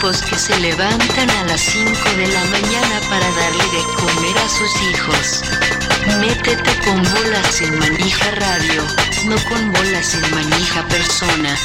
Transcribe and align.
que 0.00 0.38
se 0.38 0.56
levantan 0.60 1.28
a 1.28 1.44
las 1.46 1.60
5 1.60 1.90
de 2.16 2.28
la 2.28 2.44
mañana 2.44 3.00
para 3.10 3.28
darle 3.32 3.64
de 3.64 3.82
comer 3.96 4.38
a 4.38 4.48
sus 4.48 4.82
hijos. 4.82 5.42
Métete 6.20 6.78
con 6.84 7.02
bolas 7.02 7.46
sin 7.50 7.76
manija 7.80 8.30
radio, 8.30 8.84
no 9.24 9.36
con 9.48 9.72
bolas 9.72 10.06
sin 10.06 10.30
manija 10.30 10.86
persona. 10.86 11.56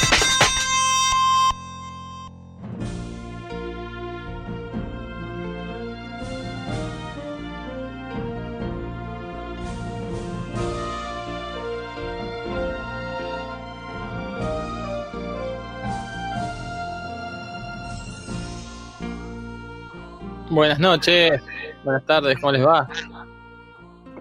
Buenas 20.53 20.77
noches, 20.77 21.41
buenas 21.83 22.05
tardes, 22.05 22.37
¿cómo 22.39 22.51
les 22.51 22.63
va? 22.63 22.87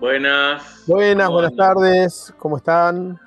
Buenas. 0.00 0.82
Buenas, 0.86 1.28
buenas 1.28 1.54
tardes, 1.54 2.34
¿cómo 2.38 2.56
están? 2.56 3.20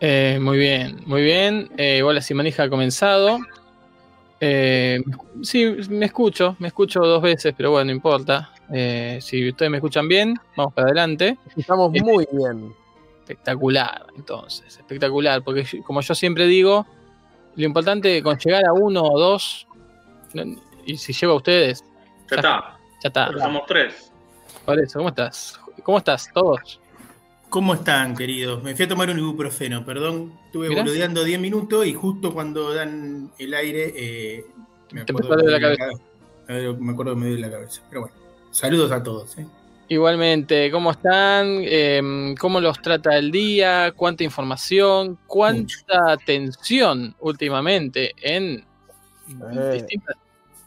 Eh, 0.00 0.38
muy 0.40 0.56
bien, 0.56 1.02
muy 1.04 1.20
bien. 1.20 1.68
Eh, 1.76 2.00
Bola 2.00 2.22
Simanija 2.22 2.62
ha 2.62 2.70
comenzado. 2.70 3.38
Eh, 4.40 5.02
sí, 5.42 5.76
me 5.90 6.06
escucho, 6.06 6.56
me 6.58 6.68
escucho 6.68 7.00
dos 7.00 7.20
veces, 7.20 7.52
pero 7.54 7.72
bueno, 7.72 7.84
no 7.86 7.92
importa. 7.92 8.50
Eh, 8.72 9.18
si 9.20 9.50
ustedes 9.50 9.70
me 9.70 9.76
escuchan 9.76 10.08
bien, 10.08 10.36
vamos 10.56 10.72
para 10.72 10.86
adelante. 10.86 11.36
Estamos 11.54 11.94
Eh, 11.94 12.02
muy 12.02 12.26
bien. 12.32 12.72
Espectacular, 13.20 14.06
entonces, 14.16 14.78
espectacular, 14.78 15.42
porque 15.44 15.66
como 15.82 16.00
yo 16.00 16.14
siempre 16.14 16.46
digo, 16.46 16.86
lo 17.56 17.64
importante 17.64 18.22
con 18.22 18.38
llegar 18.38 18.64
a 18.66 18.72
uno 18.72 19.02
o 19.02 19.20
dos, 19.20 19.66
y 20.86 20.96
si 20.96 21.12
llego 21.12 21.34
a 21.34 21.36
ustedes, 21.36 21.84
Ya 22.30 22.36
está. 22.36 22.78
ya 23.02 23.08
está. 23.08 23.26
Pero 23.28 23.38
somos 23.40 23.62
tres. 23.66 24.12
Por 24.64 24.78
eso, 24.78 24.98
¿cómo 24.98 25.08
estás? 25.08 25.60
¿Cómo 25.82 25.98
estás? 25.98 26.30
¿Todos? 26.32 26.80
¿Cómo 27.48 27.74
están, 27.74 28.14
queridos? 28.16 28.62
Me 28.62 28.76
fui 28.76 28.84
a 28.84 28.88
tomar 28.88 29.10
un 29.10 29.18
ibuprofeno, 29.18 29.84
perdón. 29.84 30.32
Estuve 30.46 30.68
Mirá. 30.68 30.82
boludeando 30.82 31.24
10 31.24 31.40
minutos 31.40 31.86
y 31.86 31.94
justo 31.94 32.32
cuando 32.32 32.72
dan 32.74 33.30
el 33.38 33.54
aire 33.54 33.92
eh, 33.96 34.46
me, 34.92 35.04
Te 35.04 35.12
acuerdo 35.12 35.30
que 35.30 35.36
la 35.36 35.36
me 35.36 35.42
duele 35.42 35.58
la 35.58 35.76
cabeza. 35.76 36.02
Me 36.78 36.92
acuerdo 36.92 37.14
que 37.14 37.20
me 37.20 37.26
duele 37.26 37.40
la 37.42 37.50
cabeza. 37.50 37.82
Pero 37.88 38.02
bueno, 38.02 38.16
saludos 38.52 38.92
a 38.92 39.02
todos. 39.02 39.36
¿eh? 39.38 39.46
Igualmente, 39.88 40.70
¿cómo 40.70 40.92
están? 40.92 41.46
Eh, 41.64 42.34
¿Cómo 42.38 42.60
los 42.60 42.80
trata 42.80 43.16
el 43.18 43.32
día? 43.32 43.92
¿Cuánta 43.96 44.22
información? 44.22 45.18
¿Cuánta 45.26 46.16
tensión 46.24 47.16
últimamente 47.18 48.14
en 48.20 48.64
Eh. 49.52 49.70
distintas 49.72 50.16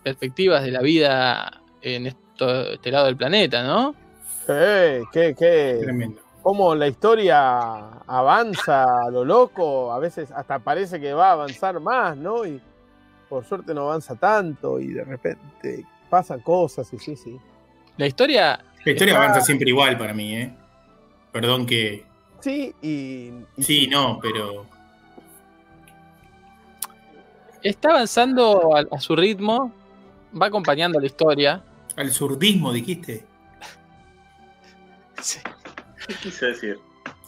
perspectivas 0.03 0.64
de 0.64 0.72
la 0.72 0.81
vida 0.81 1.62
en 1.81 2.08
esto, 2.08 2.72
este 2.72 2.91
lado 2.91 3.06
del 3.06 3.18
planeta, 3.18 3.64
¿no? 3.64 3.96
Eh, 4.47 5.02
qué, 5.12 5.36
qué, 5.38 5.80
Tremendo. 5.81 6.22
cómo 6.41 6.75
la 6.75 6.88
historia 6.88 7.80
avanza 8.08 8.84
a 8.84 9.09
lo 9.09 9.24
loco, 9.24 9.91
a 9.94 10.00
veces 10.00 10.31
hasta 10.31 10.59
parece 10.59 11.00
que 11.00 11.14
va 11.14 11.30
a 11.30 11.34
avanzar 11.34 11.80
más, 11.80 12.18
¿no? 12.18 12.46
Y 12.46 12.62
por 13.30 13.46
suerte 13.46 13.74
no 13.74 13.84
avanza 13.84 14.16
tanto 14.16 14.80
y 14.80 14.88
de 14.88 15.03
repente 15.03 15.86
pasan 16.09 16.41
cosas 16.41 16.91
y 16.94 17.00
sí, 17.00 17.16
sí. 17.16 17.38
La 17.97 18.06
historia, 18.08 18.59
La 18.85 18.91
historia 18.91 19.14
Está- 19.14 19.24
avanza 19.24 19.41
siempre 19.41 19.70
igual 19.70 19.97
para 19.97 20.14
mí, 20.14 20.35
¿eh? 20.35 20.53
Perdón 21.31 21.66
que. 21.66 22.03
Sí, 22.41 22.74
y, 22.81 23.31
y 23.56 23.64
Sí, 23.64 23.88
no, 23.88 24.20
pero. 24.22 24.66
está 27.62 27.90
avanzando 27.91 28.75
a, 28.75 28.84
a 28.96 29.00
su 29.00 29.16
ritmo, 29.16 29.72
va 30.39 30.47
acompañando 30.47 30.99
la 30.99 31.05
historia. 31.05 31.63
Al 31.95 32.11
surdismo 32.11 32.71
dijiste. 32.73 33.25
¿Qué 36.07 36.13
quise 36.21 36.45
decir? 36.47 36.79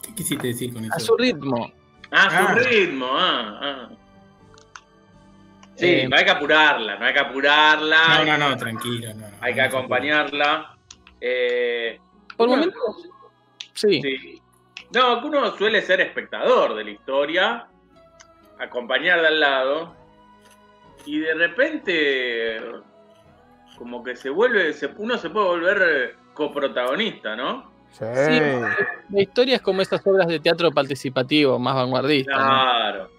¿Qué 0.02 0.14
quisiste 0.14 0.48
decir 0.48 0.72
con 0.72 0.84
eso? 0.84 0.94
A 0.94 1.00
su 1.00 1.16
ritmo. 1.16 1.72
Ah, 2.10 2.30
su 2.30 2.36
Ah. 2.36 2.54
ritmo. 2.54 3.06
Ah, 3.12 3.60
ah. 3.62 3.88
Sí, 5.76 5.86
Eh, 5.86 6.08
no 6.08 6.16
hay 6.16 6.24
que 6.24 6.30
apurarla, 6.30 6.96
no 6.98 7.04
hay 7.04 7.12
que 7.12 7.20
apurarla. 7.20 8.24
No, 8.24 8.24
no, 8.38 8.38
no, 8.50 8.56
tranquilo. 8.56 9.12
No, 9.14 9.28
no, 9.28 9.36
Hay 9.40 9.54
que 9.54 9.60
no 9.60 9.66
acompañarla. 9.66 10.76
Eh, 11.20 11.98
Por 12.36 12.48
uno- 12.48 12.56
momentos, 12.58 13.08
sí. 13.74 14.00
Sí. 14.02 14.42
No, 14.94 15.20
que 15.20 15.26
uno 15.26 15.54
suele 15.56 15.82
ser 15.82 16.00
espectador 16.00 16.74
de 16.76 16.84
la 16.84 16.90
historia, 16.90 17.66
acompañar 18.58 19.20
de 19.20 19.26
al 19.26 19.40
lado, 19.40 19.94
y 21.04 21.18
de 21.18 21.34
repente, 21.34 22.60
como 23.76 24.02
que 24.02 24.16
se 24.16 24.30
vuelve, 24.30 24.72
se- 24.72 24.90
uno 24.96 25.18
se 25.18 25.30
puede 25.30 25.46
volver 25.46 25.82
eh, 25.82 26.14
coprotagonista, 26.34 27.36
¿no? 27.36 27.70
sí. 27.92 28.04
Sí, 28.26 28.40
la 29.10 29.20
historia 29.22 29.56
es 29.56 29.62
como 29.62 29.80
esas 29.82 30.06
obras 30.06 30.26
de 30.26 30.38
teatro 30.40 30.70
participativo, 30.72 31.58
más 31.58 31.74
vanguardistas, 31.74 32.36
¿no? 32.36 32.44
Claro, 32.44 33.10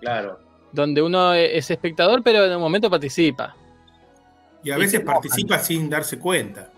claro. 0.00 0.38
donde 0.72 1.00
uno 1.00 1.32
es 1.32 1.70
espectador, 1.70 2.22
pero 2.22 2.44
en 2.44 2.54
un 2.54 2.60
momento 2.60 2.90
participa. 2.90 3.54
Y 4.62 4.70
a 4.72 4.76
veces 4.76 5.00
participa 5.00 5.58
sin 5.58 5.88
darse 5.88 6.18
cuenta. 6.18 6.70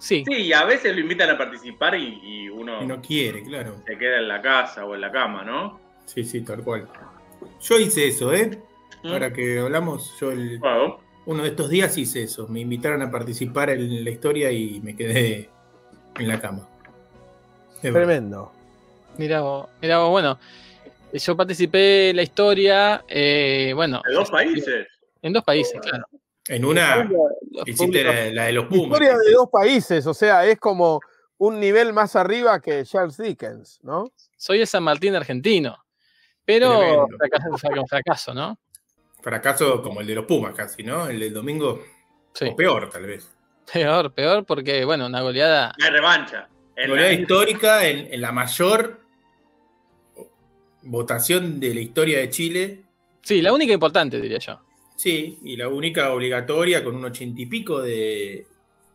Sí, 0.00 0.24
Sí, 0.26 0.32
y 0.46 0.52
a 0.52 0.64
veces 0.64 0.92
lo 0.94 1.00
invitan 1.00 1.30
a 1.30 1.38
participar 1.38 1.94
y, 1.94 2.18
y 2.22 2.48
uno 2.48 2.82
Y 2.82 2.86
no 2.86 3.00
quiere, 3.02 3.42
claro. 3.44 3.76
se 3.86 3.96
queda 3.98 4.16
en 4.18 4.26
la 4.28 4.40
casa 4.40 4.84
o 4.86 4.94
en 4.94 5.02
la 5.02 5.12
cama, 5.12 5.44
¿no? 5.44 5.78
Sí, 6.06 6.24
sí, 6.24 6.40
tal 6.40 6.64
cual. 6.64 6.88
Yo 7.60 7.78
hice 7.78 8.08
eso, 8.08 8.32
¿eh? 8.32 8.58
¿Mm? 9.04 9.08
Ahora 9.08 9.32
que 9.32 9.58
hablamos, 9.60 10.18
yo 10.18 10.32
el, 10.32 10.58
Bueno, 10.58 10.98
uno 11.26 11.42
de 11.42 11.50
estos 11.50 11.68
días 11.68 11.96
hice 11.98 12.24
eso. 12.24 12.48
Me 12.48 12.60
invitaron 12.60 13.02
a 13.02 13.10
participar 13.10 13.70
en 13.70 14.04
la 14.04 14.10
historia 14.10 14.50
y 14.50 14.80
me 14.80 14.96
quedé 14.96 15.48
en 16.18 16.28
la 16.28 16.40
cama. 16.40 16.68
Es. 17.82 17.92
Tremendo. 17.92 18.52
mira 19.16 19.40
vos, 19.40 19.68
mirá 19.80 19.98
vos, 19.98 20.10
bueno, 20.10 20.38
yo 21.12 21.36
participé 21.36 22.10
en 22.10 22.16
la 22.16 22.22
historia, 22.22 23.04
eh, 23.08 23.72
bueno, 23.74 24.02
de 24.06 24.14
dos 24.14 24.30
países. 24.30 24.86
en 25.22 25.32
dos 25.32 25.44
países, 25.44 25.80
claro. 25.80 26.04
En 26.48 26.64
una 26.64 27.04
Los 27.04 27.68
hiciste 27.68 28.02
la, 28.02 28.30
la 28.32 28.44
de 28.46 28.52
los 28.52 28.66
Pumas. 28.66 29.00
Historia 29.00 29.16
de 29.16 29.32
dos 29.32 29.48
países, 29.50 30.06
o 30.06 30.14
sea, 30.14 30.44
es 30.46 30.58
como 30.58 31.00
un 31.38 31.58
nivel 31.58 31.92
más 31.92 32.16
arriba 32.16 32.60
que 32.60 32.84
Charles 32.84 33.16
Dickens, 33.16 33.80
¿no? 33.82 34.12
Soy 34.36 34.60
el 34.60 34.66
San 34.66 34.82
Martín 34.82 35.14
argentino, 35.14 35.76
pero 36.44 37.06
fracaso, 37.18 37.86
fracaso, 37.86 38.34
¿no? 38.34 38.58
Fracaso 39.22 39.82
como 39.82 40.00
el 40.00 40.06
de 40.06 40.14
los 40.14 40.24
Pumas 40.26 40.54
casi, 40.54 40.82
¿no? 40.82 41.06
El 41.08 41.20
del 41.20 41.32
domingo, 41.34 41.82
Sí, 42.32 42.46
o 42.46 42.56
peor 42.56 42.88
tal 42.90 43.06
vez. 43.06 43.30
peor, 43.72 44.12
peor, 44.12 44.44
porque, 44.44 44.84
bueno, 44.84 45.06
una 45.06 45.20
goleada, 45.20 45.72
hay 45.80 45.90
revancha. 45.90 46.48
En 46.76 46.84
la- 46.84 46.88
Goleada 46.88 47.12
histórica 47.12 47.86
en, 47.86 48.12
en 48.12 48.20
la 48.20 48.32
mayor 48.32 49.00
votación 50.82 51.60
de 51.60 51.74
la 51.74 51.80
historia 51.80 52.18
de 52.18 52.30
Chile. 52.30 52.82
sí, 53.22 53.42
la 53.42 53.52
única 53.52 53.72
importante, 53.72 54.20
diría 54.20 54.38
yo. 54.38 54.60
Sí, 54.96 55.38
y 55.44 55.56
la 55.56 55.68
única 55.68 56.12
obligatoria 56.12 56.82
con 56.84 56.94
un 56.96 57.04
ochenta 57.04 57.40
y 57.40 57.46
pico 57.46 57.80
de, 57.80 58.46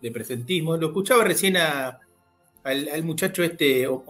de 0.01 0.11
presentismo. 0.11 0.77
Lo 0.77 0.87
escuchaba 0.87 1.23
recién 1.23 1.57
a- 1.57 1.99
al, 2.63 2.89
al 2.89 3.03
muchacho 3.03 3.43
este, 3.43 3.87
o- 3.87 4.03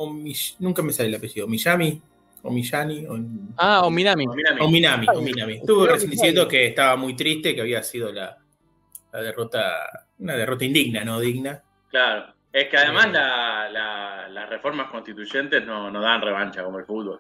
nunca 0.60 0.82
me 0.82 0.94
sale 0.94 1.10
el 1.10 1.16
apellido, 1.16 1.48
Miyami, 1.48 2.02
o 2.46 2.52
Miyani, 2.52 3.06
o, 3.08 3.18
Ah, 3.58 3.82
o 3.86 3.90
Minami. 3.90 4.26
O 4.28 4.34
Minami, 4.70 5.08
o 5.14 5.22
Minami. 5.22 5.54
Estuvo 5.56 5.86
recién 5.86 6.12
diciendo 6.12 6.48
que 6.48 6.68
estaba 6.68 6.96
muy 6.96 7.16
triste, 7.16 7.54
que 7.56 7.62
había 7.62 7.82
sido 7.84 8.12
la, 8.12 8.38
la 9.12 9.22
derrota, 9.22 10.06
una 10.20 10.36
derrota 10.36 10.64
indigna, 10.66 11.04
no 11.04 11.20
digna. 11.20 11.62
Claro. 11.90 12.34
Es 12.54 12.70
que 12.70 12.78
además 12.78 13.08
Eh. 13.08 13.12
la- 13.14 13.70
la- 13.70 14.28
las 14.30 14.50
reformas 14.50 14.90
constituyentes 14.90 15.66
no, 15.66 15.90
no 15.92 16.02
dan 16.02 16.22
revancha 16.22 16.64
como 16.64 16.80
el 16.80 16.86
fútbol. 16.86 17.20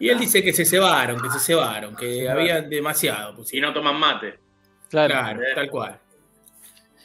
Y 0.00 0.08
él 0.08 0.18
dice 0.18 0.42
que 0.42 0.52
se 0.52 0.64
cebaron, 0.64 1.20
que 1.20 1.30
se 1.30 1.38
cebaron, 1.38 1.94
que 1.94 2.22
Se 2.22 2.28
había 2.28 2.60
demasiado. 2.62 3.32
Y 3.32 3.36
pusieron. 3.36 3.68
no 3.70 3.74
toman 3.74 3.98
mate. 3.98 4.38
Claro. 4.90 5.12
Claro, 5.14 5.42
Eh. 5.42 5.46
tal 5.54 5.70
cual. 5.70 5.98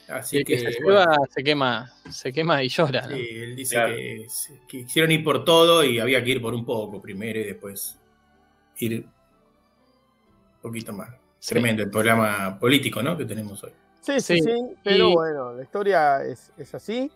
Así 0.10 0.38
el 0.38 0.46
que, 0.46 0.54
que, 0.58 0.72
se 0.74 0.84
bueno, 0.84 1.00
lleva 1.02 1.18
se 1.30 1.44
quema, 1.44 1.94
se 2.10 2.34
quema 2.34 2.64
y 2.64 2.70
llora, 2.70 3.02
¿no? 3.08 3.16
sí, 3.16 3.28
él 3.32 3.56
dice 3.56 3.76
Claro. 3.76 3.96
que, 3.96 4.28
quisieron 4.68 5.12
ir 5.12 5.24
por 5.24 5.44
todo 5.46 5.84
y 5.84 6.00
había 6.00 6.24
que 6.24 6.32
ir 6.32 6.42
por 6.42 6.54
un 6.54 6.66
poco 6.66 7.00
primero 7.02 7.40
y 7.40 7.44
después 7.44 8.00
ir 8.80 9.06
un 9.06 10.62
poquito 10.62 10.94
más. 10.94 11.10
Sí. 11.40 11.50
Tremendo 11.50 11.84
el 11.84 11.90
programa 11.90 12.58
político, 12.60 13.02
¿no? 13.04 13.18
Que 13.18 13.26
tenemos 13.26 13.64
hoy. 13.64 13.72
Sí, 14.02 14.20
sí, 14.20 14.36
Sí. 14.38 14.42
sí, 14.42 14.76
pero 14.84 15.10
Y- 15.10 15.14
bueno, 15.14 15.54
la 15.54 15.64
historia 15.64 16.24
es, 16.24 16.52
es 16.58 16.74
así. 16.74 17.12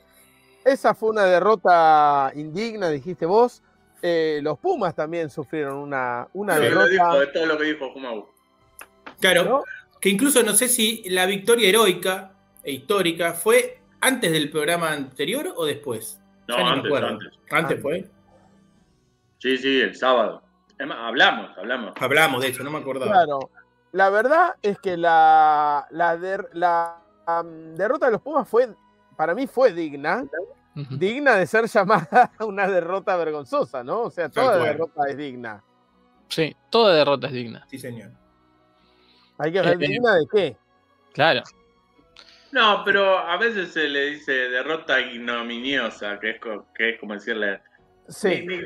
Esa 0.63 0.93
fue 0.93 1.09
una 1.09 1.25
derrota 1.25 2.31
indigna, 2.35 2.89
dijiste 2.89 3.25
vos. 3.25 3.61
Eh, 4.01 4.39
los 4.43 4.59
Pumas 4.59 4.93
también 4.95 5.29
sufrieron 5.29 5.77
una, 5.77 6.27
una 6.33 6.55
Todo 6.57 6.69
lo, 6.69 6.87
dijo, 6.87 7.03
derrota. 7.03 7.19
de 7.19 7.27
todo 7.27 7.45
lo 7.47 7.57
que 7.57 7.63
dijo. 7.65 8.33
Claro, 9.19 9.43
¿no? 9.45 9.63
que 9.99 10.09
incluso 10.09 10.43
no 10.43 10.53
sé 10.53 10.67
si 10.67 11.01
la 11.09 11.25
victoria 11.25 11.69
heroica 11.69 12.32
e 12.63 12.71
histórica 12.71 13.33
fue 13.33 13.81
antes 14.01 14.31
del 14.31 14.49
programa 14.49 14.91
anterior 14.91 15.53
o 15.55 15.65
después. 15.65 16.19
No, 16.47 16.55
antes, 16.55 16.85
acuerdo. 16.85 17.07
antes. 17.07 17.27
Antes 17.49 17.53
Antes. 17.77 17.81
fue. 17.81 18.09
Sí, 19.39 19.57
sí, 19.57 19.81
el 19.81 19.95
sábado. 19.95 20.41
Hablamos, 20.79 21.57
hablamos. 21.57 21.93
Hablamos 21.99 22.41
de 22.41 22.49
eso, 22.49 22.63
no 22.63 22.71
me 22.71 22.79
acordaba. 22.79 23.11
Claro. 23.11 23.49
La 23.91 24.09
verdad 24.09 24.55
es 24.61 24.79
que 24.79 24.97
la, 24.97 25.85
la, 25.91 26.17
der- 26.17 26.49
la, 26.53 26.97
derrota 27.75 28.07
de 28.07 28.13
los 28.13 28.21
Pumas 28.21 28.47
fue, 28.49 28.73
para 29.15 29.35
mí 29.35 29.45
fue 29.47 29.71
digna, 29.71 30.25
digna 30.73 31.35
de 31.35 31.45
ser 31.45 31.67
llamada 31.67 32.31
una 32.39 32.67
derrota 32.67 33.15
vergonzosa, 33.15 33.83
¿no? 33.83 34.01
O 34.01 34.09
sea, 34.09 34.29
toda 34.29 34.57
derrota 34.57 35.03
es 35.07 35.15
digna. 35.17 35.63
Sí, 36.27 36.55
toda 36.71 36.95
derrota 36.95 37.27
es 37.27 37.33
digna. 37.33 37.65
Sí, 37.69 37.77
señor. 37.77 38.11
Hay 39.37 39.51
que 39.51 39.61
ver 39.61 39.73
Eh, 39.73 39.87
digna 39.87 40.15
de 40.15 40.25
qué. 40.31 40.57
Claro. 41.13 41.43
No, 42.53 42.83
pero 42.85 43.17
a 43.17 43.35
veces 43.37 43.73
se 43.73 43.87
le 43.89 44.11
dice 44.11 44.31
derrota 44.31 44.99
ignominiosa, 45.01 46.19
que 46.19 46.29
es, 46.31 46.37
que 46.75 46.89
es 46.91 46.99
como 46.99 47.15
decirle. 47.15 47.61
Sí. 48.07 48.45
ni- 48.47 48.57
ni- 48.59 48.65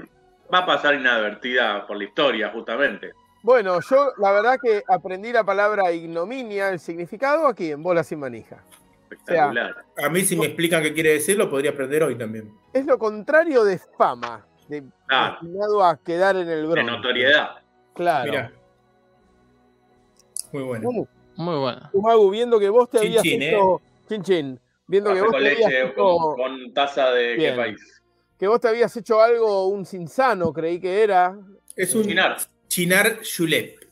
va 0.53 0.59
a 0.59 0.65
pasar 0.65 0.95
inadvertida 0.95 1.85
por 1.87 1.95
la 1.97 2.03
historia, 2.03 2.49
justamente. 2.49 3.11
Bueno, 3.43 3.79
yo 3.81 4.11
la 4.17 4.31
verdad 4.33 4.57
que 4.61 4.83
aprendí 4.87 5.31
la 5.31 5.43
palabra 5.43 5.91
ignominia, 5.93 6.69
el 6.69 6.79
significado 6.79 7.47
aquí 7.47 7.71
en 7.71 7.81
Bola 7.81 8.03
sin 8.03 8.19
manija. 8.19 8.61
Espectacular. 9.09 9.73
A 10.03 10.09
mí, 10.09 10.21
si 10.21 10.35
me 10.35 10.47
explican 10.47 10.83
qué 10.83 10.93
quiere 10.93 11.11
decir, 11.13 11.37
lo 11.37 11.49
podría 11.49 11.71
aprender 11.71 12.03
hoy 12.03 12.17
también. 12.17 12.51
Es 12.73 12.85
lo 12.85 12.97
contrario 12.97 13.63
de 13.63 13.79
fama, 13.97 14.45
de, 14.67 14.83
Claro. 15.07 15.37
destinado 15.41 15.83
a 15.85 15.95
quedar 15.97 16.35
en 16.35 16.49
el 16.49 16.61
de 16.63 16.67
bronce. 16.67 16.91
notoriedad. 16.91 17.49
Claro. 17.93 18.31
Mirá. 18.31 18.51
Muy 20.51 20.63
bueno. 20.63 20.83
Bueno, 20.91 21.07
Muy 21.37 21.55
buena. 21.57 21.89
Magu, 21.93 22.29
viendo 22.31 22.59
que 22.59 22.69
vos 22.69 22.89
te 22.89 22.97
Chin, 22.99 23.07
habías 23.07 23.23
chin, 23.23 23.41
hecho. 23.41 23.81
Chin, 24.09 24.23
chin. 24.23 24.59
Viendo 24.87 25.13
que 25.13 25.21
vos, 25.21 25.31
con 25.31 25.41
te 25.41 25.47
habías 25.51 25.69
leche 25.69 25.83
hecho, 25.83 25.93
con, 25.95 26.35
con 26.35 26.73
taza 26.73 27.11
de 27.11 27.35
Bien. 27.35 27.51
qué 27.53 27.57
país. 27.61 28.01
que 28.39 28.47
vos 28.47 28.59
te 28.59 28.67
habías 28.67 28.95
hecho 28.97 29.21
algo, 29.21 29.67
un 29.67 29.85
sinsano, 29.85 30.51
creí 30.51 30.79
que 30.79 31.03
era. 31.03 31.37
Es 31.75 31.93
un 31.95 32.03
Chinar. 32.03 32.37
Chinar 32.67 33.19
Julep. 33.37 33.79
¿Qué 33.79 33.85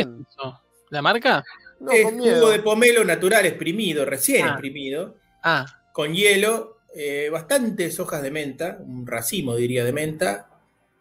es 0.00 0.06
Bien. 0.06 0.26
eso? 0.28 0.60
¿La 0.90 1.00
marca? 1.02 1.44
No, 1.80 1.92
es 1.92 2.04
con 2.04 2.18
jugo 2.18 2.50
de 2.50 2.58
pomelo 2.60 3.04
natural 3.04 3.46
exprimido, 3.46 4.04
recién 4.04 4.44
Ah. 4.46 4.50
exprimido, 4.50 5.16
Ah, 5.42 5.66
con 5.92 6.12
hielo, 6.14 6.78
eh, 6.94 7.28
bastantes 7.30 7.98
hojas 8.00 8.22
de 8.22 8.30
menta, 8.30 8.78
un 8.80 9.06
racimo 9.06 9.56
diría 9.56 9.84
de 9.84 9.92
menta, 9.92 10.48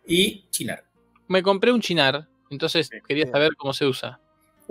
y 0.05 0.47
chinar. 0.49 0.83
me 1.27 1.43
compré 1.43 1.71
un 1.71 1.79
chinar, 1.81 2.27
entonces 2.49 2.87
Sí, 2.87 2.97
quería 3.07 3.25
bien. 3.25 3.33
saber 3.33 3.55
cómo 3.55 3.71
se 3.73 3.85
usa. 3.85 4.19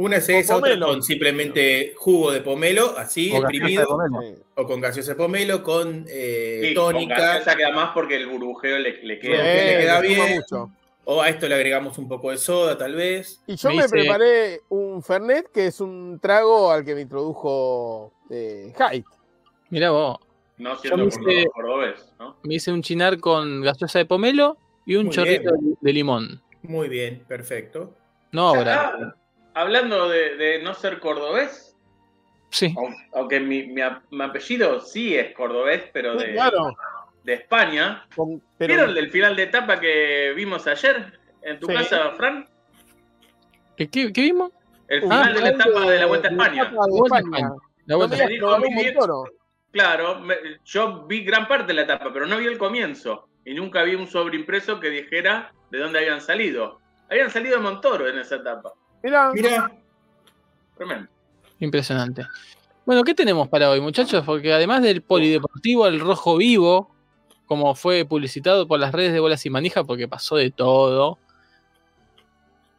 Una 0.02 0.16
es 0.16 0.26
Con 0.26 0.34
esa, 0.36 0.56
otra 0.56 0.78
con 0.78 1.02
simplemente 1.02 1.92
jugo 1.96 2.30
de 2.32 2.40
pomelo, 2.40 2.96
así, 2.96 3.30
O 3.32 3.40
gaseosa 3.42 3.48
exprimido, 3.50 3.80
de 3.82 3.86
pomelo. 3.86 4.20
Sí. 4.22 4.42
o 4.54 4.66
con 4.66 4.80
gaseosa 4.80 5.10
de 5.10 5.16
pomelo, 5.16 5.62
con 5.62 6.06
eh, 6.08 6.60
Sí, 6.62 6.74
con 6.74 6.92
tónica, 6.94 7.16
gaseosa 7.18 7.56
queda 7.56 7.72
más 7.72 7.90
porque 7.92 8.16
el 8.16 8.26
burbujeo 8.26 8.78
le, 8.78 9.02
le 9.02 9.18
queda. 9.18 9.42
que 9.42 9.64
le 9.64 9.78
queda 9.78 10.00
bien. 10.00 10.34
mucho. 10.36 10.70
o 11.04 11.20
a 11.20 11.28
esto 11.28 11.48
le 11.48 11.54
agregamos 11.54 11.98
un 11.98 12.08
poco 12.08 12.30
de 12.30 12.38
soda, 12.38 12.78
tal 12.78 12.94
vez. 12.94 13.42
Y 13.46 13.56
yo 13.56 13.68
Me 13.68 13.74
me, 13.76 13.80
hice- 13.82 13.88
preparé 13.90 14.60
un 14.70 15.02
Fernet, 15.02 15.50
que 15.52 15.66
es 15.66 15.80
un 15.82 16.18
trago 16.22 16.70
al 16.70 16.82
que 16.84 16.94
me 16.94 17.02
introdujo 17.02 18.12
eh, 18.30 18.72
Hyde. 18.78 19.04
Mirá 19.70 19.90
vos, 19.90 20.16
No 20.56 20.76
siendo 20.78 21.04
hice- 21.04 21.46
cordobés, 21.52 22.10
¿no? 22.18 22.36
me 22.42 22.54
hice 22.54 22.72
un 22.72 22.80
chinar 22.82 23.18
con 23.20 23.60
gaseosa 23.60 23.98
de 23.98 24.06
pomelo 24.06 24.56
y 24.86 24.96
un 24.96 25.06
Muy 25.06 25.14
chorrito 25.14 25.52
de 25.80 25.92
limón. 25.92 26.40
Muy 26.62 26.88
bien, 26.88 27.22
perfecto. 27.28 27.94
No 28.32 28.48
ahora. 28.48 29.14
Hablando 29.60 30.08
de, 30.08 30.36
de 30.36 30.62
no 30.62 30.74
ser 30.74 30.98
cordobés, 31.00 31.76
Sí. 32.50 32.74
aun- 32.76 32.96
aunque 33.14 33.40
mi, 33.40 33.64
mi 33.68 33.80
ap- 33.82 34.02
mi 34.10 34.22
apellido 34.24 34.80
sí 34.80 35.14
es 35.16 35.34
cordobés, 35.34 35.84
pero 35.92 36.16
de, 36.16 36.32
Claro. 36.32 36.74
de 37.24 37.34
España. 37.34 38.06
con- 38.16 38.42
pero- 38.58 38.74
¿Vieron 38.74 38.96
el 38.96 39.10
final 39.10 39.36
de 39.36 39.42
etapa 39.44 39.78
que 39.78 40.32
vimos 40.34 40.66
ayer 40.66 41.18
en 41.42 41.60
tu 41.60 41.66
Sí. 41.66 41.74
casa, 41.74 42.10
Fran? 42.16 42.48
¿Qué, 43.76 43.88
qué- 43.88 44.12
qué 44.12 44.20
vimos? 44.22 44.50
El 44.88 44.98
Ah, 44.98 45.02
final 45.02 45.34
de 45.34 45.40
la 45.40 45.48
etapa 45.50 45.80
de 45.90 45.98
la 45.98 46.06
Vuelta 46.06 46.28
a 46.28 46.30
de 46.30 46.36
España. 46.36 46.64
de 46.64 46.70
Vuelta 46.76 47.16
a 47.16 47.18
España. 47.20 47.38
España. 47.38 47.54
La 47.86 47.96
vuelta. 47.96 48.26
viejo- 48.26 48.58
Montoro. 48.58 49.24
Claro, 49.72 50.20
me- 50.20 50.36
yo 50.64 51.06
vi 51.06 51.22
gran 51.24 51.46
parte 51.46 51.66
de 51.68 51.74
la 51.74 51.82
etapa, 51.82 52.10
pero 52.12 52.26
no 52.26 52.36
vi 52.38 52.46
el 52.46 52.58
comienzo. 52.58 53.28
Y 53.44 53.54
nunca 53.54 53.82
vi 53.84 53.94
un 53.94 54.06
sobreimpreso 54.06 54.80
que 54.80 54.90
dijera 54.90 55.52
de 55.70 55.78
dónde 55.78 56.00
habían 56.00 56.20
salido. 56.20 56.80
Habían 57.08 57.30
salido 57.30 57.56
de 57.56 57.62
Montoro 57.62 58.08
en 58.08 58.18
esa 58.18 58.36
etapa. 58.36 58.72
Mirá, 59.02 59.32
Mira, 59.32 59.72
Tremendo. 60.76 61.08
Impresionante. 61.58 62.26
Bueno, 62.86 63.04
¿qué 63.04 63.14
tenemos 63.14 63.48
para 63.48 63.70
hoy, 63.70 63.80
muchachos? 63.80 64.24
Porque 64.24 64.52
además 64.52 64.82
del 64.82 65.02
polideportivo, 65.02 65.86
el 65.86 66.00
rojo 66.00 66.36
vivo, 66.36 66.90
como 67.46 67.74
fue 67.74 68.04
publicitado 68.04 68.66
por 68.66 68.80
las 68.80 68.92
redes 68.92 69.12
de 69.12 69.20
bolas 69.20 69.44
y 69.46 69.50
manija, 69.50 69.84
porque 69.84 70.08
pasó 70.08 70.36
de 70.36 70.50
todo. 70.50 71.18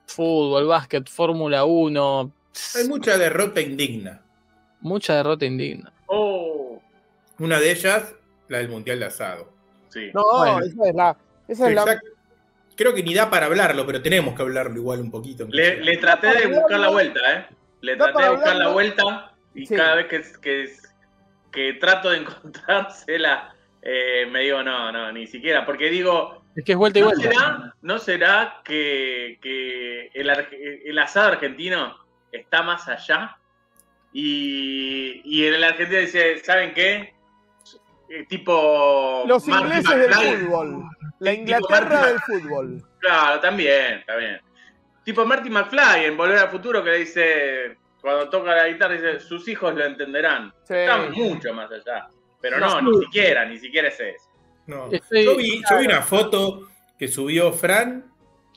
Fútbol, 0.07 0.65
básquet, 0.67 1.07
Fórmula 1.09 1.63
1. 1.65 2.31
hay 2.75 2.87
mucha 2.87 3.17
derrota 3.17 3.61
indigna. 3.61 4.21
Mucha 4.81 5.15
derrota 5.15 5.45
indigna. 5.45 5.93
Oh, 6.07 6.81
Una 7.39 7.59
de 7.59 7.71
ellas, 7.71 8.13
la 8.49 8.57
del 8.57 8.69
Mundial 8.69 8.99
de 8.99 9.05
Asado. 9.05 9.49
sí. 9.89 10.09
no, 10.13 10.23
Bueno. 10.37 10.59
esa 10.65 10.87
es 10.89 10.95
la. 10.95 11.17
Esa 11.47 11.69
es 11.69 11.75
la. 11.75 12.01
Creo 12.81 12.95
que 12.95 13.03
ni 13.03 13.13
da 13.13 13.29
para 13.29 13.45
hablarlo, 13.45 13.85
pero 13.85 14.01
tenemos 14.01 14.33
que 14.33 14.41
hablarlo 14.41 14.75
igual 14.75 15.01
un 15.01 15.11
poquito. 15.11 15.45
Le, 15.51 15.81
le 15.81 15.97
traté 15.97 16.33
de 16.35 16.47
buscar 16.47 16.79
la 16.79 16.89
vuelta, 16.89 17.19
¿eh? 17.31 17.45
Le 17.81 17.95
traté 17.95 18.23
de 18.23 18.29
buscar 18.31 18.55
la 18.55 18.69
vuelta 18.69 19.33
y 19.53 19.67
Sí. 19.67 19.75
cada 19.75 19.95
vez 19.97 20.07
que, 20.07 20.23
que, 20.41 20.73
que 21.51 21.73
trato 21.73 22.09
de 22.09 22.17
encontrársela, 22.21 23.53
eh, 23.83 24.25
me 24.31 24.39
digo, 24.41 24.63
no, 24.63 24.91
no, 24.91 25.11
ni 25.11 25.27
siquiera. 25.27 25.63
Porque 25.63 25.91
digo, 25.91 26.43
Es 26.55 26.63
que 26.65 26.71
es 26.71 26.77
vuelta 26.79 26.97
y 26.97 27.01
¿no 27.03 27.09
vuelta. 27.09 27.23
será, 27.31 27.75
no 27.83 27.99
será 27.99 28.61
que, 28.63 29.37
que 29.43 30.07
el, 30.15 30.29
el 30.85 30.97
asado 30.97 31.33
argentino 31.33 31.97
está 32.31 32.63
más 32.63 32.87
allá? 32.87 33.37
Y, 34.11 35.21
y 35.23 35.45
el 35.45 35.63
argentino 35.63 35.99
dice, 36.01 36.39
¿saben 36.39 36.73
qué? 36.73 37.13
Eh, 38.09 38.25
tipo... 38.27 39.23
Los 39.27 39.47
ingleses 39.47 39.87
del 39.87 40.13
fútbol. 40.13 40.83
La 41.21 41.33
Inglaterra 41.33 42.07
del 42.07 42.19
fútbol. 42.19 42.83
Claro, 42.99 43.39
también, 43.39 44.03
bien. 44.19 44.39
Tipo 45.03 45.25
Marty 45.25 45.49
McFly 45.49 46.05
en 46.05 46.17
Volver 46.17 46.37
al 46.39 46.49
Futuro 46.49 46.83
que 46.83 46.89
le 46.91 46.97
dice, 46.99 47.77
cuando 48.01 48.29
toca 48.29 48.55
la 48.55 48.67
guitarra, 48.67 48.93
dice, 48.95 49.19
sus 49.19 49.47
hijos 49.47 49.73
lo 49.75 49.85
entenderán. 49.85 50.51
Sí. 50.67 50.73
Está 50.75 50.97
mucho 50.97 51.53
más 51.53 51.69
allá. 51.71 52.07
Pero 52.41 52.59
no, 52.59 52.81
No. 52.81 52.91
ni 52.91 53.05
siquiera, 53.05 53.45
ni 53.45 53.59
siquiera 53.59 53.87
es 53.89 53.99
eso. 53.99 54.29
No. 54.65 54.89
Estoy- 54.91 55.25
Yo, 55.25 55.35
vi, 55.35 55.61
yo 55.69 55.77
vi 55.79 55.85
una 55.85 56.01
foto 56.01 56.67
que 56.97 57.07
subió 57.07 57.53
Fran, 57.53 58.11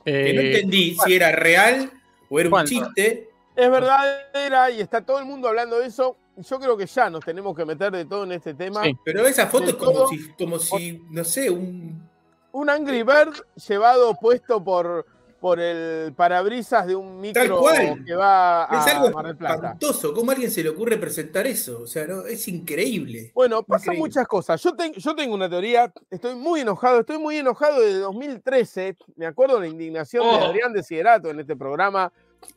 que 0.04 0.32
no 0.34 0.40
Eh, 0.40 0.46
entendí 0.56 0.96
si 1.04 1.14
era 1.14 1.32
real 1.32 1.90
o 2.30 2.40
era 2.40 2.48
un 2.48 2.50
¿cuánto? 2.50 2.68
chiste. 2.70 3.28
Es 3.56 3.70
verdadera 3.70 4.70
y 4.70 4.80
está 4.80 5.04
todo 5.04 5.18
el 5.18 5.26
mundo 5.26 5.48
hablando 5.48 5.78
de 5.78 5.86
eso. 5.86 6.16
Yo 6.36 6.58
creo 6.58 6.76
que 6.76 6.86
ya 6.86 7.08
nos 7.10 7.24
tenemos 7.24 7.54
que 7.56 7.64
meter 7.64 7.92
de 7.92 8.04
todo 8.06 8.24
en 8.24 8.32
este 8.32 8.54
tema. 8.54 8.82
Sí. 8.84 8.96
Pero 9.04 9.26
esa 9.26 9.46
foto 9.46 9.66
De 9.66 9.70
es 9.72 9.76
como 9.76 10.06
si, 10.08 10.28
como 10.32 10.58
si, 10.58 11.02
no 11.10 11.24
sé, 11.24 11.48
un. 11.50 12.10
Un 12.54 12.70
Angry 12.70 13.02
Bird 13.02 13.34
llevado 13.68 14.14
puesto 14.14 14.62
por, 14.62 15.04
por 15.40 15.58
el 15.58 16.12
parabrisas 16.14 16.86
de 16.86 16.94
un 16.94 17.20
Tal 17.32 17.42
micro 17.48 17.58
cual. 17.58 18.04
que 18.04 18.14
va 18.14 18.68
Es 18.70 18.78
a 18.86 18.96
algo 18.96 19.10
Mar 19.10 19.26
del 19.26 19.36
Plata. 19.36 19.54
espantoso. 19.54 20.14
¿Cómo 20.14 20.30
a 20.30 20.34
alguien 20.34 20.50
se 20.52 20.62
le 20.62 20.68
ocurre 20.68 20.96
presentar 20.96 21.48
eso? 21.48 21.80
O 21.82 21.86
sea, 21.88 22.06
no, 22.06 22.22
es 22.26 22.46
increíble. 22.46 23.32
Bueno, 23.34 23.64
pasan 23.64 23.96
muchas 23.98 24.26
cosas. 24.28 24.62
Yo, 24.62 24.72
ten- 24.76 24.92
yo 24.92 25.16
tengo 25.16 25.34
una 25.34 25.50
teoría, 25.50 25.92
estoy 26.10 26.36
muy 26.36 26.60
enojado, 26.60 27.00
estoy 27.00 27.18
muy 27.18 27.36
enojado 27.38 27.80
desde 27.80 27.98
2013. 27.98 28.96
Me 29.16 29.26
acuerdo 29.26 29.58
la 29.58 29.66
indignación 29.66 30.22
de 30.22 30.30
Oh. 30.30 30.44
Adrián 30.44 30.72
Desiderato 30.72 31.30
en 31.30 31.40
este 31.40 31.56
programa 31.56 32.12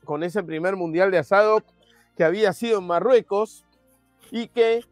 con 0.06 0.22
ese 0.24 0.44
primer 0.44 0.76
mundial 0.76 1.10
de 1.10 1.18
asado 1.18 1.64
que 2.16 2.24
había 2.24 2.54
sido 2.54 2.78
en 2.80 2.86
Marruecos 2.88 3.66
y 4.30 4.48
que 4.50 4.84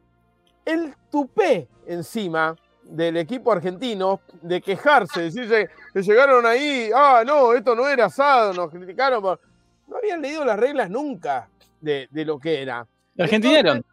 el 0.65 0.95
tupé 1.11 1.67
encima 1.85 2.55
del 2.87 3.17
equipo 3.17 3.51
argentino 3.51 4.21
de 4.41 4.61
quejarse, 4.61 5.23
decirse 5.23 5.69
que 5.93 6.01
llegaron 6.01 6.45
ahí, 6.45 6.89
ah, 6.95 7.23
no, 7.25 7.53
esto 7.53 7.75
no 7.75 7.87
era 7.87 8.05
asado, 8.05 8.53
nos 8.53 8.69
criticaron. 8.71 9.21
por-". 9.21 9.39
No 9.87 9.97
habían 9.97 10.21
leído 10.21 10.45
las 10.45 10.57
reglas 10.59 10.89
nunca 10.89 11.49
de, 11.81 12.07
de 12.11 12.25
lo 12.25 12.39
que 12.39 12.61
era. 12.61 12.85
argentinaron. 13.17 13.83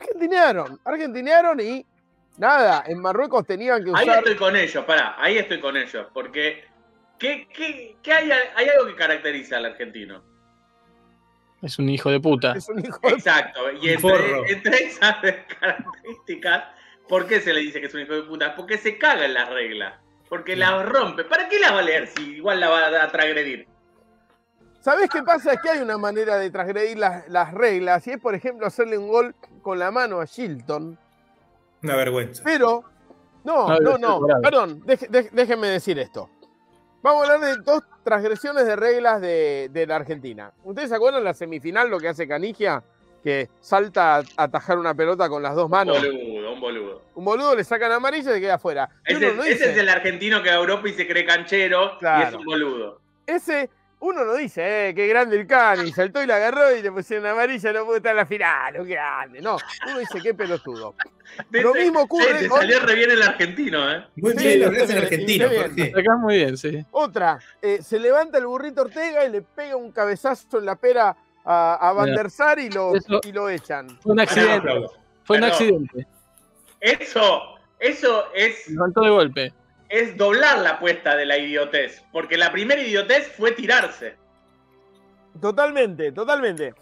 Argentinearon, 0.00 0.80
argentinearon 0.84 1.60
y 1.60 1.86
nada, 2.38 2.82
en 2.86 2.98
Marruecos 2.98 3.46
tenían 3.46 3.84
que 3.84 3.90
Ahí 3.94 4.04
usar. 4.06 4.18
estoy 4.18 4.36
con 4.36 4.56
ellos, 4.56 4.84
pará, 4.84 5.14
ahí 5.18 5.38
estoy 5.38 5.60
con 5.60 5.76
ellos. 5.76 6.06
Porque, 6.12 6.64
¿qué, 7.18 7.46
qué, 7.54 7.96
qué 8.02 8.12
hay, 8.12 8.30
hay 8.56 8.68
algo 8.68 8.86
que 8.86 8.96
caracteriza 8.96 9.58
al 9.58 9.66
argentino? 9.66 10.22
Es 11.60 11.78
un 11.78 11.88
hijo 11.88 12.10
de 12.10 12.18
puta. 12.18 12.54
Es 12.56 12.68
un 12.68 12.84
hijo 12.84 12.98
de- 13.02 13.08
Exacto. 13.10 13.60
Y 13.80 13.90
entre, 13.90 14.52
entre 14.52 14.84
esas 14.86 15.16
características, 15.60 16.64
¿por 17.12 17.26
qué 17.26 17.42
se 17.42 17.52
le 17.52 17.60
dice 17.60 17.78
que 17.78 17.88
es 17.88 17.94
un 17.94 18.00
hijo 18.00 18.14
de 18.14 18.22
puta? 18.22 18.54
Porque 18.56 18.78
se 18.78 18.96
caga 18.96 19.26
en 19.26 19.34
las 19.34 19.50
reglas. 19.50 20.00
Porque 20.30 20.56
las 20.56 20.82
rompe. 20.88 21.24
¿Para 21.24 21.46
qué 21.46 21.60
las 21.60 21.74
va 21.74 21.80
a 21.80 21.82
leer 21.82 22.06
si 22.06 22.36
igual 22.36 22.58
la 22.58 22.70
va 22.70 22.86
a 22.86 23.12
transgredir? 23.12 23.68
¿Sabés 24.80 25.10
qué 25.10 25.22
pasa? 25.22 25.52
Es 25.52 25.60
que 25.60 25.68
hay 25.68 25.80
una 25.80 25.98
manera 25.98 26.38
de 26.38 26.50
transgredir 26.50 26.96
las, 26.96 27.28
las 27.28 27.52
reglas, 27.52 28.06
y 28.06 28.12
es, 28.12 28.18
por 28.18 28.34
ejemplo, 28.34 28.66
hacerle 28.66 28.96
un 28.96 29.08
gol 29.08 29.34
con 29.60 29.78
la 29.78 29.90
mano 29.90 30.20
a 30.20 30.24
Shilton. 30.24 30.98
Una 31.82 31.96
vergüenza. 31.96 32.42
Pero, 32.46 32.82
no, 33.44 33.78
No, 33.78 33.98
no, 33.98 34.20
perdón, 34.42 34.82
déjenme 34.86 35.66
decir 35.66 35.98
esto. 35.98 36.30
Vamos 37.02 37.28
a 37.28 37.34
hablar 37.34 37.56
de 37.56 37.62
dos 37.62 37.82
transgresiones 38.04 38.64
de 38.64 38.74
reglas 38.74 39.20
de, 39.20 39.68
de 39.70 39.86
la 39.86 39.96
Argentina. 39.96 40.50
¿Ustedes 40.64 40.88
se 40.88 40.96
acuerdan 40.96 41.24
la 41.24 41.34
semifinal 41.34 41.90
lo 41.90 42.00
que 42.00 42.08
hace 42.08 42.26
Canigia? 42.26 42.82
Que 43.22 43.48
salta 43.60 44.16
a 44.16 44.22
atajar 44.36 44.78
una 44.78 44.94
pelota 44.94 45.28
con 45.28 45.42
las 45.42 45.54
dos 45.54 45.66
Un 45.66 45.70
manos. 45.70 45.96
boludo, 46.00 46.52
un 46.52 46.60
boludo. 46.60 47.02
Un 47.14 47.24
boludo 47.24 47.54
le 47.56 47.64
sacan 47.64 47.92
amarilla 47.92 48.30
y 48.30 48.34
se 48.34 48.40
queda 48.40 48.54
afuera. 48.54 48.88
Ese, 49.04 49.32
no 49.34 49.44
es 49.44 49.60
el 49.62 49.88
argentino 49.88 50.42
que 50.42 50.48
va 50.50 50.56
a 50.56 50.58
Europa 50.58 50.88
y 50.88 50.92
se 50.92 51.06
cree 51.06 51.24
canchero 51.24 51.84
y 51.84 51.92
es 51.94 51.98
Claro. 52.00 52.38
un 52.38 52.44
boludo. 52.44 53.00
ese 53.26 53.70
uno 54.00 54.24
no 54.24 54.34
dice, 54.34 54.88
eh, 54.88 54.94
qué 54.96 55.06
grande 55.06 55.36
el 55.38 55.46
Cani, 55.46 55.92
saltó 55.92 56.20
y 56.20 56.26
la 56.26 56.34
agarró 56.34 56.76
y 56.76 56.82
le 56.82 56.90
pusieron 56.90 57.24
amarilla, 57.24 57.72
no 57.72 57.84
puede 57.84 57.98
estar 57.98 58.10
en 58.10 58.16
la 58.16 58.26
final, 58.26 58.72
qué 58.74 58.84
grande. 58.94 59.40
No, 59.40 59.56
uno 59.86 59.98
dice, 60.00 60.18
qué 60.20 60.34
pelotudo. 60.34 60.96
De 61.50 61.62
Lo 61.62 61.72
mismo 61.72 62.00
ocurre 62.02 62.34
Te 62.40 62.48
salió 62.48 62.80
re 62.80 62.96
bien 62.96 63.12
el 63.12 63.22
argentino, 63.22 63.92
¿eh? 63.92 64.04
Muy 64.16 64.32
Sí, 64.36 64.58
bien, 64.58 64.74
sí, 64.74 64.92
en 64.92 64.98
argentino. 64.98 65.46
Acá 65.46 66.16
muy 66.18 66.34
bien, 66.34 66.56
sí. 66.56 66.84
Otra, 66.90 67.38
eh, 67.62 67.78
se 67.80 68.00
levanta 68.00 68.38
el 68.38 68.46
burrito 68.46 68.82
Ortega 68.82 69.24
y 69.24 69.30
le 69.30 69.42
pega 69.42 69.76
un 69.76 69.92
cabezazo 69.92 70.58
en 70.58 70.66
la 70.66 70.74
pera 70.74 71.16
a, 71.44 71.74
a 71.88 71.92
Van 71.92 72.14
der 72.14 72.30
Sar 72.30 72.58
y 72.58 72.70
lo, 72.70 72.94
Eso- 72.96 73.20
y 73.24 73.32
lo 73.32 73.48
echan. 73.48 73.88
Fue 74.00 74.12
un 74.12 74.16
No, 74.16 74.22
accidente. 74.22 74.86
Fue 75.24 75.38
un 75.38 75.44
accidente. 75.44 76.06
Eso, 76.80 77.42
eso 77.78 78.24
es, 78.34 78.68
Levantó 78.68 79.00
de 79.02 79.10
golpe. 79.10 79.52
es 79.88 80.16
doblar 80.16 80.58
la 80.58 80.70
apuesta 80.70 81.16
de 81.16 81.26
la 81.26 81.38
idiotez. 81.38 82.02
Porque 82.12 82.36
la 82.36 82.50
primera 82.52 82.80
idiotez 82.80 83.32
fue 83.36 83.52
tirarse. 83.52 84.16
Totalmente, 85.40 86.12
totalmente. 86.12 86.74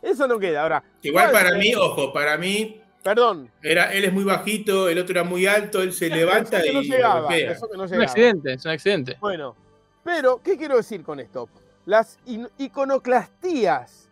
Eso 0.00 0.26
no 0.26 0.38
queda. 0.38 0.62
Ahora, 0.62 0.82
Igual 1.02 1.30
para 1.32 1.52
mí, 1.56 1.74
ojo, 1.74 2.12
para 2.12 2.36
mí, 2.38 2.80
Perdón. 3.02 3.50
era, 3.62 3.92
él 3.92 4.04
es 4.04 4.12
muy 4.12 4.24
bajito, 4.24 4.88
el 4.88 4.98
otro 4.98 5.12
era 5.12 5.24
muy 5.24 5.46
alto, 5.46 5.82
él 5.82 5.92
se 5.92 6.08
levanta 6.08 6.58
Pensó 6.58 6.64
que 6.64 6.72
no 6.72 6.80
y 6.82 6.88
llegaba, 6.90 7.28
que 7.28 7.46
no 7.76 7.84
Es 7.84 7.92
un 7.92 8.02
accidente, 8.02 8.52
es 8.54 8.64
un 8.64 8.70
accidente. 8.70 9.16
Bueno, 9.20 9.56
pero, 10.04 10.40
¿qué 10.42 10.56
quiero 10.56 10.76
decir 10.76 11.02
con 11.02 11.18
esto? 11.20 11.48
Las 11.88 12.18
iconoclastías 12.58 14.10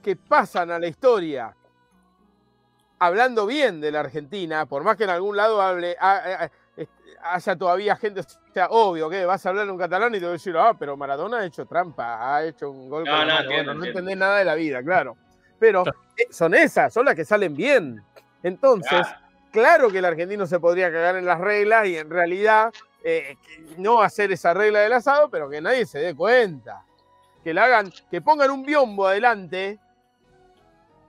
que 0.00 0.14
pasan 0.14 0.70
a 0.70 0.78
la 0.78 0.86
historia, 0.86 1.52
hablando 3.00 3.46
bien 3.46 3.80
de 3.80 3.90
la 3.90 3.98
Argentina, 3.98 4.64
por 4.64 4.84
más 4.84 4.96
que 4.96 5.02
en 5.02 5.10
algún 5.10 5.36
lado 5.36 5.60
hable, 5.60 5.96
haya 7.20 7.56
todavía 7.56 7.96
gente, 7.96 8.20
o 8.20 8.24
sea, 8.54 8.68
obvio 8.70 9.10
que 9.10 9.24
vas 9.24 9.44
a 9.44 9.48
hablar 9.48 9.64
en 9.64 9.72
un 9.72 9.78
catalán 9.78 10.14
y 10.14 10.18
te 10.20 10.26
voy 10.26 10.28
a 10.28 10.32
decir, 10.34 10.56
ah, 10.56 10.72
pero 10.78 10.96
Maradona 10.96 11.38
ha 11.38 11.46
hecho 11.46 11.66
trampa, 11.66 12.36
ha 12.36 12.44
hecho 12.44 12.70
un 12.70 12.88
gol 12.88 13.02
No, 13.02 13.10
con 13.10 13.18
la 13.18 13.24
no, 13.26 13.26
mano". 13.26 13.40
entiendo, 13.40 13.54
Bueno, 13.56 13.66
no 13.66 13.72
entiendo. 13.78 13.98
entendés 13.98 14.16
nada 14.16 14.38
de 14.38 14.44
la 14.44 14.54
vida, 14.54 14.80
claro. 14.84 15.16
Pero 15.58 15.82
eh, 16.16 16.28
son 16.30 16.54
esas, 16.54 16.94
son 16.94 17.06
las 17.06 17.16
que 17.16 17.24
salen 17.24 17.56
bien. 17.56 18.04
Entonces, 18.44 19.04
claro 19.50 19.90
que 19.90 19.98
el 19.98 20.04
argentino 20.04 20.46
se 20.46 20.60
podría 20.60 20.92
cagar 20.92 21.16
en 21.16 21.26
las 21.26 21.40
reglas 21.40 21.88
y 21.88 21.96
en 21.96 22.08
realidad 22.08 22.72
eh, 23.10 23.38
no 23.78 24.02
hacer 24.02 24.30
esa 24.32 24.52
regla 24.52 24.80
del 24.80 24.92
asado, 24.92 25.30
pero 25.30 25.48
que 25.48 25.62
nadie 25.62 25.86
se 25.86 25.98
dé 25.98 26.14
cuenta. 26.14 26.84
Que 27.42 27.54
la 27.54 27.64
hagan, 27.64 27.90
que 28.10 28.20
pongan 28.20 28.50
un 28.50 28.62
biombo 28.62 29.06
adelante. 29.06 29.78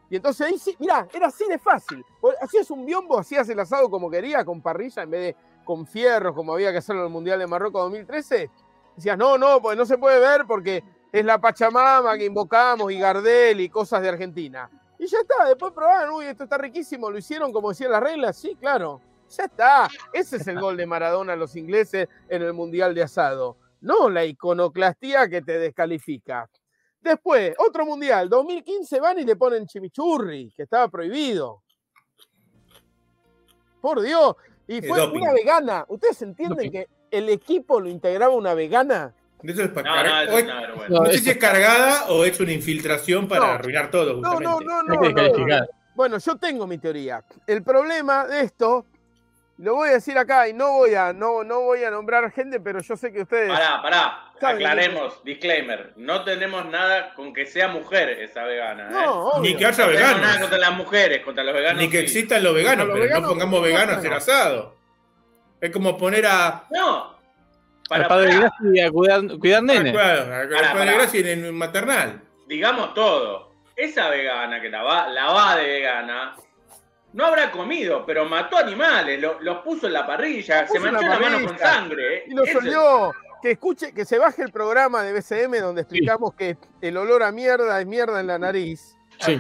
Y 0.10 0.16
entonces 0.16 0.48
ahí 0.48 0.58
sí, 0.58 0.78
mirá, 0.80 1.06
era 1.14 1.28
así 1.28 1.46
de 1.50 1.60
fácil. 1.60 2.06
Hacías 2.42 2.72
un 2.72 2.86
biombo, 2.86 3.20
hacías 3.20 3.50
el 3.50 3.60
asado 3.60 3.90
como 3.90 4.10
quería, 4.10 4.46
con 4.46 4.62
parrilla 4.62 5.04
en 5.04 5.12
vez 5.12 5.22
de 5.22 5.36
con 5.66 5.86
fierros, 5.86 6.34
como 6.34 6.54
había 6.54 6.72
que 6.72 6.78
hacerlo 6.78 7.02
en 7.02 7.08
el 7.08 7.14
Mundial 7.14 7.38
de 7.38 7.48
Marruecos 7.48 7.82
2013. 7.82 8.50
Decías, 8.96 9.18
no, 9.18 9.38
no, 9.38 9.62
pues 9.62 9.78
no 9.78 9.86
se 9.86 9.98
puede 9.98 10.20
ver 10.20 10.46
porque 10.48 10.82
es 11.12 11.26
la 11.26 11.38
Pachamama 11.42 12.18
que 12.18 12.26
invocamos 12.26 12.94
y 12.94 12.98
Gardel 12.98 13.60
y 13.60 13.68
cosas 13.68 14.02
de 14.02 14.08
Argentina. 14.08 14.70
Y 14.98 15.06
ya 15.06 15.20
está, 15.20 15.46
después 15.46 15.74
probaron, 15.74 16.16
uy, 16.16 16.26
esto 16.26 16.46
está 16.46 16.58
riquísimo, 16.58 17.12
lo 17.12 17.18
hicieron 17.18 17.52
como 17.52 17.70
decían 17.70 17.92
las 17.92 18.02
reglas, 18.02 18.38
sí, 18.38 18.56
claro. 18.56 19.02
Ya 19.38 19.44
está. 19.46 19.90
Ese 20.14 20.38
es 20.38 20.48
el 20.48 20.60
gol 20.60 20.76
de 20.78 20.86
Maradona 20.86 21.34
a 21.34 21.36
los 21.36 21.56
ingleses 21.56 22.08
en 22.28 22.42
el 22.42 22.54
Mundial 22.54 22.94
de 22.96 23.04
Asado. 23.04 23.58
No 23.82 24.10
la 24.10 24.26
iconoclastía 24.26 25.30
que 25.30 25.42
te 25.42 25.58
descalifica. 25.60 26.50
Después, 27.02 27.54
otro 27.58 27.86
Mundial, 27.86 28.28
2015 28.28 29.00
van 29.00 29.20
y 29.20 29.24
le 29.24 29.36
ponen 29.36 29.66
chimichurri, 29.68 30.52
que 30.56 30.64
estaba 30.64 30.88
prohibido. 30.90 31.62
Por 33.82 34.02
Dios. 34.02 34.36
Y 34.68 34.80
Es 34.80 34.88
fue 34.88 35.00
doping. 35.00 35.22
una 35.22 35.34
vegana. 35.34 35.86
¿Ustedes 35.88 36.22
entienden 36.22 36.58
Doping. 36.58 36.72
que 36.72 36.88
el 37.12 37.30
equipo 37.30 37.80
lo 37.80 37.90
integraba 37.90 38.34
una 38.36 38.54
vegana? 38.54 39.14
Eso 39.42 39.64
es 39.64 39.70
para 39.70 40.26
No, 40.26 40.90
no, 40.90 41.06
es 41.06 41.14
sé 41.14 41.24
si 41.24 41.30
es 41.30 41.38
cargada 41.38 42.10
o 42.10 42.26
es 42.26 42.40
una 42.42 42.52
infiltración 42.52 43.28
para 43.28 43.46
No. 43.48 43.52
arruinar 43.54 43.90
todo, 43.90 44.20
No, 44.20 44.32
justamente. 44.34 44.66
no, 44.66 44.84
no, 44.84 45.48
no. 45.48 45.66
Bueno, 45.96 46.18
yo 46.18 46.36
tengo 46.38 46.68
mi 46.68 46.78
teoría. 46.78 47.24
El 47.48 47.64
problema 47.64 48.28
de 48.28 48.42
esto, 48.42 48.86
lo 49.62 49.76
voy 49.76 49.90
a 49.90 49.94
decir 49.94 50.18
acá 50.18 50.48
y 50.48 50.54
no 50.54 50.72
voy 50.72 50.96
a, 50.96 51.12
no, 51.12 51.44
no 51.44 51.60
voy 51.62 51.84
a 51.84 51.92
nombrar 51.92 52.32
gente, 52.32 52.60
pero 52.62 52.80
yo 52.82 52.96
sé 52.96 53.12
que 53.12 53.22
ustedes. 53.24 53.50
Pará, 53.50 53.82
pará. 53.82 54.24
Saben 54.40 54.56
Aclaremos, 54.56 55.22
disclaimer. 55.26 55.92
No 55.98 56.24
tenemos 56.24 56.66
nada 56.68 57.14
con 57.14 57.34
que 57.34 57.46
sea 57.46 57.68
mujer 57.68 58.10
esa 58.22 58.44
vegana. 58.46 58.88
¿eh? 58.88 58.92
No, 58.94 59.26
obvio. 59.32 59.42
Ni 59.52 59.58
que 59.58 59.66
haya 59.66 59.86
No 59.86 59.92
tenemos 59.92 60.02
nada 60.12 60.18
veganos. 60.22 60.40
contra 60.40 60.58
las 60.60 60.72
mujeres, 60.78 61.22
contra 61.26 61.44
los 61.44 61.54
veganos. 61.54 61.82
Ni 61.82 61.90
que 61.90 61.98
sí. 61.98 62.04
existan 62.04 62.42
los 62.44 62.54
veganos, 62.56 62.88
Los 62.88 62.94
pero 62.94 63.04
veganos, 63.04 63.24
no 63.24 63.30
pongamos 63.30 63.62
veganos 63.62 63.96
a 63.96 64.00
hacer 64.00 64.14
asado. 64.14 64.76
Es 65.60 65.72
como 65.72 65.98
poner 65.98 66.26
a. 66.26 66.64
No. 66.72 67.18
Al 67.90 68.04
Para, 68.04 68.08
padre. 68.08 68.36
Graci 68.36 68.80
a 68.80 68.92
cuidar, 68.92 69.22
cuidar 69.40 69.64
nene. 69.64 69.92
Claro, 69.92 70.34
al 70.36 70.50
padre 70.74 71.32
en 71.34 71.54
maternal. 71.54 72.22
digamos 72.48 72.94
todo. 72.94 73.52
Esa 73.76 74.10
vegana 74.10 74.62
que 74.62 74.70
la 74.70 74.84
va, 74.84 75.08
la 75.10 75.32
va 75.32 75.56
de 75.58 75.66
vegana, 75.68 76.36
no 77.14 77.26
habrá 77.26 77.52
comido, 77.52 78.06
pero 78.06 78.26
mató 78.26 78.58
animales, 78.58 79.20
lo- 79.22 79.40
los 79.42 79.60
puso 79.64 79.88
en 79.88 79.94
la 79.94 80.06
parrilla, 80.06 80.66
Puso 80.68 80.74
se 80.80 80.86
la 80.86 80.92
manchó 80.92 81.08
la 81.08 81.20
mano 81.20 81.48
con 81.48 81.58
sangre. 81.58 82.18
¿eh? 82.18 82.24
Y 82.28 82.34
lo 82.34 82.44
Ese- 82.44 82.54
solió. 82.54 83.12
Que 83.42 83.52
escuche, 83.52 83.94
que 83.94 84.04
se 84.04 84.18
baje 84.18 84.42
el 84.42 84.52
programa 84.52 85.02
de 85.02 85.14
BCM 85.14 85.60
donde 85.62 85.82
explicamos 85.84 86.34
que 86.34 86.58
el 86.82 86.98
olor 86.98 87.24
a 87.24 87.32
mierda 87.32 87.80
es 87.80 87.88
mierda 87.88 88.20
en 88.20 88.28
la 88.28 88.38
nariz. 88.38 88.98
Sí. 89.20 89.40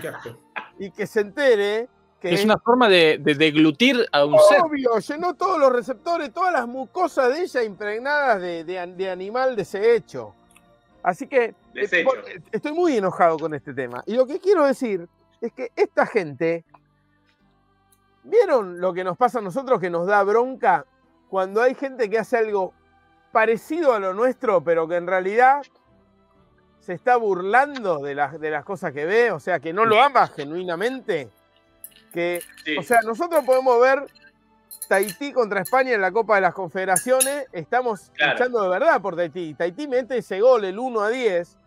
Y 0.79 0.91
que 0.91 1.05
se 1.05 1.19
entere 1.19 1.89
que 2.21 2.33
Es 2.33 2.43
una 2.45 2.57
forma 2.57 2.87
de, 2.87 3.17
de 3.19 3.35
deglutir 3.35 4.05
a 4.13 4.23
un 4.25 4.37
ser. 4.49 4.61
obvio, 4.61 4.97
llenó 4.99 5.33
todos 5.35 5.57
los 5.59 5.71
receptores, 5.73 6.33
todas 6.33 6.53
las 6.53 6.65
mucosas 6.67 7.29
de 7.33 7.41
ella 7.43 7.63
impregnadas 7.63 8.41
de, 8.41 8.63
de 8.63 8.87
de 8.87 9.09
animal 9.09 9.55
desecho. 9.57 10.33
Así 11.03 11.27
que 11.27 11.43
eh, 11.45 11.53
Desecho. 11.73 12.09
estoy 12.53 12.71
muy 12.73 12.95
enojado 12.97 13.37
con 13.37 13.53
este 13.53 13.73
tema. 13.73 14.01
Y 14.05 14.15
lo 14.15 14.25
que 14.25 14.39
quiero 14.39 14.65
decir 14.65 15.07
es 15.41 15.51
que 15.53 15.71
esta 15.75 16.05
gente, 16.05 16.63
¿vieron 18.23 18.79
lo 18.79 18.93
que 18.93 19.03
nos 19.03 19.17
pasa 19.17 19.39
a 19.39 19.41
nosotros 19.41 19.79
que 19.79 19.89
nos 19.89 20.07
da 20.07 20.23
bronca 20.23 20.85
cuando 21.29 21.61
hay 21.61 21.75
gente 21.75 22.09
que 22.09 22.19
hace 22.19 22.37
algo 22.37 22.73
parecido 23.31 23.93
a 23.93 23.99
lo 23.99 24.13
nuestro, 24.13 24.63
pero 24.63 24.87
que 24.87 24.95
en 24.95 25.07
realidad 25.07 25.61
se 26.79 26.93
está 26.93 27.17
burlando 27.17 27.99
de 27.99 28.15
las, 28.15 28.39
de 28.39 28.49
las 28.49 28.65
cosas 28.65 28.91
que 28.93 29.05
ve? 29.05 29.31
O 29.31 29.39
sea, 29.39 29.59
que 29.59 29.73
no 29.73 29.85
lo 29.85 30.01
ama 30.01 30.27
genuinamente. 30.27 31.29
Que 32.13 32.41
Sí. 32.65 32.75
o 32.77 32.81
sea, 32.83 33.01
nosotros 33.03 33.43
podemos 33.45 33.79
ver 33.79 34.05
Tahití 34.87 35.31
contra 35.31 35.61
España 35.61 35.93
en 35.93 36.01
la 36.01 36.11
Copa 36.11 36.35
de 36.35 36.41
las 36.41 36.55
Confederaciones. 36.55 37.45
Estamos 37.51 38.09
Claro. 38.15 38.33
luchando 38.33 38.63
de 38.63 38.69
verdad 38.69 38.99
por 39.01 39.15
Tahití. 39.15 39.53
Tahití 39.53 39.87
mete 39.87 40.17
ese 40.17 40.41
gol, 40.41 40.65
el 40.65 40.79
1 40.79 41.01
a 41.01 41.09
10, 41.09 41.58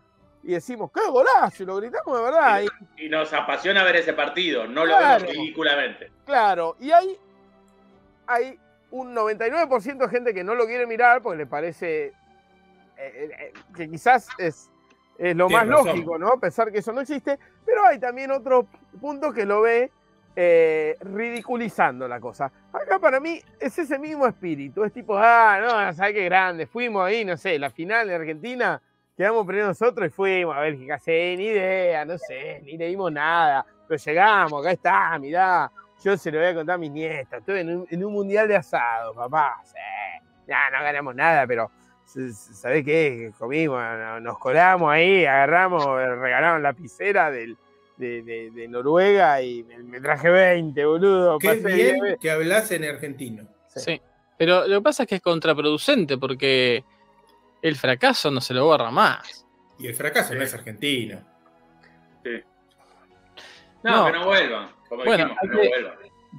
y 0.43 0.51
decimos, 0.51 0.91
¡qué 0.93 1.01
golazo! 1.09 1.63
Y 1.63 1.65
lo 1.65 1.77
gritamos 1.77 2.17
de 2.17 2.23
verdad. 2.23 2.61
Y, 2.97 3.05
y 3.05 3.09
nos 3.09 3.31
apasiona 3.33 3.83
ver 3.83 3.95
ese 3.97 4.13
partido, 4.13 4.67
no 4.67 4.85
lo 4.85 4.97
vemos 4.97 5.21
ridículamente. 5.23 6.11
claro, 6.25 6.75
y 6.79 6.91
hay, 6.91 7.17
hay 8.27 8.59
un 8.91 9.15
99% 9.15 9.97
de 9.97 10.09
gente 10.09 10.33
que 10.33 10.43
no 10.43 10.53
lo 10.53 10.65
quiere 10.65 10.85
mirar 10.85 11.21
porque 11.21 11.37
le 11.37 11.45
parece 11.47 12.13
eh, 12.97 13.31
eh, 13.39 13.53
que 13.75 13.89
quizás 13.89 14.27
es, 14.37 14.69
es 15.17 15.35
lo 15.35 15.47
Tienes 15.47 15.67
más 15.67 15.77
razón. 15.77 15.87
lógico, 15.87 16.17
¿no? 16.17 16.39
Pensar 16.39 16.71
que 16.71 16.79
eso 16.79 16.91
no 16.93 17.01
existe. 17.01 17.39
Pero 17.65 17.85
hay 17.85 17.99
también 17.99 18.31
otro 18.31 18.67
punto 19.01 19.33
que 19.33 19.45
lo 19.45 19.61
ve 19.61 19.91
eh, 20.35 20.97
ridiculizando 21.01 22.07
la 22.07 22.19
cosa. 22.19 22.51
Acá 22.71 22.99
para 22.99 23.19
mí 23.19 23.41
es 23.59 23.77
ese 23.79 23.97
mismo 23.97 24.27
espíritu. 24.27 24.83
Es 24.83 24.93
tipo, 24.93 25.17
ah, 25.17 25.59
no, 25.59 25.93
¿sabes 25.93 26.13
qué 26.13 26.25
grande? 26.25 26.67
Fuimos 26.67 27.05
ahí, 27.05 27.25
no 27.25 27.37
sé, 27.37 27.57
la 27.57 27.69
final 27.69 28.07
de 28.07 28.15
Argentina, 28.15 28.81
quedamos 29.15 29.45
primero 29.45 29.67
nosotros 29.67 30.07
y 30.07 30.09
fuimos 30.11 30.55
a 30.55 30.61
Bélgica. 30.61 30.99
Sí, 30.99 31.11
ni 31.37 31.45
idea, 31.45 32.05
no 32.05 32.17
sé, 32.17 32.61
ni 32.63 32.77
le 32.77 32.87
dimos 32.87 33.11
nada. 33.11 33.65
Pero 33.87 34.01
llegamos, 34.03 34.61
acá 34.61 34.71
está, 34.71 35.19
mirá. 35.19 35.71
Yo 36.03 36.17
se 36.17 36.31
lo 36.31 36.39
voy 36.39 36.47
a 36.47 36.53
contar 36.55 36.75
a 36.75 36.77
mis 36.77 36.91
nietos. 36.91 37.39
Estuve 37.39 37.61
en 37.61 37.77
un, 37.77 37.87
en 37.89 38.03
un 38.03 38.13
mundial 38.13 38.47
de 38.47 38.55
asado, 38.57 39.13
papá. 39.13 39.61
Sí. 39.63 39.73
Ya, 40.47 40.69
no 40.71 40.83
ganamos 40.83 41.15
nada, 41.15 41.47
pero 41.47 41.71
¿sabés 42.05 42.83
qué? 42.83 43.31
Comimos, 43.37 43.81
no- 43.81 44.19
nos 44.19 44.37
colamos 44.37 44.91
ahí, 44.91 45.25
agarramos, 45.25 45.85
regalaron 45.85 46.61
la 46.61 46.73
piscera 46.73 47.31
del, 47.31 47.57
de, 47.97 48.21
de- 48.23 48.51
de 48.51 48.67
Noruega 48.67 49.41
y 49.41 49.63
me, 49.63 49.77
me 49.79 50.01
traje 50.01 50.29
20, 50.29 50.85
boludo. 50.85 51.37
Qué 51.39 51.47
pasé 51.49 51.61
bien 51.73 52.17
que 52.19 52.29
hablas 52.31 52.69
en 52.71 52.83
argentino. 52.83 53.43
Sí. 53.67 54.01
Pero 54.37 54.67
lo 54.67 54.79
que 54.79 54.83
pasa 54.83 55.03
es 55.03 55.09
que 55.09 55.15
es 55.15 55.21
contraproducente 55.21 56.17
porque 56.17 56.83
el 57.63 57.75
fracaso 57.75 58.29
no 58.29 58.39
se 58.41 58.53
lo 58.53 58.65
borra 58.65 58.91
más. 58.91 59.45
Y 59.79 59.87
el 59.87 59.95
fracaso 59.95 60.35
no 60.35 60.43
es 60.43 60.53
argentino. 60.53 61.19
No, 63.83 63.91
No. 63.97 64.05
que 64.05 64.11
no 64.19 64.25
vuelvan. 64.25 64.69
Como 64.87 65.03
Bueno, 65.03 65.25
dijimos, 65.25 65.37
que 65.41 65.47
no 65.47 65.57
vuelvan. 65.57 65.93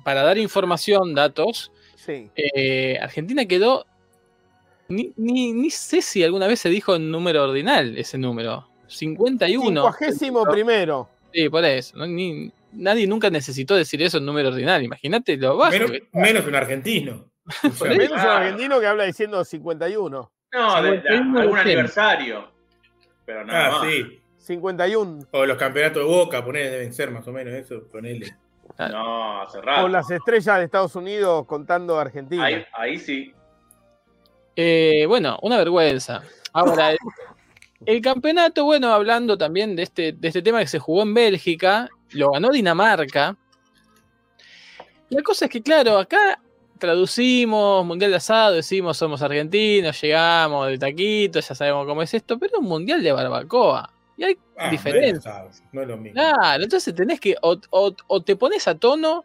Para 0.05 0.23
dar 0.23 0.39
información, 0.39 1.15
datos, 1.15 1.71
Sí. 1.97 2.31
eh, 2.37 2.99
Argentina 3.01 3.45
quedó 3.47 3.87
Ni, 4.87 5.15
ni, 5.17 5.55
ni 5.55 5.71
sé 5.71 6.03
si 6.03 6.23
alguna 6.23 6.47
vez 6.47 6.61
se 6.61 6.69
dijo 6.69 6.95
en 6.95 7.11
número 7.11 7.43
ordinal 7.43 7.97
ese 7.97 8.19
número. 8.19 8.69
51. 8.87 9.81
Cincuagésimo 9.81 10.45
primero. 10.45 11.09
Sí, 11.33 11.49
por 11.49 11.65
eso. 11.65 11.97
¿no? 11.97 12.07
Ni- 12.07 12.53
nadie 12.73 13.07
nunca 13.07 13.31
necesitó 13.31 13.75
decir 13.77 14.03
eso 14.03 14.19
en 14.19 14.27
número 14.27 14.51
ordinal. 14.51 14.83
Imagínate 14.83 15.39
lo 15.39 15.57
bajo. 15.57 15.73
Menos, 15.73 15.91
que- 15.91 16.07
menos 16.13 16.47
un 16.47 16.55
argentino. 16.55 17.31
O 17.65 17.71
sea, 17.71 17.89
eso. 17.93 17.99
Menos 17.99 18.13
un 18.13 18.19
Ah. 18.29 18.37
argentino 18.37 18.79
que 18.79 18.87
habla 18.87 19.05
diciendo 19.05 19.43
51. 19.43 20.31
No, 20.55 20.83
de, 20.83 20.91
de 20.93 20.97
51 21.03 21.41
algún 21.41 21.55
de 21.57 21.61
aniversario. 21.61 22.49
Pero 23.27 23.45
nada 23.45 23.67
ah, 23.67 23.71
más. 23.71 23.91
sí. 23.91 24.21
51. 24.39 25.27
O 25.31 25.47
los 25.47 25.57
campeonatos 25.57 26.03
de 26.03 26.09
Boca, 26.09 26.45
ponele, 26.45 26.71
deben 26.71 26.93
ser 26.93 27.11
más 27.11 27.27
o 27.27 27.33
menos 27.33 27.55
eso, 27.55 27.83
ponele. 27.91 28.37
No, 28.79 29.43
hace 29.43 29.61
rato. 29.61 29.83
Con 29.83 29.93
las 29.93 30.11
estrellas 30.11 30.59
de 30.59 30.65
Estados 30.65 30.95
Unidos 30.97 31.47
contando 31.47 31.99
a 31.99 32.03
Argentina. 32.03 32.45
Ahí, 32.45 32.65
ahí 32.73 32.99
sí. 32.99 33.35
Eh, 34.55 35.07
bueno, 35.09 35.39
una 35.43 35.59
vergüenza. 35.59 36.23
Ahora, 36.53 36.93
el, 36.93 36.99
el 37.87 38.01
campeonato, 38.01 38.65
bueno, 38.65 38.93
hablando 38.93 39.37
también 39.39 39.75
de 39.75 39.83
este, 39.83 40.13
de 40.13 40.29
este 40.29 40.43
tema 40.43 40.61
que 40.61 40.67
se 40.67 40.79
jugó 40.79 41.03
en 41.03 41.15
Bélgica, 41.15 41.89
lo 42.11 42.33
ganó 42.33 42.51
Dinamarca. 42.51 43.37
La 45.09 45.23
cosa 45.23 45.47
es 45.47 45.51
que, 45.51 45.63
claro, 45.63 45.99
acá 45.99 46.39
traducimos 46.79 47.85
Mundial 47.85 48.11
de 48.11 48.17
Asado, 48.19 48.55
decimos 48.55 48.97
somos 48.97 49.23
argentinos, 49.23 50.01
llegamos 50.01 50.69
de 50.69 50.79
taquito, 50.79 51.41
ya 51.41 51.55
sabemos 51.55 51.87
cómo 51.87 52.03
es 52.03 52.13
esto, 52.15 52.39
pero 52.39 52.55
es 52.55 52.59
un 52.61 52.67
Mundial 52.67 53.03
de 53.03 53.13
Barbacoa. 53.13 53.91
Y 54.17 54.25
hay 54.25 54.39
Ah, 54.57 54.71
diferencia. 54.71 55.43
No, 55.43 55.49
es, 55.51 55.63
es 55.83 55.89
lo 55.89 55.97
mismo. 55.97 56.15
Claro, 56.21 56.63
entonces 56.63 56.95
tenés 56.95 57.19
que 57.19 57.35
o, 57.43 57.59
o- 57.71 57.95
o 58.07 58.23
te 58.23 58.37
pones 58.37 58.69
a 58.69 58.77
tono 58.77 59.25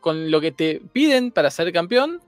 con 0.00 0.30
lo 0.30 0.40
que 0.40 0.52
te 0.52 0.82
piden 0.92 1.30
para 1.30 1.50
ser 1.50 1.72
campeón, 1.72 2.20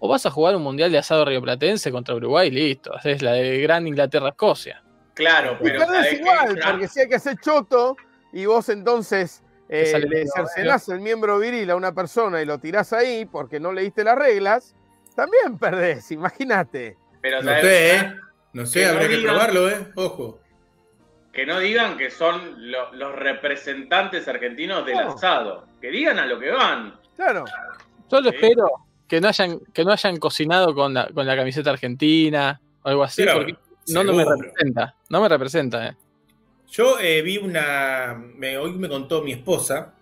o 0.00 0.08
vas 0.08 0.26
a 0.26 0.30
jugar 0.30 0.56
un 0.56 0.62
mundial 0.62 0.90
de 0.92 0.98
asado 0.98 1.24
rioplatense 1.24 1.90
contra 1.92 2.14
Uruguay 2.14 2.48
y 2.48 2.50
listo. 2.50 2.92
Es 3.04 3.22
la 3.22 3.32
de 3.32 3.60
Gran 3.60 3.86
Inglaterra-Escocia. 3.86 4.82
Claro, 5.14 5.56
Y 5.60 5.64
pero. 5.64 5.78
perdés 5.78 5.94
¿sabés 5.96 6.10
qué? 6.10 6.16
igual, 6.16 6.58
porque 6.66 6.88
si 6.88 7.00
hay 7.00 7.08
que 7.08 7.14
hacer 7.14 7.36
choto 7.40 7.96
y 8.32 8.44
vos 8.44 8.68
entonces 8.68 9.42
eh, 9.68 9.92
le 9.98 10.06
medio 10.06 10.30
cercenás 10.34 10.88
el 10.88 11.00
miembro 11.00 11.38
viril 11.38 11.70
a 11.70 11.76
una 11.76 11.92
persona 11.92 12.40
y 12.40 12.44
lo 12.46 12.58
tirás 12.58 12.92
ahí 12.92 13.24
porque 13.24 13.58
no 13.60 13.72
leíste 13.72 14.04
las 14.04 14.16
reglas, 14.16 14.74
también 15.14 15.58
perdés, 15.58 16.10
imagínate. 16.12 16.96
pero 17.20 17.42
No 17.42 17.48
¿sabés 17.50 17.62
sé? 17.62 17.96
¿eh? 17.96 18.14
No 18.52 18.66
sé, 18.66 18.80
Que 18.80 18.84
no 18.86 18.92
habrá 18.92 19.08
que 19.08 19.16
digan- 19.16 19.24
probarlo, 19.34 19.68
¿eh? 19.70 19.86
Ojo. 19.96 20.40
Que 21.32 21.44
no 21.44 21.58
digan 21.58 21.98
que 21.98 22.10
son 22.10 22.70
lo- 22.70 22.92
los 22.94 23.14
representantes 23.14 24.26
argentinos 24.28 24.86
del 24.86 24.94
No. 24.96 25.12
asado. 25.12 25.66
Que 25.80 25.90
digan 25.90 26.18
a 26.18 26.24
lo 26.26 26.38
que 26.40 26.50
van. 26.50 26.94
Claro. 27.16 27.44
Solo 28.08 28.30
Sí. 28.30 28.36
espero 28.36 28.68
que 29.06 29.20
no 29.20 29.28
hayan, 29.28 29.60
que 29.74 29.84
no 29.84 29.92
hayan 29.92 30.16
cocinado 30.16 30.74
con 30.74 30.94
la, 30.94 31.08
con 31.12 31.26
la 31.26 31.36
camiseta 31.36 31.70
argentina 31.70 32.60
o 32.82 32.88
algo 32.88 33.04
así, 33.04 33.24
porque 33.30 33.54
no, 33.88 34.02
no 34.04 34.12
me 34.14 34.24
representa. 34.24 34.94
No 35.10 35.20
me 35.20 35.28
representa, 35.28 35.88
eh. 35.88 35.96
Yo 36.70 36.98
eh, 37.00 37.22
vi 37.22 37.38
una. 37.38 38.14
Me, 38.36 38.58
hoy 38.58 38.72
me 38.72 38.88
contó 38.88 39.22
mi 39.22 39.32
esposa 39.32 39.94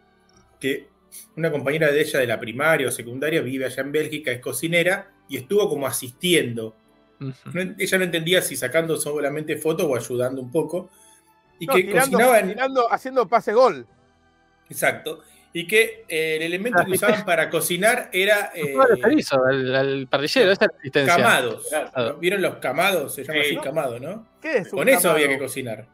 que 0.59 0.89
una 1.37 1.51
compañera 1.51 1.91
de 1.93 2.01
ella 2.01 2.19
de 2.21 2.27
la 2.27 2.41
primaria 2.41 2.89
o 2.89 2.91
secundaria 2.91 3.41
vive 3.43 3.67
allá 3.67 3.83
en 3.83 3.93
Bélgica, 3.93 4.31
es 4.33 4.41
cocinera 4.41 5.13
y 5.29 5.37
estuvo 5.37 5.69
como 5.69 5.87
asistiendo. 5.87 6.77
No- 7.21 7.75
ella 7.79 7.99
no 7.99 8.05
entendía 8.05 8.43
si 8.43 8.57
sacando 8.57 8.97
solamente 8.97 9.57
fotos 9.57 9.87
o 9.87 9.97
ayudando 9.97 10.41
un 10.43 10.51
poco. 10.51 10.91
Y 11.61 11.67
No, 11.67 11.75
que 11.75 11.85
tirando, 11.85 12.19
cocinaban. 12.19 12.49
tirando- 12.49 12.93
haciendo 12.93 13.29
pase 13.29 13.53
gol. 13.53 13.87
Exacto. 14.69 15.21
Y 15.53 15.69
que 15.69 16.05
eh, 16.09 16.37
el 16.37 16.43
elemento 16.43 16.85
que 16.85 16.93
usaban 16.93 17.25
para 17.25 17.49
cocinar 17.49 18.11
era 18.13 18.51
eh, 18.55 18.75
No 18.75 18.85
referís 18.87 19.33
al, 19.33 19.75
al 19.75 20.07
parrillero, 20.09 20.51
esa 20.51 20.65
es 20.65 20.71
la 20.73 20.79
asistencia. 20.79 21.17
camados. 21.17 21.67
Claro. 21.69 21.91
¿no? 21.97 22.15
¿Vieron 22.19 22.43
los 22.43 22.57
camados? 22.57 23.15
Se 23.15 23.23
llama 23.23 23.41
Sí. 23.45 23.55
así 23.55 23.57
camado, 23.65 24.01
¿no? 24.01 24.27
¿Qué 24.43 24.57
es 24.59 24.73
un 24.73 24.79
Con 24.81 24.89
eso 24.89 25.11
había 25.11 25.29
que 25.29 25.39
cocinar. 25.39 25.87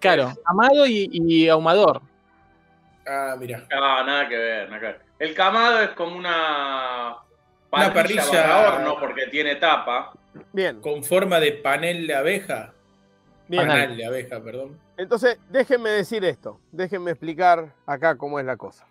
Claro, 0.00 0.32
amado 0.44 0.86
y, 0.86 1.08
y 1.12 1.48
ahumador. 1.48 2.02
Ah, 3.06 3.36
mira. 3.38 3.66
No, 3.70 4.04
nada 4.04 4.28
que 4.28 4.36
ver, 4.36 4.68
nada 4.68 4.80
que 4.80 4.86
ver. 4.86 5.00
El 5.18 5.34
camado 5.34 5.80
es 5.82 5.90
como 5.90 6.16
una 6.16 7.16
parrilla, 7.70 7.94
parrilla- 7.94 8.30
para 8.30 8.74
horno 8.74 8.96
porque 8.98 9.26
tiene 9.30 9.56
tapa. 9.56 10.12
Bien, 10.52 10.80
Con 10.80 11.04
forma 11.04 11.38
de 11.38 11.52
panel 11.52 12.06
de 12.06 12.14
abeja. 12.14 12.72
bien. 13.48 13.66
Panal 13.66 13.96
de 13.96 14.04
abeja, 14.06 14.40
perdón. 14.42 14.78
Entonces, 14.96 15.38
déjenme 15.50 15.90
decir 15.90 16.24
esto, 16.24 16.60
déjenme 16.72 17.12
explicar 17.12 17.72
acá 17.86 18.16
cómo 18.16 18.38
es 18.40 18.46
la 18.46 18.56
cosa. 18.56 18.86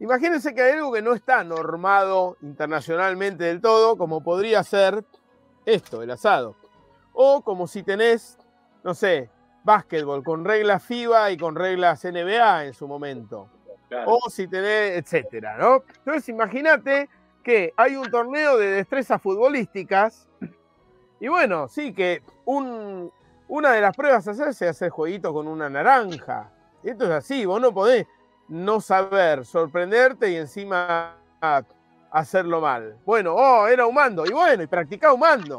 Imagínense 0.00 0.54
que 0.54 0.60
hay 0.62 0.72
algo 0.72 0.92
que 0.92 1.00
no 1.02 1.14
está 1.14 1.44
normado 1.44 2.36
internacionalmente 2.42 3.44
del 3.44 3.60
todo, 3.60 3.96
como 3.96 4.22
podría 4.22 4.62
ser 4.64 5.04
esto, 5.64 6.02
el 6.02 6.10
asado. 6.10 6.56
O 7.12 7.42
como 7.42 7.66
si 7.66 7.82
tenés, 7.82 8.36
no 8.82 8.92
sé, 8.94 9.30
básquetbol 9.64 10.22
con 10.22 10.44
reglas 10.44 10.84
FIBA 10.84 11.32
y 11.32 11.36
con 11.36 11.56
reglas 11.56 12.04
NBA 12.04 12.66
en 12.66 12.74
su 12.74 12.86
momento. 12.86 13.48
Claro. 13.88 14.12
O 14.12 14.30
si 14.30 14.46
tenés, 14.46 14.98
etcétera, 14.98 15.56
¿no? 15.58 15.82
Entonces, 15.98 16.28
imagínate 16.28 17.08
que 17.42 17.74
hay 17.76 17.96
un 17.96 18.10
torneo 18.10 18.56
de 18.56 18.68
destrezas 18.68 19.20
futbolísticas 19.20 20.28
y 21.20 21.28
bueno, 21.28 21.68
sí 21.68 21.92
que 21.94 22.22
un, 22.44 23.10
una 23.48 23.72
de 23.72 23.80
las 23.80 23.96
pruebas 23.96 24.26
a 24.28 24.32
hacerse 24.32 24.66
es 24.66 24.70
hacer 24.72 24.90
jueguito 24.90 25.32
con 25.32 25.48
una 25.48 25.70
naranja. 25.70 26.50
Esto 26.82 27.04
es 27.04 27.10
así, 27.10 27.46
vos 27.46 27.60
no 27.60 27.72
podés 27.72 28.06
no 28.48 28.80
saber 28.80 29.44
sorprenderte 29.46 30.30
y 30.30 30.36
encima 30.36 31.16
hacerlo 32.10 32.60
mal. 32.60 32.98
Bueno, 33.04 33.34
oh, 33.34 33.66
era 33.66 33.86
humando, 33.86 34.26
y 34.26 34.32
bueno, 34.32 34.62
y 34.62 34.66
practicá 34.66 35.12
humando. 35.12 35.58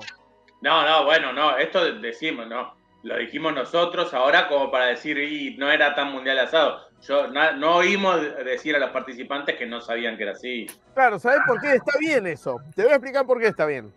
No, 0.61 0.87
no, 0.87 1.05
bueno, 1.05 1.33
no, 1.33 1.57
esto 1.57 1.83
decimos, 1.95 2.47
no. 2.47 2.75
Lo 3.05 3.17
dijimos 3.17 3.53
nosotros 3.53 4.11
ahora 4.15 4.47
como 4.47 4.71
para 4.71 4.87
decir, 4.87 5.15
y 5.19 5.55
no 5.57 5.69
era 5.71 5.93
tan 5.93 6.11
mundial 6.11 6.39
asado. 6.39 6.79
Yo 7.01 7.27
na- 7.27 7.51
no 7.51 7.75
oímos 7.75 8.19
decir 8.43 8.75
a 8.75 8.79
los 8.79 8.89
participantes 8.89 9.55
que 9.57 9.67
no 9.67 9.79
sabían 9.79 10.17
que 10.17 10.23
era 10.23 10.31
así. 10.31 10.65
Claro, 10.95 11.19
¿sabés 11.19 11.41
por 11.45 11.61
qué 11.61 11.75
está 11.75 11.99
bien 11.99 12.25
eso? 12.25 12.59
Te 12.75 12.81
voy 12.81 12.93
a 12.93 12.95
explicar 12.95 13.23
por 13.27 13.39
qué 13.39 13.45
está 13.49 13.67
bien. 13.67 13.93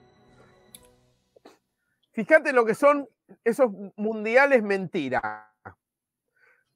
Fíjate 2.12 2.52
lo 2.52 2.66
que 2.66 2.74
son 2.74 3.08
esos 3.44 3.70
mundiales 3.96 4.62
mentira. 4.62 5.54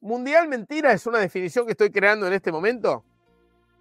Mundial 0.00 0.48
mentira 0.48 0.90
es 0.92 1.06
una 1.06 1.18
definición 1.18 1.66
que 1.66 1.72
estoy 1.72 1.90
creando 1.90 2.26
en 2.26 2.32
este 2.32 2.50
momento. 2.50 3.04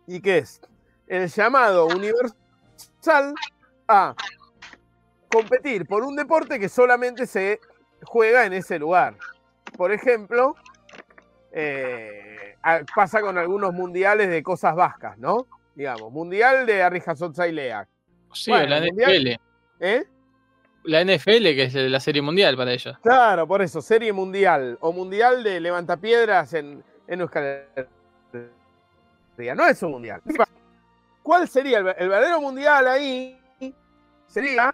¿Y 0.07 0.19
qué 0.19 0.39
es? 0.39 0.59
El 1.07 1.29
llamado 1.29 1.85
universal 1.87 3.33
a 3.87 4.13
competir 5.31 5.85
por 5.85 6.03
un 6.03 6.17
deporte 6.17 6.59
que 6.59 6.67
solamente 6.67 7.25
se 7.25 7.61
juega 8.03 8.45
en 8.45 8.53
ese 8.53 8.79
lugar. 8.79 9.15
Por 9.77 9.91
ejemplo, 9.91 10.55
eh, 11.51 12.55
pasa 12.95 13.21
con 13.21 13.37
algunos 13.37 13.73
mundiales 13.73 14.29
de 14.29 14.43
cosas 14.43 14.75
vascas, 14.75 15.17
¿no? 15.17 15.47
Digamos, 15.75 16.11
mundial 16.11 16.65
de 16.65 16.83
Arrijazotzaileac. 16.83 17.87
Sí, 18.33 18.51
Bueno, 18.51 18.67
la 18.67 18.81
mundial- 18.81 19.11
NFL. 19.11 19.39
¿Eh? 19.79 20.03
La 20.83 21.01
NFL, 21.01 21.43
que 21.55 21.63
es 21.65 21.73
la 21.75 21.99
serie 21.99 22.21
mundial 22.21 22.57
para 22.57 22.71
ellos. 22.73 22.97
Claro, 23.03 23.47
por 23.47 23.61
eso, 23.61 23.81
serie 23.81 24.11
mundial 24.13 24.77
o 24.81 24.91
mundial 24.91 25.43
de 25.43 25.59
levantapiedras 25.59 26.53
en, 26.53 26.83
en 27.07 27.21
Euskal 27.21 27.65
Herria. 29.37 29.55
No 29.55 29.65
es 29.67 29.81
un 29.83 29.91
mundial. 29.91 30.21
¿Cuál 31.23 31.47
sería 31.47 31.79
el, 31.79 31.87
el 31.97 32.09
verdadero 32.09 32.41
mundial 32.41 32.87
ahí? 32.87 33.37
Sería 34.27 34.73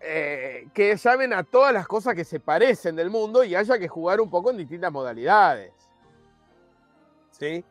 eh, 0.00 0.68
que 0.72 0.96
llamen 0.96 1.32
a 1.32 1.44
todas 1.44 1.72
las 1.72 1.86
cosas 1.86 2.14
que 2.14 2.24
se 2.24 2.40
parecen 2.40 2.96
del 2.96 3.10
mundo 3.10 3.44
y 3.44 3.54
haya 3.54 3.78
que 3.78 3.88
jugar 3.88 4.20
un 4.20 4.30
poco 4.30 4.50
en 4.50 4.56
distintas 4.56 4.90
modalidades. 4.90 5.72
¿Sí? 7.32 7.64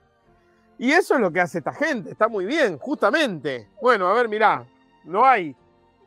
Y 0.77 0.91
eso 0.91 1.15
es 1.15 1.19
lo 1.19 1.31
que 1.31 1.41
hace 1.41 1.57
esta 1.57 1.73
gente, 1.73 2.11
está 2.11 2.27
muy 2.27 2.45
bien, 2.45 2.77
justamente. 2.77 3.67
Bueno, 3.81 4.07
a 4.07 4.13
ver, 4.13 4.29
mirá, 4.29 4.65
no 5.03 5.25
hay 5.25 5.55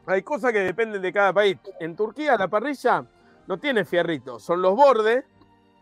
hay 0.06 0.22
cosas 0.22 0.52
que 0.52 0.60
dependen 0.60 1.02
de 1.02 1.12
cada 1.12 1.32
país. 1.32 1.58
En 1.78 1.94
Turquía 1.94 2.36
la 2.36 2.48
parrilla 2.48 3.04
no 3.46 3.58
tiene 3.58 3.84
fierritos, 3.84 4.42
son 4.42 4.62
los 4.62 4.74
bordes, 4.74 5.24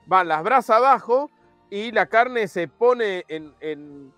van 0.07 0.29
las 0.29 0.42
brasas 0.42 0.76
abajo 0.76 1.31
y 1.70 1.92
la 1.92 2.07
carne 2.07 2.48
se 2.48 2.68
pone 2.68 3.24
en, 3.29 3.55
en 3.61 4.12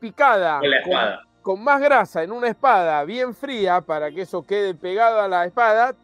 picada 0.00 0.60
la 0.62 0.78
espada. 0.78 1.22
Con 1.42 1.62
más 1.62 1.80
grasa 1.80 2.22
en 2.22 2.32
una 2.32 2.48
espada 2.48 3.04
bien 3.04 3.34
fría 3.34 3.80
para 3.80 4.10
que 4.10 4.22
eso 4.22 4.42
quede 4.46 4.74
pegado 4.74 5.20
a 5.20 5.28
la 5.28 5.44
espada 5.44 5.94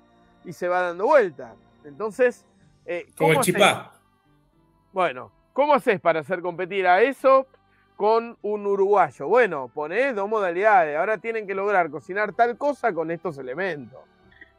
y 0.44 0.53
se 0.53 0.68
va 0.68 0.83
dando 0.83 1.07
vueltas. 1.07 1.55
Entonces, 1.85 2.44
eh, 2.85 3.07
Como 3.16 3.31
el 3.31 3.35
¿cómo 3.37 3.40
haces? 3.40 3.55
chipá. 3.55 3.92
Bueno, 4.92 5.33
¿cómo 5.53 5.74
haces 5.74 6.01
para 6.01 6.20
hacer 6.20 6.40
competir 6.42 6.87
a 6.87 7.03
eso 7.03 7.46
con 7.96 8.37
un 8.42 8.66
uruguayo? 8.66 9.29
Bueno, 9.29 9.70
ponés 9.72 10.14
dos 10.14 10.29
modalidades. 10.29 10.96
Ahora 10.96 11.18
tienen 11.18 11.46
que 11.46 11.55
lograr 11.55 11.90
cocinar 11.90 12.33
tal 12.33 12.57
cosa 12.57 12.92
con 12.92 13.11
estos 13.11 13.38
elementos. 13.38 14.01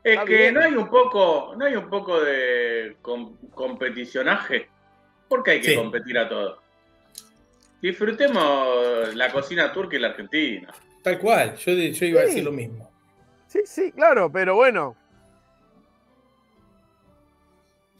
Es 0.03 0.13
Está 0.13 0.25
que 0.25 0.37
bien. 0.37 0.53
no 0.53 0.61
hay 0.61 0.75
un 0.75 0.87
poco, 0.87 1.53
no 1.57 1.65
hay 1.65 1.75
un 1.75 1.89
poco 1.89 2.21
de 2.21 2.97
com- 3.01 3.35
competicionaje. 3.53 4.69
¿Por 5.27 5.43
qué 5.43 5.51
hay 5.51 5.61
que 5.61 5.71
Sí. 5.71 5.75
competir 5.75 6.17
a 6.17 6.29
todo? 6.29 6.59
Disfrutemos 7.81 9.15
la 9.15 9.31
cocina 9.31 9.71
turca 9.71 9.95
y 9.95 9.99
la 9.99 10.09
argentina. 10.09 10.73
Tal 11.03 11.17
cual. 11.19 11.55
Yo, 11.55 11.71
yo 11.73 12.05
iba 12.05 12.21
a 12.21 12.25
decir 12.25 12.43
lo 12.43 12.51
mismo. 12.51 12.89
Sí, 13.47 13.61
sí, 13.65 13.91
claro, 13.91 14.31
pero 14.31 14.55
bueno. 14.55 14.95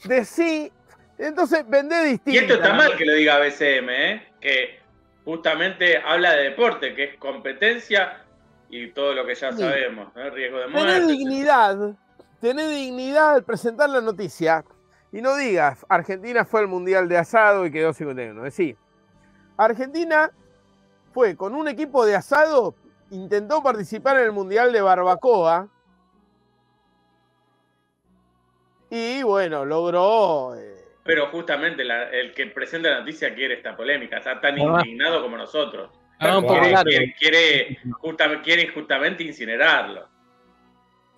De 0.03 0.23
sí, 0.23 0.71
entonces 1.17 1.65
vendé 1.67 2.03
distinto. 2.03 2.31
Y 2.31 2.37
esto 2.37 2.53
está 2.55 2.73
mal 2.73 2.95
que 2.97 3.05
lo 3.05 3.13
diga 3.13 3.39
BCM, 3.39 3.89
¿eh? 3.89 4.27
que 4.39 4.79
justamente 5.25 5.97
habla 5.97 6.33
de 6.33 6.43
deporte, 6.43 6.93
que 6.95 7.03
es 7.05 7.17
competencia 7.17 8.23
y 8.69 8.91
todo 8.91 9.13
lo 9.13 9.25
que 9.25 9.35
ya 9.35 9.51
Sí. 9.51 9.59
sabemos, 9.59 10.13
¿no? 10.15 10.29
riesgo 10.29 10.59
de 10.59 10.67
muerte. 10.67 11.05
dignidad, 11.07 11.95
tené 12.39 12.67
dignidad 12.69 13.35
al 13.35 13.43
presentar 13.43 13.89
la 13.89 13.99
noticia 14.01 14.63
y 15.11 15.21
no 15.21 15.35
digas, 15.35 15.85
Argentina 15.89 16.45
fue 16.45 16.61
al 16.61 16.67
Mundial 16.67 17.09
de 17.09 17.17
Asado 17.17 17.65
y 17.65 17.71
quedó 17.71 17.91
51. 17.93 18.45
Es 18.45 18.55
decir, 18.55 18.77
Argentina 19.65 20.31
fue 21.13 21.35
con 21.35 21.53
un 21.53 21.67
equipo 21.67 22.05
de 22.05 22.15
asado, 22.15 22.75
intentó 23.11 23.61
participar 23.61 24.17
en 24.17 24.23
el 24.23 24.31
Mundial 24.31 24.71
de 24.71 24.81
Barbacoa 24.81 25.67
y 28.89 29.21
bueno, 29.23 29.65
logró... 29.65 30.55
eh, 30.55 30.75
Pero 31.03 31.27
justamente 31.27 31.83
la- 31.83 32.09
el 32.09 32.33
que 32.33 32.45
presenta 32.47 32.89
la 32.89 32.99
noticia 32.99 33.33
quiere 33.35 33.55
esta 33.55 33.75
polémica, 33.75 34.17
está 34.17 34.39
tan 34.39 34.55
Ah. 34.59 34.81
indignado 34.83 35.21
como 35.21 35.37
nosotros. 35.37 35.91
Ah. 36.19 36.41
Quiere, 36.83 37.15
quiere, 37.17 37.79
justa- 38.01 38.41
quiere 38.41 38.67
justamente 38.69 39.23
incinerarlo. 39.23 40.07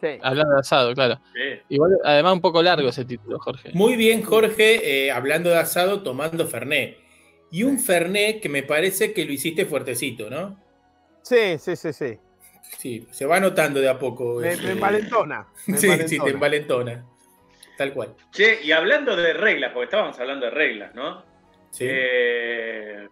sí. 0.02 0.18
Hablando 0.22 0.54
de 0.56 0.60
asado, 0.60 0.94
claro. 0.96 1.20
Sí. 1.34 1.62
Igual, 1.70 1.92
además, 2.04 2.34
un 2.34 2.42
poco 2.42 2.62
largo 2.64 2.90
ese 2.90 3.06
título, 3.06 3.38
Jorge. 3.40 3.70
Muy 3.74 3.96
bien, 3.96 4.24
Jorge, 4.24 5.06
eh, 5.06 5.12
hablando 5.12 5.50
de 5.52 5.58
asado, 5.60 6.02
tomando 6.02 6.48
Fernet. 6.48 6.98
Y 7.52 7.64
un 7.64 7.80
Fernet 7.80 8.42
que 8.42 8.50
me 8.50 8.64
parece 8.64 9.14
que 9.14 9.26
lo 9.26 9.34
hiciste 9.34 9.66
fuertecito, 9.66 10.30
¿no? 10.30 10.58
Sí, 11.22 11.58
sí, 11.60 11.76
sí, 11.76 11.94
sí. 11.94 12.18
Sí, 12.78 13.08
se 13.12 13.26
va 13.26 13.40
notando 13.40 13.80
de 13.82 13.90
a 13.90 14.00
poco. 14.00 14.40
Me, 14.40 14.56
me 14.56 14.72
envalentona. 14.72 15.46
me 15.68 15.78
Sí, 15.78 15.90
sí, 16.08 16.20
te 16.20 16.30
envalentona. 16.30 17.06
Tal 17.78 17.94
cual. 17.94 18.16
Che, 18.32 18.64
y 18.64 18.72
hablando 18.72 19.16
de 19.16 19.34
reglas, 19.34 19.72
porque 19.74 19.86
estábamos 19.86 20.18
hablando 20.20 20.46
de 20.46 20.52
reglas, 20.52 20.96
¿no? 20.96 21.24
Sí. 21.72 21.86
Eh, 21.90 23.08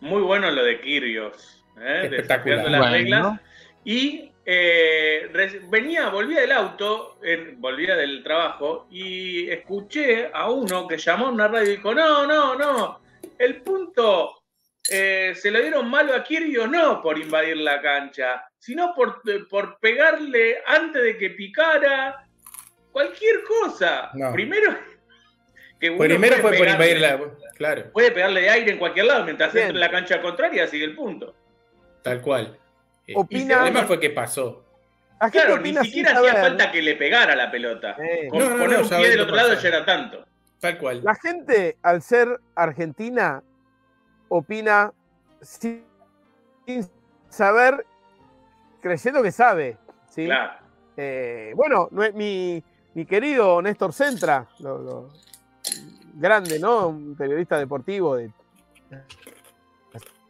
muy 0.00 0.22
bueno 0.22 0.50
lo 0.50 0.64
de 0.64 0.80
Kirios, 0.80 1.64
¿eh? 1.80 2.02
Espectacular. 2.04 2.68
las 2.70 2.80
Bueno. 2.80 2.92
reglas. 2.96 3.40
Y 3.84 4.32
eh, 4.44 5.30
venía, 5.70 6.08
volvía 6.08 6.40
del 6.40 6.52
auto, 6.52 7.18
volvía 7.58 7.96
del 7.96 8.22
trabajo, 8.22 8.86
y 8.90 9.48
escuché 9.50 10.30
a 10.32 10.50
uno 10.50 10.86
que 10.88 10.96
llamó 10.98 11.26
a 11.26 11.30
una 11.30 11.48
radio 11.48 11.68
y 11.72 11.76
dijo: 11.76 11.94
No, 11.94 12.26
no, 12.26 12.54
no, 12.56 13.00
el 13.38 13.62
punto 13.62 14.42
eh, 14.90 15.34
se 15.36 15.50
lo 15.50 15.60
dieron 15.60 15.88
malo 15.88 16.14
a 16.14 16.24
Kirios 16.24 16.68
no 16.70 17.00
por 17.02 17.18
invadir 17.18 17.56
la 17.58 17.80
cancha, 17.82 18.44
sino 18.58 18.94
por, 18.94 19.22
por 19.48 19.78
pegarle 19.80 20.58
antes 20.66 21.02
de 21.02 21.16
que 21.18 21.30
picara 21.30 22.26
cualquier 22.92 23.42
cosa. 23.44 24.10
No. 24.14 24.32
Primero. 24.32 24.76
Que 25.80 25.92
Primero 25.92 26.36
fue 26.38 26.56
por 26.56 26.66
invadir 26.68 27.00
la. 27.00 27.20
Claro, 27.54 27.92
Puede 27.92 28.10
pegarle 28.12 28.40
de 28.42 28.50
aire 28.50 28.72
en 28.72 28.78
cualquier 28.78 29.06
lado 29.06 29.24
mientras 29.24 29.52
Bien. 29.52 29.66
entre 29.66 29.76
en 29.76 29.80
la 29.80 29.90
cancha 29.90 30.20
contraria 30.22 30.66
sigue 30.66 30.84
el 30.84 30.94
punto. 30.94 31.34
tal 32.02 32.20
cual. 32.20 32.56
Eh, 33.06 33.12
Opina- 33.16 33.40
y 33.40 33.42
el 33.52 33.56
problema 33.58 33.82
fue 33.84 34.00
que 34.00 34.10
pasó. 34.10 34.64
¿A 35.20 35.30
qué 35.30 35.38
Claro, 35.40 35.58
ni 35.58 35.74
siquiera 35.74 36.12
hacía 36.12 36.28
saber? 36.32 36.42
falta 36.42 36.70
que 36.70 36.80
le 36.82 36.94
pegara 36.94 37.34
la 37.34 37.50
pelota. 37.50 37.96
Eh, 37.98 38.28
Con 38.28 38.38
No, 38.38 38.50
no, 38.50 38.58
poner 38.64 38.78
no, 38.78 38.84
un 38.84 38.88
pie 38.88 39.10
del 39.10 39.20
otro 39.20 39.34
lado 39.34 39.54
ya 39.54 39.68
era 39.68 39.84
tanto. 39.84 40.24
Tal 40.60 40.78
cual. 40.78 41.02
La 41.04 41.14
gente, 41.14 41.76
al 41.82 42.02
ser 42.02 42.40
argentina, 42.54 43.42
opina 44.28 44.92
sin 45.40 45.84
sin 46.66 46.86
saber, 47.30 47.86
creyendo 48.82 49.22
que 49.22 49.32
sabe. 49.32 49.78
¿sí? 50.10 50.26
Claro. 50.26 50.52
Eh, 50.96 51.52
bueno, 51.56 51.88
no 51.92 52.02
es- 52.04 52.12
mi, 52.14 52.62
mi 52.94 53.06
querido 53.06 53.62
Néstor 53.62 53.92
Centra, 53.94 54.46
lo- 54.58 54.78
lo- 54.78 55.08
grande, 56.14 56.58
¿no? 56.58 56.88
Un 56.88 57.14
periodista 57.16 57.56
deportivo 57.58 58.16
de 58.16 58.30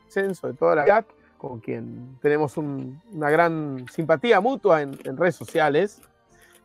ascenso 0.06 0.46
de 0.48 0.54
toda 0.54 0.76
la 0.76 0.84
vida, 0.84 1.04
con 1.36 1.60
quien 1.60 2.18
tenemos 2.20 2.56
un- 2.56 3.00
una 3.12 3.30
gran 3.30 3.86
simpatía 3.90 4.40
mutua 4.40 4.82
en, 4.82 4.98
en 5.04 5.16
redes 5.16 5.36
sociales. 5.36 6.00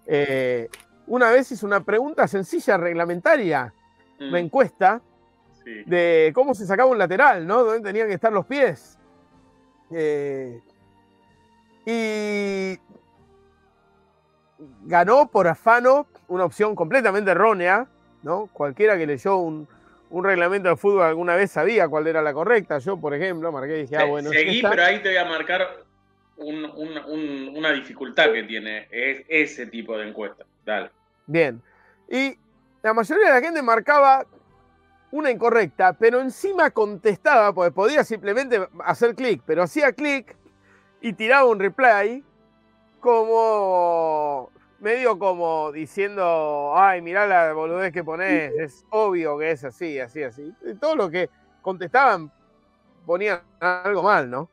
eh, 0.06 0.70
una 1.08 1.30
vez 1.32 1.52
hizo 1.52 1.66
una 1.66 1.84
pregunta 1.84 2.28
sencilla, 2.28 2.78
reglamentaria, 2.78 3.74
Mm, 4.20 4.30
una 4.30 4.40
encuesta, 4.40 5.02
sí. 5.64 5.84
de 5.86 6.32
cómo 6.36 6.54
se 6.54 6.66
sacaba 6.66 6.90
un 6.92 6.98
lateral, 6.98 7.46
¿no? 7.48 7.64
Dónde 7.64 7.82
tenían 7.90 8.08
que 8.08 8.14
estar 8.14 8.32
los 8.32 8.46
pies. 8.46 8.98
Eh, 9.92 10.60
y 11.86 12.80
ganó 14.86 15.28
por 15.30 15.48
afano 15.48 16.08
una 16.28 16.46
opción 16.46 16.76
completamente 16.76 17.32
errónea, 17.32 17.88
¿no? 18.22 18.48
Cualquiera 18.54 18.98
que 18.98 19.06
leyó 19.06 19.38
un, 19.38 19.68
un 20.10 20.24
reglamento 20.24 20.70
de 20.70 20.78
fútbol 20.78 21.04
alguna 21.04 21.36
vez 21.36 21.52
sabía 21.52 21.88
cuál 21.88 22.08
era 22.08 22.22
la 22.22 22.34
correcta. 22.34 22.78
Yo, 22.78 22.98
por 22.98 23.14
ejemplo, 23.14 23.52
marqué 23.52 23.80
y 23.80 23.82
dije, 23.84 23.98
ah, 23.98 24.06
bueno, 24.06 24.30
Seguí, 24.30 24.58
esta. 24.58 24.70
pero 24.70 24.84
ahí 24.84 25.02
te 25.02 25.10
voy 25.10 25.18
a 25.18 25.26
marcar 25.26 25.68
un- 26.38 26.66
un- 26.66 26.98
un- 27.08 27.58
una 27.58 27.72
dificultad 27.72 28.32
que 28.32 28.44
tiene 28.44 28.88
es 28.92 29.26
ese 29.28 29.66
tipo 29.68 29.98
de 29.98 30.08
encuesta. 30.08 30.46
Dale. 30.66 30.92
Bien. 31.26 31.62
Y 32.10 32.38
la 32.82 32.94
mayoría 32.94 33.28
de 33.28 33.34
la 33.34 33.42
gente 33.42 33.62
marcaba 33.62 34.26
una 35.12 35.30
incorrecta, 35.30 35.94
pero 35.94 36.20
encima 36.22 36.72
contestaba, 36.72 37.54
porque 37.54 37.72
podía 37.72 38.04
simplemente 38.04 38.68
hacer 38.84 39.16
clic, 39.16 39.42
pero 39.46 39.64
hacía 39.64 39.94
clic 39.94 40.36
y 41.02 41.14
tiraba 41.14 41.46
un 41.46 41.60
reply 41.60 42.24
como 43.00 44.50
medio 44.80 45.18
como 45.20 45.72
diciendo, 45.72 46.74
ay, 46.76 47.02
mirá 47.02 47.28
la 47.28 47.54
boludez 47.54 47.94
que 47.94 48.04
ponés, 48.04 48.54
es 48.58 48.86
obvio 48.90 49.38
que 49.38 49.52
es 49.52 49.64
así, 49.64 50.00
así, 50.00 50.24
así. 50.24 50.54
Y 50.66 50.74
todo 50.76 50.96
lo 50.96 51.10
que 51.10 51.30
contestaban 51.62 52.32
ponían 53.06 53.42
algo 53.60 54.04
mal, 54.04 54.30
¿no? 54.30 54.50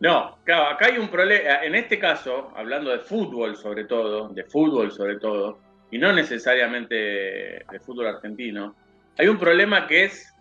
No, 0.00 0.38
claro, 0.44 0.66
acá 0.70 0.86
hay 0.86 0.98
un 0.98 1.08
problema. 1.08 1.62
En 1.62 1.74
este 1.74 1.98
caso, 1.98 2.52
hablando 2.56 2.90
de 2.90 3.00
fútbol 3.00 3.56
sobre 3.56 3.84
todo, 3.84 4.28
de 4.30 4.44
fútbol 4.44 4.90
sobre 4.92 5.18
todo, 5.18 5.58
y 5.90 5.98
no 5.98 6.12
necesariamente 6.12 6.94
de 6.94 7.80
fútbol 7.84 8.06
argentino, 8.06 8.74
hay 9.18 9.28
un 9.28 9.38
problema 9.38 9.86
que 9.86 10.04
es 10.04 10.34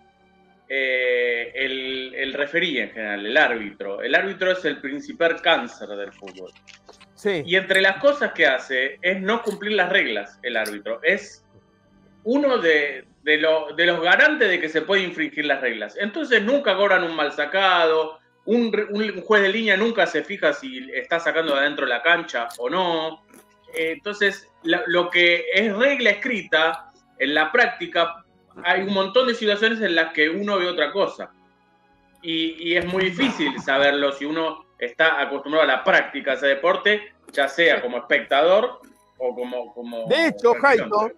eh, 0.69 1.51
el, 1.55 2.13
el 2.15 2.33
referí 2.33 2.77
en 2.77 2.91
general, 2.91 3.25
el 3.25 3.35
árbitro. 3.35 4.01
El 4.01 4.15
árbitro 4.15 4.51
es 4.51 4.63
el 4.63 4.79
principal 4.79 5.41
cáncer 5.41 5.89
del 5.89 6.13
fútbol. 6.13 6.51
Sí. 7.15 7.43
Y 7.45 7.55
entre 7.57 7.81
las 7.81 7.97
cosas 7.97 8.31
que 8.31 8.45
hace 8.45 8.97
es 9.01 9.19
no 9.21 9.41
cumplir 9.41 9.73
las 9.73 9.89
reglas, 9.89 10.39
el 10.41 10.55
árbitro. 10.55 11.01
Es 11.03 11.43
uno 12.23 12.59
de, 12.59 13.03
de, 13.23 13.37
lo- 13.39 13.73
de 13.75 13.85
los 13.87 14.01
garantes 14.01 14.47
de 14.47 14.61
que 14.61 14.69
se 14.69 14.83
puede 14.83 15.03
infringir 15.03 15.45
las 15.45 15.59
reglas. 15.59 15.97
Entonces 15.99 16.41
nunca 16.43 16.77
cobran 16.77 17.03
un 17.03 17.15
mal 17.15 17.33
sacado, 17.33 18.19
un, 18.45 18.73
un 18.89 19.21
juez 19.21 19.41
de 19.41 19.49
línea 19.49 19.77
nunca 19.77 20.07
se 20.07 20.23
fija 20.23 20.53
si 20.53 20.89
está 20.93 21.19
sacando 21.19 21.53
de 21.53 21.61
adentro 21.61 21.85
la 21.85 22.01
cancha 22.01 22.47
o 22.57 22.69
no. 22.69 23.23
Eh, 23.73 23.91
Entonces, 23.93 24.47
lo 24.63 25.09
que 25.09 25.45
es 25.53 25.75
regla 25.75 26.11
escrita, 26.11 26.91
en 27.19 27.33
la 27.33 27.51
práctica, 27.51 28.23
hay 28.63 28.81
un 28.81 28.93
montón 28.93 29.27
de 29.27 29.35
situaciones 29.35 29.81
en 29.81 29.95
las 29.95 30.13
que 30.13 30.29
uno 30.29 30.57
ve 30.57 30.67
otra 30.67 30.91
cosa. 30.91 31.31
Y, 32.21 32.69
y 32.69 32.75
es 32.75 32.85
muy 32.85 33.05
difícil 33.05 33.61
saberlo 33.61 34.11
si 34.11 34.25
uno 34.25 34.65
está 34.79 35.21
acostumbrado 35.21 35.63
a 35.63 35.75
la 35.75 35.83
práctica 35.83 36.31
de 36.31 36.37
ese 36.37 36.47
deporte, 36.47 37.13
ya 37.31 37.47
sea 37.47 37.81
como 37.81 37.97
espectador 37.97 38.79
o 39.17 39.35
como... 39.35 39.73
como 39.73 40.07
De 40.07 40.27
hecho. 40.27 40.53
Jaito, 40.55 41.11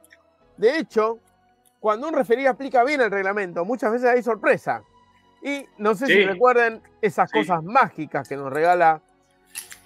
de 0.58 0.78
hecho, 0.78 1.20
cuando 1.80 2.08
un 2.08 2.14
referí 2.14 2.46
aplica 2.46 2.84
bien 2.84 3.02
el 3.02 3.12
reglamento, 3.12 3.64
muchas 3.66 3.92
veces 3.92 4.10
hay 4.10 4.22
sorpresa. 4.22 4.84
Y 5.42 5.66
no 5.78 5.96
sé 5.96 6.06
si 6.08 6.14
Sí. 6.14 6.24
recuerden 6.26 6.82
esas 7.02 7.30
Sí. 7.32 7.40
cosas 7.40 7.64
mágicas 7.64 8.28
que 8.30 8.36
nos 8.38 8.52
regala 8.52 9.02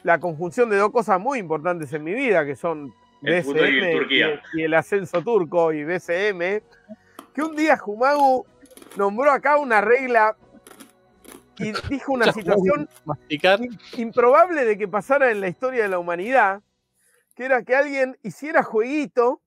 la 0.04 0.20
conjunción 0.20 0.70
de 0.70 0.78
dos 0.78 0.92
cosas 0.92 1.20
muy 1.20 1.40
importantes 1.40 1.92
en 1.94 2.04
mi 2.04 2.14
vida, 2.14 2.46
que 2.46 2.56
son 2.56 2.94
El 3.22 3.44
fútbol 3.44 3.70
y 3.70 3.80
BCM 3.80 3.92
Turquía. 4.00 4.42
y, 4.54 4.62
el 4.64 4.74
ascenso 4.74 5.22
turco 5.24 5.74
y 5.74 5.84
BCM, 5.84 6.62
que 7.34 7.42
un 7.42 7.56
día 7.56 7.78
Jumagu 7.78 8.46
nombró 8.98 9.32
acá 9.32 9.58
una 9.58 9.82
regla 9.82 10.36
y 11.58 11.72
dijo 11.90 12.14
una 12.14 12.32
situación 12.34 12.88
improbable 13.98 14.66
de 14.66 14.78
que 14.78 14.88
pasara 14.88 15.32
en 15.32 15.42
la 15.42 15.48
historia 15.48 15.84
de 15.84 15.90
la 15.90 16.00
humanidad, 16.00 16.62
que 17.34 17.46
era 17.46 17.64
que 17.64 17.76
alguien 17.76 18.18
hiciera 18.22 18.62
jueguito 18.62 19.42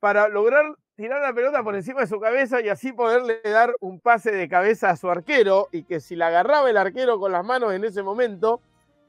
para 0.00 0.28
lograr 0.28 0.74
tirar 0.98 1.22
la 1.22 1.32
pelota 1.32 1.62
por 1.62 1.76
encima 1.76 2.00
de 2.00 2.08
su 2.08 2.18
cabeza 2.18 2.60
y 2.60 2.68
así 2.68 2.92
poderle 2.92 3.40
dar 3.44 3.72
un 3.78 4.00
pase 4.00 4.32
de 4.32 4.48
cabeza 4.48 4.90
a 4.90 4.96
su 4.96 5.08
arquero 5.08 5.68
y 5.70 5.84
que 5.84 6.00
si 6.00 6.16
la 6.16 6.26
agarraba 6.26 6.68
el 6.68 6.76
arquero 6.76 7.20
con 7.20 7.30
las 7.30 7.44
manos 7.44 7.72
en 7.72 7.84
ese 7.84 8.02
momento, 8.02 8.60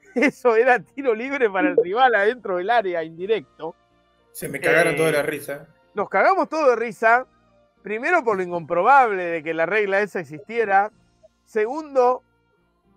eso 0.14 0.54
era 0.54 0.78
tiro 0.78 1.16
libre 1.16 1.50
para 1.50 1.68
el 1.68 1.76
rival 1.76 2.14
adentro 2.14 2.58
del 2.58 2.70
área 2.70 3.02
indirecto. 3.02 3.74
Se 4.30 4.48
me 4.48 4.60
cagaron 4.60 4.94
Eh, 4.94 4.96
toda 4.96 5.10
la 5.10 5.22
risa. 5.22 5.66
Nos 5.94 6.08
cagamos 6.08 6.48
todo 6.48 6.70
de 6.70 6.76
risa, 6.76 7.26
primero 7.82 8.22
por 8.22 8.36
lo 8.36 8.44
incomprobable 8.44 9.24
de 9.24 9.42
que 9.42 9.52
la 9.52 9.66
regla 9.66 10.00
esa 10.00 10.20
existiera, 10.20 10.92
segundo 11.44 12.22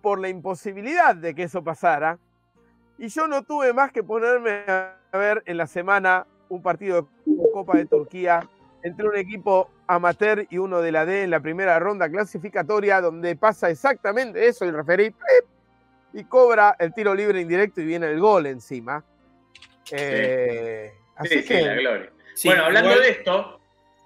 por 0.02 0.20
la 0.20 0.28
imposibilidad 0.28 1.16
de 1.16 1.34
que 1.34 1.42
eso 1.42 1.64
pasara, 1.64 2.18
Y 2.96 3.08
yo 3.08 3.26
no 3.26 3.42
tuve 3.42 3.72
más 3.72 3.90
que 3.90 4.04
ponerme 4.04 4.62
a 4.68 4.94
ver 5.12 5.42
en 5.46 5.56
la 5.56 5.66
semana 5.66 6.28
un 6.48 6.62
partido 6.62 7.08
de 7.24 7.50
Copa 7.52 7.76
de 7.76 7.86
Turquía 7.86 8.48
entre 8.84 9.08
un 9.08 9.16
equipo 9.16 9.68
amateur 9.88 10.46
y 10.50 10.58
uno 10.58 10.80
de 10.80 10.92
la 10.92 11.04
D 11.04 11.22
en 11.24 11.30
la 11.30 11.40
primera 11.40 11.78
ronda 11.80 12.08
clasificatoria, 12.08 13.00
donde 13.00 13.34
pasa 13.34 13.68
exactamente 13.70 14.46
eso, 14.46 14.64
el 14.64 14.74
referí, 14.74 15.12
y 16.12 16.22
cobra 16.24 16.76
el 16.78 16.94
tiro 16.94 17.12
libre 17.14 17.40
indirecto 17.40 17.80
y 17.80 17.86
viene 17.86 18.06
el 18.06 18.20
gol 18.20 18.46
encima. 18.46 19.02
Eh, 19.90 20.92
así 21.16 21.38
Sí, 21.40 21.44
que, 21.44 21.58
sí, 21.58 21.64
la 21.64 21.74
gloria. 21.74 22.10
Sí, 22.34 22.48
bueno, 22.48 22.64
hablando 22.64 22.90
igual- 22.90 23.04
de 23.04 23.10
esto, 23.10 23.60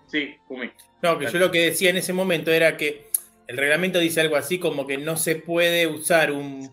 sí, 0.06 0.36
Kumi. 0.46 0.70
No, 1.02 1.18
que 1.18 1.26
yo 1.26 1.38
lo 1.38 1.50
que 1.50 1.60
decía 1.66 1.90
en 1.90 1.96
ese 1.96 2.12
momento 2.12 2.50
era 2.50 2.76
que 2.76 3.08
el 3.46 3.56
reglamento 3.56 3.98
dice 3.98 4.20
algo 4.20 4.36
así 4.36 4.58
como 4.58 4.86
que 4.86 4.98
no 4.98 5.16
se 5.16 5.36
puede 5.36 5.86
usar 5.86 6.32
un, 6.32 6.70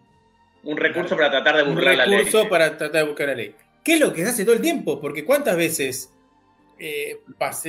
Un 0.63 0.77
recurso 0.77 1.15
para 1.15 1.31
tratar 1.31 1.57
de 1.57 1.63
un 1.63 1.75
burlar 1.75 1.95
la 1.95 2.05
ley. 2.05 2.17
recurso 2.25 2.49
para 2.49 2.77
tratar 2.77 3.03
de 3.03 3.07
buscar 3.07 3.27
la 3.27 3.35
ley. 3.35 3.55
¿Qué 3.83 3.93
es 3.95 3.99
lo 3.99 4.11
que 4.13 4.23
se 4.23 4.29
hace 4.29 4.45
todo 4.45 4.55
el 4.55 4.61
tiempo? 4.61 4.99
Porque 4.99 5.23
¿cuántas 5.23 5.55
veces 5.55 6.11
eh, 6.79 7.19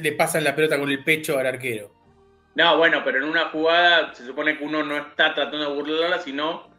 le 0.02 0.12
pasan 0.12 0.44
la 0.44 0.54
pelota 0.54 0.78
con 0.78 0.90
el 0.90 1.02
pecho 1.04 1.38
al 1.38 1.46
arquero? 1.46 1.92
No, 2.54 2.78
bueno, 2.78 3.02
pero 3.04 3.18
en 3.18 3.24
una 3.24 3.50
jugada 3.50 4.14
se 4.14 4.24
supone 4.24 4.56
que 4.56 4.64
uno 4.64 4.82
no 4.82 4.96
está 4.96 5.34
tratando 5.34 5.58
de 5.70 5.74
burlarla, 5.76 6.20
sino 6.20 6.70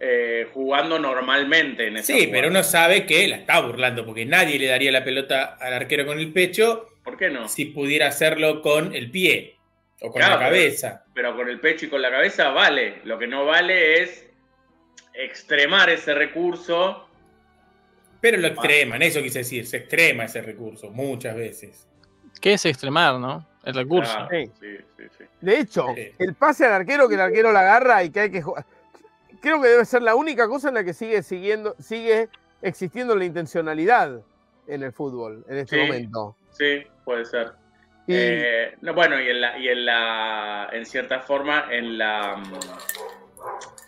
eh, 0.00 0.48
jugando 0.52 0.98
normalmente 0.98 1.86
en 1.88 1.96
esa 1.98 2.06
Sí, 2.06 2.12
jugada. 2.14 2.32
pero 2.32 2.48
uno 2.48 2.62
sabe 2.62 3.06
que 3.06 3.28
la 3.28 3.36
está 3.36 3.60
burlando, 3.60 4.04
porque 4.06 4.24
nadie 4.24 4.58
le 4.58 4.66
daría 4.66 4.90
la 4.92 5.04
pelota 5.04 5.56
al 5.60 5.72
arquero 5.74 6.06
con 6.06 6.18
el 6.18 6.32
pecho 6.32 6.86
¿Por 7.04 7.16
qué 7.18 7.28
no? 7.30 7.48
si 7.48 7.66
pudiera 7.66 8.06
hacerlo 8.08 8.62
con 8.62 8.94
el 8.94 9.10
pie 9.10 9.56
o 10.00 10.10
con 10.10 10.20
Claro, 10.20 10.34
la 10.34 10.38
pero- 10.38 10.50
cabeza. 10.50 11.04
Pero 11.14 11.36
con 11.36 11.48
el 11.48 11.60
pecho 11.60 11.86
y 11.86 11.88
con 11.88 12.02
la 12.02 12.10
cabeza 12.10 12.48
vale. 12.50 13.00
Lo 13.04 13.18
que 13.18 13.26
no 13.26 13.44
vale 13.46 14.02
es 14.02 14.26
extremar 15.14 15.88
ese 15.90 16.14
recurso. 16.14 17.05
Pero 18.30 18.42
lo 18.42 18.48
extreman, 18.48 19.02
eso 19.02 19.22
quise 19.22 19.38
decir, 19.40 19.66
se 19.66 19.76
extrema 19.78 20.24
ese 20.24 20.42
recurso 20.42 20.90
muchas 20.90 21.36
veces. 21.36 21.86
¿Qué 22.40 22.54
es 22.54 22.64
extremar, 22.66 23.18
no? 23.20 23.46
El 23.64 23.74
recurso. 23.74 24.12
Ah, 24.16 24.28
Sí. 24.30 24.50
sí, 24.60 24.76
sí, 24.96 25.02
sí. 25.18 25.24
de 25.40 25.58
hecho, 25.60 25.86
Sí. 25.94 26.08
el 26.18 26.34
pase 26.34 26.66
al 26.66 26.72
arquero 26.72 27.08
que 27.08 27.14
el 27.14 27.20
arquero 27.20 27.52
la 27.52 27.60
agarra 27.60 28.02
y 28.04 28.10
que 28.10 28.20
hay 28.20 28.30
que 28.30 28.42
jugar. 28.42 28.64
Creo 29.40 29.60
que 29.62 29.68
debe 29.68 29.84
ser 29.84 30.02
la 30.02 30.14
única 30.16 30.48
cosa 30.48 30.68
en 30.68 30.74
la 30.74 30.82
que 30.84 30.92
sigue 30.92 31.22
siguiendo, 31.22 31.76
sigue 31.78 32.28
existiendo 32.62 33.14
la 33.14 33.24
intencionalidad 33.24 34.20
en 34.66 34.82
el 34.82 34.92
fútbol 34.92 35.44
en 35.48 35.58
este 35.58 35.76
Sí. 35.76 35.82
momento. 35.86 36.36
Sí, 36.50 36.82
puede 37.04 37.24
ser. 37.24 37.52
Y 38.08 38.14
Eh, 38.14 38.74
no, 38.80 38.92
bueno, 38.94 39.20
y 39.20 39.28
en 39.28 39.40
la, 39.40 39.58
y 39.58 39.68
en 39.68 39.84
la, 39.86 40.68
en 40.72 40.84
cierta 40.86 41.20
forma, 41.20 41.66
en 41.70 41.98
la, 41.98 42.42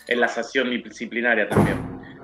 en 0.08 0.20
la 0.20 0.28
sanción 0.28 0.70
disciplinaria 0.70 1.48
también. 1.48 1.78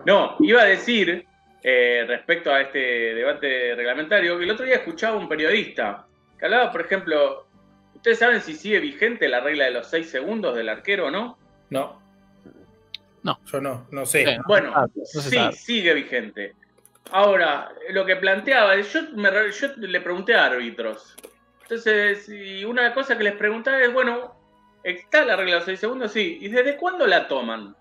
No, 0.06 0.36
iba 0.40 0.62
a 0.62 0.64
decir, 0.66 1.24
eh, 1.66 2.04
respecto 2.06 2.52
a 2.52 2.60
este 2.60 2.78
debate 3.14 3.74
reglamentario, 3.74 4.36
que 4.36 4.44
el 4.44 4.50
otro 4.50 4.66
día 4.66 4.76
escuchaba 4.76 5.16
un 5.16 5.28
periodista 5.28 6.06
que 6.38 6.44
hablaba, 6.44 6.70
por 6.70 6.82
ejemplo, 6.82 7.46
¿ustedes 7.94 8.18
saben 8.18 8.42
si 8.42 8.52
sigue 8.52 8.80
vigente 8.80 9.26
la 9.28 9.40
regla 9.40 9.64
de 9.64 9.70
los 9.70 9.88
seis 9.88 10.10
segundos 10.10 10.54
del 10.54 10.68
arquero 10.68 11.06
o 11.06 11.10
no? 11.10 11.38
No. 11.70 12.02
No. 13.22 13.38
Yo 13.46 13.62
no, 13.62 13.86
no 13.90 14.04
sé. 14.04 14.26
Sí. 14.26 14.36
Bueno, 14.46 14.72
Ah, 14.76 14.86
sí, 15.04 15.20
sabe. 15.22 15.52
sigue 15.54 15.94
vigente. 15.94 16.54
Ahora, 17.10 17.72
lo 17.90 18.04
que 18.04 18.16
planteaba, 18.16 18.76
yo, 18.76 19.00
me 19.14 19.30
yo 19.50 19.68
le 19.78 20.00
pregunté 20.02 20.34
a 20.34 20.44
árbitros. 20.46 21.16
Entonces, 21.62 22.28
y 22.28 22.62
una 22.66 22.92
cosa 22.92 23.16
que 23.16 23.24
les 23.24 23.36
preguntaba 23.36 23.80
es, 23.80 23.90
bueno, 23.90 24.34
¿está 24.82 25.24
la 25.24 25.36
regla 25.36 25.52
de 25.52 25.56
los 25.60 25.64
6 25.64 25.80
segundos? 25.80 26.12
Sí. 26.12 26.36
¿Y 26.42 26.48
desde 26.48 26.76
cuándo 26.76 27.06
la 27.06 27.26
toman? 27.26 27.74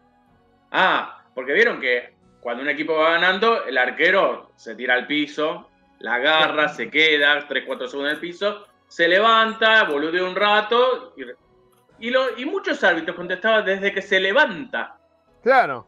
Ah, 0.71 1.21
porque 1.35 1.51
vieron 1.51 1.81
que 1.81 2.13
cuando 2.43 2.61
un 2.63 2.69
equipo 2.69 2.93
va 2.95 3.11
ganando, 3.11 3.65
el 3.65 3.77
arquero 3.77 4.51
se 4.55 4.75
tira 4.75 4.93
al 4.95 5.07
piso, 5.07 5.69
la 5.99 6.15
agarra, 6.15 6.67
se 6.69 6.89
queda 6.89 7.47
3, 7.47 7.63
4 7.65 7.87
segundos 7.87 8.11
en 8.11 8.15
el 8.15 8.21
piso, 8.21 8.67
se 8.87 9.07
levanta, 9.07 9.83
boludea 9.85 10.23
un 10.25 10.35
rato, 10.35 11.13
y, 11.17 12.07
y 12.07 12.09
lo- 12.11 12.37
y 12.37 12.45
muchos 12.45 12.83
árbitros 12.83 13.15
contestaban 13.15 13.63
desde 13.65 13.93
que 13.93 14.01
se 14.01 14.19
levanta 14.19 14.97
claro, 15.41 15.85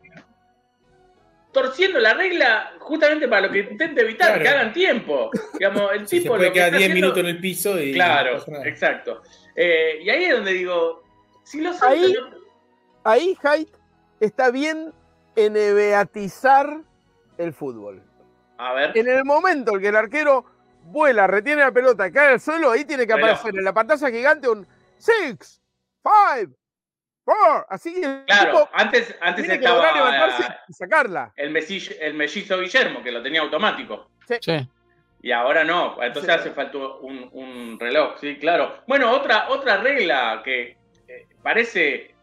torciendo 1.52 2.00
la 2.00 2.14
regla 2.14 2.74
justamente 2.80 3.28
para 3.28 3.48
lo 3.48 3.54
que 3.54 3.60
intenta 3.60 4.02
evitar 4.02 4.28
Claro. 4.28 4.44
que 4.44 4.50
hagan 4.50 4.74
tiempo. 4.74 5.32
Digamos, 5.54 5.92
el 5.94 6.00
Si 6.08 6.18
se 6.18 6.24
tipo 6.24 6.36
puede 6.36 6.52
quedar 6.52 6.68
está 6.68 6.78
10 6.78 6.90
haciendo- 6.90 7.08
minutos 7.08 7.20
en 7.20 7.36
el 7.36 7.40
piso 7.40 7.80
y 7.80 7.94
Claro, 7.94 8.44
exacto. 8.66 9.22
Eh, 9.56 10.00
y 10.04 10.10
ahí 10.10 10.24
es 10.26 10.32
donde 10.36 10.52
digo, 10.54 11.04
si 11.44 11.62
los 11.62 11.82
Ahí- 11.82 12.04
árbitros- 12.14 12.42
ahí 13.06 13.38
Haidt 13.42 13.70
está 14.20 14.52
bien 14.52 14.94
en 15.36 15.54
beatizar 15.54 16.82
el 17.38 17.54
fútbol. 17.54 18.02
A 18.58 18.74
ver, 18.74 18.98
En 18.98 19.08
el 19.10 19.26
momento 19.26 19.76
en 19.76 19.82
que 19.82 19.88
el 19.90 19.96
arquero 19.96 20.46
vuela, 20.84 21.28
retiene 21.28 21.62
la 21.62 21.72
pelota, 21.72 22.12
cae 22.12 22.34
al 22.34 22.40
suelo, 22.40 22.72
ahí 22.72 22.86
tiene 22.86 23.06
que 23.06 23.14
aparecer 23.14 23.54
en 23.58 23.64
la 23.64 23.74
pantalla 23.74 24.10
gigante 24.10 24.48
un 24.48 24.66
6, 24.98 25.36
5, 26.04 26.56
4. 27.26 27.66
Así 27.70 28.02
el 28.04 28.24
claro, 28.26 28.52
tipo 28.52 28.70
antes, 28.74 29.16
antes 29.20 29.44
tiene 29.46 29.60
que 29.60 29.68
lograr 29.68 29.94
estaba 29.96 30.12
levantarse 30.12 30.44
eh, 30.44 30.56
y 30.70 30.74
sacarla. 30.74 31.34
el, 31.36 31.50
mellizo, 31.52 31.94
el 32.00 32.14
mellizo 32.14 32.60
Guillermo, 32.60 33.02
que 33.04 33.12
lo 33.12 33.22
tenía 33.24 33.42
automático. 33.42 34.10
Sí. 34.28 34.70
Y 35.22 35.32
ahora 35.32 35.64
no, 35.64 36.02
entonces 36.04 36.32
Sí. 36.32 36.40
hace 36.40 36.52
falta 36.52 36.78
un, 36.78 37.28
un 37.34 37.80
reloj, 37.80 38.20
sí, 38.22 38.38
claro. 38.38 38.84
Bueno, 38.88 39.12
otra, 39.12 39.50
otra 39.50 39.78
regla 39.78 40.42
que 40.46 40.78
eh, 41.08 41.26
parece. 41.42 42.15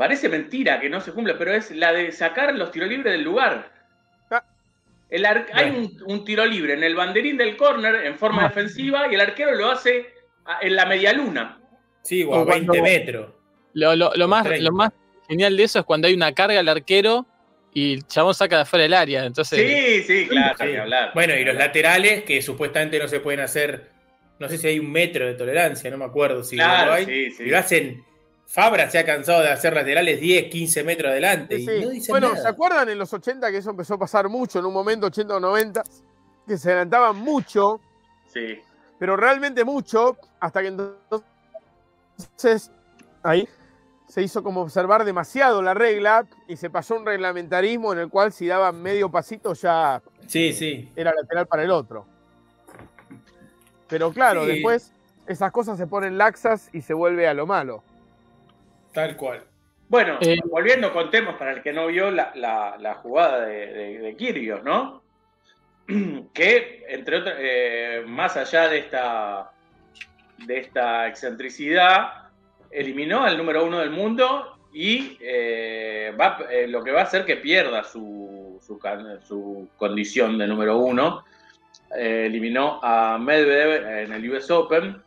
Parece 0.00 0.30
mentira 0.30 0.80
que 0.80 0.88
no 0.88 0.98
se 1.02 1.12
cumple, 1.12 1.34
pero 1.34 1.52
es 1.52 1.70
la 1.72 1.92
de 1.92 2.10
sacar 2.10 2.54
los 2.54 2.70
tiros 2.70 2.88
libres 2.88 3.12
del 3.12 3.22
lugar. 3.22 3.70
Ah. 4.30 4.42
El 5.10 5.26
ar- 5.26 5.46
Hay 5.52 5.68
un, 5.68 6.02
un 6.06 6.24
tiro 6.24 6.46
libre 6.46 6.72
en 6.72 6.82
el 6.82 6.94
banderín 6.94 7.36
del 7.36 7.54
córner 7.54 8.06
en 8.06 8.16
forma 8.16 8.46
Ah. 8.46 8.48
defensiva 8.48 9.08
y 9.10 9.14
el 9.14 9.20
arquero 9.20 9.54
lo 9.54 9.70
hace 9.70 10.06
en 10.62 10.74
la 10.74 10.86
media 10.86 11.12
luna. 11.12 11.60
Sí, 12.00 12.24
o 12.24 12.34
a 12.34 12.40
O 12.40 12.46
cuando- 12.46 12.72
20 12.72 12.80
metros. 12.90 13.30
Lo, 13.74 13.94
lo- 13.94 14.12
lo 14.14 14.26
más, 14.26 14.44
30. 14.44 14.64
lo 14.64 14.72
más 14.74 14.90
genial 15.28 15.54
de 15.54 15.64
eso 15.64 15.80
es 15.80 15.84
cuando 15.84 16.08
hay 16.08 16.14
una 16.14 16.32
carga 16.32 16.58
al 16.60 16.68
arquero 16.70 17.26
y 17.74 17.92
el 17.92 18.06
chabón 18.06 18.32
saca 18.34 18.56
de 18.56 18.62
afuera 18.62 18.84
del 18.84 18.94
área. 18.94 19.26
Entonces, 19.26 19.58
Sí, 19.60 20.02
sí, 20.04 20.28
claro, 20.28 20.56
Sí. 20.58 20.76
hablar. 20.76 21.10
Bueno, 21.12 21.34
y 21.36 21.44
los 21.44 21.56
laterales 21.56 22.24
que 22.24 22.40
supuestamente 22.40 22.98
no 22.98 23.06
se 23.06 23.20
pueden 23.20 23.40
hacer, 23.40 23.90
no 24.38 24.48
sé 24.48 24.56
si 24.56 24.66
hay 24.66 24.78
un 24.78 24.90
metro 24.90 25.26
de 25.26 25.34
tolerancia, 25.34 25.90
no 25.90 25.98
me 25.98 26.06
acuerdo 26.06 26.42
si 26.42 26.56
Claro, 26.56 26.86
lo 26.86 26.92
hay. 26.94 27.04
sí, 27.04 27.30
sí. 27.32 27.42
Y 27.42 27.50
lo 27.50 27.58
hacen, 27.58 28.02
Fabra 28.52 28.90
se 28.90 28.98
ha 28.98 29.04
cansado 29.04 29.42
de 29.42 29.48
hacer 29.50 29.72
laterales 29.72 30.20
10, 30.20 30.50
15 30.50 30.82
metros 30.82 31.12
adelante 31.12 31.56
Sí, 31.58 31.62
y 31.62 31.66
sí. 31.66 31.80
no 31.84 31.90
dicen 31.90 32.12
bueno, 32.12 32.30
nada. 32.30 32.42
¿se 32.42 32.48
acuerdan 32.48 32.88
en 32.88 32.98
los 32.98 33.12
80 33.12 33.48
que 33.48 33.58
eso 33.58 33.70
empezó 33.70 33.94
a 33.94 33.98
pasar 33.98 34.28
mucho 34.28 34.58
en 34.58 34.66
un 34.66 34.74
momento, 34.74 35.06
80 35.06 35.36
o 35.36 35.40
90? 35.40 35.84
Que 36.48 36.58
se 36.58 36.70
adelantaban 36.70 37.14
mucho, 37.16 37.80
Sí. 38.26 38.58
pero 38.98 39.16
realmente 39.16 39.62
mucho, 39.64 40.16
hasta 40.40 40.62
que 40.62 40.66
entonces 40.66 42.72
ahí 43.22 43.48
se 44.08 44.20
hizo 44.22 44.42
como 44.42 44.62
observar 44.62 45.04
demasiado 45.04 45.62
la 45.62 45.72
regla 45.72 46.26
y 46.48 46.56
se 46.56 46.70
pasó 46.70 46.96
un 46.96 47.06
reglamentarismo 47.06 47.92
en 47.92 48.00
el 48.00 48.08
cual 48.08 48.32
si 48.32 48.48
daban 48.48 48.82
medio 48.82 49.12
pasito 49.12 49.54
ya 49.54 50.02
Sí, 50.26 50.52
sí. 50.52 50.90
era 50.96 51.14
lateral 51.14 51.46
para 51.46 51.62
el 51.62 51.70
otro. 51.70 52.04
Pero 53.88 54.12
claro, 54.12 54.44
Sí. 54.44 54.50
después 54.54 54.90
esas 55.28 55.52
cosas 55.52 55.78
se 55.78 55.86
ponen 55.86 56.18
laxas 56.18 56.68
y 56.72 56.80
se 56.80 56.94
vuelve 56.94 57.28
a 57.28 57.34
lo 57.34 57.46
malo. 57.46 57.84
Tal 58.92 59.16
cual. 59.16 59.42
Bueno, 59.88 60.18
Eh, 60.20 60.38
volviendo 60.44 60.92
con 60.92 61.10
temas 61.10 61.36
para 61.36 61.52
el 61.52 61.62
que 61.62 61.72
no 61.72 61.88
vio 61.88 62.10
la, 62.10 62.32
la- 62.34 62.76
la 62.78 62.94
jugada 62.94 63.44
de, 63.46 63.66
de, 63.66 63.98
¿no? 64.64 65.02
Que, 66.32 66.84
entre 66.88 67.16
otras, 67.18 67.34
eh, 67.38 68.02
más 68.06 68.36
allá 68.36 68.68
de 68.68 68.78
esta, 68.78 69.50
de 70.38 70.58
esta 70.58 71.08
excentricidad, 71.08 72.28
eliminó 72.70 73.24
al 73.24 73.36
número 73.36 73.64
uno 73.64 73.80
del 73.80 73.90
mundo 73.90 74.56
y 74.72 75.18
eh, 75.20 76.14
va, 76.20 76.38
eh, 76.48 76.68
lo 76.68 76.84
que 76.84 76.92
va 76.92 77.00
a 77.00 77.04
hacer 77.04 77.24
que 77.24 77.36
pierda 77.36 77.82
su, 77.82 78.60
su, 78.64 78.78
su 79.26 79.68
condición 79.76 80.38
de 80.38 80.46
número 80.46 80.78
uno. 80.78 81.24
Eh, 81.96 82.26
eliminó 82.26 82.78
a 82.84 83.18
Medvedev 83.18 84.04
en 84.04 84.12
el 84.12 84.30
US 84.30 84.48
Open. 84.52 85.02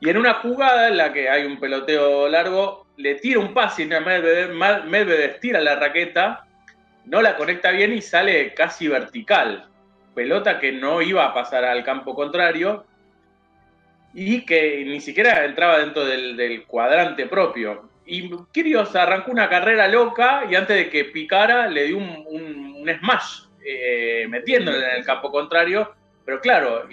Y 0.00 0.08
en 0.10 0.18
una 0.18 0.34
jugada 0.34 0.86
en 0.88 0.96
la 0.96 1.12
que 1.12 1.28
hay 1.28 1.44
un 1.44 1.58
peloteo 1.58 2.28
largo, 2.28 2.81
le 2.96 3.14
tira 3.16 3.40
un 3.40 3.54
pase 3.54 3.82
a 3.94 4.00
Medvedev, 4.00 4.52
Medvedev 4.86 5.40
tira 5.40 5.60
la 5.60 5.76
raqueta, 5.76 6.46
no 7.06 7.20
la 7.22 7.36
conecta 7.36 7.70
bien 7.70 7.92
y 7.92 8.00
sale 8.02 8.54
casi 8.54 8.88
vertical. 8.88 9.68
Pelota 10.14 10.58
que 10.60 10.72
no 10.72 11.00
iba 11.02 11.24
a 11.24 11.34
pasar 11.34 11.64
al 11.64 11.84
campo 11.84 12.14
contrario 12.14 12.84
y 14.14 14.44
que 14.44 14.84
ni 14.84 15.00
siquiera 15.00 15.44
entraba 15.44 15.78
dentro 15.78 16.04
del, 16.04 16.36
del 16.36 16.64
cuadrante 16.66 17.26
propio. 17.26 17.88
Y 18.04 18.30
Kyrgios 18.52 18.94
arrancó 18.94 19.30
una 19.30 19.48
carrera 19.48 19.88
loca 19.88 20.44
y 20.50 20.54
antes 20.54 20.76
de 20.76 20.90
que 20.90 21.06
picara 21.06 21.68
le 21.68 21.84
dio 21.84 21.96
un, 21.96 22.24
un- 22.28 22.90
smash 22.98 23.44
eh, 23.64 24.26
metiéndole 24.28 24.78
en 24.84 24.96
el 24.96 25.04
campo 25.04 25.30
contrario, 25.30 25.94
pero 26.26 26.40
claro, 26.40 26.86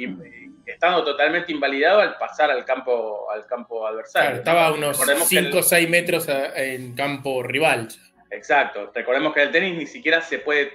estando 0.71 1.03
totalmente 1.03 1.51
invalidado 1.51 1.99
al 2.01 2.17
pasar 2.17 2.51
al 2.51 2.63
campo, 2.65 3.29
al 3.31 3.45
campo 3.45 3.85
adversario. 3.87 4.27
Claro, 4.29 4.37
estaba 4.37 4.67
a 4.67 4.71
unos 4.73 4.91
Recordemos 4.97 5.29
que 5.29 5.37
el- 5.37 5.45
5 5.45 5.57
o 5.59 5.63
6 5.63 5.89
metros 5.89 6.27
en 6.55 6.93
campo 6.95 7.43
rival. 7.43 7.87
Exacto. 8.31 8.91
Recordemos 8.93 9.33
que 9.33 9.41
en 9.41 9.47
el 9.47 9.51
tenis 9.53 9.77
ni 9.77 9.85
siquiera 9.87 10.21
se 10.21 10.39
puede 10.39 10.71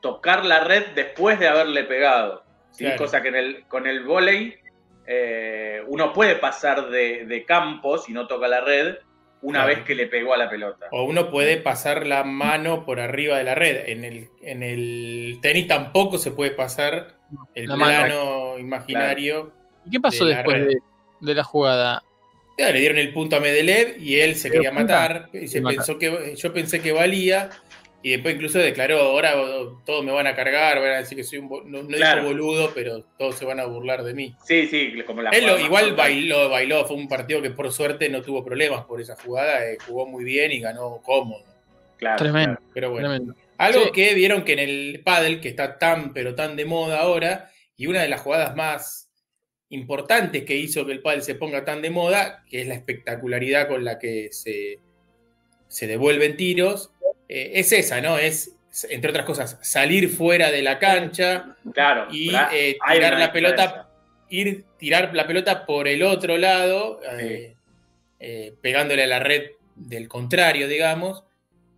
tocar 0.00 0.44
la 0.44 0.60
red 0.60 0.86
después 0.94 1.38
de 1.38 1.48
haberle 1.48 1.84
pegado. 1.84 2.44
¿sí? 2.72 2.84
Claro. 2.84 2.98
Cosa 2.98 3.22
que 3.22 3.28
en 3.28 3.36
el, 3.36 3.64
con 3.68 3.86
el 3.86 4.04
vóley 4.04 4.54
eh, 5.06 5.82
uno 5.86 6.12
puede 6.12 6.36
pasar 6.36 6.88
de, 6.90 7.24
de 7.26 7.44
campo 7.44 7.98
si 7.98 8.12
no 8.12 8.26
toca 8.26 8.48
la 8.48 8.60
red 8.60 8.96
una 9.42 9.60
Claro. 9.64 9.76
vez 9.76 9.84
que 9.86 9.94
le 9.94 10.06
pegó 10.06 10.34
a 10.34 10.36
la 10.38 10.48
pelota. 10.50 10.86
O 10.90 11.04
uno 11.04 11.30
puede 11.30 11.58
pasar 11.58 12.06
la 12.06 12.24
mano 12.24 12.84
por 12.84 12.98
arriba 12.98 13.36
de 13.38 13.44
la 13.44 13.54
red. 13.54 13.88
En 13.88 14.04
el, 14.04 14.28
en 14.42 14.62
el 14.62 15.38
tenis 15.42 15.68
tampoco 15.68 16.18
se 16.18 16.32
puede 16.32 16.50
pasar 16.50 17.15
el 17.54 17.66
La 17.68 17.76
mano. 17.76 18.04
plano 18.06 18.58
imaginario. 18.58 19.52
¿Y 19.86 19.90
qué 19.90 20.00
pasó 20.00 20.24
de 20.24 20.34
después 20.34 20.66
de, 20.66 20.78
de 21.20 21.34
la 21.34 21.44
jugada? 21.44 22.02
Ya, 22.58 22.70
le 22.70 22.80
dieron 22.80 22.98
el 22.98 23.12
punto 23.12 23.36
a 23.36 23.40
Medelev 23.40 24.00
y 24.00 24.16
él 24.20 24.34
se 24.34 24.50
quería 24.50 24.72
matar. 24.72 25.28
Y 25.32 25.46
se 25.48 25.60
pensó 25.62 25.98
que, 25.98 26.34
yo 26.36 26.52
pensé 26.52 26.80
que 26.80 26.92
valía. 26.92 27.50
Y 28.02 28.10
después 28.12 28.34
incluso 28.36 28.58
declaró, 28.60 29.00
ahora 29.00 29.34
todos 29.84 30.04
me 30.04 30.12
van 30.12 30.28
a 30.28 30.34
cargar, 30.36 30.78
van 30.80 30.90
a 30.92 30.96
decir 30.98 31.16
que 31.18 31.24
soy 31.24 31.38
un... 31.38 31.48
bo- 31.48 31.62
No, 31.64 31.82
no 31.82 31.88
Claro. 31.88 32.20
dijo 32.22 32.32
boludo, 32.32 32.70
pero 32.72 33.02
todos 33.18 33.34
se 33.34 33.44
van 33.44 33.58
a 33.58 33.64
burlar 33.64 34.04
de 34.04 34.14
mí. 34.14 34.32
Sí, 34.44 34.68
sí, 34.68 34.92
como 35.04 35.22
la 35.22 35.30
Él 35.30 35.44
lo- 35.44 35.58
igual 35.58 35.94
bailó, 35.96 36.48
bailó, 36.48 36.84
fue 36.86 36.96
un 36.96 37.08
partido 37.08 37.42
que 37.42 37.50
por 37.50 37.72
suerte 37.72 38.08
no 38.08 38.22
tuvo 38.22 38.44
problemas 38.44 38.84
por 38.84 39.00
esa 39.00 39.16
jugada, 39.16 39.66
eh, 39.66 39.76
jugó 39.88 40.06
muy 40.06 40.22
bien 40.22 40.52
y 40.52 40.60
ganó 40.60 41.00
cómodo. 41.02 41.42
Claro, 41.96 42.16
Tremendo. 42.18 42.56
claro. 42.58 42.70
Pero 42.74 42.90
bueno, 42.92 43.08
Tremendo. 43.08 43.34
Algo 43.58 43.84
Sí. 43.86 43.90
que 43.92 44.14
vieron 44.14 44.44
que 44.44 44.52
en 44.54 44.58
el 44.60 45.02
pádel, 45.04 45.40
que 45.40 45.48
está 45.48 45.78
tan 45.78 46.12
pero 46.12 46.34
tan 46.34 46.56
de 46.56 46.64
moda 46.64 47.00
ahora, 47.00 47.50
y 47.76 47.86
una 47.86 48.02
de 48.02 48.08
las 48.08 48.20
jugadas 48.20 48.54
más 48.56 49.10
importantes 49.68 50.44
que 50.44 50.56
hizo 50.56 50.86
que 50.86 50.92
el 50.92 51.02
pádel 51.02 51.22
se 51.22 51.34
ponga 51.34 51.64
tan 51.64 51.82
de 51.82 51.90
moda, 51.90 52.44
que 52.48 52.62
es 52.62 52.68
la 52.68 52.74
espectacularidad 52.74 53.68
con 53.68 53.84
la 53.84 53.98
que 53.98 54.28
se, 54.32 54.78
se 55.68 55.86
devuelven 55.86 56.36
tiros, 56.36 56.90
eh, 57.28 57.52
es 57.54 57.72
esa, 57.72 58.00
¿no? 58.00 58.18
Es, 58.18 58.52
entre 58.90 59.10
otras 59.10 59.24
cosas, 59.26 59.58
salir 59.62 60.08
fuera 60.08 60.50
de 60.50 60.62
la 60.62 60.78
cancha, 60.78 61.56
Claro, 61.72 62.06
Y, 62.12 62.30
eh, 62.52 62.76
tirar 62.92 63.18
la 63.18 63.32
pelota 63.32 63.82
ir 64.28 64.64
tirar 64.78 65.14
la 65.14 65.26
pelota 65.26 65.64
por 65.66 65.86
el 65.88 66.02
otro 66.02 66.36
lado, 66.36 67.00
eh, 67.18 67.54
eh, 68.18 68.54
pegándole 68.60 69.04
a 69.04 69.06
la 69.06 69.18
red 69.20 69.50
del 69.76 70.08
contrario, 70.08 70.68
digamos. 70.68 71.24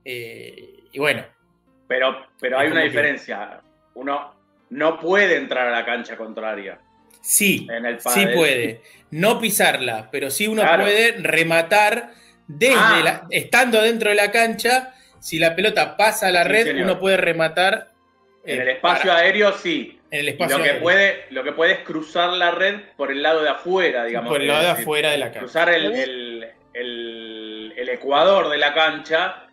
eh, 0.04 0.74
y 0.92 0.98
bueno, 0.98 1.26
Pero, 1.88 2.26
pero 2.40 2.58
hay 2.58 2.68
una 2.70 2.82
diferencia. 2.82 3.60
Uno 3.94 4.34
no 4.70 5.00
puede 5.00 5.36
entrar 5.36 5.66
a 5.68 5.70
la 5.70 5.84
cancha 5.84 6.16
contraria 6.16 6.78
sí, 7.22 7.66
en 7.70 7.86
el 7.86 8.00
sí 8.00 8.26
puede. 8.34 8.82
No 9.10 9.40
pisarla, 9.40 10.08
pero 10.12 10.30
sí 10.30 10.46
uno 10.46 10.62
Claro. 10.62 10.84
puede 10.84 11.12
rematar 11.18 12.10
desde 12.46 12.76
Ah. 12.78 13.00
la, 13.02 13.26
estando 13.30 13.80
dentro 13.82 14.10
de 14.10 14.16
la 14.16 14.30
cancha. 14.30 14.94
Si 15.18 15.38
la 15.38 15.56
pelota 15.56 15.96
pasa 15.96 16.28
a 16.28 16.30
la 16.30 16.42
Sí, 16.44 16.48
red, 16.50 16.64
señor. 16.66 16.84
uno 16.84 16.98
puede 17.00 17.16
rematar 17.16 17.90
En 18.44 18.58
eh, 18.60 18.62
el 18.62 18.68
espacio 18.68 19.10
para- 19.10 19.20
aéreo 19.24 19.52
sí. 19.52 19.98
en 20.10 20.20
el 20.20 20.28
espacio 20.28 20.56
lo 20.58 20.62
que 20.62 20.68
aéreo, 20.70 20.82
puede, 20.82 21.24
lo 21.30 21.42
que 21.44 21.52
puede 21.52 21.72
es 21.72 21.78
cruzar 21.80 22.30
la 22.34 22.50
red 22.52 22.80
por 22.96 23.10
el 23.10 23.22
lado 23.22 23.42
de 23.42 23.48
afuera, 23.48 24.04
digamos. 24.04 24.30
por 24.30 24.40
el 24.40 24.48
lado 24.48 24.62
de 24.62 24.70
afuera 24.70 25.10
de 25.10 25.18
la 25.18 25.26
cancha. 25.26 25.40
Cruzar 25.40 25.68
el, 25.70 25.92
el- 25.92 26.48
el- 26.74 27.74
el 27.76 27.88
ecuador 27.88 28.48
de 28.48 28.58
la 28.58 28.72
cancha 28.74 29.47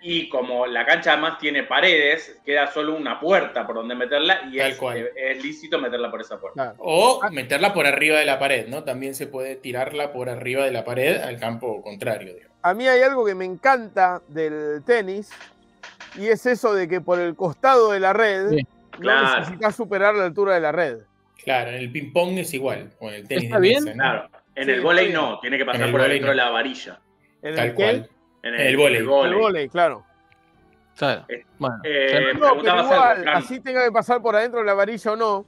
y 0.00 0.28
como 0.28 0.66
la 0.66 0.86
cancha 0.86 1.12
además 1.12 1.38
tiene 1.38 1.64
paredes, 1.64 2.40
queda 2.44 2.66
solo 2.72 2.94
una 2.96 3.18
puerta 3.18 3.66
por 3.66 3.76
donde 3.76 3.94
meterla 3.94 4.42
y 4.50 4.60
es, 4.60 4.78
eh, 4.94 5.12
es 5.16 5.42
lícito 5.42 5.78
meterla 5.78 6.10
por 6.10 6.20
esa 6.20 6.38
puerta. 6.38 6.54
Claro. 6.54 6.76
O 6.78 7.20
meterla 7.30 7.74
por 7.74 7.86
arriba 7.86 8.18
de 8.18 8.24
la 8.24 8.38
pared, 8.38 8.68
¿no? 8.68 8.84
También 8.84 9.14
se 9.14 9.26
puede 9.26 9.56
tirarla 9.56 10.12
por 10.12 10.28
arriba 10.28 10.64
de 10.64 10.70
la 10.70 10.84
pared 10.84 11.20
al 11.20 11.38
campo 11.38 11.82
contrario. 11.82 12.34
digamos. 12.34 12.56
A 12.62 12.74
mí 12.74 12.86
hay 12.86 13.02
algo 13.02 13.24
que 13.26 13.34
me 13.34 13.44
encanta 13.44 14.22
del 14.28 14.82
tenis 14.84 15.30
y 16.16 16.28
es 16.28 16.46
eso 16.46 16.74
de 16.74 16.88
que 16.88 17.00
por 17.00 17.18
el 17.18 17.34
costado 17.34 17.92
de 17.92 18.00
la 18.00 18.12
red 18.12 18.50
Sí, 18.50 18.66
no 19.00 19.36
necesitas 19.38 19.76
superar 19.76 20.14
la 20.14 20.24
altura 20.24 20.54
de 20.54 20.60
la 20.60 20.72
red. 20.72 20.98
Claro, 21.44 21.70
en 21.70 21.76
el 21.76 21.90
ping-pong 21.92 22.38
es 22.38 22.52
igual, 22.52 22.90
o 22.98 23.08
en 23.08 23.14
el 23.16 23.28
tenis 23.28 23.44
¿Está 23.44 23.56
de 23.56 23.68
bien? 23.68 23.84
mesa, 23.84 23.96
¿no? 23.96 24.02
Claro. 24.02 24.28
En 24.54 24.64
Sí, 24.64 24.70
el 24.72 24.80
bien. 24.82 25.12
no, 25.14 25.38
tiene 25.40 25.56
que 25.58 25.64
pasar 25.64 25.90
por 25.90 26.02
dentro 26.02 26.26
no. 26.26 26.30
de 26.30 26.34
la 26.36 26.50
varilla. 26.50 27.00
En 27.42 27.54
Tal 27.54 27.66
el 27.68 27.74
cual. 27.74 28.10
En 28.42 28.54
el 28.54 28.76
vóley. 28.76 28.96
En 28.98 29.02
el 29.04 29.34
vóley, 29.34 29.68
claro. 29.68 30.04
Claro. 30.96 31.24
Eh, 31.28 31.44
Bueno, 31.58 31.76
Eh, 31.84 32.06
claro. 32.10 32.26
No, 32.26 32.40
pero 32.40 32.48
preguntabas 32.50 32.90
algo, 32.90 33.20
igual, 33.22 33.36
así 33.36 33.60
tenga 33.60 33.84
que 33.84 33.92
pasar 33.92 34.20
por 34.20 34.34
adentro 34.36 34.60
de 34.60 34.66
la 34.66 34.74
varilla 34.74 35.12
o 35.12 35.16
no, 35.16 35.46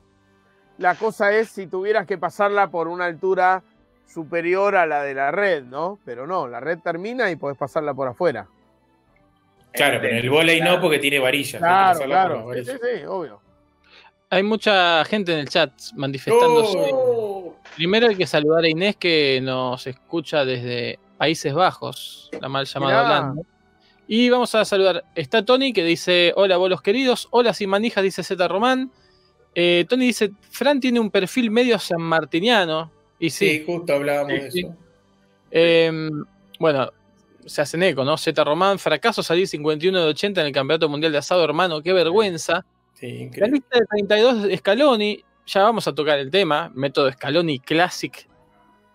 la 0.79 0.94
cosa 0.94 1.33
es 1.33 1.48
si 1.50 1.66
tuvieras 1.66 2.07
que 2.07 2.18
pasarla 2.18 2.68
por 2.70 2.88
una 2.88 3.05
altura 3.07 3.62
superior 4.07 4.76
a 4.76 4.87
la 4.87 5.03
de 5.03 5.14
la 5.14 5.31
red, 5.31 5.64
¿no? 5.64 5.98
Pero 6.05 6.26
no, 6.26 6.48
la 6.48 6.61
red 6.61 6.79
termina 6.79 7.31
y 7.31 7.37
podés 7.37 7.57
pasarla 7.59 7.94
por 7.94 8.09
afuera. 8.09 8.46
Claro, 9.72 9.98
pero 10.00 10.12
en 10.12 10.24
el 10.24 10.31
Claro. 10.31 10.76
no 10.76 10.81
porque 10.81 10.98
tiene 10.98 11.16
que 11.16 11.22
Claro, 11.59 12.00
claro. 12.00 12.50
sí, 12.55 12.64
sí, 12.64 13.05
obvio. 13.07 13.40
Hay 14.31 14.42
mucha 14.42 15.05
gente 15.05 15.33
en 15.33 15.40
el 15.40 15.48
chat 15.48 15.72
manifestándose. 15.96 16.90
Oh, 16.92 17.57
Primero 17.76 18.09
hay 18.09 18.16
que 18.16 18.26
saludar 18.26 18.64
a 18.64 18.68
Inés 18.68 18.96
que 18.96 19.40
nos 19.42 19.87
escucha 19.87 20.44
desde 20.44 20.98
Países 21.21 21.53
Bajos, 21.53 22.31
la 22.41 22.49
mal 22.49 22.65
llamada 22.65 23.03
Mirá. 23.03 23.05
Holanda. 23.21 23.43
Y 24.09 24.31
vamos 24.31 24.55
a 24.55 24.65
saludar. 24.65 25.05
Está 25.15 25.45
Tony 25.45 25.75
que 25.75 25.85
dice: 25.85 26.33
Hola, 26.35 26.57
bolos 26.57 26.81
queridos. 26.81 27.29
Hola, 27.31 27.53
sin 27.53 27.69
manijas, 27.69 28.03
dice 28.03 28.23
Z 28.23 28.49
Román. 28.49 28.91
Eh, 29.55 29.85
Tony 29.87 30.07
dice: 30.07 30.31
Fran 30.51 30.81
tiene 30.81 30.99
un 30.99 31.11
perfil 31.11 31.51
medio 31.51 31.79
sanmartiniano. 31.79 32.91
Y 33.19 33.29
sí, 33.29 33.51
Sí, 33.59 33.65
justo 33.67 33.93
hablábamos 33.93 34.33
Sí, 34.33 34.39
de 34.41 34.51
sí. 34.51 34.61
eso. 34.61 34.75
Eh, 35.51 36.09
bueno, 36.59 36.91
se 37.45 37.61
hacen 37.61 37.83
eco, 37.83 38.03
¿no? 38.03 38.17
Z 38.17 38.43
Román, 38.43 38.79
fracaso 38.79 39.23
salir 39.23 39.47
51 39.47 40.01
de 40.01 40.07
80 40.07 40.41
en 40.41 40.47
el 40.47 40.53
Campeonato 40.55 40.89
Mundial 40.89 41.13
de 41.13 41.19
Asado, 41.19 41.45
hermano, 41.45 41.83
qué 41.83 41.93
vergüenza. 41.93 42.65
Sí, 42.95 43.29
La 43.37 43.47
lista 43.47 43.79
de 43.79 43.85
32 43.85 44.43
de 44.45 44.57
Scaloni, 44.57 45.23
ya 45.47 45.65
vamos 45.65 45.87
a 45.87 45.95
tocar 45.95 46.19
el 46.19 46.31
tema, 46.31 46.73
método 46.75 47.13
Scaloni 47.13 47.59
Classic 47.61 48.27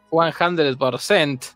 100%. 0.10 1.55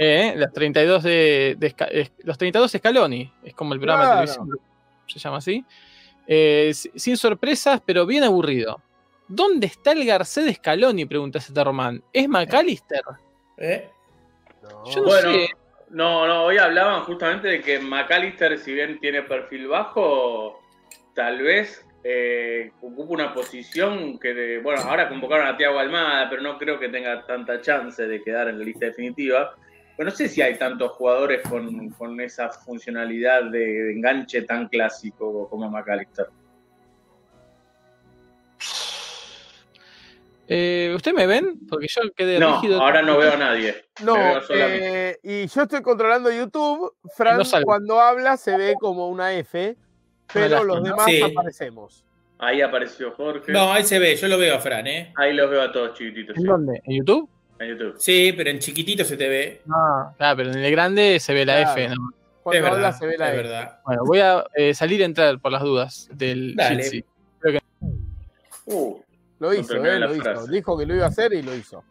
Eh, 0.00 0.32
las 0.36 0.52
32 0.52 1.02
de, 1.02 1.56
de 1.58 1.74
eh, 1.90 2.08
los 2.22 2.38
32 2.38 2.70
Scaloni, 2.70 3.32
es 3.42 3.52
como 3.52 3.74
el 3.74 3.80
programa 3.80 4.04
Claro. 4.04 4.20
de 4.20 4.26
televisión, 4.28 4.58
se 5.08 5.18
llama 5.18 5.38
así. 5.38 5.64
Eh, 6.26 6.70
si- 6.72 6.92
sin 6.94 7.16
sorpresas, 7.16 7.80
pero 7.84 8.06
bien 8.06 8.22
aburrido. 8.22 8.80
¿Dónde 9.26 9.66
está 9.66 9.90
el 9.92 10.04
Garcés 10.06 10.44
de 10.44 10.54
Scaloni? 10.54 11.04
Pregunta 11.04 11.40
Z 11.40 11.64
Román. 11.64 12.02
¿Es 12.12 12.28
McAllister? 12.28 13.02
¿Eh? 13.56 13.90
No. 14.62 14.84
Yo 14.88 15.00
no 15.00 15.06
Bueno, 15.08 15.32
sé. 15.32 15.48
no, 15.90 16.26
no, 16.28 16.44
hoy 16.44 16.58
hablaban 16.58 17.02
justamente 17.02 17.48
de 17.48 17.60
que 17.60 17.80
McAllister, 17.80 18.56
si 18.58 18.72
bien 18.72 19.00
tiene 19.00 19.22
perfil 19.22 19.66
bajo, 19.66 20.60
tal 21.14 21.42
vez 21.42 21.84
eh, 22.04 22.70
ocupa 22.80 23.12
una 23.14 23.34
posición 23.34 24.18
que, 24.20 24.32
de- 24.32 24.58
bueno, 24.60 24.80
ahora 24.82 25.08
convocaron 25.08 25.48
a 25.48 25.56
Tiago 25.56 25.80
Almada, 25.80 26.30
pero 26.30 26.40
no 26.40 26.56
creo 26.56 26.78
que 26.78 26.88
tenga 26.88 27.26
tanta 27.26 27.60
chance 27.60 28.06
de 28.06 28.22
quedar 28.22 28.48
en 28.48 28.60
la 28.60 28.64
lista 28.64 28.86
definitiva. 28.86 29.56
Pero 29.98 30.10
no 30.10 30.16
sé 30.16 30.28
si 30.28 30.40
hay 30.40 30.56
tantos 30.56 30.92
jugadores 30.92 31.42
con, 31.42 31.90
con 31.90 32.20
esa 32.20 32.50
funcionalidad 32.50 33.50
de 33.50 33.90
enganche 33.94 34.42
tan 34.42 34.68
clásico 34.68 35.48
como 35.50 35.68
McAllister. 35.68 36.28
Eh, 40.46 40.92
¿Usted 40.94 41.12
me 41.12 41.26
ven? 41.26 41.58
Porque 41.68 41.88
yo 41.88 42.00
quedé 42.16 42.38
No, 42.38 42.54
rígido. 42.60 42.80
ahora 42.80 43.02
no 43.02 43.18
veo 43.18 43.32
a 43.32 43.36
nadie. 43.36 43.74
No, 44.04 44.14
veo 44.14 44.40
eh, 44.50 45.18
y 45.22 45.48
yo 45.48 45.62
estoy 45.62 45.82
controlando 45.82 46.30
YouTube. 46.30 46.94
Fran, 47.16 47.38
No 47.38 47.44
cuando 47.64 48.00
habla, 48.00 48.36
se 48.36 48.56
ve 48.56 48.74
como 48.78 49.08
una 49.08 49.34
F, 49.34 49.76
pero 50.32 50.62
los 50.62 50.80
demás 50.84 51.06
Sí. 51.06 51.20
aparecemos. 51.22 52.04
Ahí 52.38 52.62
apareció 52.62 53.10
Jorge. 53.16 53.50
No, 53.50 53.72
ahí 53.72 53.82
se 53.82 53.98
ve, 53.98 54.14
yo 54.14 54.28
lo 54.28 54.38
veo 54.38 54.54
a 54.54 54.60
Fran, 54.60 54.86
¿eh? 54.86 55.12
Ahí 55.16 55.34
los 55.34 55.50
veo 55.50 55.60
a 55.60 55.72
todos 55.72 55.98
chiquititos. 55.98 56.36
¿En 56.36 56.42
sí, 56.42 56.48
dónde? 56.48 56.80
¿En 56.84 56.96
YouTube? 56.98 57.28
En 57.60 57.68
YouTube. 57.68 57.94
Sí, 57.98 58.32
pero 58.36 58.50
en 58.50 58.58
chiquitito 58.58 59.04
se 59.04 59.16
te 59.16 59.28
ve. 59.28 59.62
Ah, 59.70 60.12
claro, 60.16 60.36
pero 60.36 60.50
en 60.52 60.58
el 60.58 60.70
grande 60.70 61.18
se 61.20 61.34
ve 61.34 61.44
la 61.46 61.56
Claro. 61.62 61.72
F. 61.80 61.88
¿no? 61.88 62.10
Cuando 62.42 62.58
es 62.58 62.64
habla, 62.72 62.76
verdad, 62.86 62.98
se 62.98 63.06
ve 63.06 63.18
la 63.18 63.26
es 63.28 63.34
F. 63.34 63.42
verdad. 63.42 63.78
Bueno, 63.84 64.02
voy 64.04 64.20
a 64.20 64.44
eh, 64.54 64.74
salir 64.74 65.00
y 65.00 65.04
entrar 65.04 65.38
por 65.38 65.52
las 65.52 65.62
dudas 65.62 66.08
del 66.12 66.54
Dale. 66.56 66.82
Jitsi. 66.82 67.04
Uh, 68.66 69.00
Lo 69.38 69.54
hizo, 69.54 69.74
eh, 69.84 69.98
lo 69.98 70.12
hizo. 70.14 70.22
frase. 70.22 70.50
Dijo 70.50 70.78
que 70.78 70.86
lo 70.86 70.94
iba 70.94 71.04
a 71.06 71.08
hacer 71.08 71.32
y 71.32 71.42
lo 71.42 71.54
hizo. 71.54 71.82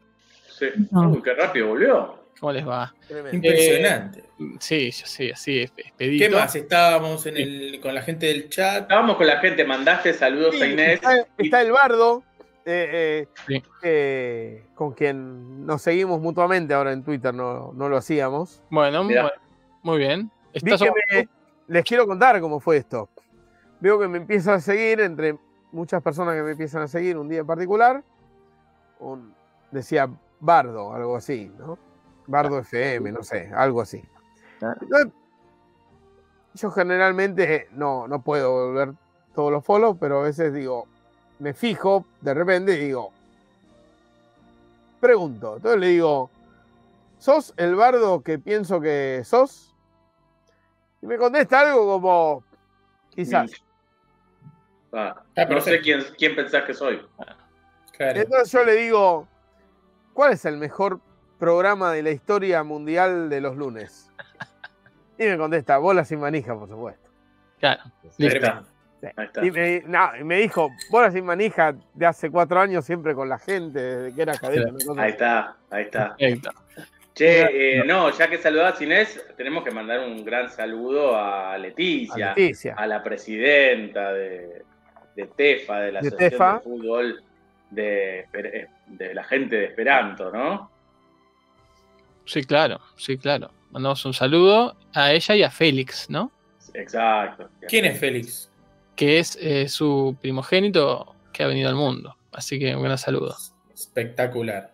sí. 0.58 0.68
No. 0.92 1.10
Uy, 1.10 1.22
qué 1.24 1.34
rápido 1.34 1.68
volvió. 1.70 2.18
¿Cómo 2.40 2.52
les 2.52 2.68
va? 2.68 2.94
Impresionante. 3.32 4.24
Sí, 4.60 4.92
yo 4.92 5.06
sí, 5.08 5.32
así 5.32 5.60
es, 5.62 5.72
expedito. 5.76 6.24
¿Qué 6.26 6.30
más? 6.36 6.56
Estábamos 6.56 7.26
en 7.26 7.36
el, 7.38 7.80
con 7.82 7.96
la 7.96 8.04
gente 8.04 8.28
del 8.28 8.48
chat. 8.50 8.84
Estábamos 8.84 9.18
con 9.18 9.26
la 9.26 9.40
gente, 9.40 9.64
mandaste 9.66 10.14
saludos 10.14 10.56
Sí, 10.56 10.62
a 10.62 10.68
Inés. 10.68 10.94
está, 10.96 11.26
está 11.36 11.62
el 11.62 11.72
bardo, 11.72 12.24
eh, 12.70 12.90
eh, 12.92 13.28
Sí. 13.48 13.64
eh, 13.82 14.68
con 14.76 14.92
quien 14.92 15.66
nos 15.66 15.82
seguimos 15.82 16.20
mutuamente 16.20 16.74
ahora 16.74 16.92
en 16.92 17.04
Twitter, 17.04 17.34
no, 17.34 17.72
no 17.74 17.88
lo 17.88 17.96
hacíamos. 17.98 18.62
Bueno, 18.70 19.06
muy 19.84 19.98
bien. 20.00 20.30
Vi 20.54 20.74
¿Estás 20.74 20.82
que 20.82 20.92
me- 21.16 21.30
les 21.68 21.84
quiero 21.86 22.06
contar 22.06 22.40
cómo 22.42 22.60
fue 22.60 22.78
esto. 22.78 23.08
Veo 23.80 23.98
que 24.00 24.08
me 24.08 24.18
empieza 24.18 24.54
a 24.56 24.60
seguir, 24.60 25.00
entre 25.00 25.38
muchas 25.72 26.02
personas 26.04 26.36
que 26.36 26.42
me 26.44 26.52
empiezan 26.52 26.82
a 26.82 26.88
seguir 26.88 27.18
un 27.18 27.30
día 27.30 27.40
en 27.40 27.48
particular, 27.48 28.04
un- 29.00 29.34
decía 29.72 30.10
Bardo, 30.40 30.94
algo 30.94 31.16
así, 31.16 31.52
¿no? 31.58 31.78
Bardo 32.28 32.60
FM, 32.60 33.12
no 33.14 33.24
sé, 33.24 33.50
algo 33.56 33.80
así. 33.82 34.04
Ah. 34.62 34.76
Entonces, 34.82 35.14
yo 36.56 36.72
generalmente 36.72 37.68
no, 37.72 38.08
no 38.08 38.22
puedo 38.22 38.74
ver 38.74 38.94
todos 39.36 39.52
los 39.52 39.64
follows, 39.64 39.96
pero 40.00 40.20
a 40.20 40.24
veces 40.24 40.54
digo, 40.54 40.88
me 41.40 41.54
fijo 41.54 42.06
de 42.22 42.34
repente 42.34 42.74
y 42.74 42.86
digo, 42.86 43.12
pregunto. 45.00 45.58
Entonces 45.58 45.80
le 45.80 45.88
digo, 45.88 46.30
¿sos 47.20 47.54
el 47.58 47.76
bardo 47.76 48.22
que 48.22 48.40
pienso 48.40 48.82
que 48.82 49.22
sos? 49.26 49.74
Y 51.02 51.06
me 51.06 51.18
contesta 51.18 51.62
algo 51.62 51.86
como, 51.86 52.44
quizás. 53.10 53.52
Ah, 53.52 53.62
Ah, 54.94 55.46
no 55.50 55.62
sé 55.62 55.82
quién, 55.82 56.04
quién 56.18 56.36
pensás 56.36 56.64
que 56.64 56.74
soy. 56.74 57.06
Claro. 57.92 58.20
Entonces 58.20 58.52
yo 58.52 58.64
le 58.64 58.74
digo, 58.74 59.28
¿cuál 60.14 60.34
es 60.34 60.46
el 60.46 60.58
mejor 60.58 61.00
programa 61.38 61.92
de 61.92 62.04
la 62.04 62.12
historia 62.12 62.64
mundial 62.64 63.30
de 63.30 63.42
los 63.42 63.56
lunes? 63.56 64.12
Y 65.20 65.26
me 65.26 65.38
contesta, 65.38 65.78
bola 65.78 66.06
sin 66.06 66.20
manija, 66.20 66.58
por 66.58 66.70
supuesto. 66.70 67.10
Claro. 67.60 67.84
Listo. 68.18 68.66
Está. 69.02 69.10
Sí. 69.10 69.14
Ahí 69.18 69.26
está. 69.28 69.46
Y 69.46 69.52
me, 69.52 69.84
no, 69.86 70.10
y 70.20 70.24
me 70.24 70.38
dijo, 70.38 70.70
bola 70.90 71.12
sin 71.12 71.26
manija 71.26 71.76
de 71.94 72.06
hace 72.06 72.30
cuatro 72.30 72.60
años 72.60 72.86
siempre 72.86 73.14
con 73.16 73.30
la 73.30 73.38
gente, 73.40 73.80
desde 73.80 74.16
que 74.16 74.22
era 74.22 74.38
cosa 74.38 74.54
Ahí 74.98 75.10
está, 75.12 75.56
ahí 75.70 75.84
está. 75.84 76.16
Che, 77.14 77.80
eh, 77.80 77.84
no, 77.84 78.12
ya 78.12 78.30
que 78.30 78.38
saludás 78.38 78.80
Inés, 78.82 79.20
tenemos 79.36 79.64
que 79.64 79.72
mandar 79.72 80.02
un 80.02 80.24
gran 80.24 80.50
saludo 80.50 81.18
a 81.18 81.58
Leticia, 81.58 82.34
A 82.34 82.36
Leticia. 82.36 82.76
a 82.78 82.86
la 82.86 83.02
presidenta 83.02 84.14
de, 84.14 84.62
de 85.16 85.26
TEFA, 85.26 85.80
de 85.80 85.92
la 85.94 86.02
De 86.02 86.08
Asociación 86.10 86.30
TEFA. 86.32 86.54
de 86.54 86.60
Fútbol 86.62 87.24
de, 87.72 88.26
Esper- 88.32 88.68
de 88.86 89.14
la 89.16 89.24
gente 89.24 89.56
de 89.56 89.66
Esperanto, 89.66 90.32
¿no? 90.32 90.70
Sí, 92.26 92.44
claro, 92.44 92.80
sí, 92.98 93.18
claro. 93.18 93.50
Mandamos 93.72 94.06
un 94.06 94.14
saludo 94.14 94.76
a 94.94 95.12
ella 95.12 95.36
y 95.36 95.42
a 95.44 95.50
Félix, 95.50 96.10
¿no? 96.12 96.32
Exacto. 96.74 97.50
¿Quién 97.68 97.86
es 97.86 98.00
Félix? 98.00 98.52
Que 98.98 99.20
es 99.20 99.38
eh, 99.40 99.70
su 99.70 100.18
primogénito 100.20 101.16
que 101.32 101.44
ha 101.44 101.48
venido 101.48 101.70
al 101.70 101.76
mundo. 101.76 102.18
Así 102.34 102.60
que 102.60 102.76
un 102.76 102.84
gran 102.84 102.98
saludo. 102.98 103.36
Espectacular. 103.74 104.74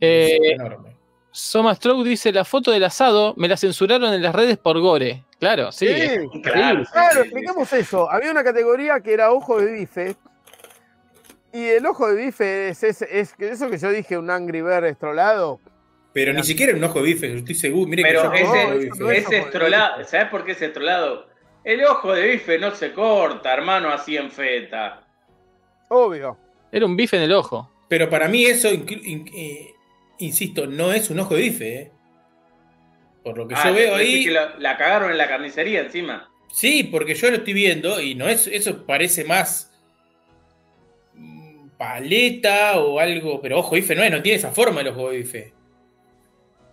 Eh, 0.00 0.38
Es 0.42 0.52
enorme. 0.52 0.96
Soma 1.32 1.74
Stroke 1.74 2.04
dice: 2.08 2.32
La 2.32 2.44
foto 2.44 2.70
del 2.70 2.82
asado 2.84 3.34
me 3.36 3.46
la 3.48 3.56
censuraron 3.56 4.12
en 4.14 4.22
las 4.22 4.34
redes 4.34 4.56
por 4.56 4.80
Gore. 4.80 5.24
Claro, 5.38 5.70
sí. 5.72 5.86
Sí, 5.86 6.40
Claro, 6.42 6.84
sí, 6.84 6.92
Claro, 6.92 7.14
sí, 7.14 7.20
expliquemos 7.28 7.72
eso. 7.72 8.10
Había 8.10 8.30
una 8.30 8.42
categoría 8.42 9.00
que 9.00 9.12
era 9.12 9.30
ojo 9.32 9.60
de 9.60 9.72
bife. 9.72 10.16
Y 11.52 11.64
el 11.64 11.84
ojo 11.86 12.08
de 12.08 12.24
bife 12.26 12.68
es, 12.68 12.82
es, 12.84 13.02
es 13.02 13.34
eso 13.38 13.68
que 13.68 13.78
yo 13.78 13.90
dije, 13.90 14.16
un 14.16 14.30
Angry 14.30 14.62
Bird 14.62 14.84
estrolado. 14.86 15.60
Pero 16.12 16.32
ni 16.32 16.42
siquiera 16.42 16.76
un 16.76 16.82
ojo 16.82 16.98
de 17.00 17.04
bife, 17.06 17.36
estoy 17.38 17.54
seguro. 17.54 17.88
Mire 17.88 18.02
Pero 18.02 18.30
que 18.32 18.40
yo 18.40 18.44
no, 18.44 18.52
ese, 18.52 18.62
eso 18.62 18.78
bife. 18.78 18.98
no 19.04 19.10
es 19.10 19.18
ese 19.18 19.26
ojo 19.26 19.30
de 19.32 19.38
estrolado, 19.40 19.98
bife. 19.98 20.10
¿sabes 20.10 20.28
por 20.28 20.44
qué 20.44 20.52
es 20.52 20.62
estrolado? 20.62 21.26
El 21.64 21.84
ojo 21.84 22.12
de 22.14 22.28
bife 22.28 22.58
no 22.58 22.74
se 22.74 22.92
corta, 22.92 23.52
hermano, 23.52 23.90
así 23.90 24.16
en 24.16 24.30
feta. 24.30 25.02
Obvio. 25.88 26.36
Era 26.72 26.86
un 26.86 26.96
bife 26.96 27.16
en 27.16 27.24
el 27.24 27.32
ojo. 27.32 27.70
Pero 27.88 28.08
para 28.08 28.28
mí 28.28 28.44
eso, 28.46 28.68
in- 28.72 29.28
eh, 29.34 29.74
insisto, 30.18 30.66
no 30.66 30.92
es 30.92 31.10
un 31.10 31.20
ojo 31.20 31.34
de 31.34 31.40
bife. 31.42 31.78
¿eh? 31.82 31.90
Por 33.22 33.36
lo 33.36 33.46
que 33.48 33.54
Ah, 33.56 33.68
yo 33.68 33.74
veo 33.74 33.96
decís 33.98 34.14
ahí. 34.14 34.24
que 34.24 34.30
la, 34.30 34.54
la 34.58 34.76
cagaron 34.78 35.10
en 35.10 35.18
la 35.18 35.28
carnicería 35.28 35.80
encima. 35.80 36.30
Sí, 36.52 36.84
porque 36.84 37.14
yo 37.14 37.28
lo 37.30 37.36
estoy 37.36 37.52
viendo 37.52 38.00
y 38.00 38.14
no 38.14 38.28
es, 38.28 38.46
eso 38.46 38.84
parece 38.86 39.24
más 39.24 39.70
mm, 41.14 41.68
paleta 41.76 42.78
o 42.80 42.98
algo, 42.98 43.40
pero 43.40 43.58
ojo 43.58 43.74
de 43.74 43.80
bife 43.82 43.94
no 43.94 44.02
es, 44.02 44.10
no 44.10 44.22
tiene 44.22 44.38
esa 44.38 44.50
forma 44.52 44.80
el 44.80 44.88
ojo 44.88 45.10
de 45.10 45.18
bife. 45.18 45.52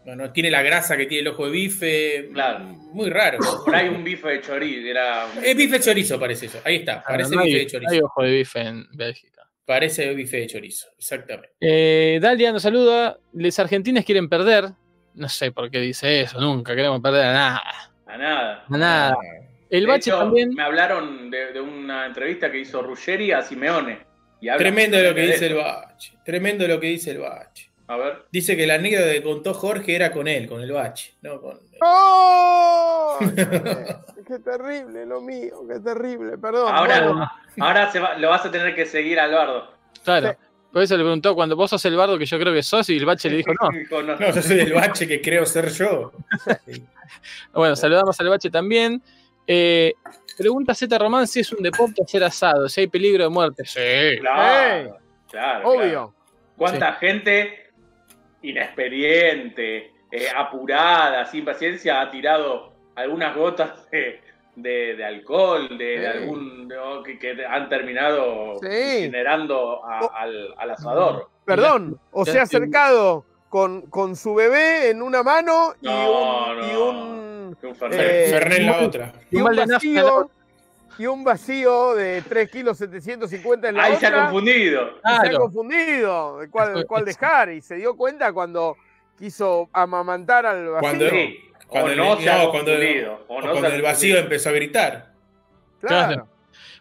No, 0.07 0.15
no 0.15 0.31
tiene 0.31 0.49
la 0.49 0.61
grasa 0.61 0.95
que 0.95 1.05
tiene 1.05 1.23
el 1.23 1.27
ojo 1.33 1.47
de 1.47 1.51
bife. 1.51 2.29
Claro. 2.31 2.59
Muy 2.93 3.09
raro. 3.09 3.39
Por 3.65 3.75
ahí 3.75 3.89
un 3.89 4.05
bife 4.05 4.29
de 4.29 4.39
chorizo, 4.39 4.87
era 4.87 5.25
Es 5.43 5.53
bife 5.53 5.81
chorizo, 5.81 6.17
parece 6.17 6.45
eso. 6.45 6.61
Ahí 6.63 6.77
está, 6.77 7.03
parece 7.03 7.35
no, 7.35 7.41
hay, 7.41 7.47
bife 7.47 7.59
de 7.59 7.67
chorizo. 7.67 7.91
hay 7.91 7.99
ojo 7.99 8.23
de 8.23 8.31
bife 8.31 8.59
en 8.61 8.87
Bélgica. 8.93 9.49
Parece 9.65 10.13
bife 10.13 10.37
de 10.37 10.47
chorizo, 10.47 10.87
exactamente. 10.97 11.49
Eh, 11.59 12.19
Dalia 12.21 12.53
nos 12.53 12.61
saluda. 12.61 13.17
Los 13.33 13.59
argentinos 13.59 14.05
quieren 14.05 14.29
perder. 14.29 14.69
No 15.13 15.27
sé 15.27 15.51
por 15.51 15.69
qué 15.69 15.81
dice 15.81 16.21
eso. 16.21 16.39
Nunca 16.39 16.73
queremos 16.73 17.01
perder 17.01 17.25
a 17.25 17.33
nada. 17.33 17.63
a 18.05 18.17
nada. 18.17 18.65
A 18.69 18.77
nada. 18.77 19.17
El 19.69 19.81
De 19.81 19.87
bache 19.87 20.09
hecho, 20.09 20.19
también. 20.19 20.53
Me 20.53 20.63
hablaron 20.63 21.29
de, 21.29 21.51
de 21.51 21.59
una 21.59 22.05
entrevista 22.05 22.49
que 22.49 22.59
hizo 22.59 22.81
Ruggeri 22.81 23.33
a 23.33 23.41
Simeone. 23.41 23.99
Y 24.39 24.47
Tremendo 24.55 24.97
lo 25.03 25.13
que 25.13 25.21
de 25.21 25.27
dice 25.27 25.47
el 25.47 25.55
bache. 25.55 26.13
Tremendo 26.23 26.65
lo 26.65 26.79
que 26.79 26.87
dice 26.87 27.11
el 27.11 27.17
bache. 27.17 27.66
A 27.87 27.95
ver. 27.97 28.25
Dice 28.31 28.57
que 28.57 28.67
la 28.67 28.75
anécdota 28.75 29.11
que 29.11 29.23
contó 29.23 29.53
Jorge 29.53 29.95
era 29.95 30.11
con 30.11 30.27
él, 30.27 30.47
con 30.47 30.61
el 30.61 30.71
bache. 30.71 31.15
No 31.21 31.39
con... 31.41 31.59
¡Oh! 31.81 33.17
qué 34.27 34.39
terrible 34.43 35.05
lo 35.05 35.21
mío, 35.21 35.61
qué 35.67 35.79
terrible, 35.79 36.37
perdón. 36.37 36.73
Ahora, 36.73 37.07
bueno. 37.07 37.31
ahora 37.59 37.91
se 37.91 37.99
va- 37.99 38.17
lo 38.17 38.29
vas 38.29 38.45
a 38.45 38.51
tener 38.51 38.75
que 38.75 38.85
seguir 38.85 39.19
al 39.19 39.31
bardo. 39.31 39.71
Claro. 40.03 40.31
Sí. 40.31 40.35
Por 40.73 40.83
eso 40.83 40.97
le 40.97 41.03
preguntó 41.03 41.33
cuando 41.33 41.55
vos 41.55 41.69
sos 41.69 41.83
el 41.85 41.95
bardo 41.95 42.17
que 42.19 42.25
yo 42.25 42.37
creo 42.37 42.53
que 42.53 42.61
sos 42.61 42.89
y 42.89 42.97
el 42.97 43.05
bache 43.05 43.29
le 43.29 43.37
dijo 43.37 43.53
no. 43.53 43.69
No. 44.03 44.15
No, 44.17 44.31
yo 44.33 44.41
soy 44.41 44.59
el 44.59 44.73
bache 44.73 45.07
que 45.07 45.21
creo 45.21 45.45
ser 45.45 45.69
yo. 45.69 46.11
Bueno, 47.53 47.75
saludamos 47.75 48.19
al 48.19 48.29
bache 48.29 48.49
también. 48.49 49.01
Eh, 49.47 49.93
pregunta 50.37 50.75
Z 50.75 50.95
Román 50.99 51.25
si 51.25 51.39
es 51.39 51.51
un 51.53 51.63
deporte 51.63 52.03
hacer 52.03 52.23
asado, 52.23 52.67
si 52.67 52.81
hay 52.81 52.87
peligro 52.87 53.23
de 53.23 53.29
muerte. 53.29 53.63
Sí. 53.65 54.19
Claro, 54.19 54.97
claro, 55.31 55.69
Obvio. 55.69 55.79
claro. 55.89 56.13
¿Cuánta 56.57 56.93
gente 56.93 57.66
inexperiente, 58.49 59.91
eh, 60.11 60.27
apurada, 60.35 61.25
sin 61.25 61.43
paciencia, 61.45 62.01
ha 62.01 62.09
tirado 62.11 62.73
algunas 62.95 63.35
gotas 63.35 63.89
de, 63.91 64.21
de- 64.55 64.95
de 64.95 65.05
alcohol, 65.05 65.77
de, 65.77 66.07
algún 66.07 66.67
¿no? 66.67 67.03
que, 67.03 67.19
que 67.19 67.45
han 67.45 67.69
terminado 67.69 68.55
Sí. 68.61 69.01
generando 69.01 69.81
Oh. 69.81 70.11
al, 70.15 70.53
al 70.57 70.71
asador? 70.71 71.29
Perdón, 71.45 71.99
o 72.11 72.25
se 72.25 72.39
ha 72.39 72.43
acercado 72.43 73.23
con, 73.49 73.81
con 73.83 74.15
su 74.15 74.33
bebé 74.35 74.89
en 74.89 75.01
una 75.01 75.23
mano 75.23 75.73
y 75.81 75.85
No, 75.85 76.51
un, 76.51 76.57
y 76.57 76.75
un, 76.75 77.17
Un 77.47 77.57
Eh, 77.91 78.27
Fernet. 78.29 78.59
En 78.59 78.65
la 78.67 78.79
otra. 78.85 79.13
y 79.31 79.37
un 79.37 79.43
un 79.43 79.55
vacío 79.55 80.29
y 80.97 81.05
un 81.05 81.23
vacío 81.23 81.93
de 81.95 82.21
3 82.23 82.49
kilos 82.49 82.77
750 82.77 83.69
en 83.69 83.75
la 83.75 83.83
Ahí 83.83 83.95
se 83.97 84.05
ha 84.05 84.09
otra. 84.09 84.23
confundido. 84.25 84.81
y 84.89 84.93
se 84.93 84.99
ha 85.15 85.21
Claro. 85.21 85.39
confundido 85.41 86.39
de 86.39 86.49
cuál, 86.49 86.85
cuál 86.87 87.05
dejar 87.05 87.51
y 87.51 87.61
se 87.61 87.75
dio 87.75 87.95
cuenta 87.95 88.31
cuando 88.33 88.75
quiso 89.17 89.69
amamantar 89.73 90.45
al 90.45 90.67
vacío. 90.69 90.79
Cuando- 90.81 91.09
Sí. 91.09 91.39
Cuando 91.67 91.89
o 91.89 91.91
el- 91.91 91.97
no 91.97 92.17
se 92.17 92.23
cuando- 92.23 92.51
confundido. 92.51 93.25
O 93.27 93.35
O 93.35 93.41
no 93.41 93.47
se 93.47 93.51
cuando 93.51 93.67
ha 93.69 93.75
el 93.75 93.81
vacío 93.81 94.15
confundido. 94.15 94.19
empezó 94.19 94.49
a 94.49 94.51
gritar. 94.53 95.11
Claro. 95.81 96.07
Claro. 96.07 96.27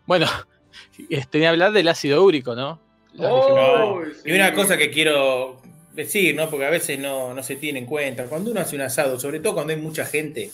Bueno, 0.06 0.26
este, 1.10 1.38
ni 1.38 1.46
hablar 1.46 1.72
del 1.72 1.88
ácido 1.88 2.22
úrico, 2.24 2.54
¿no? 2.54 2.80
Oh, 3.18 4.02
sí. 4.04 4.30
Y 4.30 4.32
una 4.34 4.52
cosa 4.54 4.76
que 4.76 4.90
quiero 4.90 5.60
decir, 5.92 6.36
¿no? 6.36 6.48
Porque 6.50 6.66
a 6.66 6.70
veces 6.70 6.98
no, 6.98 7.32
no 7.34 7.42
se 7.42 7.56
tiene 7.56 7.78
en 7.80 7.86
cuenta. 7.86 8.26
Cuando 8.26 8.50
uno 8.50 8.60
hace 8.60 8.76
un 8.76 8.82
asado, 8.82 9.18
sobre 9.18 9.40
todo 9.40 9.54
cuando 9.54 9.72
hay 9.72 9.80
mucha 9.80 10.04
gente, 10.04 10.50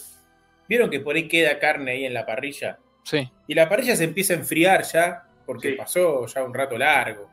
¿vieron 0.68 0.88
que 0.88 1.00
por 1.00 1.16
ahí 1.16 1.26
queda 1.28 1.58
carne 1.58 1.90
ahí 1.92 2.04
en 2.04 2.14
la 2.14 2.24
parrilla? 2.24 2.78
Sí. 3.04 3.28
Y 3.48 3.54
la 3.54 3.68
parrilla 3.68 3.96
se 3.96 4.04
empieza 4.04 4.34
a 4.34 4.36
enfriar 4.36 4.82
ya, 4.84 5.24
porque 5.46 5.70
Sí. 5.70 5.74
pasó 5.76 6.26
ya 6.26 6.42
un 6.44 6.54
rato 6.54 6.78
largo. 6.78 7.28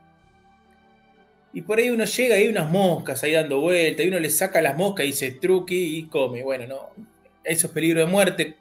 Y 1.53 1.61
por 1.61 1.79
ahí 1.79 1.89
uno 1.89 2.05
llega 2.05 2.37
y 2.37 2.43
hay 2.43 2.47
unas 2.47 2.69
moscas 2.69 3.23
ahí 3.23 3.31
dando 3.33 3.59
vueltas, 3.61 4.05
y 4.05 4.09
uno 4.09 4.19
le 4.19 4.29
saca 4.29 4.61
las 4.61 4.75
moscas 4.77 5.05
y 5.05 5.07
dice 5.07 5.31
truqui 5.31 5.97
y 5.97 6.03
come. 6.07 6.43
Bueno, 6.43 6.67
no, 6.67 7.05
eso 7.43 7.67
es 7.67 7.73
peligro 7.73 7.99
de 8.01 8.05
muerte. 8.05 8.55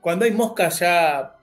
Cuando 0.00 0.24
hay 0.24 0.30
moscas 0.32 0.80
ya 0.80 1.34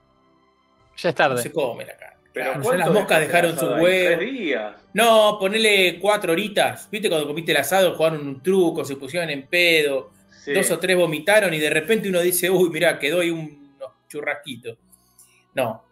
Ya 0.96 1.08
es 1.08 1.14
no 1.14 1.14
tarde. 1.14 1.42
se 1.42 1.50
come 1.52 1.84
la 1.84 1.96
carne. 1.96 2.14
Pero 2.32 2.46
Claro, 2.46 2.58
ya 2.60 2.64
¿cuánto 2.64 2.78
las 2.84 2.90
moscas 2.94 3.20
dejaron 3.20 3.58
sus 3.58 3.70
huevos. 3.80 4.20
Días. 4.20 4.74
No, 4.92 5.36
ponele 5.38 5.98
cuatro 6.00 6.32
horitas. 6.32 6.88
¿Viste 6.90 7.08
cuando 7.08 7.26
comiste 7.28 7.52
el 7.52 7.58
asado, 7.58 7.94
jugaron 7.96 8.26
un 8.26 8.42
truco, 8.42 8.84
se 8.84 8.96
pusieron 8.96 9.30
en 9.30 9.46
pedo, 9.46 10.10
Sí. 10.44 10.52
dos 10.52 10.68
o 10.72 10.78
tres 10.78 10.96
vomitaron 10.96 11.54
y 11.54 11.58
de 11.58 11.70
repente 11.70 12.08
uno 12.08 12.20
dice, 12.20 12.50
uy, 12.50 12.70
mirá, 12.70 12.98
quedó 12.98 13.20
ahí 13.20 13.30
un- 13.30 13.72
unos 13.76 13.92
churrasquitos. 14.08 14.76
No, 15.54 15.82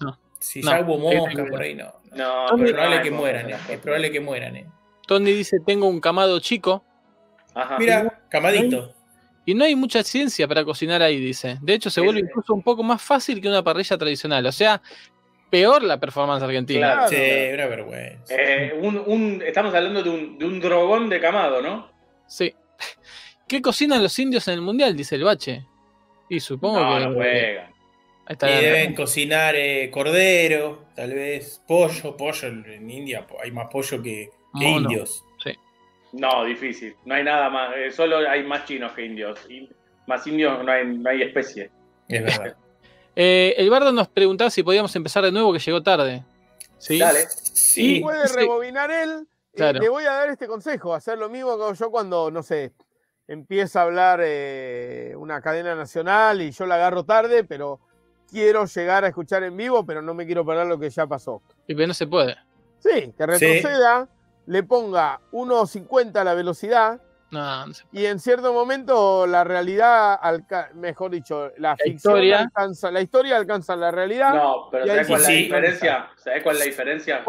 no. 0.00 0.06
No. 0.08 0.18
Si 0.38 0.60
No, 0.60 0.70
ya 0.72 0.80
hubo 0.82 0.98
mosca 0.98 1.46
por 1.48 1.60
ahí, 1.62 1.74
no. 1.74 1.92
no. 2.14 2.56
No, 2.56 2.64
Es 2.64 2.72
probable 2.72 2.96
no, 2.98 3.02
que 3.02 3.10
mueran, 3.10 3.50
eh. 3.50 3.56
Es 3.70 3.78
probable 3.78 4.10
que 4.12 4.20
mueran, 4.20 4.56
eh. 4.56 4.66
Tony 5.06 5.32
dice, 5.32 5.58
tengo 5.66 5.86
un 5.86 6.00
camado 6.00 6.38
chico 6.40 6.84
Ajá. 7.54 7.78
Mira, 7.78 8.20
camadito. 8.28 8.92
y 9.46 9.54
no 9.54 9.64
hay 9.64 9.76
mucha 9.76 10.02
ciencia 10.02 10.48
para 10.48 10.64
cocinar 10.64 11.02
ahí, 11.02 11.18
dice. 11.20 11.58
De 11.62 11.74
hecho, 11.74 11.88
se 11.90 12.00
vuelve 12.00 12.20
incluso 12.20 12.52
un 12.54 12.62
poco 12.62 12.82
más 12.82 13.00
fácil 13.02 13.40
que 13.40 13.48
una 13.48 13.62
parrilla 13.62 13.96
tradicional. 13.96 14.44
O 14.46 14.52
sea, 14.52 14.80
peor 15.50 15.82
la 15.84 15.98
performance 16.00 16.42
argentina. 16.42 16.94
Claro. 16.94 17.08
Sí, 17.08 17.52
una 17.54 17.66
vergüenza. 17.66 18.34
Eh, 18.34 18.78
un, 18.82 18.98
un- 19.06 19.42
estamos 19.46 19.72
hablando 19.74 20.02
de 20.02 20.10
un, 20.10 20.38
de 20.38 20.44
un 20.46 20.58
drogón 20.60 21.08
de 21.08 21.20
camado, 21.20 21.62
¿no? 21.62 21.88
Sí. 22.26 22.52
¿Qué 23.48 23.62
cocinan 23.62 24.02
los 24.02 24.18
indios 24.18 24.48
en 24.48 24.54
el 24.54 24.60
mundial? 24.62 24.96
Dice 24.96 25.14
el 25.14 25.24
bache. 25.24 25.64
Y 26.28 26.40
supongo 26.40 26.80
no, 26.80 26.98
que. 26.98 27.04
no 27.06 27.14
juegan. 27.14 27.73
Está. 28.28 28.50
Y 28.50 28.64
deben 28.64 28.94
cocinar 28.94 29.54
eh, 29.54 29.90
cordero, 29.90 30.86
tal 30.94 31.12
vez 31.12 31.62
pollo, 31.66 32.16
pollo 32.16 32.48
en 32.48 32.90
India 32.90 33.26
hay 33.42 33.50
más 33.50 33.68
pollo 33.70 34.02
que, 34.02 34.30
indios. 34.54 35.24
No, 36.12 36.44
difícil. 36.44 36.94
No 37.04 37.14
hay 37.14 37.24
nada 37.24 37.50
más. 37.50 37.74
eh, 37.76 37.90
solo 37.90 38.18
hay 38.18 38.44
más 38.44 38.64
chinos 38.66 38.92
que 38.92 39.04
indios. 39.04 39.38
Y 39.48 39.68
más 40.06 40.24
indios 40.26 40.64
no 40.64 40.70
hay, 40.70 40.86
no 40.86 41.10
hay 41.10 41.22
especie. 41.22 41.70
Es 42.08 42.22
verdad. 42.22 42.56
Eh, 43.16 43.54
el 43.58 43.70
bardo 43.70 43.92
nos 43.92 44.08
preguntaba 44.08 44.50
si 44.50 44.64
podíamos 44.64 44.96
empezar 44.96 45.22
de 45.22 45.30
nuevo, 45.30 45.52
que 45.52 45.60
llegó 45.60 45.80
tarde. 45.84 46.24
¿Sí? 46.78 46.98
Dale. 46.98 47.20
Sí. 47.28 48.00
Puede 48.00 48.26
sí. 48.26 48.34
rebobinar 48.34 48.90
él. 48.90 49.28
Claro. 49.54 49.78
te 49.78 49.88
voy 49.88 50.02
a 50.02 50.10
dar 50.10 50.30
este 50.30 50.48
consejo, 50.48 50.92
hacer 50.92 51.16
lo 51.16 51.28
mismo 51.28 51.56
que 51.56 51.62
hago 51.62 51.74
yo 51.74 51.92
cuando, 51.92 52.28
no 52.32 52.42
sé, 52.42 52.72
empieza 53.28 53.78
a 53.78 53.84
hablar 53.84 54.20
eh, 54.24 55.14
una 55.16 55.40
cadena 55.40 55.76
nacional 55.76 56.42
y 56.42 56.50
yo 56.50 56.66
la 56.66 56.74
agarro 56.74 57.04
tarde, 57.04 57.44
pero 57.44 57.78
quiero 58.34 58.66
llegar 58.66 59.04
a 59.04 59.08
escuchar 59.08 59.44
en 59.44 59.56
vivo, 59.56 59.86
pero 59.86 60.02
no 60.02 60.12
me 60.12 60.26
quiero 60.26 60.44
perder 60.44 60.66
lo 60.66 60.78
que 60.78 60.90
ya 60.90 61.06
pasó. 61.06 61.40
Y 61.68 61.74
pero 61.74 61.86
no 61.86 61.94
se 61.94 62.06
puede. 62.08 62.36
Sí, 62.80 63.14
que 63.16 63.24
retroceda, 63.26 64.08
le 64.46 64.62
ponga 64.64 65.20
1.50 65.32 66.16
a 66.16 66.24
la 66.24 66.34
velocidad 66.34 67.00
No, 67.30 67.66
no 67.68 67.72
se 67.72 67.84
y 67.92 68.04
en 68.04 68.18
cierto 68.18 68.52
momento 68.52 69.26
la 69.26 69.42
realidad, 69.44 70.18
alca- 70.20 70.70
mejor 70.74 71.12
dicho, 71.12 71.50
la, 71.58 71.76
ficción 71.76 71.94
historia. 71.96 72.40
alcanza, 72.40 72.90
la 72.90 73.00
historia 73.00 73.36
alcanza 73.36 73.76
la 73.76 73.90
realidad. 73.90 74.34
No, 74.34 74.68
pero 74.70 74.86
¿sabés 74.86 75.06
cuál 75.06 75.20
es 75.20 75.26
la 75.26 75.32
sí. 75.32 75.42
diferencia? 75.44 76.10
¿Sabés 76.16 76.42
cuál 76.42 76.56
es 76.56 76.58
la 76.60 76.64
diferencia? 76.66 77.22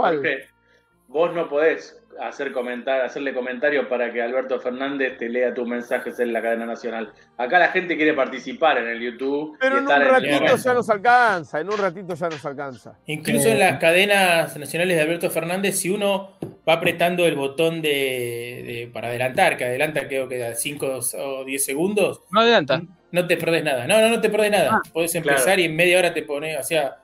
Vos 1.07 1.33
no 1.33 1.47
podés 1.47 2.01
hacer 2.21 2.51
comentar, 2.51 3.01
hacerle 3.01 3.33
comentarios 3.33 3.87
para 3.87 4.11
que 4.11 4.21
Alberto 4.21 4.59
Fernández 4.59 5.17
te 5.17 5.27
lea 5.29 5.53
tus 5.53 5.67
mensajes 5.67 6.19
en 6.19 6.31
la 6.33 6.41
cadena 6.41 6.65
nacional. 6.65 7.11
Acá 7.37 7.59
la 7.59 7.67
gente 7.69 7.95
quiere 7.97 8.13
participar 8.13 8.77
en 8.77 8.87
el 8.87 8.99
YouTube. 9.01 9.57
Pero 9.59 9.75
y 9.75 9.77
en 9.79 9.85
un 9.85 9.91
estar 9.91 10.07
ratito 10.07 10.55
ya 10.57 10.73
nos 10.73 10.89
alcanza, 10.89 11.59
en 11.59 11.69
un 11.69 11.77
ratito 11.77 12.13
ya 12.15 12.29
nos 12.29 12.45
alcanza. 12.45 12.97
Incluso 13.07 13.49
en 13.49 13.59
las 13.59 13.79
cadenas 13.79 14.55
nacionales 14.57 14.95
de 14.97 15.01
Alberto 15.03 15.29
Fernández, 15.29 15.77
si 15.79 15.89
uno 15.89 16.37
va 16.67 16.73
apretando 16.73 17.25
el 17.27 17.35
botón 17.35 17.81
de, 17.81 17.89
de- 17.89 18.89
para 18.93 19.09
adelantar, 19.09 19.57
que 19.57 19.65
adelanta 19.65 20.07
creo 20.07 20.27
que 20.27 20.43
a 20.45 20.55
5 20.55 20.99
o 21.17 21.45
10 21.45 21.63
segundos, 21.65 22.21
No 22.31 22.41
adelanta. 22.41 22.81
no 23.11 23.27
te 23.27 23.37
perdés 23.37 23.63
nada. 23.63 23.85
No, 23.87 23.99
no, 24.01 24.09
no 24.09 24.21
te 24.21 24.29
perdés 24.29 24.51
nada. 24.51 24.81
Podés 24.93 25.13
empezar 25.15 25.43
claro. 25.43 25.61
y 25.61 25.65
en 25.65 25.75
media 25.75 25.99
hora 25.99 26.13
te 26.13 26.23
pones, 26.23 26.59
o 26.59 26.63
sea, 26.63 26.95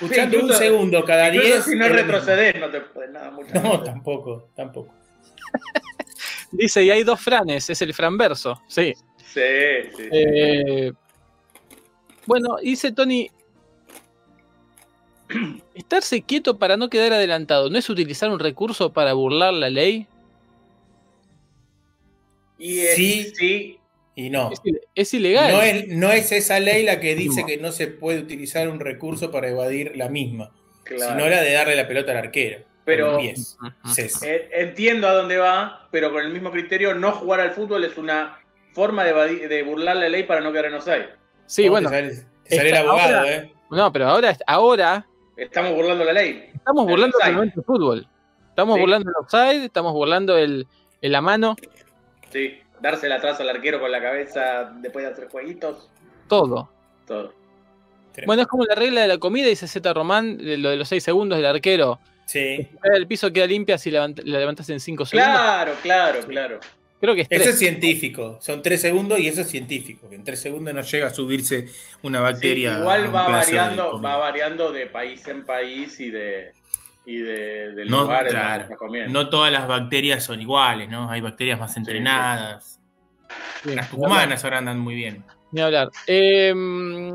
escuchando 0.00 0.36
incluso- 0.36 0.54
un 0.54 0.58
segundo 0.58 1.04
cada 1.04 1.28
Incluso 1.28 1.46
10. 1.48 1.64
si 1.64 1.76
no 1.76 1.84
es 1.84 1.90
lo 1.90 1.96
retrocedés, 1.96 2.60
no 2.60 2.70
te 2.70 2.80
puedes 2.80 3.10
nada 3.10 3.30
mucho. 3.30 3.54
No, 3.54 3.82
tampoco, 3.82 4.48
tampoco. 4.54 4.92
Dice, 6.52 6.82
y 6.84 6.90
hay 6.90 7.02
dos 7.04 7.20
franes, 7.20 7.68
es 7.70 7.82
el 7.82 7.92
franverso. 7.94 8.60
Sí. 8.68 8.94
Sí, 9.18 9.40
sí. 9.96 10.08
Eh, 10.12 10.92
bueno, 12.26 12.56
dice 12.62 12.92
Tony. 12.92 13.30
Estarse 15.74 16.22
quieto 16.22 16.58
para 16.58 16.76
no 16.76 16.88
quedar 16.88 17.12
adelantado, 17.14 17.68
¿no 17.70 17.78
es 17.78 17.88
utilizar 17.90 18.30
un 18.30 18.38
recurso 18.38 18.92
para 18.92 19.14
burlar 19.14 19.52
la 19.54 19.68
ley? 19.70 20.06
Y 22.58 22.80
es- 22.80 22.94
Sí. 22.94 23.32
sí, 23.34 23.78
Y 24.16 24.30
no. 24.30 24.50
Es, 24.52 24.60
ile- 24.64 24.80
es 24.94 25.14
ilegal. 25.14 25.52
No 25.52 25.62
es, 25.62 25.88
no 25.88 26.12
es 26.12 26.30
esa 26.32 26.60
ley 26.60 26.84
la 26.84 27.00
que 27.00 27.14
dice 27.14 27.44
que 27.44 27.56
no 27.58 27.72
se 27.72 27.88
puede 27.88 28.20
utilizar 28.20 28.68
un 28.68 28.78
recurso 28.80 29.30
para 29.30 29.48
evadir 29.48 29.96
la 29.96 30.08
misma, 30.08 30.52
claro. 30.84 31.12
sino 31.12 31.28
la 31.28 31.40
de 31.42 31.52
darle 31.52 31.74
la 31.76 31.88
pelota 31.88 32.12
al 32.12 32.18
arquero. 32.18 32.60
Pero-. 32.84 33.18
Eh, 33.18 33.34
Entiendo 34.52 35.08
a 35.08 35.12
dónde 35.14 35.38
va, 35.38 35.88
pero 35.90 36.12
con 36.12 36.22
el 36.24 36.32
mismo 36.32 36.50
criterio, 36.50 36.94
no 36.94 37.12
jugar 37.12 37.40
al 37.40 37.52
fútbol 37.52 37.84
es 37.84 37.96
una 37.96 38.38
forma 38.72 39.04
de, 39.04 39.14
evadir- 39.14 39.48
de 39.48 39.62
burlar 39.62 39.96
la 39.96 40.08
ley 40.08 40.24
para 40.24 40.40
no 40.40 40.52
quedar 40.52 40.66
en 40.66 40.74
offside. 40.74 41.06
Sí, 41.46 41.62
¿Cómo 41.62 41.72
bueno. 41.72 41.90
Te 41.90 41.96
sale, 41.96 42.26
te 42.48 42.56
sale 42.56 42.68
el 42.70 42.76
abogado, 42.76 43.18
ahora- 43.18 43.32
¿eh? 43.36 43.52
No, 43.70 43.92
pero 43.92 44.06
ahora, 44.08 44.36
ahora 44.46 45.06
Estamos 45.36 45.72
burlando 45.74 46.04
la 46.04 46.12
ley. 46.12 46.50
estamos 46.54 46.86
burlando 46.86 47.18
el 47.24 47.50
de 47.50 47.62
fútbol. 47.62 48.06
Estamos 48.50 48.74
Sí. 48.76 48.80
burlando 48.80 49.10
el 49.10 49.16
offside, 49.18 49.64
estamos 49.64 49.92
burlando 49.92 50.36
el, 50.38 50.66
el 51.00 51.12
la 51.12 51.20
mano, 51.20 51.56
Sí, 52.30 52.58
dársela 52.84 53.16
atrás 53.16 53.40
al 53.40 53.48
arquero 53.48 53.80
con 53.80 53.90
la 53.90 54.00
cabeza 54.00 54.70
después 54.80 55.04
de 55.04 55.10
hacer 55.12 55.28
jueguitos. 55.28 55.90
todo. 56.28 56.70
Todo. 57.06 57.34
Bueno, 58.26 58.42
es 58.42 58.48
como 58.48 58.64
la 58.64 58.74
regla 58.76 59.02
de 59.02 59.08
la 59.08 59.18
comida, 59.18 59.48
dice 59.48 59.66
Z 59.66 59.92
Román, 59.92 60.38
de 60.38 60.56
lo 60.56 60.70
de 60.70 60.76
los 60.76 60.88
6 60.88 61.02
segundos 61.02 61.36
del 61.36 61.46
arquero. 61.46 61.98
Sí. 62.26 62.68
El 62.84 63.06
piso 63.08 63.32
queda 63.32 63.46
limpia 63.46 63.76
si 63.76 63.90
la 63.90 64.06
levantas 64.08 64.70
en 64.70 64.78
5 64.80 65.04
segundos. 65.04 65.32
Claro, 65.34 65.72
claro, 65.82 66.20
claro. 66.26 66.60
Creo 67.00 67.14
que 67.14 67.22
es 67.22 67.26
Eso 67.28 67.42
3. 67.42 67.48
es 67.54 67.58
científico. 67.58 68.38
Son 68.40 68.62
tres 68.62 68.80
segundos 68.80 69.18
y 69.18 69.28
eso 69.28 69.42
es 69.42 69.48
científico. 69.48 70.08
Que 70.08 70.14
en 70.14 70.24
tres 70.24 70.40
segundos 70.40 70.72
no 70.72 70.80
llega 70.80 71.08
a 71.08 71.10
subirse 71.10 71.68
una 72.02 72.18
Sí, 72.18 72.22
bacteria. 72.22 72.76
a 72.76 72.80
igual 72.80 73.06
un 73.08 73.14
va 73.14 73.28
variando, 73.28 74.00
va 74.00 74.16
variando 74.16 74.72
de 74.72 74.86
país 74.86 75.26
en 75.28 75.44
país 75.44 75.98
y 76.00 76.10
de 76.10 76.52
y 77.06 77.18
de, 77.18 77.72
del 77.72 77.88
No, 77.90 78.02
lugar 78.02 78.24
en 78.26 78.30
claro. 78.32 78.62
estás 78.64 78.78
comiendo. 78.78 79.12
No 79.12 79.28
todas 79.28 79.52
las 79.52 79.66
bacterias 79.68 80.24
son 80.24 80.40
iguales, 80.40 80.88
¿no? 80.88 81.10
Hay 81.10 81.20
bacterias 81.20 81.58
más 81.60 81.76
entrenadas. 81.76 82.80
Las 83.64 83.90
tucumanas 83.90 84.42
ahora 84.44 84.58
andan 84.58 84.78
muy 84.78 84.94
bien. 84.94 85.24
Ni 85.52 85.60
hablar. 85.60 85.90
Eh, 86.06 86.52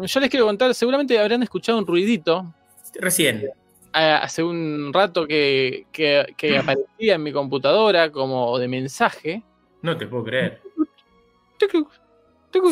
yo 0.03 0.19
les 0.19 0.29
quiero 0.29 0.45
contar, 0.45 0.73
seguramente 0.73 1.17
habrán 1.19 1.43
escuchado 1.43 1.77
un 1.77 1.85
ruidito 1.87 2.53
Recién. 2.95 3.49
ah, 3.93 4.17
hace 4.23 4.43
un 4.43 4.91
rato 4.93 5.27
que, 5.27 5.85
que- 5.91 6.25
que 6.37 6.57
aparecía 6.97 7.15
en 7.15 7.23
mi 7.23 7.31
computadora 7.31 8.11
como 8.11 8.57
de 8.59 8.67
mensaje. 8.67 9.43
No 9.81 9.97
te 9.97 10.07
puedo 10.07 10.23
creer. 10.23 10.61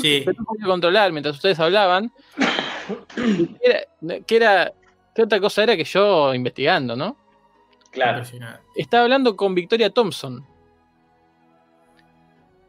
Sí. 0.01 0.23
que 0.25 0.33
no 0.37 0.43
podía 0.45 0.65
controlar 0.65 1.11
mientras 1.11 1.35
ustedes 1.35 1.59
hablaban. 1.59 2.11
Y 3.17 3.47
que 3.59 3.59
era, 3.65 4.19
que 4.25 4.35
era- 4.35 4.73
¿Qué 5.17 5.23
otra 5.23 5.39
cosa 5.39 5.63
era 5.63 5.75
que 5.75 5.83
yo 5.83 6.31
investigando, 6.35 6.95
no? 6.95 7.17
Claro. 7.89 8.21
Estaba 8.75 9.01
hablando 9.01 9.35
con 9.35 9.55
Victoria 9.55 9.89
Thompson. 9.89 10.45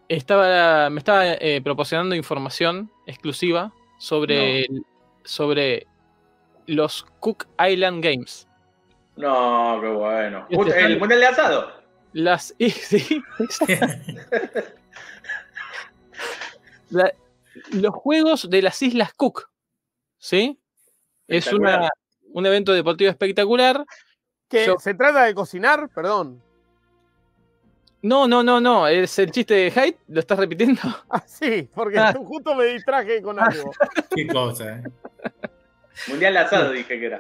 Estaba, 0.08 0.88
me 0.88 0.98
estaba 0.98 1.26
eh, 1.26 1.60
proporcionando 1.62 2.14
información 2.14 2.90
exclusiva 3.04 3.70
sobre, 3.98 4.66
sobre 5.24 5.86
los 6.64 7.04
Cook 7.20 7.46
Island 7.62 8.02
Games. 8.02 8.48
No, 9.16 9.78
qué 9.82 9.88
bueno. 9.88 10.46
Este 10.48 10.84
el 10.86 10.98
mundial 10.98 11.20
de 11.20 11.26
asado. 11.26 11.70
Las, 12.14 12.54
sí. 12.58 13.22
La- 16.88 17.12
los 17.72 17.94
juegos 17.94 18.48
de 18.48 18.62
las 18.62 18.80
Islas 18.80 19.12
Cook. 19.12 19.50
¿Sí? 20.16 20.58
Es 21.26 21.52
una, 21.52 21.90
un 22.32 22.46
evento 22.46 22.72
deportivo 22.72 23.10
espectacular. 23.10 23.84
Que 24.48 24.66
Yo- 24.66 24.78
se 24.78 24.94
trata 24.94 25.24
de 25.24 25.34
cocinar, 25.34 25.88
perdón. 25.94 26.42
No, 28.00 28.28
no, 28.28 28.42
no, 28.44 28.60
no. 28.60 28.86
Es 28.86 29.18
el 29.18 29.30
chiste 29.32 29.54
de 29.54 29.70
Hyde. 29.70 29.98
¿Lo 30.08 30.20
estás 30.20 30.38
repitiendo? 30.38 30.80
Ah, 31.10 31.22
sí, 31.26 31.68
porque 31.74 31.98
Ah. 31.98 32.14
justo 32.24 32.54
me 32.54 32.64
distraje 32.66 33.20
con 33.22 33.38
algo. 33.40 33.70
Qué 34.14 34.26
cosa, 34.26 34.78
¿eh? 34.78 34.82
Mundial 36.08 36.34
de 36.34 36.38
asado 36.38 36.70
dije 36.72 36.98
que 37.00 37.06
era. 37.06 37.18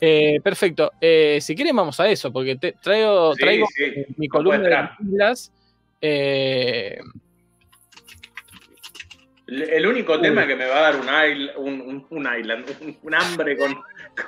Eh, 0.00 0.40
perfecto. 0.42 0.92
Eh, 1.00 1.38
si 1.40 1.54
quieren, 1.54 1.76
vamos 1.76 1.98
a 2.00 2.08
eso, 2.08 2.32
porque 2.32 2.56
te, 2.56 2.72
traigo, 2.72 3.34
Sí, 3.34 3.40
traigo 3.40 3.66
sí, 3.74 3.92
mi 4.16 4.28
columna 4.28 4.58
de 4.58 4.70
las 4.70 5.00
islas. 5.00 5.52
Eh, 6.00 6.98
El, 9.46 9.86
único 9.86 10.20
tema 10.20 10.46
que 10.46 10.56
me 10.56 10.66
va 10.66 10.76
a 10.78 10.80
dar 10.92 10.96
un, 10.96 11.06
isl- 11.06 11.52
un, 11.56 11.80
un- 11.80 12.06
un 12.10 12.28
island, 12.38 12.66
un, 12.80 12.98
un 13.02 13.14
hambre 13.14 13.56
con, 13.56 13.74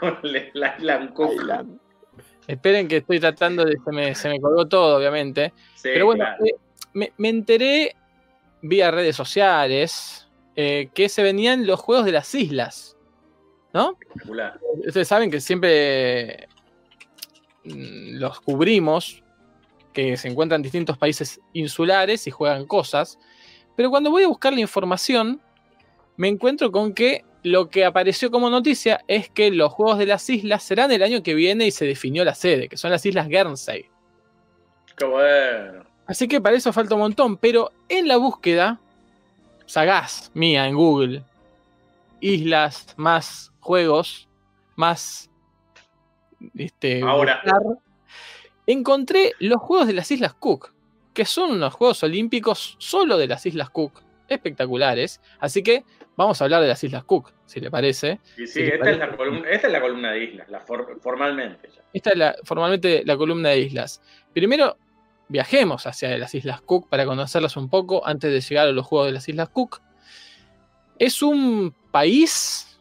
con 0.00 0.18
el 0.22 0.50
Island 0.54 1.12
Cook. 1.12 1.32
Island. 1.32 1.78
esperen 2.46 2.88
que 2.88 2.98
estoy 2.98 3.20
tratando 3.20 3.64
de. 3.64 3.78
Se 3.84 3.92
me, 3.92 4.14
se 4.14 4.28
me 4.28 4.40
colgó 4.40 4.66
todo, 4.66 4.96
obviamente. 4.98 5.52
Sí, 5.74 5.90
Pero 5.92 6.06
bueno, 6.06 6.24
claro. 6.24 6.44
eh, 6.44 6.54
me, 6.94 7.12
me 7.16 7.28
enteré 7.28 7.94
vía 8.62 8.90
redes 8.90 9.16
sociales 9.16 10.28
eh, 10.56 10.90
que 10.92 11.08
se 11.08 11.22
venían 11.22 11.66
los 11.66 11.78
juegos 11.80 12.04
de 12.04 12.12
las 12.12 12.34
islas. 12.34 12.96
¿No? 13.72 13.92
espectacular. 14.00 14.58
Ustedes 14.86 15.06
saben 15.06 15.30
que 15.30 15.40
siempre 15.40 16.48
mm, 17.64 18.16
los 18.18 18.40
cubrimos, 18.40 19.22
que 19.92 20.16
se 20.16 20.28
encuentran 20.28 20.60
en 20.60 20.62
distintos 20.62 20.96
países 20.96 21.40
insulares 21.52 22.26
y 22.26 22.30
juegan 22.30 22.66
cosas. 22.66 23.18
Pero 23.76 23.90
cuando 23.90 24.10
voy 24.10 24.24
a 24.24 24.28
buscar 24.28 24.52
la 24.52 24.60
información, 24.60 25.40
me 26.16 26.28
encuentro 26.28 26.72
con 26.72 26.94
que 26.94 27.24
lo 27.50 27.68
que 27.68 27.84
apareció 27.84 28.30
como 28.30 28.50
noticia 28.50 29.02
es 29.08 29.28
que 29.28 29.50
los 29.50 29.72
Juegos 29.72 29.98
de 29.98 30.06
las 30.06 30.28
Islas 30.28 30.62
serán 30.62 30.92
el 30.92 31.02
año 31.02 31.22
que 31.22 31.34
viene 31.34 31.66
y 31.66 31.70
se 31.70 31.86
definió 31.86 32.24
la 32.24 32.34
sede, 32.34 32.68
que 32.68 32.76
son 32.76 32.90
las 32.90 33.04
Islas 33.04 33.28
Guernsey. 33.28 33.86
Qué 34.96 35.04
bueno. 35.04 35.84
Así 36.06 36.26
que 36.26 36.40
para 36.40 36.56
eso 36.56 36.72
falta 36.72 36.94
un 36.94 37.02
montón, 37.02 37.36
pero 37.36 37.70
en 37.88 38.08
la 38.08 38.16
búsqueda 38.16 38.80
sagaz 39.66 40.30
mía 40.32 40.66
en 40.66 40.74
Google, 40.74 41.22
islas 42.20 42.94
más 42.96 43.52
juegos, 43.60 44.28
más 44.76 45.30
este, 46.56 47.02
Ahora. 47.02 47.42
buscar, 47.44 47.62
encontré 48.66 49.32
los 49.38 49.60
juegos 49.60 49.86
de 49.86 49.92
las 49.92 50.10
Islas 50.10 50.34
Cook, 50.34 50.72
que 51.12 51.24
son 51.24 51.52
unos 51.52 51.74
Juegos 51.74 52.02
Olímpicos 52.02 52.76
solo 52.78 53.18
de 53.18 53.26
las 53.26 53.44
Islas 53.44 53.70
Cook, 53.70 54.02
espectaculares. 54.28 55.20
Así 55.40 55.62
que 55.62 55.84
vamos 56.18 56.40
a 56.40 56.44
hablar 56.44 56.60
de 56.60 56.68
las 56.68 56.82
Islas 56.82 57.04
Cook, 57.04 57.32
si 57.46 57.60
le 57.60 57.70
parece. 57.70 58.18
Sí, 58.36 58.46
Sí, 58.46 58.62
esta, 58.64 58.78
parece. 58.80 58.90
es 58.90 58.98
la 58.98 59.16
columna, 59.16 59.48
esta 59.50 59.66
es 59.68 59.72
la 59.72 59.80
columna 59.80 60.12
de 60.12 60.24
islas, 60.24 60.48
la 60.50 60.60
for- 60.60 60.98
formalmente 61.00 61.70
ya. 61.74 61.82
Esta 61.92 62.10
es 62.10 62.16
la, 62.18 62.34
formalmente 62.44 63.02
la 63.06 63.16
columna 63.16 63.50
de 63.50 63.60
islas. 63.60 64.02
Primero, 64.34 64.76
viajemos 65.28 65.86
hacia 65.86 66.18
las 66.18 66.34
Islas 66.34 66.60
Cook 66.60 66.88
para 66.88 67.04
conocerlas 67.06 67.56
un 67.56 67.68
poco 67.70 68.04
antes 68.06 68.32
de 68.32 68.40
llegar 68.40 68.66
a 68.66 68.72
los 68.72 68.84
juegos 68.86 69.06
de 69.08 69.12
las 69.12 69.28
Islas 69.28 69.48
Cook. 69.50 69.80
es 70.98 71.22
un 71.22 71.72
país, 71.92 72.78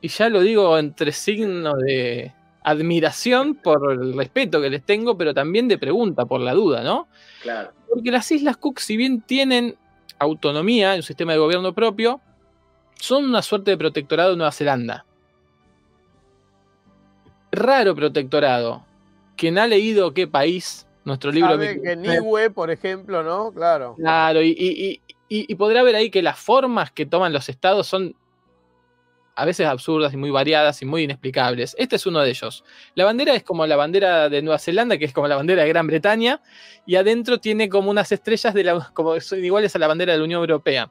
y 0.00 0.08
ya 0.08 0.28
lo 0.28 0.40
digo 0.40 0.76
entre 0.78 1.12
signos 1.12 1.78
de 1.78 2.32
admiración 2.64 3.54
por 3.54 3.92
el 3.92 4.14
respeto 4.16 4.60
que 4.60 4.68
les 4.70 4.82
tengo, 4.84 5.16
pero 5.16 5.32
también 5.32 5.68
de 5.68 5.78
pregunta, 5.78 6.26
por 6.26 6.40
la 6.40 6.52
duda, 6.54 6.82
¿no? 6.82 7.06
Claro. 7.42 7.70
Porque 7.88 8.10
las 8.10 8.30
Islas 8.32 8.56
Cook, 8.56 8.80
si 8.80 8.96
bien 8.96 9.20
tienen 9.22 9.76
autonomía, 10.18 10.94
un 10.94 11.02
sistema 11.04 11.32
de 11.32 11.38
gobierno 11.38 11.72
propio, 11.72 12.20
son 13.00 13.24
una 13.24 13.42
suerte 13.42 13.70
de 13.72 13.78
protectorado 13.78 14.30
de 14.30 14.36
Nueva 14.36 14.52
Zelanda. 14.52 15.04
Raro 17.50 17.94
protectorado. 17.94 18.84
Quien 19.36 19.58
ha 19.58 19.66
leído 19.66 20.12
qué 20.12 20.26
país, 20.26 20.86
nuestro 21.04 21.30
libro... 21.30 21.50
Sabe 21.50 21.80
que 21.80 21.96
Niue, 21.96 22.50
por 22.50 22.70
ejemplo, 22.70 23.22
¿no? 23.22 23.52
Claro. 23.52 23.94
Claro, 23.96 24.42
y, 24.42 24.48
y- 24.48 24.84
y- 24.84 25.00
y- 25.28 25.46
y 25.48 25.54
podrá 25.54 25.82
ver 25.82 25.94
ahí 25.96 26.10
que 26.10 26.22
las 26.22 26.38
formas 26.38 26.90
que 26.90 27.06
toman 27.06 27.32
los 27.32 27.48
estados 27.48 27.86
son 27.86 28.14
a 29.36 29.44
veces 29.44 29.68
absurdas 29.68 30.12
y 30.12 30.16
muy 30.16 30.30
variadas 30.30 30.82
y 30.82 30.84
muy 30.84 31.04
inexplicables. 31.04 31.76
Este 31.78 31.94
es 31.94 32.06
uno 32.06 32.18
de 32.20 32.30
ellos. 32.30 32.64
La 32.96 33.04
bandera 33.04 33.34
es 33.36 33.44
como 33.44 33.64
la 33.68 33.76
bandera 33.76 34.28
de 34.28 34.42
Nueva 34.42 34.58
Zelanda, 34.58 34.98
que 34.98 35.04
es 35.04 35.12
como 35.12 35.28
la 35.28 35.36
bandera 35.36 35.62
de 35.62 35.68
Gran 35.68 35.86
Bretaña, 35.86 36.42
y 36.84 36.96
adentro 36.96 37.38
tiene 37.38 37.68
como 37.68 37.88
unas 37.90 38.10
estrellas 38.10 38.52
de 38.52 38.64
la, 38.64 38.90
como 38.92 39.20
son 39.20 39.44
iguales 39.44 39.76
a 39.76 39.78
la 39.78 39.86
bandera 39.86 40.12
de 40.12 40.18
la 40.18 40.24
Unión 40.24 40.40
Europea. 40.40 40.90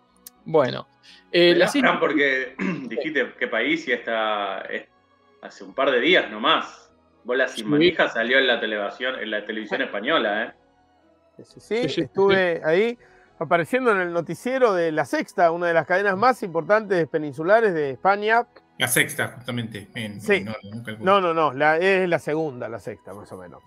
Bueno, 0.50 0.88
eh, 1.32 1.48
Mirá, 1.54 1.60
las 1.66 1.76
islas- 1.76 1.90
Fran, 1.92 2.00
porque 2.00 2.56
dijiste 2.88 3.34
qué 3.38 3.48
país 3.48 3.86
y 3.88 3.92
esta 3.92 4.62
es 4.62 4.88
hace 5.42 5.64
un 5.66 5.74
par 5.74 5.92
de 5.92 6.00
días 6.00 6.32
nomás. 6.32 6.90
Bola 7.26 7.48
sin 7.50 7.66
Sí. 7.66 7.70
manija 7.70 8.08
salió 8.08 8.40
en 8.40 8.48
la 8.48 8.60
televisión, 8.62 9.20
en 9.20 9.30
la 9.32 9.46
televisión 9.46 9.82
española, 9.82 10.44
¿eh? 10.46 10.54
Sí, 11.38 11.44
sí, 11.60 11.60
Sí, 11.84 11.90
sí, 11.90 12.02
estuve 12.02 12.62
ahí 12.64 12.98
apareciendo 13.40 13.92
en 13.92 14.00
el 14.00 14.14
noticiero 14.14 14.74
de 14.74 14.92
La 14.94 15.04
Sexta, 15.06 15.52
una 15.52 15.68
de 15.68 15.74
las 15.74 15.86
cadenas 15.86 16.16
más 16.18 16.42
importantes 16.44 17.06
peninsulares 17.10 17.74
de 17.74 17.92
España. 17.92 18.48
La 18.80 18.88
sexta, 18.88 19.28
justamente. 19.36 19.90
En, 19.96 20.22
Sí. 20.22 20.46
No, 21.00 21.20
no, 21.20 21.34
no, 21.34 21.52
la, 21.52 21.78
es 21.78 22.08
la 22.08 22.20
segunda, 22.20 22.70
la 22.70 22.80
sexta, 22.80 23.14
más 23.14 23.30
o 23.34 23.38
menos. 23.38 23.62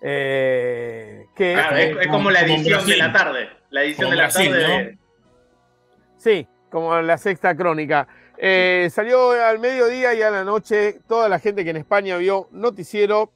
Eh, 0.00 1.26
que, 1.34 1.52
es, 1.54 1.96
es 2.00 2.06
como 2.08 2.30
la 2.30 2.40
como 2.42 2.54
edición 2.54 2.86
de 2.86 2.96
la 2.96 3.12
tarde. 3.12 3.48
La 3.70 3.82
edición 3.82 4.04
Como 4.06 4.10
de 4.12 4.16
la 4.16 4.22
Brasil, 4.24 4.50
tarde. 4.52 4.62
¿no? 4.68 4.74
de- 4.78 4.98
Sí, 6.20 6.46
como 6.70 7.00
la 7.00 7.16
sexta 7.16 7.56
crónica. 7.56 8.06
Eh, 8.36 8.88
Salió 8.92 9.30
al 9.32 9.58
mediodía 9.58 10.12
y 10.14 10.20
a 10.22 10.30
la 10.30 10.44
noche 10.44 11.00
toda 11.08 11.28
la 11.30 11.38
gente 11.38 11.64
que 11.64 11.70
en 11.70 11.78
España 11.78 12.16
vio 12.18 12.48
noticiero 12.52 13.32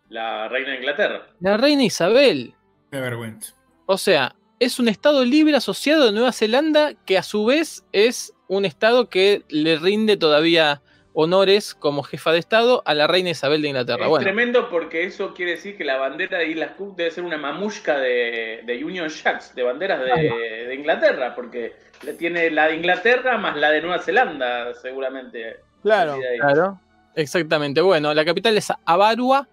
La 0.09 0.49
reina 0.49 0.71
de 0.71 0.77
Inglaterra. 0.77 1.27
La 1.41 1.57
reina 1.57 1.85
Isabel. 1.85 2.55
Qué 2.91 3.01
vergüenza. 3.01 3.55
O 3.87 3.97
sea, 3.97 4.35
es 4.61 4.79
un 4.79 4.89
Estado 4.89 5.25
libre 5.25 5.57
asociado 5.57 6.07
de 6.07 6.13
Nueva 6.13 6.33
Zelanda 6.33 6.95
que 7.07 7.19
a 7.19 7.23
su 7.23 7.45
vez 7.45 7.85
es 7.93 8.35
un 8.49 8.65
Estado 8.65 9.09
que 9.09 9.43
le 9.49 9.79
rinde 9.79 10.17
todavía 10.17 10.83
honores 11.15 11.75
como 11.75 12.03
jefa 12.03 12.33
de 12.33 12.39
Estado 12.39 12.83
a 12.87 12.95
la 12.95 13.07
reina 13.07 13.31
Isabel 13.31 13.63
de 13.63 13.69
Inglaterra. 13.69 14.05
Es 14.05 14.09
Bueno, 14.09 14.25
tremendo 14.25 14.69
porque 14.69 15.05
eso 15.05 15.35
quiere 15.35 15.53
decir 15.53 15.77
que 15.77 15.85
la 15.85 15.97
bandera 15.97 16.39
de 16.39 16.49
Islas 16.49 16.73
Cook 16.77 16.97
debe 16.97 17.11
ser 17.11 17.25
una 17.25 17.39
mamushka 17.39 17.99
de, 17.99 18.63
de 18.65 18.85
Union 18.85 19.09
Jacks, 19.09 19.55
de 19.55 19.63
banderas 19.63 20.01
de, 20.01 20.67
de 20.69 20.75
Inglaterra, 20.75 21.35
porque 21.35 21.75
le 22.03 22.15
tiene 22.15 22.51
la 22.51 22.69
de 22.69 22.77
Inglaterra 22.77 23.39
más 23.39 23.57
la 23.57 23.71
de 23.71 23.83
Nueva 23.83 23.99
Zelanda, 23.99 24.75
seguramente. 24.75 25.57
Claro. 25.83 26.19
Claro, 26.39 26.81
exactamente. 27.15 27.81
Bueno, 27.81 28.15
la 28.15 28.25
capital 28.25 28.57
es 28.57 28.73
Avarua. 28.85 29.49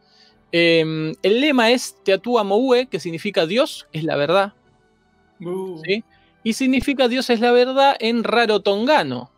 Eh, 0.52 1.14
el 1.22 1.42
lema 1.42 1.72
es 1.72 1.96
Teatua 2.04 2.44
Moue, 2.44 2.88
que 2.88 3.00
significa 3.00 3.46
Dios 3.46 3.88
es 3.92 4.04
la 4.04 4.16
verdad. 4.16 4.54
Uh, 5.42 5.82
¿sí? 5.84 6.04
Y 6.44 6.54
significa 6.54 7.08
Dios 7.08 7.30
es 7.30 7.40
la 7.40 7.52
verdad 7.52 7.96
en 8.00 8.24
rarotongano, 8.24 9.32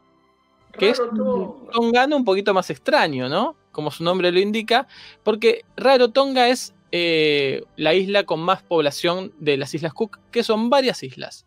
que 0.78 0.90
es 0.90 1.00
Raro 1.00 1.12
un 1.12 1.18
todo. 1.18 1.68
tongano 1.72 2.16
un 2.18 2.26
poquito 2.26 2.54
más 2.54 2.70
extraño, 2.70 3.30
¿no? 3.30 3.56
Como 3.72 3.92
su 3.92 4.04
nombre 4.04 4.32
lo 4.32 4.40
indica, 4.40 4.88
porque 5.24 5.64
Rarotonga 5.78 6.50
es 6.50 6.74
eh, 6.92 7.64
la 7.78 7.94
isla 7.94 8.24
con 8.24 8.40
más 8.42 8.64
población 8.64 9.34
de 9.40 9.58
las 9.58 9.74
Islas 9.74 9.94
Cook, 9.94 10.20
que 10.32 10.44
son 10.44 10.70
varias 10.70 11.04
islas. 11.04 11.46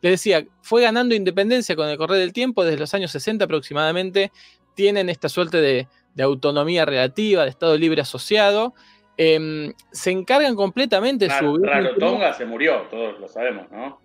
Les 0.00 0.12
decía, 0.12 0.46
fue 0.62 0.82
ganando 0.82 1.14
independencia 1.14 1.74
con 1.76 1.88
el 1.88 1.96
correr 1.98 2.18
del 2.18 2.32
tiempo, 2.32 2.64
desde 2.64 2.78
los 2.78 2.94
años 2.94 3.10
60 3.10 3.44
aproximadamente, 3.44 4.30
tienen 4.74 5.08
esta 5.08 5.28
suerte 5.28 5.58
de, 5.60 5.88
de 6.14 6.22
autonomía 6.22 6.84
relativa, 6.84 7.44
de 7.44 7.50
Estado 7.50 7.76
libre 7.76 8.00
asociado. 8.02 8.74
em, 9.18 9.72
se 9.92 10.10
encargan 10.10 10.54
completamente 10.54 11.26
de 11.28 11.38
su 11.38 11.56
Raro, 11.58 11.88
Raro. 11.88 11.96
Tonga 11.98 12.32
se 12.34 12.44
murió, 12.44 12.82
todos 12.90 13.18
lo 13.18 13.26
sabemos, 13.28 13.70
¿no? 13.70 13.98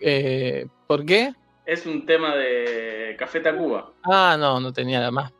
Eh, 0.00 0.66
¿Por 0.86 1.06
qué? 1.06 1.32
Es 1.64 1.86
un 1.86 2.04
tema 2.06 2.34
de 2.34 3.14
Café 3.18 3.40
Tacuba. 3.40 3.92
Ah, 4.02 4.36
no, 4.38 4.58
no 4.60 4.72
tenía 4.72 4.98
nada 4.98 5.10
más. 5.10 5.32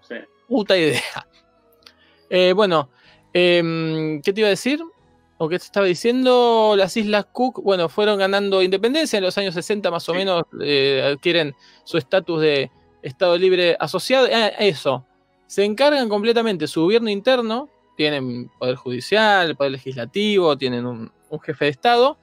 Sí. 0.00 0.16
Puta 0.48 0.76
idea. 0.76 1.00
Eh, 2.30 2.52
bueno, 2.54 2.88
em, 3.32 4.20
¿qué 4.22 4.32
te 4.32 4.40
iba 4.40 4.48
a 4.48 4.50
decir? 4.50 4.80
¿O 5.38 5.48
qué 5.48 5.58
te 5.58 5.64
estaba 5.66 5.86
diciendo? 5.86 6.74
Las 6.76 6.96
Islas 6.96 7.26
Cook, 7.30 7.62
bueno, 7.62 7.88
fueron 7.88 8.18
ganando 8.18 8.62
independencia 8.62 9.18
en 9.18 9.24
los 9.24 9.36
años 9.38 9.54
60 9.54 9.90
más 9.90 10.08
o 10.08 10.12
Sí. 10.12 10.18
menos, 10.18 10.42
eh, 10.60 11.12
adquieren 11.14 11.54
su 11.84 11.98
estatus 11.98 12.40
de 12.40 12.70
Estado 13.02 13.36
libre 13.36 13.76
asociado. 13.78 14.26
Ah, 14.32 14.48
eso, 14.58 15.06
se 15.46 15.64
encargan 15.64 16.08
completamente 16.08 16.66
su 16.66 16.82
gobierno 16.82 17.10
interno, 17.10 17.68
tienen 17.96 18.48
poder 18.58 18.76
judicial, 18.76 19.54
poder 19.54 19.72
legislativo, 19.72 20.56
tienen 20.56 20.86
un, 20.86 21.12
un 21.28 21.40
jefe 21.40 21.66
de 21.66 21.70
Estado, 21.72 22.18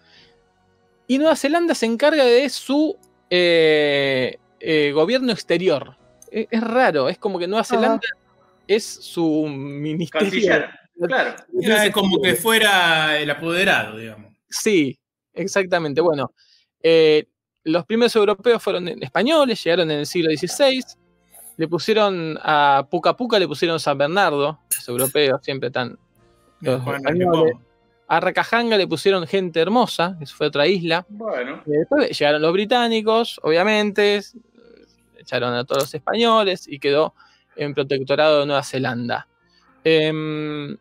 y 1.08 1.20
Nueva 1.20 1.36
Zelanda 1.38 1.76
se 1.76 1.86
encarga 1.86 2.26
de 2.26 2.50
su 2.50 2.98
eh, 3.32 4.38
eh, 4.60 4.92
gobierno 4.92 5.32
exterior. 5.32 5.96
Es, 6.30 6.48
es 6.52 6.62
raro, 6.62 7.08
es 7.08 7.18
como 7.18 7.40
que 7.40 7.48
Nueva 7.48 7.64
Zelanda 7.64 8.02
es 8.68 8.84
su 8.86 9.48
ministerio. 9.48 10.30
Canciller. 10.30 10.70
Claro. 11.08 11.36
Era 11.62 11.92
como 11.92 12.22
que 12.22 12.36
fuera 12.36 13.18
el 13.18 13.30
apoderado, 13.30 13.98
digamos. 13.98 14.34
Sí, 14.50 15.00
exactamente. 15.34 16.02
Bueno, 16.02 16.34
eh, 16.84 17.26
los 17.64 17.86
primeros 17.86 18.16
europeos 18.16 18.62
fueron 18.62 18.88
españoles, 18.88 19.64
llegaron 19.64 19.90
en 19.90 20.00
el 20.00 20.06
siglo 20.06 20.30
XVI. 20.30 20.84
Le 21.58 21.68
pusieron 21.68 22.38
a 22.42 22.86
Puca 22.90 23.16
Puca, 23.16 23.40
le 23.40 23.48
pusieron 23.48 23.80
San 23.80 23.98
Bernardo. 23.98 24.60
Los 24.76 24.88
europeos 24.90 25.42
siempre 25.42 25.68
están. 25.68 25.98
Los 26.60 26.82
españoles. 26.86 27.54
A 28.12 28.20
Rakahanga 28.20 28.76
le 28.76 28.88
pusieron 28.88 29.26
gente 29.26 29.62
hermosa, 29.62 30.18
eso 30.20 30.36
fue 30.36 30.48
otra 30.48 30.68
isla. 30.68 31.06
Bueno. 31.08 31.64
Y 31.66 31.72
después 31.72 32.20
llegaron 32.20 32.42
los 32.42 32.52
británicos, 32.52 33.40
obviamente, 33.42 34.20
echaron 35.18 35.54
a 35.54 35.64
todos 35.64 35.84
los 35.84 35.94
españoles 35.94 36.68
y 36.68 36.78
quedó 36.78 37.14
en 37.56 37.74
protectorado 37.74 38.42
de 38.42 38.48
Nueva 38.48 38.64
Zelanda. 38.64 39.30
Em, 39.86 40.72
en 40.72 40.80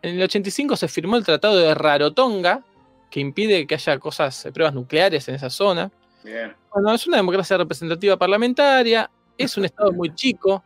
el 0.00 0.22
85 0.22 0.74
se 0.74 0.88
firmó 0.88 1.18
el 1.18 1.24
Tratado 1.26 1.58
de 1.58 1.74
Rarotonga, 1.74 2.64
que 3.10 3.20
impide 3.20 3.66
que 3.66 3.74
haya 3.74 3.98
cosas, 3.98 4.46
eh, 4.46 4.52
pruebas 4.52 4.72
nucleares 4.72 5.28
en 5.28 5.34
esa 5.34 5.50
zona. 5.50 5.92
Bien. 6.24 6.56
Bueno, 6.72 6.94
es 6.94 7.06
una 7.06 7.18
democracia 7.18 7.58
representativa 7.58 8.16
parlamentaria, 8.16 9.10
es 9.36 9.58
un 9.58 9.66
estado 9.66 9.92
muy 9.92 10.14
chico, 10.14 10.64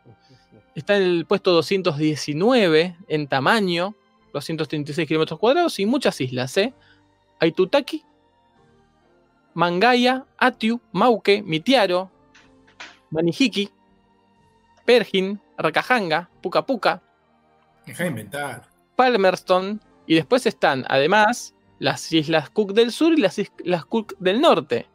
está 0.73 0.95
en 0.95 1.03
el 1.03 1.25
puesto 1.25 1.51
219 1.51 2.95
en 3.09 3.27
tamaño, 3.27 3.95
236 4.33 5.07
kilómetros 5.07 5.39
cuadrados 5.39 5.79
y 5.79 5.85
muchas 5.85 6.19
islas, 6.21 6.55
¿eh? 6.57 6.73
Aitutaki, 7.39 8.03
Mangaya, 9.53 10.25
Atiu, 10.37 10.79
Mauke, 10.91 11.41
Mitiaro, 11.43 12.11
Manihiki, 13.09 13.69
Pergin, 14.85 15.39
Rakahanga, 15.57 16.29
Puka 16.41 16.65
Puka, 16.65 17.01
Deja 17.85 18.03
de 18.03 18.09
inventar. 18.09 18.67
Palmerston, 18.95 19.79
y 20.05 20.15
después 20.15 20.45
están, 20.45 20.85
además, 20.89 21.55
las 21.79 22.11
Islas 22.11 22.49
Cook 22.49 22.73
del 22.73 22.91
Sur 22.91 23.13
y 23.13 23.21
las 23.21 23.39
Islas 23.39 23.85
Cook 23.85 24.17
del 24.19 24.41
Norte. 24.41 24.87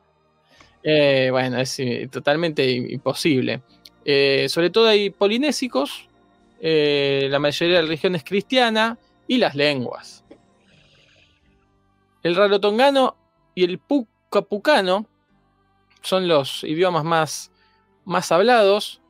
Eh, 0.82 1.28
bueno, 1.30 1.58
es 1.58 1.78
eh, 1.78 2.08
totalmente 2.10 2.70
imposible. 2.70 3.62
Eh, 4.04 4.46
sobre 4.48 4.70
todo 4.70 4.88
hay 4.88 5.10
polinésicos, 5.10 6.08
eh, 6.60 7.28
la 7.30 7.38
mayoría 7.38 7.76
de 7.76 7.82
la 7.82 7.88
región 7.88 8.14
es 8.14 8.24
cristiana 8.24 8.98
y 9.32 9.38
las 9.38 9.54
lenguas. 9.54 10.24
El 12.22 12.36
rarotongano 12.36 13.16
y 13.54 13.64
el 13.64 13.78
pucapucano 13.78 15.06
son 16.02 16.28
los 16.28 16.64
idiomas 16.64 17.02
más, 17.02 17.50
más 18.04 18.30
hablados, 18.30 19.00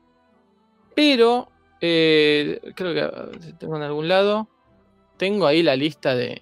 pero 0.95 1.51
eh, 1.81 2.61
creo 2.77 2.95
que 2.95 3.53
tengo 3.55 3.75
en 3.77 3.83
algún 3.83 4.07
lado. 4.07 4.47
Tengo 5.17 5.49
ahí 5.49 5.65
la 5.65 5.75
lista 5.75 6.15
de, 6.15 6.41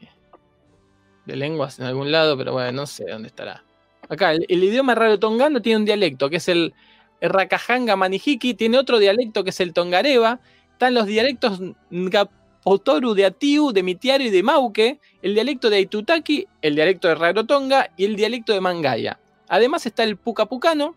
de 1.25 1.37
lenguas 1.37 1.79
en 1.79 1.87
algún 1.87 2.13
lado, 2.13 2.37
pero 2.37 2.53
bueno, 2.53 2.73
no 2.73 2.87
sé 2.87 3.07
dónde 3.11 3.29
estará. 3.29 3.65
Acá, 4.11 4.33
el, 4.33 4.45
el 4.47 4.63
idioma 4.63 4.95
rarotongano 4.95 5.63
tiene 5.63 5.79
un 5.79 5.85
dialecto, 5.87 6.29
que 6.29 6.37
es 6.37 6.49
el, 6.49 6.75
Rakahanga 7.23 7.97
Manihiki, 7.97 8.53
tiene 8.53 8.77
otro 8.77 8.99
dialecto 8.99 9.43
que 9.43 9.51
es 9.51 9.61
el 9.61 9.73
Tongareva. 9.73 10.41
Están 10.73 10.93
los 10.93 11.07
dialectos 11.07 11.63
Ngapotoru 12.65 13.15
de 13.15 13.25
Atiu, 13.27 13.73
de 13.73 13.83
Mitiaro 13.83 14.23
y 14.25 14.31
de 14.31 14.43
Mauke, 14.43 15.01
el 15.23 15.35
dialecto 15.35 15.71
de 15.71 15.77
Aitutaki, 15.77 16.47
el 16.63 16.75
dialecto 16.75 17.09
de 17.09 17.15
Rarotonga 17.15 17.91
y 17.97 18.05
el 18.05 18.17
dialecto 18.17 18.53
de 18.53 18.61
Mangaya. 18.61 19.19
Además 19.49 19.87
está 19.87 20.05
el 20.05 20.17
Pucapucano, 20.17 20.95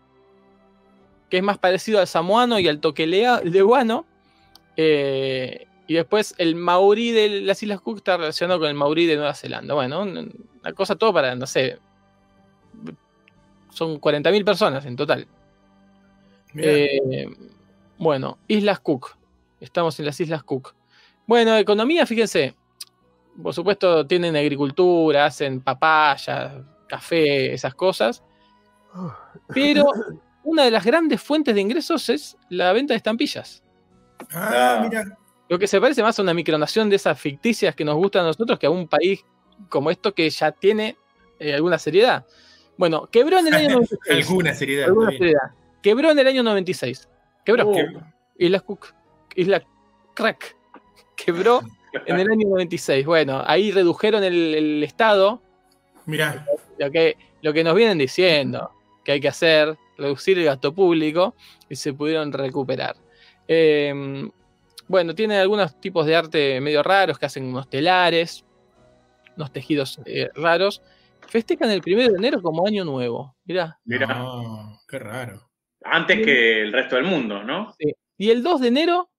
que 1.30 1.38
es 1.38 1.42
más 1.42 1.58
parecido 1.58 2.00
al 2.00 2.06
samoano 2.06 2.58
y 2.58 2.68
al 2.68 2.80
toqueleguano. 2.80 4.04
Eh, 4.76 5.66
y 5.86 5.94
después 5.94 6.34
el 6.38 6.54
maorí 6.54 7.10
de 7.12 7.40
las 7.42 7.62
Islas 7.62 7.80
Cook 7.80 7.98
está 7.98 8.16
relacionado 8.16 8.60
con 8.60 8.68
el 8.68 8.74
maorí 8.74 9.06
de 9.06 9.16
Nueva 9.16 9.34
Zelanda. 9.34 9.74
Bueno, 9.74 10.02
un- 10.02 10.32
una 10.60 10.72
cosa 10.72 10.96
todo 10.96 11.12
para, 11.12 11.34
no 11.34 11.46
sé, 11.46 11.78
son 13.70 13.98
40.000 13.98 14.44
personas 14.44 14.84
en 14.86 14.96
total. 14.96 15.26
Eh, 16.56 17.26
bueno, 17.98 18.38
Islas 18.48 18.80
Cook. 18.80 19.16
Estamos 19.60 19.98
en 19.98 20.06
las 20.06 20.20
Islas 20.20 20.42
Cook. 20.44 20.74
Bueno, 21.26 21.56
economía, 21.56 22.06
fíjense. 22.06 22.54
Por 23.42 23.52
supuesto, 23.52 24.06
tienen 24.06 24.36
agricultura, 24.36 25.26
hacen 25.26 25.60
papaya, 25.60 26.62
café, 26.88 27.52
esas 27.52 27.74
cosas. 27.74 28.22
Pero 29.48 29.84
una 30.44 30.64
de 30.64 30.70
las 30.70 30.84
grandes 30.84 31.20
fuentes 31.20 31.54
de 31.54 31.60
ingresos 31.60 32.08
es 32.08 32.36
la 32.48 32.72
venta 32.72 32.94
de 32.94 32.98
estampillas. 32.98 33.62
ah, 34.32 34.80
mira. 34.88 35.18
Lo 35.48 35.58
que 35.58 35.66
se 35.66 35.80
parece 35.80 36.02
más 36.02 36.18
a 36.18 36.22
una 36.22 36.32
micronación 36.32 36.88
de 36.88 36.96
esas 36.96 37.20
ficticias 37.20 37.74
que 37.74 37.84
nos 37.84 37.96
gustan 37.96 38.22
a 38.24 38.28
nosotros 38.28 38.58
que 38.58 38.66
a 38.66 38.70
un 38.70 38.88
país 38.88 39.24
como 39.68 39.90
esto 39.90 40.14
que 40.14 40.28
ya 40.30 40.52
tiene 40.52 40.96
eh, 41.38 41.54
alguna 41.54 41.78
seriedad. 41.78 42.24
Bueno, 42.78 43.08
quebró 43.10 43.38
en 43.38 43.48
el 43.48 43.54
año 43.54 43.68
96. 43.70 44.10
Alguna 44.28 44.54
seriedad. 44.54 44.86
Alguna 44.88 45.10
seriedad. 45.10 45.50
Quebró 45.82 46.10
en 46.10 46.18
el 46.18 46.26
año 46.26 46.42
96. 46.42 47.08
Quebró. 47.44 47.72
Qué- 47.72 47.86
Isla 48.38 48.60
Cook. 48.60 48.94
Isla 49.36 49.62
Crack. 50.14 50.56
Quebró 51.16 51.60
en 52.06 52.18
el 52.20 52.30
año 52.30 52.48
96. 52.48 53.06
Bueno, 53.06 53.42
ahí 53.46 53.70
redujeron 53.72 54.22
el, 54.24 54.54
el 54.54 54.82
estado. 54.82 55.40
Mirá, 56.06 56.44
Lo 56.78 56.90
que, 56.90 57.16
lo 57.42 57.52
que 57.52 57.64
nos 57.64 57.74
vienen 57.74 57.98
diciendo 57.98 58.70
que 59.04 59.12
hay 59.12 59.20
que 59.20 59.28
hacer, 59.28 59.76
reducir 59.96 60.38
el 60.38 60.44
gasto 60.46 60.74
público 60.74 61.34
y 61.68 61.76
se 61.76 61.92
pudieron 61.92 62.32
recuperar. 62.32 62.96
Eh, 63.48 64.28
bueno, 64.88 65.14
tienen 65.14 65.38
algunos 65.38 65.78
tipos 65.80 66.04
de 66.06 66.16
arte 66.16 66.60
medio 66.60 66.82
raros 66.82 67.18
que 67.18 67.26
hacen 67.26 67.44
unos 67.44 67.68
telares, 67.70 68.44
unos 69.36 69.52
tejidos 69.52 70.00
eh, 70.06 70.28
raros. 70.34 70.82
Festejan 71.28 71.70
el 71.70 71.80
primero 71.80 72.12
de 72.12 72.18
enero 72.18 72.42
como 72.42 72.66
año 72.66 72.84
nuevo. 72.84 73.34
Mirá. 73.44 73.78
Mirá, 73.84 74.06
No, 74.06 74.80
qué 74.88 74.98
raro. 74.98 75.48
antes 75.84 76.18
que 76.24 76.62
el 76.62 76.72
resto 76.72 76.96
del 76.96 77.04
mundo, 77.06 77.42
¿no? 77.42 77.74
Y 78.18 78.30
el 78.30 78.42
2 78.42 78.60
de 78.60 78.68
enero 78.68 79.10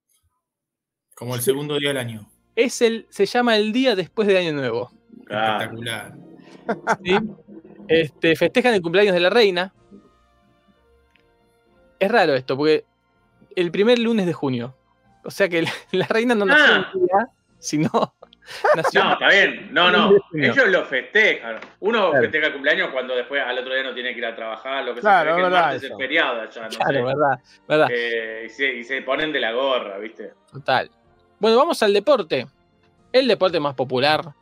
Como 1.16 1.36
el 1.36 1.42
segundo 1.42 1.78
día 1.80 1.90
del 1.90 1.98
año. 1.98 2.28
es 2.56 2.82
el, 2.82 3.08
se 3.10 3.26
llama 3.26 3.56
el 3.58 3.72
día 3.74 3.96
después 3.96 4.28
de 4.28 4.38
Año 4.38 4.54
Nuevo. 4.54 4.92
Espectacular. 5.22 6.14
¿sí? 7.04 7.18
Este, 7.88 8.36
festejan 8.36 8.74
el 8.74 8.82
cumpleaños 8.82 9.14
de 9.14 9.20
la 9.22 9.30
reina. 9.30 9.74
Es 12.00 12.12
raro 12.12 12.34
esto, 12.36 12.58
porque 12.58 12.84
el 13.56 13.72
primer 13.72 13.98
lunes 14.00 14.26
de 14.26 14.34
junio. 14.34 14.76
O 15.24 15.32
sea 15.32 15.48
que 15.50 15.62
la, 15.64 15.72
la 15.92 16.06
reina 16.08 16.36
no 16.36 16.46
nació 16.46 16.66
Ah. 16.76 16.92
un 16.94 17.00
día, 17.06 17.28
sino 17.60 17.90
nació. 18.76 19.04
No, 19.04 19.14
está 19.14 19.30
bien. 19.30 19.70
No, 19.74 19.90
no. 19.92 20.12
Ellos 20.34 20.68
lo 20.68 20.86
festejan. 20.86 21.60
Uno 21.80 22.10
Claro. 22.12 22.24
festeja 22.24 22.48
el 22.48 22.54
cumpleaños 22.54 22.90
cuando 22.92 23.16
después 23.16 23.42
al 23.42 23.58
otro 23.58 23.74
día 23.74 23.84
no 23.84 23.94
tiene 23.94 24.12
que 24.12 24.20
ir 24.20 24.26
a 24.26 24.36
trabajar, 24.36 24.84
lo 24.84 24.94
que 24.94 25.02
Claro, 25.02 25.30
sea, 25.30 25.36
que 25.36 25.42
el 25.42 25.50
verdad 25.50 25.62
martes 25.66 25.84
es 25.84 25.98
feriado 25.98 26.42
allá, 26.42 26.62
no 26.64 26.70
Claro, 26.70 26.94
sé. 26.94 27.04
verdad, 27.04 27.40
verdad. 27.68 27.88
Eh, 27.92 28.44
y, 28.46 28.50
se, 28.50 28.74
y 28.76 28.84
se 28.84 29.02
ponen 29.02 29.32
de 29.32 29.40
la 29.40 29.54
gorra, 29.54 29.98
¿viste? 29.98 30.34
Total. 30.52 30.92
Bueno, 31.40 31.58
vamos 31.58 31.82
al 31.84 31.94
deporte. 31.94 32.48
El 33.12 33.28
deporte 33.28 33.60
más 33.60 33.76
popular 33.76 34.34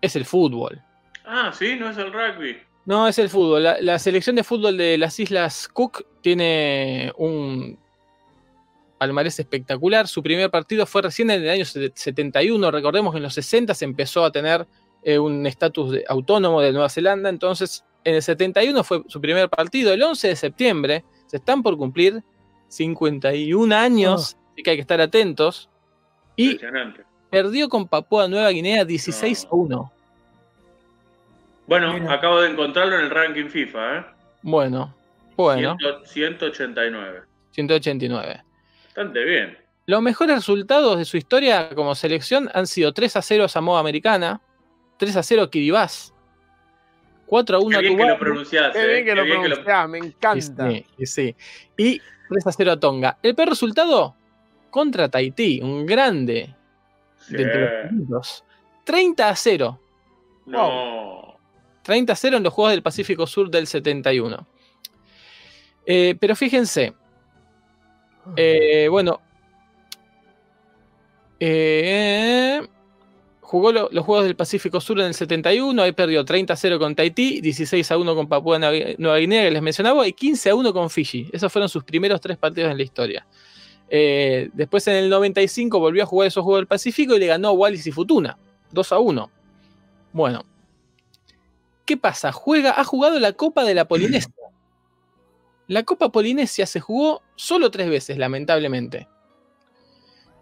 es 0.00 0.16
el 0.16 0.24
fútbol. 0.24 0.80
Ah, 1.24 1.52
sí, 1.56 1.76
no 1.76 1.88
es 1.90 1.96
el 1.98 2.12
rugby. 2.12 2.56
No, 2.86 3.08
es 3.08 3.18
el 3.18 3.28
fútbol. 3.30 3.62
La, 3.62 3.80
la 3.80 3.98
selección 3.98 4.36
de 4.36 4.44
fútbol 4.44 4.76
de 4.76 4.98
las 4.98 5.18
Islas 5.18 5.68
Cook 5.68 6.04
tiene 6.20 7.12
un 7.16 7.78
palmarés 8.98 9.38
espectacular. 9.38 10.06
Su 10.06 10.22
primer 10.22 10.50
partido 10.50 10.84
fue 10.86 11.02
recién 11.02 11.30
en 11.30 11.42
el 11.42 11.48
año 11.50 11.64
71. 11.64 12.70
Recordemos 12.70 13.12
que 13.12 13.18
en 13.18 13.22
los 13.22 13.34
60 13.34 13.74
se 13.74 13.84
empezó 13.84 14.24
a 14.24 14.30
tener 14.32 14.66
eh, 15.02 15.18
un 15.18 15.46
estatus 15.46 15.92
de- 15.92 16.04
autónomo 16.08 16.60
de 16.60 16.72
Nueva 16.72 16.88
Zelanda. 16.90 17.28
Entonces, 17.30 17.84
en 18.04 18.14
el 18.16 18.22
71 18.22 18.84
fue 18.84 19.02
su 19.08 19.20
primer 19.20 19.48
partido. 19.48 19.92
El 19.92 20.02
11 20.02 20.28
de 20.28 20.36
septiembre 20.36 21.04
se 21.26 21.38
están 21.38 21.62
por 21.62 21.76
cumplir 21.78 22.22
51 22.68 23.74
años. 23.74 24.36
Así 24.52 24.62
que 24.62 24.70
hay 24.70 24.76
que 24.76 24.82
estar 24.82 25.00
atentos. 25.00 25.70
Y 26.36 26.58
perdió 27.30 27.68
con 27.68 27.86
Papúa 27.88 28.28
Nueva 28.28 28.50
Guinea 28.50 28.84
16 28.84 29.44
a 29.50 29.54
1. 29.54 29.92
Bueno, 31.66 31.94
Mira. 31.94 32.12
acabo 32.12 32.40
de 32.42 32.50
encontrarlo 32.50 32.96
en 32.98 33.04
el 33.06 33.10
ranking 33.10 33.46
FIFA, 33.48 33.98
¿eh? 33.98 34.04
Bueno, 34.42 34.94
bueno, 35.36 35.76
100 36.04 36.38
189. 36.38 37.22
189. 37.52 38.42
Bastante 38.86 39.24
bien. 39.24 39.58
Los 39.86 40.02
mejores 40.02 40.36
resultados 40.36 40.98
de 40.98 41.04
su 41.04 41.16
historia 41.16 41.70
como 41.74 41.94
selección 41.94 42.50
han 42.54 42.66
sido 42.66 42.92
3 42.92 43.16
a 43.16 43.22
0 43.22 43.48
Samoa 43.48 43.80
Americana, 43.80 44.40
3 44.98 45.16
a 45.16 45.22
0 45.22 45.50
Kiribati, 45.50 45.92
4 47.26 47.56
a 47.56 47.60
1 47.60 47.68
Qué 47.70 47.76
a 47.76 47.80
bien 47.80 47.96
que 47.98 48.06
lo 48.06 48.18
pronunciás, 48.18 48.72
Qué 48.72 48.86
bien 48.86 48.98
que 49.04 49.10
Qué 49.10 49.14
lo 49.14 49.24
bien 49.24 49.42
que 49.42 49.48
lo- 49.48 49.56
pronunciás, 49.64 49.88
me 49.88 49.98
y 49.98 50.02
encanta. 50.02 50.68
sí, 50.70 50.86
y 50.98 51.06
sí. 51.06 51.36
Y 51.76 52.00
3 52.28 52.46
a 52.46 52.52
0 52.52 52.72
a 52.72 52.80
Tonga. 52.80 53.18
El 53.22 53.34
peor 53.34 53.48
resultado 53.50 54.14
contra 54.74 55.08
Tahití, 55.08 55.60
un 55.62 55.86
grande 55.86 56.52
Sí. 57.18 57.36
de 57.36 57.42
entre 57.44 57.60
los 57.60 57.88
quintos. 57.90 58.44
30 58.82 59.28
a 59.28 59.36
0. 59.36 59.80
No. 60.46 61.38
30 61.82 62.12
a 62.12 62.16
0 62.16 62.36
en 62.38 62.42
los 62.42 62.52
Juegos 62.52 62.72
del 62.72 62.82
Pacífico 62.82 63.26
Sur 63.28 63.50
del 63.50 63.68
71. 63.68 64.46
Eh, 65.86 66.16
pero 66.18 66.34
fíjense, 66.34 66.92
eh, 68.36 68.88
bueno, 68.90 69.20
eh, 71.40 72.60
jugó 73.40 73.72
lo- 73.72 73.88
los 73.92 74.04
Juegos 74.04 74.24
del 74.24 74.36
Pacífico 74.36 74.80
Sur 74.80 74.98
en 75.00 75.06
el 75.06 75.14
71, 75.14 75.82
ahí 75.82 75.92
perdió 75.92 76.24
30 76.24 76.54
a 76.54 76.56
0 76.56 76.78
con 76.78 76.94
Tahití, 76.94 77.40
16 77.40 77.90
a 77.92 77.98
1 77.98 78.14
con 78.14 78.28
Papúa 78.28 78.58
Nueva 78.58 78.94
Nueva 78.98 79.18
Guinea, 79.18 79.44
que 79.44 79.50
les 79.50 79.62
mencionaba, 79.62 80.06
y 80.08 80.12
15 80.12 80.50
a 80.50 80.54
1 80.54 80.72
con 80.72 80.90
Fiji. 80.90 81.28
Esos 81.32 81.52
fueron 81.52 81.68
sus 81.68 81.84
primeros 81.84 82.20
tres 82.20 82.36
partidos 82.38 82.70
en 82.70 82.76
la 82.76 82.82
historia. 82.82 83.26
Eh, 83.96 84.50
después 84.54 84.84
en 84.88 84.96
el 84.96 85.08
95 85.08 85.78
volvió 85.78 86.02
a 86.02 86.06
jugar 86.06 86.26
esos 86.26 86.42
Juegos 86.42 86.62
del 86.62 86.66
Pacífico 86.66 87.14
y 87.14 87.20
le 87.20 87.28
ganó 87.28 87.46
a 87.46 87.52
Wallis 87.52 87.86
y 87.86 87.92
Futuna, 87.92 88.36
2 88.72 88.92
a 88.92 88.98
1. 88.98 89.30
Bueno, 90.12 90.44
¿qué 91.84 91.96
pasa? 91.96 92.32
Juega, 92.32 92.74
ha 92.76 92.82
jugado 92.82 93.20
la 93.20 93.34
Copa 93.34 93.62
de 93.62 93.72
la 93.72 93.86
Polinesia. 93.86 94.34
La 95.68 95.84
Copa 95.84 96.08
Polinesia 96.08 96.66
se 96.66 96.80
jugó 96.80 97.22
solo 97.36 97.70
tres 97.70 97.88
veces, 97.88 98.18
lamentablemente. 98.18 99.06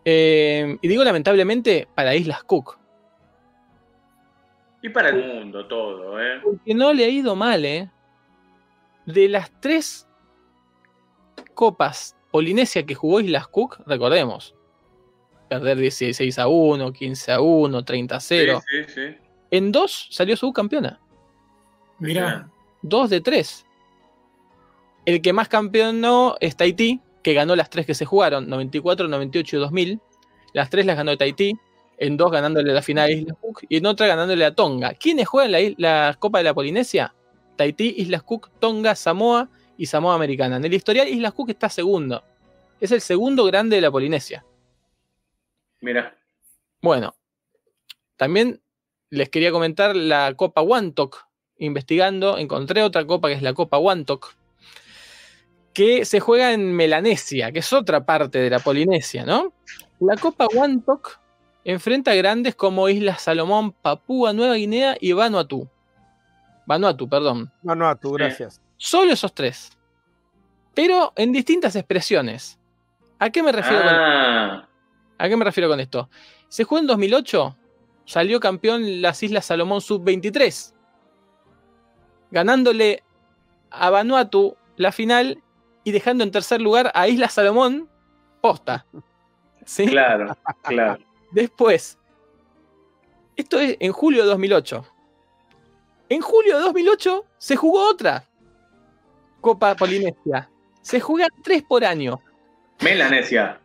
Eh, 0.07 0.79
y 0.81 0.89
digo 0.89 1.05
lamentablemente 1.05 1.87
para 1.95 2.15
Islas 2.15 2.45
Cook, 2.45 2.79
Y 4.81 4.89
para 4.89 5.11
el 5.11 5.27
mundo 5.27 5.67
todo, 5.67 6.19
¿eh? 6.19 6.41
Porque 6.43 6.75
no 6.75 6.95
le 6.95 7.05
ha 7.05 7.09
ido 7.09 7.37
mal, 7.37 7.67
¿eh? 7.67 7.91
De 9.05 9.29
las 9.29 9.53
tres 9.61 10.09
copas 11.53 12.17
Polinesia 12.33 12.85
que 12.85 12.95
jugó 12.95 13.21
Islas 13.21 13.47
Cook, 13.47 13.83
recordemos. 13.87 14.57
Perder 15.49 15.77
16 15.77 16.39
a 16.39 16.49
1, 16.49 16.93
15 16.93 17.33
a 17.33 17.41
1, 17.41 17.85
30 17.85 18.17
a 18.17 18.21
0. 18.21 18.63
Sí, 18.67 18.77
sí, 18.85 18.93
sí. 18.95 19.17
En 19.51 19.71
dos 19.71 20.09
salió 20.11 20.35
subcampeona. 20.35 20.99
Mirá. 21.99 22.51
Dos 22.81 23.11
de 23.11 23.21
tres. 23.21 23.67
El 25.05 25.21
que 25.21 25.35
más 25.35 25.49
campeonó 25.49 26.37
es 26.41 26.57
Tahití, 26.57 27.03
que 27.23 27.35
ganó 27.35 27.55
las 27.55 27.69
tres 27.69 27.85
que 27.85 27.95
se 27.95 28.07
jugaron, 28.07 28.49
94, 28.49 29.09
98 29.09 29.57
y 29.57 29.61
2000. 29.61 30.01
Las 30.55 30.71
tres 30.71 30.87
las 30.87 30.97
ganó 30.97 31.17
Tahití, 31.19 31.55
en 31.99 32.17
dos 32.17 32.33
ganándole 32.33 32.73
la 32.73 32.81
final 32.81 33.11
a 33.11 33.13
Islas 33.13 33.37
Cook 33.39 33.65
y 33.69 33.77
en 33.77 33.87
otra 33.87 34.07
ganándole 34.07 34.45
a 34.47 34.55
Tonga. 34.55 34.95
¿Quiénes 34.95 35.29
juegan 35.29 35.53
la, 35.53 35.59
la 35.77 36.17
Copa 36.19 36.39
de 36.39 36.45
la 36.45 36.55
Polinesia? 36.55 37.15
Tahití, 37.57 37.95
Islas 37.99 38.23
Cook, 38.23 38.51
Tonga, 38.59 38.95
Samoa 38.95 39.51
y 39.77 39.87
Samoa 39.87 40.15
Americana. 40.15 40.57
En 40.57 40.65
el 40.65 40.75
historial, 40.75 41.09
Islas 41.09 41.33
Cook 41.33 41.51
está 41.51 41.69
segundo. 41.69 42.23
Es 42.81 42.91
el 42.93 43.01
segundo 43.01 43.45
grande 43.45 43.77
de 43.77 43.83
la 43.83 43.91
Polinesia. 43.91 44.45
Mira. 45.81 46.17
Bueno, 46.81 47.15
también 48.17 48.61
les 49.11 49.29
quería 49.29 49.53
comentar 49.53 49.95
la 49.95 50.33
Copa 50.35 50.63
Wantok. 50.63 51.27
Investigando, 51.59 52.39
encontré 52.39 52.83
otra 52.83 53.05
copa 53.07 53.29
que 53.29 53.35
es 53.35 53.43
la 53.43 53.53
Copa 53.55 53.79
Wantok, 53.79 54.35
que 55.73 56.05
se 56.05 56.19
juega 56.19 56.53
en 56.53 56.73
Melanesia, 56.73 57.53
que 57.53 57.61
es 57.61 57.73
otra 57.73 58.05
parte 58.05 58.39
de 58.39 58.51
la 58.51 58.59
Polinesia, 58.59 59.25
¿no? 59.25 59.53
La 60.01 60.17
Copa 60.17 60.49
Wantok 60.53 61.21
enfrenta 61.65 62.11
a 62.11 62.15
grandes 62.17 62.57
como 62.57 62.89
Islas 62.89 63.23
Salomón, 63.23 63.71
Papúa 63.73 64.33
Nueva 64.33 64.55
Guinea 64.55 64.97
y 65.01 65.13
Vanuatu. 65.13 65.69
Vanuatu, 66.67 67.09
perdón. 67.09 67.53
No, 67.63 67.77
no, 67.77 67.89
a 67.89 67.95
tu, 67.95 68.09
Sí. 68.09 68.15
gracias. 68.17 68.61
Solo 68.83 69.13
esos 69.13 69.33
tres. 69.33 69.71
Pero 70.75 71.13
en 71.15 71.31
distintas 71.31 71.77
expresiones. 71.77 72.59
¿A 73.21 73.31
qué 73.31 73.41
me 73.41 73.53
refiero 73.53 73.81
con 73.81 73.95
Ah, 73.95 74.69
¿A 75.19 75.29
qué 75.29 75.37
me 75.37 75.45
refiero 75.45 75.69
con 75.69 75.79
esto? 75.79 76.11
Se 76.49 76.65
jugó 76.65 76.81
en 76.81 76.89
2008, 76.89 77.57
salió 78.07 78.41
campeón 78.41 79.01
las 79.01 79.23
Islas 79.23 79.47
Salomón 79.47 79.81
Sub-23, 79.83 80.75
ganándole 82.33 83.05
a 83.71 83.89
Vanuatu 83.91 84.57
la 84.77 84.91
final 84.91 85.41
y 85.85 85.93
dejando 85.93 86.25
en 86.25 86.33
tercer 86.33 86.61
lugar 86.61 86.91
a 86.93 87.07
Islas 87.07 87.35
Salomón 87.35 87.89
posta. 88.41 88.85
¿Sí? 89.65 89.87
claro, 89.87 90.37
claro. 90.65 90.99
Después, 91.31 92.01
esto 93.37 93.61
es 93.61 93.77
en 93.79 93.93
julio 93.93 94.25
de 94.25 94.31
2008. 94.31 94.85
En 96.09 96.21
julio 96.21 96.57
de 96.57 96.63
2008 96.65 97.25
se 97.39 97.55
jugó 97.55 97.89
otra 97.89 98.29
Copa 99.43 99.75
Polinesia. 99.75 100.49
Se 100.81 100.99
juegan 101.01 101.29
tres 101.43 101.63
por 101.63 101.85
año. 101.85 102.19
Melanesia. 102.81 103.61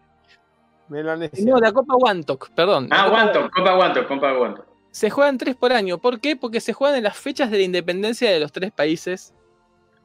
Melanesia. 0.89 1.45
No, 1.45 1.57
la 1.59 1.71
Copa 1.71 1.95
Wantok, 1.95 2.49
perdón. 2.51 2.88
La 2.89 3.03
Ah, 3.03 3.05
Copa 3.05 3.09
Guanto, 3.23 3.49
Copa 3.51 3.73
Guanto, 3.75 4.07
Copa 4.07 4.32
Guanto. 4.34 4.65
Se 4.91 5.09
juegan 5.09 5.38
tres 5.38 5.55
por 5.55 5.71
año. 5.71 5.97
¿Por 5.99 6.19
qué? 6.19 6.36
Porque 6.36 6.59
se 6.59 6.73
juegan 6.73 6.97
en 6.97 7.03
las 7.03 7.15
fechas 7.17 7.49
de 7.51 7.57
la 7.57 7.63
independencia 7.63 8.30
de 8.32 8.39
los 8.39 8.51
tres 8.51 8.71
países 8.71 9.34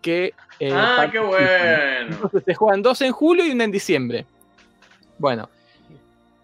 que. 0.00 0.34
eh, 0.60 0.72
Ah, 0.72 1.08
qué 1.10 1.18
bueno. 1.18 2.14
Entonces 2.14 2.42
se 2.44 2.54
juegan 2.54 2.82
dos 2.82 3.00
en 3.00 3.12
julio 3.12 3.44
y 3.46 3.50
una 3.50 3.64
en 3.64 3.70
diciembre. 3.72 4.26
Bueno, 5.18 5.48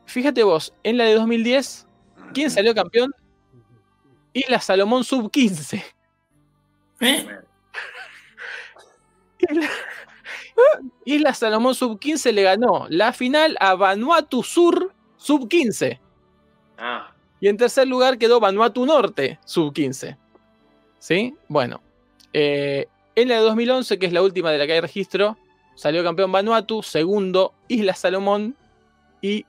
fíjate 0.07 0.43
vos, 0.45 0.73
en 0.83 0.97
la 0.99 1.05
de 1.05 1.15
2010, 1.15 1.87
¿quién 2.33 2.51
salió 2.51 2.75
campeón? 2.75 3.13
Isla 4.33 4.61
Salomón 4.61 5.05
Sub 5.05 5.31
15. 5.31 5.85
¿Eh? 7.01 7.27
Isla, 11.05 11.35
Salomón 11.35 11.75
Sub 11.75 11.99
15 11.99 12.33
le 12.33 12.43
ganó 12.43 12.87
la 12.89 13.13
final 13.13 13.57
a 13.61 13.75
Vanuatu 13.75 14.43
Sur 14.43 14.93
Sub 15.17 15.49
15. 15.49 16.01
Ah, 16.79 17.13
Y 17.41 17.49
en 17.49 17.57
tercer 17.57 17.89
lugar 17.89 18.19
quedó 18.19 18.41
Vanuatu 18.41 18.85
Norte, 18.87 19.39
sub 19.45 19.73
15. 19.73 20.17
¿Sí? 20.99 21.35
Bueno. 21.49 21.81
eh, 22.33 22.87
en 23.15 23.29
la 23.29 23.37
de 23.37 23.41
2011, 23.41 23.99
que 23.99 24.07
es 24.07 24.13
la 24.13 24.23
última 24.23 24.53
de 24.53 24.59
la 24.59 24.67
que 24.67 24.75
hay 24.75 24.81
registro, 24.81 25.37
salió 25.75 26.05
campeón 26.05 26.31
Vanuatu, 26.31 26.83
segundo 26.85 27.53
Isla 27.67 27.95
Salomón 27.95 28.55
y 29.21 29.45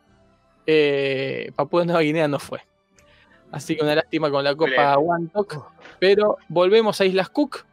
eh, 0.66 1.52
Papúa 1.56 1.86
Nueva 1.86 2.02
Guinea 2.02 2.28
no 2.28 2.40
fue. 2.40 2.62
Así 3.52 3.76
que 3.76 3.84
una 3.84 3.96
lástima 3.96 4.30
con 4.32 4.44
la 4.44 4.56
Copa. 4.56 4.98
Wantok. 4.98 5.72
Pero 6.00 6.38
volvemos 6.48 7.00
a 7.02 7.06
Islas 7.06 7.30
Cook. 7.30 7.66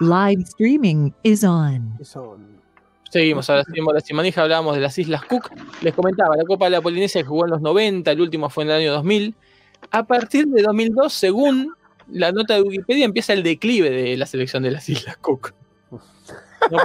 Live 0.00 0.44
streaming 0.44 1.12
is 1.22 1.44
on. 1.44 1.98
Seguimos, 3.10 3.50
ahora 3.50 3.64
seguimos 3.64 3.92
la 3.92 4.00
Simanija, 4.00 4.42
hablábamos 4.42 4.74
de 4.74 4.80
las 4.80 4.96
Islas 4.98 5.24
Cook. 5.24 5.50
Les 5.82 5.92
comentaba, 5.94 6.36
la 6.36 6.44
Copa 6.44 6.66
de 6.66 6.70
la 6.70 6.80
Polinesia 6.80 7.22
que 7.22 7.28
jugó 7.28 7.44
en 7.44 7.50
los 7.50 7.60
90, 7.60 8.10
el 8.10 8.20
último 8.20 8.48
fue 8.48 8.64
en 8.64 8.70
el 8.70 8.76
año 8.76 8.92
2000. 8.92 9.34
A 9.90 10.04
partir 10.04 10.46
de 10.46 10.62
2002, 10.62 11.12
según 11.12 11.74
la 12.08 12.32
nota 12.32 12.54
de 12.54 12.62
Wikipedia, 12.62 13.04
empieza 13.04 13.32
el 13.32 13.42
declive 13.42 13.90
de 13.90 14.16
la 14.16 14.26
selección 14.26 14.62
de 14.62 14.70
las 14.70 14.88
Islas 14.88 15.16
Cook. 15.18 15.52
No 16.70 16.78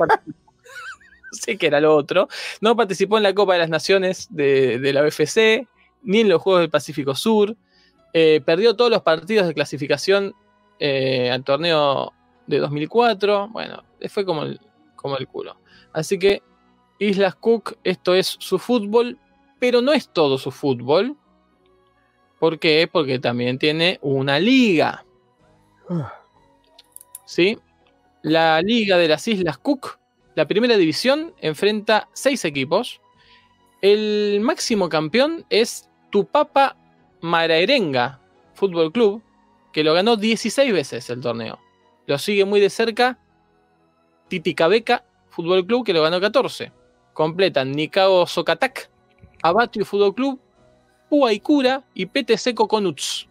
sé 1.32 1.58
que 1.58 1.68
era 1.68 1.80
lo 1.80 1.96
otro. 1.96 2.28
No 2.60 2.76
participó 2.76 3.18
en 3.18 3.24
la 3.24 3.34
Copa 3.34 3.54
de 3.54 3.60
las 3.60 3.70
Naciones 3.70 4.28
de, 4.30 4.80
de 4.80 4.94
la 4.94 5.04
UFC, 5.04 5.68
ni 6.04 6.22
en 6.22 6.30
los 6.30 6.42
Juegos 6.42 6.62
del 6.62 6.70
Pacífico 6.70 7.16
Sur. 7.16 7.56
Eh, 8.14 8.42
perdió 8.46 8.76
todos 8.76 8.90
los 8.90 9.04
partidos 9.04 9.48
de 9.48 9.54
clasificación 9.54 10.34
eh, 10.80 11.30
al 11.32 11.44
torneo 11.44 12.14
de 12.48 12.60
2004. 12.60 13.50
Bueno, 13.50 13.84
fue 14.10 14.26
como 14.26 14.44
el, 14.44 14.60
como 14.96 15.18
el 15.18 15.28
culo. 15.28 15.58
Así 15.94 16.18
que 16.20 16.42
Islas 17.00 17.36
Cook, 17.36 17.78
esto 17.84 18.16
es 18.16 18.38
su 18.40 18.60
fútbol, 18.60 19.18
pero 19.60 19.82
no 19.82 19.94
es 19.94 20.10
todo 20.10 20.38
su 20.38 20.52
fútbol. 20.52 21.16
¿Por 22.40 22.60
qué? 22.60 22.90
Porque 22.92 23.20
también 23.20 23.58
tiene 23.58 24.00
una 24.02 24.40
liga. 24.40 25.06
¿Sí? 27.26 27.58
La 28.22 28.62
liga 28.62 28.98
de 28.98 29.08
las 29.08 29.28
Islas 29.28 29.58
Cook, 29.58 30.00
la 30.36 30.48
primera 30.48 30.78
división, 30.78 31.34
enfrenta 31.40 32.10
seis 32.14 32.44
equipos. 32.46 33.02
El 33.82 34.40
máximo 34.42 34.90
campeón 34.90 35.46
es 35.50 35.90
Tupapa 36.12 36.76
Maraerenga 37.22 38.20
Fútbol 38.54 38.92
Club, 38.92 39.22
que 39.72 39.84
lo 39.84 39.94
ganó 39.94 40.16
16 40.16 40.74
veces 40.74 41.10
el 41.10 41.22
torneo. 41.22 41.60
Lo 42.08 42.18
sigue 42.18 42.46
muy 42.46 42.60
de 42.60 42.70
cerca 42.70 43.18
Titicabeca 44.28 45.06
Fútbol 45.30 45.66
Club, 45.66 45.86
que 45.86 45.94
lo 45.94 46.02
ganó 46.02 46.22
14. 46.22 46.72
Completan 47.14 47.72
Nikao 47.72 48.26
Socatak, 48.26 48.90
Abatio 49.42 49.86
Fútbol 49.86 50.16
Club, 50.16 50.40
Puaicura 51.10 51.84
y 51.94 52.06
PTC 52.06 52.54
Coconuts. 52.56 53.28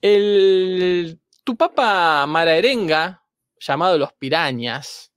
El 0.00 1.18
Tupapa 1.44 2.26
Maraerenga, 2.26 3.22
llamado 3.58 3.98
Los 3.98 4.12
Pirañas, 4.12 5.12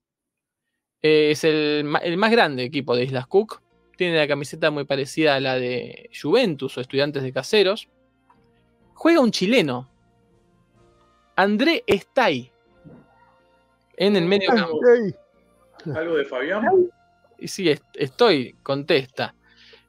eh, 1.02 1.32
es 1.32 1.44
el, 1.44 1.88
el 2.02 2.18
más 2.18 2.32
grande 2.32 2.64
equipo 2.64 2.96
de 2.96 3.04
Islas 3.04 3.28
Cook. 3.28 3.62
Tiene 3.98 4.18
la 4.18 4.28
camiseta 4.28 4.72
muy 4.72 4.86
parecida 4.86 5.36
a 5.36 5.40
la 5.40 5.56
de 5.56 6.10
Juventus 6.20 6.78
o 6.78 6.82
Estudiantes 6.82 7.24
de 7.24 7.34
Caseros. 7.34 7.90
Juega 8.94 9.20
un 9.20 9.32
chileno, 9.32 9.90
André 11.36 11.84
Estay, 11.88 12.52
en 13.98 14.16
el 14.16 14.26
medio 14.26 14.50
campo. 14.50 14.80
¿algo 15.96 16.16
de 16.16 16.26
Fabián? 16.26 16.66
Y 17.38 17.48
sí, 17.48 17.70
est- 17.70 17.84
estoy, 17.96 18.56
contesta. 18.64 19.36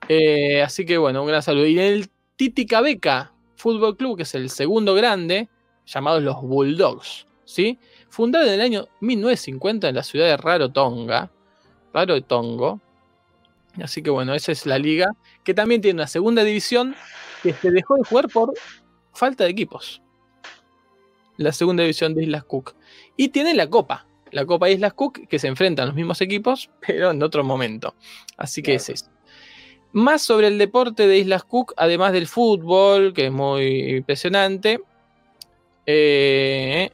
Eh, 0.08 0.62
así 0.62 0.84
que 0.84 0.98
bueno, 0.98 1.22
un 1.22 1.28
gran 1.28 1.42
saludo. 1.42 1.66
Y 1.66 1.78
el 1.78 2.08
Titicabeca 2.36 3.32
Fútbol 3.56 3.96
Club, 3.96 4.16
que 4.18 4.22
es 4.24 4.34
el 4.34 4.50
segundo 4.50 4.94
grande, 4.94 5.48
llamados 5.86 6.22
los 6.22 6.40
Bulldogs, 6.42 7.26
¿sí? 7.44 7.78
Fundado 8.10 8.46
en 8.46 8.52
el 8.54 8.60
año 8.60 8.88
1950 9.00 9.88
en 9.88 9.94
la 9.94 10.02
ciudad 10.02 10.26
de 10.26 10.36
Rarotonga, 10.36 11.30
Rarotongo. 11.92 12.80
Así 13.82 14.02
que 14.02 14.10
bueno, 14.10 14.34
esa 14.34 14.52
es 14.52 14.66
la 14.66 14.78
liga, 14.78 15.10
que 15.44 15.54
también 15.54 15.80
tiene 15.80 15.98
una 16.00 16.06
segunda 16.06 16.42
división 16.44 16.94
que 17.42 17.52
se 17.52 17.70
dejó 17.70 17.96
de 17.96 18.04
jugar 18.04 18.28
por 18.28 18.52
falta 19.12 19.44
de 19.44 19.50
equipos. 19.50 20.02
La 21.36 21.52
segunda 21.52 21.82
división 21.82 22.14
de 22.14 22.22
Islas 22.24 22.44
Cook. 22.44 22.74
Y 23.16 23.28
tiene 23.28 23.54
la 23.54 23.68
Copa, 23.68 24.06
la 24.32 24.44
Copa 24.46 24.70
Islas 24.70 24.94
Cook, 24.94 25.26
que 25.28 25.38
se 25.38 25.48
enfrentan 25.48 25.86
los 25.86 25.94
mismos 25.94 26.20
equipos, 26.20 26.70
pero 26.86 27.10
en 27.10 27.22
otro 27.22 27.44
momento. 27.44 27.94
Así 28.36 28.62
que 28.62 28.72
Claro. 28.76 28.76
es 28.82 28.88
eso. 28.90 29.06
Más 29.92 30.20
sobre 30.22 30.48
el 30.48 30.58
deporte 30.58 31.06
de 31.06 31.18
Islas 31.18 31.44
Cook, 31.44 31.72
además 31.76 32.12
del 32.12 32.26
fútbol, 32.26 33.14
que 33.14 33.26
es 33.26 33.32
muy 33.32 33.96
impresionante. 33.96 34.80
Eh, 35.86 36.90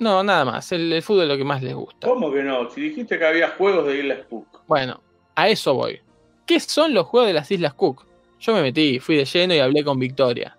no, 0.00 0.22
nada 0.24 0.44
más. 0.44 0.72
El, 0.72 0.92
el 0.92 1.02
fútbol 1.02 1.22
es 1.24 1.28
lo 1.28 1.36
que 1.36 1.44
más 1.44 1.62
les 1.62 1.74
gusta. 1.74 2.08
¿Cómo 2.08 2.32
que 2.32 2.42
no? 2.42 2.68
Si 2.70 2.80
dijiste 2.80 3.18
que 3.18 3.24
había 3.26 3.50
juegos 3.50 3.86
de 3.86 3.98
Islas 3.98 4.20
Cook. 4.28 4.62
Bueno, 4.66 5.00
a 5.36 5.48
eso 5.48 5.74
voy. 5.74 6.00
¿Qué 6.46 6.58
son 6.60 6.94
los 6.94 7.06
juegos 7.06 7.28
de 7.28 7.34
las 7.34 7.50
Islas 7.50 7.74
Cook? 7.74 8.06
Yo 8.40 8.52
me 8.54 8.62
metí, 8.62 8.98
fui 9.00 9.16
de 9.16 9.24
lleno 9.24 9.54
y 9.54 9.58
hablé 9.58 9.84
con 9.84 9.98
Victoria. 9.98 10.57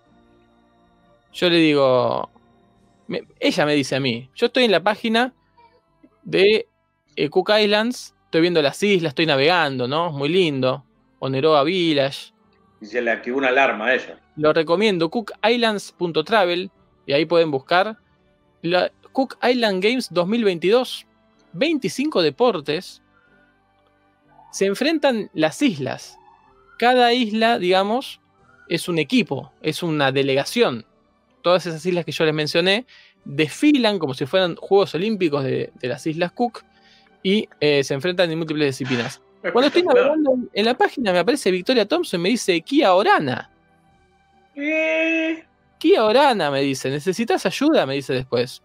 Yo 1.34 1.50
le 1.50 1.58
digo, 1.58 2.30
me- 3.08 3.24
ella 3.40 3.66
me 3.66 3.76
dice 3.76 3.96
a 3.96 4.00
mí, 4.00 4.30
yo 4.36 4.48
estoy 4.48 4.64
en 4.66 4.72
la 4.72 4.82
página 4.84 5.34
de 6.24 6.68
eh, 7.16 7.30
Cook 7.30 7.52
Islands, 7.60 8.16
estoy 8.26 8.42
viendo 8.42 8.62
las 8.62 8.82
islas, 8.84 9.12
estoy 9.12 9.26
navegando, 9.26 9.88
¿no? 9.88 10.12
Muy 10.12 10.30
lindo. 10.30 10.84
Oneroa 11.20 11.64
Village. 11.64 12.32
Y 12.82 12.86
se 12.86 13.02
le 13.02 13.12
activó 13.12 13.38
una 13.40 13.50
alarma 13.50 13.88
a 13.88 13.96
ella. 13.96 14.20
Lo 14.38 14.54
recomiendo, 14.54 15.10
cookislands.travel, 15.10 16.72
y 17.06 17.14
ahí 17.14 17.26
pueden 17.26 17.52
buscar 17.52 17.98
la 18.62 18.90
Cook 19.12 19.38
Island 19.44 19.84
Games 19.84 20.08
2022, 20.12 21.06
25 21.54 22.22
deportes. 22.22 23.02
Se 24.52 24.66
enfrentan 24.66 25.30
las 25.34 25.62
islas. 25.62 26.18
Cada 26.78 27.12
isla, 27.14 27.60
digamos, 27.60 28.22
es 28.70 28.88
un 28.88 28.98
equipo, 28.98 29.52
es 29.62 29.84
una 29.84 30.12
delegación. 30.12 30.86
Todas 31.42 31.66
esas 31.66 31.86
islas 31.86 32.06
que 32.06 32.12
yo 32.12 32.26
les 32.26 32.34
mencioné 32.34 32.86
desfilan 33.26 34.00
como 34.00 34.14
si 34.14 34.26
fueran 34.26 34.56
Juegos 34.56 34.94
Olímpicos 34.96 35.44
de, 35.44 35.72
de 35.80 35.88
las 35.88 36.06
Islas 36.08 36.32
Cook 36.32 36.64
y 37.24 37.48
eh, 37.60 37.84
se 37.84 37.94
enfrentan 37.94 38.32
en 38.32 38.38
múltiples 38.38 38.68
disciplinas. 38.78 39.22
Cuando 39.42 39.68
estoy 39.68 39.84
navegando 39.84 40.34
en- 40.34 40.50
en 40.54 40.66
la 40.66 40.76
página 40.78 41.12
me 41.14 41.20
aparece 41.20 41.50
Victoria 41.52 41.86
Thompson 41.88 42.20
y 42.20 42.24
me 42.24 42.30
dice 42.30 42.60
Kia 42.62 42.94
Orana. 42.94 43.50
¿Qué? 44.54 45.46
Kia 45.78 46.04
Orana 46.04 46.52
me 46.52 46.62
dice, 46.62 46.90
¿necesitas 46.90 47.46
ayuda? 47.46 47.86
Me 47.86 47.96
dice 47.96 48.14
después. 48.14 48.62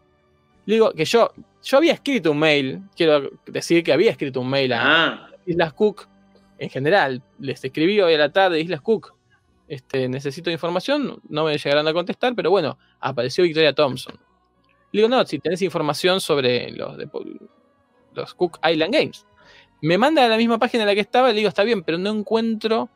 Le 0.67 0.75
digo 0.75 0.93
que 0.93 1.05
yo, 1.05 1.33
yo 1.63 1.77
había 1.79 1.93
escrito 1.93 2.33
un 2.33 2.39
mail, 2.39 2.81
quiero 2.97 3.31
decir 3.47 3.85
que 3.85 3.93
había 3.93 4.11
escrito 4.11 4.41
un 4.41 4.49
mail 4.51 4.73
a 4.73 4.81
Ah, 4.83 5.29
Islas 5.47 5.73
Cook 5.75 6.09
en 6.59 6.71
general. 6.71 7.23
Les 7.39 7.63
escribí 7.65 8.01
hoy 8.01 8.15
a 8.15 8.19
la 8.19 8.33
tarde 8.33 8.61
Islas 8.61 8.81
Cook. 8.81 9.15
Este, 9.67 10.09
necesito 10.09 10.51
información, 10.51 11.21
no 11.29 11.45
me 11.45 11.57
llegarán 11.57 11.89
a 11.89 11.93
contestar, 11.93 12.35
pero 12.35 12.51
bueno, 12.51 12.79
apareció 13.01 13.45
Victoria 13.45 13.75
Thompson. 13.75 14.15
Le 14.93 15.01
digo, 15.01 15.09
no, 15.09 15.25
si 15.27 15.39
tenés 15.39 15.63
información 15.63 16.21
sobre 16.21 16.71
los, 16.71 16.97
los 18.13 18.35
Cook 18.35 18.59
Island 18.65 18.95
Games. 18.95 19.27
Me 19.81 19.99
manda 19.99 20.25
a 20.25 20.29
la 20.29 20.37
misma 20.37 20.59
página 20.59 20.85
en 20.85 20.89
la 20.89 20.95
que 20.95 21.01
estaba 21.01 21.29
le 21.29 21.35
digo, 21.35 21.49
está 21.49 21.65
bien, 21.65 21.83
pero 21.83 21.99
no 21.99 22.11
encuentro 22.11 22.89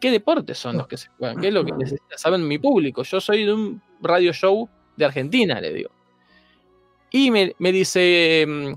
qué 0.00 0.10
deportes 0.10 0.58
son 0.58 0.76
los 0.76 0.86
que 0.86 0.96
se 0.96 1.08
juegan, 1.18 1.40
qué 1.40 1.48
es 1.48 1.54
lo 1.54 1.64
que 1.64 1.72
necesita 1.72 2.18
saber 2.18 2.40
mi 2.40 2.58
público. 2.58 3.02
Yo 3.02 3.20
soy 3.20 3.44
de 3.44 3.52
un 3.52 3.82
radio 4.00 4.32
show 4.32 4.68
de 4.96 5.04
Argentina, 5.04 5.60
le 5.60 5.72
digo. 5.72 5.90
Y 7.10 7.30
me, 7.30 7.54
me 7.58 7.72
dice, 7.72 8.44
mm, 8.46 8.72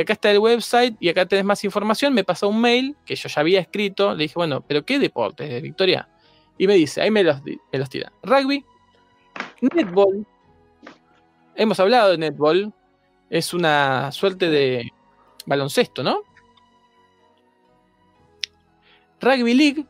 acá 0.00 0.12
está 0.12 0.30
el 0.30 0.38
website 0.38 0.96
y 1.00 1.08
acá 1.08 1.26
tenés 1.26 1.44
más 1.44 1.64
información. 1.64 2.12
Me 2.12 2.24
pasó 2.24 2.48
un 2.48 2.60
mail 2.60 2.96
que 3.06 3.16
yo 3.16 3.28
ya 3.28 3.40
había 3.40 3.60
escrito. 3.60 4.14
Le 4.14 4.24
dije, 4.24 4.34
bueno, 4.36 4.64
¿pero 4.66 4.84
qué 4.84 4.98
deportes, 4.98 5.62
Victoria? 5.62 6.08
Y 6.58 6.66
me 6.66 6.74
dice, 6.74 7.00
ahí 7.00 7.10
me 7.10 7.22
los, 7.24 7.42
me 7.44 7.78
los 7.78 7.88
tira. 7.88 8.12
Rugby, 8.22 8.64
netball. 9.60 10.26
Hemos 11.54 11.78
hablado 11.80 12.10
de 12.12 12.18
netball. 12.18 12.72
Es 13.30 13.54
una 13.54 14.10
suerte 14.12 14.48
de 14.50 14.90
baloncesto, 15.46 16.02
¿no? 16.02 16.22
Rugby 19.20 19.54
League, 19.54 19.84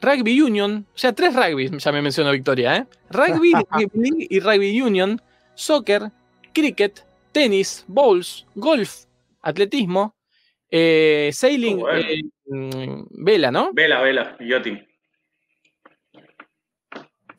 Rugby 0.00 0.40
Union, 0.40 0.86
o 0.94 0.98
sea, 0.98 1.12
tres 1.12 1.34
rugby, 1.34 1.70
ya 1.78 1.92
me 1.92 2.02
mencionó 2.02 2.30
Victoria, 2.32 2.76
¿eh? 2.76 2.86
Rugby, 3.10 3.52
Rugby 3.70 3.90
League 3.94 4.26
y 4.30 4.40
Rugby 4.40 4.80
Union, 4.80 5.20
soccer, 5.54 6.10
cricket, 6.52 7.04
tenis, 7.32 7.84
bowls, 7.88 8.46
golf, 8.54 9.04
atletismo, 9.42 10.14
eh, 10.70 11.30
sailing, 11.32 11.78
Oh, 11.78 11.80
bueno. 11.80 11.98
eh, 12.08 12.22
mm, 12.46 13.02
vela, 13.24 13.50
¿no? 13.50 13.70
vela, 13.72 14.00
vela, 14.00 14.36
yachting. 14.40 14.86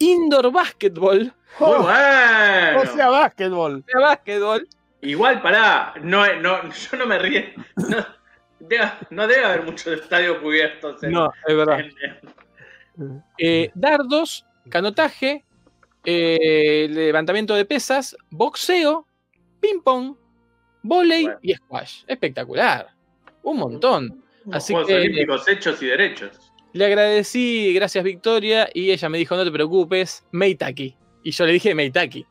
Indoor 0.03 0.51
basketball, 0.51 1.19
Muy 1.19 1.33
Oh, 1.59 1.83
bueno. 1.83 2.81
o 2.81 2.85
sea, 2.87 3.09
básquetbol. 3.09 3.83
basketball, 3.93 4.67
Igual, 5.01 5.41
pará, 5.41 5.93
no, 6.01 6.25
no, 6.41 6.61
yo 6.73 6.97
no 6.97 7.05
me 7.05 7.19
río. 7.19 7.41
No 7.75 8.05
debe, 8.69 8.91
no 9.09 9.27
debe 9.27 9.43
haber 9.45 9.63
muchos 9.63 9.87
estadios 9.99 10.37
cubiertos. 10.37 11.03
En, 11.03 11.11
no, 11.11 11.29
es 11.45 11.55
verdad. 11.55 11.79
en- 11.81 13.23
Eh, 13.37 13.69
dardos, 13.75 14.45
canotaje, 14.69 15.43
eh, 16.05 16.87
levantamiento 16.89 17.53
de 17.55 17.65
pesas, 17.65 18.15
boxeo, 18.29 19.05
ping-pong, 19.59 20.15
volei 20.81 21.23
Bueno. 21.23 21.39
y 21.41 21.53
squash. 21.55 22.03
Espectacular. 22.07 22.87
Un 23.43 23.57
montón. 23.57 24.23
Así 24.51 24.73
Juegos 24.73 24.87
que- 24.87 24.95
Olímpicos 24.95 25.47
hechos 25.49 25.81
y 25.81 25.87
derechos. 25.87 26.52
Le 26.73 26.85
agradecí, 26.85 27.73
gracias 27.73 28.03
Victoria, 28.03 28.67
y 28.73 28.91
ella 28.91 29.07
me 29.09 29.17
dijo, 29.17 29.35
no 29.35 29.45
te 29.45 29.51
preocupes, 29.51 30.25
Meitaki. 30.31 30.95
Y 31.23 31.31
yo 31.31 31.45
le 31.45 31.53
dije 31.53 31.73
Meitaki, 31.75 32.25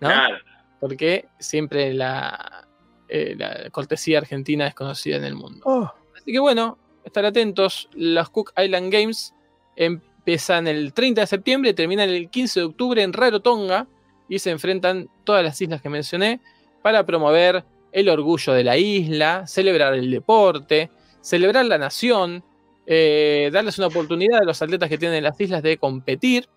¿no? 0.00 0.08
Claro. 0.08 0.36
Porque 0.78 1.26
siempre 1.38 1.94
la, 1.94 2.68
eh, 3.08 3.34
la 3.36 3.70
cortesía 3.70 4.18
argentina 4.18 4.66
es 4.66 4.74
conocida 4.74 5.16
en 5.16 5.24
el 5.24 5.34
mundo. 5.34 5.60
Oh, 5.64 5.90
Así 6.14 6.32
que 6.32 6.38
bueno, 6.38 6.78
estar 7.04 7.24
atentos. 7.24 7.88
Los 7.94 8.28
Cook 8.30 8.52
Island 8.56 8.92
Games 8.92 9.34
empiezan 9.76 10.66
el 10.66 10.92
30 10.92 11.20
de 11.20 11.26
septiembre, 11.26 11.72
terminan 11.72 12.10
el 12.10 12.28
15 12.28 12.60
de 12.60 12.66
octubre 12.66 13.02
en 13.02 13.12
Rarotonga 13.12 13.86
y 14.28 14.40
se 14.40 14.50
enfrentan 14.50 15.08
todas 15.24 15.44
las 15.44 15.60
islas 15.60 15.80
que 15.80 15.88
mencioné 15.88 16.40
para 16.82 17.06
promover 17.06 17.64
el 17.92 18.08
orgullo 18.08 18.52
de 18.52 18.64
la 18.64 18.76
isla, 18.76 19.46
celebrar 19.46 19.94
el 19.94 20.10
deporte, 20.10 20.90
celebrar 21.20 21.64
la 21.66 21.78
nación, 21.78 22.44
eh, 22.86 23.50
darles 23.52 23.78
una 23.78 23.88
oportunidad 23.88 24.40
a 24.42 24.44
los 24.44 24.60
atletas 24.62 24.88
que 24.88 24.98
tienen 24.98 25.22
las 25.24 25.40
islas 25.40 25.62
de 25.62 25.76
competir. 25.76 26.48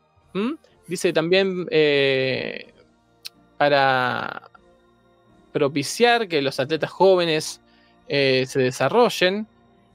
Dice 0.87 1.11
también 1.13 1.67
eh, 1.71 2.73
para 3.57 4.49
propiciar 5.51 6.27
que 6.27 6.41
los 6.41 6.59
atletas 6.59 6.89
jóvenes 6.91 7.61
eh, 8.07 8.45
se 8.47 8.59
desarrollen. 8.59 9.47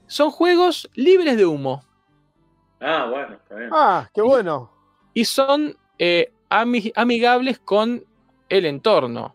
Son 0.07 0.29
juegos 0.29 0.89
libres 0.93 1.35
de 1.37 1.45
humo 1.45 1.83
Ah, 2.79 3.07
bueno, 3.09 3.35
está 3.35 3.55
bien. 3.55 3.69
ah, 3.73 4.09
qué 4.13 4.21
bueno. 4.21 4.69
y 5.13 5.25
son 5.25 5.75
eh, 5.97 6.31
ami- 6.49 6.91
amigables 6.95 7.57
con 7.59 8.03
el 8.49 8.65
entorno. 8.65 9.33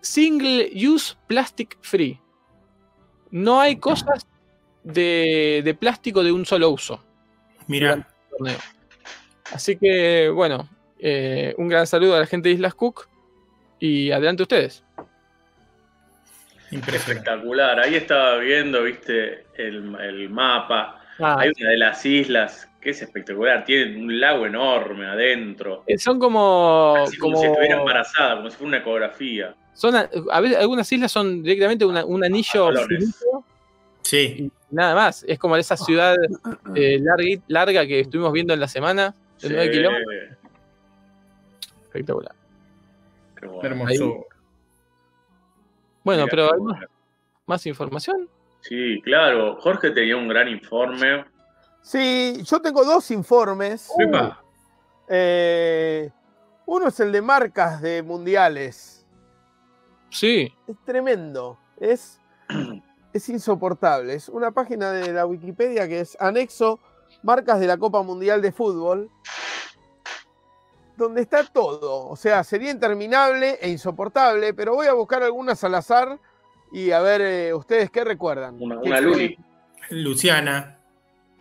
Single 0.00 0.70
use 0.74 1.14
plastic 1.26 1.76
free. 1.82 2.20
No 3.30 3.60
hay 3.60 3.76
cosas 3.76 4.26
de, 4.86 5.62
de 5.64 5.74
plástico 5.74 6.22
de 6.22 6.32
un 6.32 6.46
solo 6.46 6.70
uso. 6.70 7.02
Mira, 7.66 8.06
torneo. 8.30 8.58
Así 9.52 9.76
que, 9.76 10.28
bueno, 10.28 10.68
eh, 10.98 11.54
un 11.58 11.68
gran 11.68 11.86
saludo 11.86 12.14
a 12.16 12.20
la 12.20 12.26
gente 12.26 12.48
de 12.48 12.54
Islas 12.54 12.74
Cook 12.74 13.08
y 13.80 14.10
adelante 14.12 14.42
ustedes. 14.42 14.84
Espectacular. 16.70 17.78
Ahí 17.80 17.94
estaba 17.94 18.36
viendo, 18.38 18.82
viste, 18.82 19.46
el, 19.56 19.94
el 20.00 20.28
mapa. 20.30 21.00
Ah, 21.18 21.36
Hay 21.40 21.52
una 21.60 21.70
de 21.70 21.76
las 21.78 22.04
islas 22.04 22.68
que 22.80 22.90
es 22.90 23.02
espectacular. 23.02 23.64
Tiene 23.64 23.96
un 23.98 24.20
lago 24.20 24.46
enorme 24.46 25.06
adentro. 25.06 25.84
eh, 25.86 25.96
son 25.98 26.18
como, 26.18 26.94
Así 27.06 27.16
como, 27.18 27.32
como 27.34 27.42
si 27.42 27.48
estuviera 27.48 27.78
embarazada, 27.78 28.36
como 28.36 28.50
si 28.50 28.56
fuera 28.56 28.68
una 28.68 28.78
ecografía. 28.78 29.54
son 29.74 29.94
a, 29.96 30.08
a 30.30 30.40
veces 30.40 30.58
algunas 30.58 30.90
islas 30.92 31.10
son 31.12 31.42
directamente 31.42 31.84
una- 31.84 32.04
un 32.04 32.24
anillo 32.24 32.70
finito 32.86 33.44
Sí, 34.02 34.50
Nada 34.70 34.94
más, 34.94 35.24
es 35.28 35.38
como 35.38 35.56
esa 35.56 35.76
ciudad 35.76 36.16
eh, 36.74 36.98
larga 37.48 37.86
que 37.86 38.00
estuvimos 38.00 38.32
viendo 38.32 38.52
en 38.54 38.60
la 38.60 38.68
semana, 38.68 39.14
de 39.40 39.48
9 39.50 39.64
Sí, 39.64 39.70
kilómetros. 39.70 40.14
Espectacular. 41.84 42.34
qué 43.40 43.46
bueno. 43.46 43.68
hermoso. 43.68 44.26
Bueno, 46.04 46.22
Mira, 46.24 46.30
pero 46.30 46.48
qué 46.48 46.54
¿hay 46.54 46.60
más, 46.60 46.78
bueno. 46.78 46.86
más 47.46 47.66
información? 47.66 48.28
Sí, 48.60 49.00
claro. 49.02 49.56
Jorge 49.60 49.90
tenía 49.90 50.16
un 50.16 50.28
gran 50.28 50.48
informe. 50.48 51.24
Sí, 51.82 52.42
yo 52.44 52.60
tengo 52.60 52.84
dos 52.84 53.10
informes. 53.12 53.90
Eh, 55.08 56.10
uno 56.66 56.88
es 56.88 56.98
el 57.00 57.12
de 57.12 57.22
marcas 57.22 57.80
de 57.80 58.02
mundiales. 58.02 59.06
Sí, 60.10 60.52
Es 60.66 60.76
tremendo. 60.84 61.58
Es, 61.78 62.20
es 63.16 63.28
insoportable. 63.28 64.14
Es 64.14 64.28
una 64.28 64.50
página 64.52 64.92
de 64.92 65.12
la 65.12 65.26
Wikipedia 65.26 65.88
que 65.88 66.00
es 66.00 66.16
anexo 66.20 66.80
marcas 67.22 67.60
de 67.60 67.66
la 67.66 67.76
Copa 67.76 68.02
Mundial 68.02 68.40
de 68.42 68.52
Fútbol. 68.52 69.10
Donde 70.96 71.20
está 71.20 71.44
todo. 71.44 72.08
O 72.08 72.16
sea, 72.16 72.42
sería 72.42 72.70
interminable 72.70 73.58
e 73.60 73.68
insoportable, 73.68 74.54
pero 74.54 74.74
voy 74.74 74.86
a 74.86 74.94
buscar 74.94 75.22
algunas 75.22 75.62
al 75.62 75.74
azar 75.74 76.18
y 76.72 76.90
a 76.90 77.00
ver 77.00 77.20
eh, 77.20 77.54
ustedes 77.54 77.90
qué 77.90 78.02
recuerdan. 78.04 78.56
Una, 78.60 78.80
¿Qué 78.80 78.88
una 78.88 78.98
creen? 78.98 79.12
Luli. 79.12 79.38
Luciana. 79.90 80.78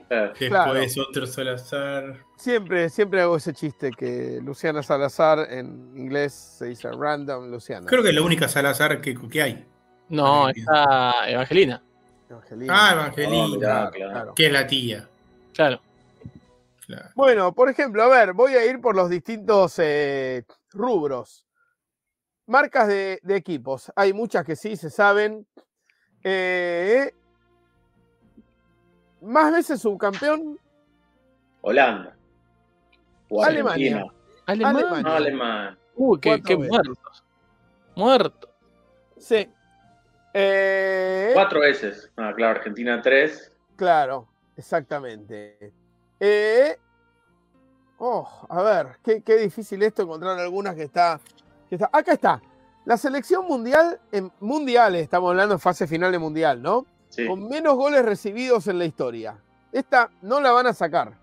Eh, 0.09 0.31
Después 0.39 0.97
otro 0.99 1.25
Salazar. 1.25 2.17
Siempre, 2.35 2.89
siempre 2.89 3.21
hago 3.21 3.37
ese 3.37 3.53
chiste 3.53 3.91
que 3.91 4.39
Luciana 4.43 4.83
Salazar 4.83 5.47
en 5.49 5.93
inglés 5.95 6.33
se 6.33 6.65
dice 6.65 6.91
random 6.91 7.49
Luciana. 7.49 7.87
Creo 7.87 8.03
que 8.03 8.09
es 8.09 8.15
la 8.15 8.21
única 8.21 8.47
Salazar 8.47 9.01
que, 9.01 9.15
que 9.15 9.41
hay. 9.41 9.65
No, 10.09 10.49
está 10.49 11.29
Evangelina. 11.29 11.81
Evangelina. 12.29 12.73
Ah, 12.75 12.93
Evangelina. 12.93 13.47
mirá, 13.47 13.91
claro. 13.91 14.33
Que 14.35 14.47
es 14.47 14.51
la 14.51 14.67
tía. 14.67 15.07
Claro. 15.53 15.81
Claro. 16.85 17.09
Bueno, 17.15 17.53
por 17.53 17.69
ejemplo, 17.69 18.03
a 18.03 18.07
ver, 18.07 18.33
voy 18.33 18.53
a 18.53 18.65
ir 18.65 18.79
por 18.79 18.95
los 18.95 19.09
distintos 19.09 19.79
eh, 19.79 20.43
rubros. 20.71 21.45
Marcas 22.47 22.87
de, 22.87 23.19
de 23.23 23.35
equipos. 23.35 23.91
Hay 23.95 24.13
muchas 24.13 24.45
que 24.45 24.55
sí 24.55 24.75
se 24.77 24.91
saben. 24.91 25.47
Eh, 26.23 27.11
más 29.21 29.51
veces 29.51 29.81
subcampeón, 29.81 30.59
Holanda. 31.61 32.15
O 33.29 33.43
Alemania. 33.43 34.05
Alemán. 34.45 34.75
Alemania. 34.75 35.01
No, 35.01 35.11
alemán. 35.11 35.79
Uy, 35.95 36.19
qué, 36.19 36.41
qué 36.43 36.55
veces. 36.55 36.69
muertos. 36.71 37.23
Muerto. 37.95 38.49
sí. 39.17 39.49
Eh, 40.37 41.31
Cuatro 41.33 41.61
veces. 41.61 42.11
Ah, 42.17 42.33
claro, 42.35 42.57
Argentina 42.57 43.01
tres. 43.01 43.55
Claro, 43.77 44.27
exactamente. 44.57 45.71
Eh, 46.19 46.77
oh, 47.99 48.45
a 48.49 48.61
ver, 48.61 48.97
qué, 49.01 49.21
qué 49.21 49.37
difícil 49.37 49.81
esto 49.81 50.01
encontrar 50.01 50.37
algunas 50.37 50.75
que 50.75 50.83
está, 50.83 51.21
que 51.69 51.75
está. 51.75 51.89
Acá 51.89 52.11
está. 52.11 52.41
La 52.83 52.97
selección 52.97 53.47
mundial, 53.47 53.97
en 54.11 54.29
mundiales, 54.41 55.03
estamos 55.03 55.29
hablando 55.29 55.55
de 55.55 55.59
fase 55.59 55.87
final 55.87 56.11
de 56.11 56.19
mundial, 56.19 56.61
¿no? 56.61 56.85
Sí. 57.07 57.25
Con 57.25 57.47
menos 57.47 57.75
goles 57.75 58.03
recibidos 58.03 58.67
en 58.67 58.77
la 58.77 58.83
historia. 58.83 59.37
Esta 59.71 60.11
no 60.21 60.41
la 60.41 60.51
van 60.51 60.67
a 60.67 60.73
sacar. 60.73 61.13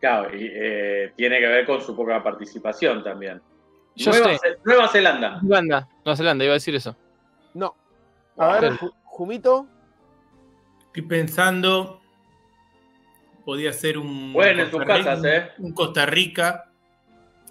Claro, 0.00 0.36
y 0.36 0.50
eh, 0.52 1.12
tiene 1.16 1.38
que 1.38 1.46
ver 1.46 1.64
con 1.64 1.80
su 1.80 1.94
poca 1.94 2.20
participación 2.24 3.04
también. 3.04 3.40
Yo 3.94 4.10
Nueva, 4.10 4.36
Nueva 4.64 4.88
Zelanda. 4.88 5.40
Zelanda, 5.40 5.88
Nueva 6.04 6.16
Zelanda, 6.16 6.44
iba 6.44 6.54
a 6.54 6.54
decir 6.54 6.74
eso. 6.74 6.96
No. 7.54 7.76
A 8.36 8.60
ver, 8.60 8.72
Jumito. 9.04 9.66
Estoy 10.86 11.02
pensando. 11.02 12.00
Podía 13.44 13.72
ser 13.72 13.98
un. 13.98 14.32
Bueno, 14.32 14.62
en 14.62 14.72
Rica- 14.72 14.86
casas, 14.86 15.24
¿eh? 15.24 15.48
Un 15.58 15.72
Costa 15.72 16.06
Rica. 16.06 16.70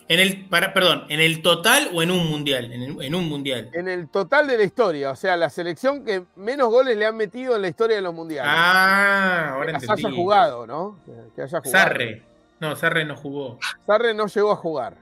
En 0.09 0.19
el, 0.19 0.45
para, 0.49 0.73
perdón, 0.73 1.05
¿en 1.07 1.21
el 1.21 1.41
total 1.41 1.89
o 1.93 2.03
en 2.03 2.11
un 2.11 2.29
mundial? 2.29 2.71
En, 2.73 2.81
el- 2.83 3.01
en 3.01 3.15
un 3.15 3.29
mundial. 3.29 3.69
En 3.73 3.87
el 3.87 4.09
total 4.09 4.47
de 4.47 4.57
la 4.57 4.63
historia, 4.63 5.11
o 5.11 5.15
sea, 5.15 5.37
la 5.37 5.49
selección 5.49 6.03
que 6.03 6.25
menos 6.35 6.67
goles 6.69 6.97
le 6.97 7.05
han 7.05 7.15
metido 7.15 7.55
en 7.55 7.61
la 7.61 7.69
historia 7.69 7.95
de 7.95 8.01
los 8.01 8.13
mundiales. 8.13 8.51
Ah, 8.53 9.51
ahora 9.53 9.67
que 9.77 9.85
entendí. 9.85 10.05
haya 10.07 10.15
jugado, 10.15 10.67
¿no? 10.67 10.99
Que- 11.05 11.11
Que 11.35 11.41
haya 11.43 11.59
jugado. 11.61 11.71
Sarre. 11.71 12.23
No, 12.59 12.75
Sarre 12.75 13.05
no 13.05 13.15
jugó. 13.15 13.59
Sarre 13.85 14.13
no 14.13 14.27
llegó 14.27 14.51
a 14.51 14.55
jugar. 14.57 14.97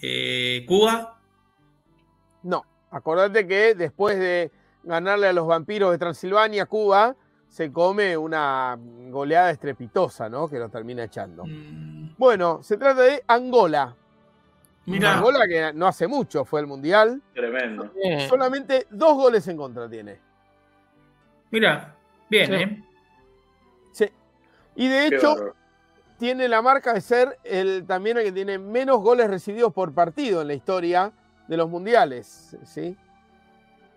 Eh, 0.00 0.64
Cuba. 0.66 1.18
No, 2.42 2.64
acordate 2.90 3.46
que 3.46 3.74
después 3.74 4.18
de 4.18 4.50
ganarle 4.84 5.28
a 5.28 5.32
los 5.32 5.46
vampiros 5.46 5.90
de 5.92 5.98
Transilvania, 5.98 6.66
Cuba, 6.66 7.14
se 7.48 7.70
come 7.72 8.16
una 8.16 8.78
goleada 9.10 9.50
estrepitosa, 9.50 10.28
¿no? 10.28 10.48
Que 10.48 10.58
lo 10.58 10.68
termina 10.68 11.04
echando. 11.04 11.44
Mm, 11.46 12.14
Bueno, 12.18 12.62
se 12.62 12.76
trata 12.76 13.02
de 13.02 13.22
Angola. 13.26 13.94
Mirá, 14.86 15.14
Angola 15.18 15.46
que 15.46 15.72
no 15.74 15.86
hace 15.86 16.06
mucho 16.08 16.44
fue 16.44 16.60
el 16.60 16.66
Mundial. 16.66 17.22
Tremendo. 17.34 17.90
Eh, 18.02 18.26
Solamente 18.28 18.86
dos 18.90 19.14
goles 19.14 19.46
en 19.48 19.56
contra 19.56 19.88
tiene. 19.88 20.18
mirá. 21.50 21.94
Bien, 22.30 22.46
Sí. 22.46 22.54
¿eh? 22.54 22.84
Sí. 23.92 24.10
Y 24.74 24.88
de 24.88 25.10
Qué 25.10 25.16
hecho, 25.16 25.54
tiene 26.18 26.48
la 26.48 26.62
marca 26.62 26.94
de 26.94 27.00
ser 27.02 27.38
el 27.44 27.84
también 27.86 28.16
el 28.16 28.24
que 28.24 28.32
tiene 28.32 28.58
menos 28.58 28.98
goles 29.00 29.28
recibidos 29.28 29.72
por 29.72 29.92
partido 29.92 30.40
en 30.40 30.48
la 30.48 30.54
historia 30.54 31.12
de 31.46 31.56
los 31.56 31.68
mundiales, 31.68 32.56
¿sí? 32.64 32.96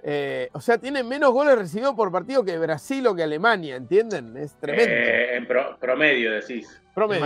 Eh, 0.08 0.50
o 0.54 0.62
sea, 0.62 0.78
tiene 0.78 1.04
menos 1.04 1.32
goles 1.32 1.58
recibidos 1.58 1.96
por 1.96 2.12
partido 2.12 2.46
que 2.46 2.60
Brasil 2.60 3.08
o 3.08 3.16
que 3.16 3.24
Alemania, 3.24 3.76
¿entienden? 3.76 4.38
Es 4.38 4.54
tremendo. 4.60 4.94
Eh, 4.94 5.36
en 5.36 5.48
pro- 5.48 5.78
promedio, 5.80 6.32
decís. 6.32 6.80
Promedio. 6.94 7.26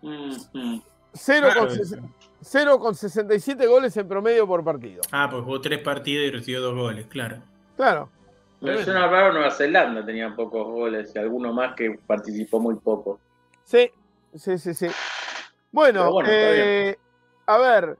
Mm, 0.00 0.32
mm. 0.54 0.82
0,60 1.12 2.00
0,67 2.42 3.68
goles 3.68 3.94
en 3.98 4.08
promedio 4.08 4.46
por 4.46 4.64
partido. 4.64 5.02
Ah, 5.12 5.28
pues 5.30 5.44
jugó 5.44 5.60
tres 5.60 5.80
partidos 5.80 6.24
y 6.26 6.30
recibió 6.30 6.62
dos 6.62 6.74
goles, 6.74 7.06
claro. 7.08 7.42
Claro. 7.76 8.08
Me 8.62 8.82
suena 8.84 9.06
raro 9.08 9.32
Nueva 9.34 9.50
Zelanda, 9.50 10.04
tenía 10.04 10.34
pocos 10.34 10.66
goles 10.66 11.12
y 11.14 11.18
alguno 11.18 11.52
más 11.52 11.74
que 11.74 11.98
participó 12.06 12.58
muy 12.58 12.76
poco. 12.76 13.20
Sí, 13.64 13.90
sí, 14.34 14.56
sí, 14.56 14.72
sí. 14.72 14.86
Bueno, 15.70 16.10
Pero 16.24 16.28
eh, 16.30 16.98
a 17.46 17.58
ver. 17.58 17.98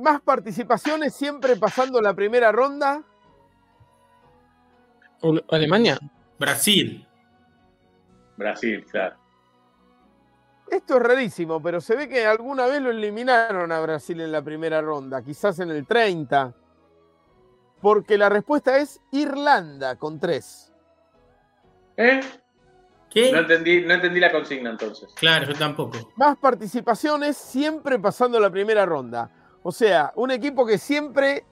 Más 0.00 0.20
participaciones 0.22 1.14
siempre 1.14 1.56
pasando 1.56 2.00
la 2.00 2.14
primera 2.14 2.50
ronda. 2.50 3.02
Alemania. 5.50 5.98
Brasil. 6.38 7.06
Brasil, 8.36 8.84
claro. 8.90 9.16
Esto 10.70 10.96
es 10.96 11.02
rarísimo, 11.02 11.60
pero 11.60 11.80
se 11.80 11.96
ve 11.96 12.08
que 12.08 12.24
alguna 12.24 12.66
vez 12.66 12.80
lo 12.80 12.90
eliminaron 12.90 13.70
a 13.72 13.80
Brasil 13.80 14.20
en 14.20 14.32
la 14.32 14.40
primera 14.40 14.80
ronda, 14.80 15.20
quizás 15.22 15.58
en 15.58 15.70
el 15.70 15.86
30. 15.86 16.54
Porque 17.82 18.16
la 18.16 18.28
respuesta 18.28 18.78
es 18.78 19.00
Irlanda 19.10 19.96
con 19.96 20.18
3. 20.18 20.72
¿Eh? 21.96 22.20
¿Qué? 23.10 23.32
No 23.32 23.40
entendí, 23.40 23.82
no 23.82 23.94
entendí 23.94 24.20
la 24.20 24.30
consigna 24.30 24.70
entonces. 24.70 25.12
Claro, 25.16 25.46
yo 25.46 25.54
tampoco. 25.58 26.12
Más 26.16 26.38
participaciones 26.38 27.36
siempre 27.36 27.98
pasando 27.98 28.38
la 28.38 28.48
primera 28.48 28.86
ronda. 28.86 29.28
O 29.62 29.72
sea, 29.72 30.12
un 30.16 30.30
equipo 30.30 30.66
que 30.66 30.78
siempre 30.78 31.44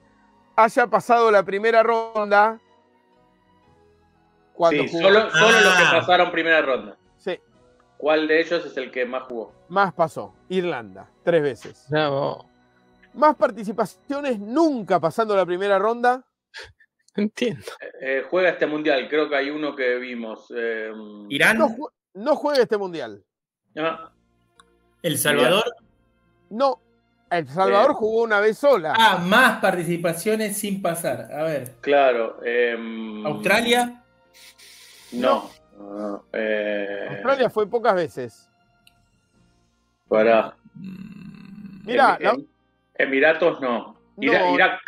haya 0.57 0.87
pasado 0.87 1.31
la 1.31 1.43
primera 1.43 1.83
ronda. 1.83 2.59
Cuando 4.55 4.83
Sí, 4.85 4.89
jugó. 4.91 5.03
solo, 5.05 5.31
solo 5.31 5.61
los 5.61 5.75
que 5.77 5.83
Ah. 5.85 5.91
pasaron 6.01 6.33
primera 6.33 6.63
ronda. 6.63 6.97
Sí, 7.17 7.39
¿Cuál 7.97 8.27
de 8.29 8.41
ellos 8.41 8.65
es 8.65 8.77
el 8.77 8.91
que 8.91 9.05
más 9.07 9.25
jugó? 9.25 9.53
más 9.69 9.93
pasó. 9.93 10.35
Irlanda, 10.49 11.09
tres 11.25 11.43
veces. 11.43 11.87
Bravo. 11.91 12.49
Más 13.15 13.37
participaciones 13.37 14.39
nunca 14.39 14.99
pasando 15.01 15.35
la 15.37 15.45
primera 15.47 15.79
ronda. 15.79 16.25
Entiendo. 17.17 17.65
Eh, 17.81 17.91
eh, 18.01 18.27
juega 18.29 18.51
este 18.51 18.67
mundial, 18.67 19.09
creo 19.09 19.29
que 19.29 19.37
hay 19.37 19.51
uno 19.51 19.75
que 19.77 19.97
vimos. 19.97 20.47
eh, 20.57 20.93
Irán, 21.29 21.59
No, 21.59 21.69
ju- 21.69 21.91
no 22.15 22.37
juega 22.37 22.63
este 22.63 22.77
mundial. 22.79 23.25
ah, 23.77 24.11
El 25.03 25.19
Salvador. 25.19 25.65
No, 26.51 26.81
El 27.31 27.47
Salvador 27.49 27.91
Eh. 27.91 27.95
jugó 27.95 28.23
una 28.23 28.41
vez 28.41 28.57
sola. 28.59 28.95
Ah, 28.97 29.19
más 29.19 29.61
participaciones 29.61 30.57
sin 30.59 30.81
pasar. 30.81 31.31
A 31.33 31.43
ver. 31.45 31.75
claro. 31.81 32.39
em, 32.45 33.25
Australia. 33.27 34.03
No. 35.13 35.51
no, 35.79 36.25
eh, 36.33 37.07
Australia 37.11 37.51
fue 37.51 37.67
pocas 37.69 37.95
veces. 37.95 38.49
Pará. 40.09 40.57
Mm, 40.75 41.87
Mirá, 41.87 42.17
Em- 42.19 42.25
la- 42.25 42.31
em- 42.33 42.47
Emiratos 42.95 43.61
no. 43.61 43.97
Ira- 44.19 44.41
No. 44.41 44.55
Irak. 44.55 44.81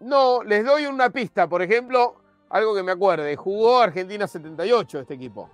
No, 0.00 0.42
les 0.42 0.64
doy 0.64 0.86
una 0.86 1.10
pista. 1.10 1.48
Por 1.48 1.60
ejemplo, 1.62 2.16
algo 2.50 2.74
que 2.74 2.82
me 2.82 2.92
acuerde. 2.92 3.36
Jugó 3.36 3.80
Argentina 3.80 4.26
78 4.26 5.00
este 5.00 5.14
equipo. 5.14 5.50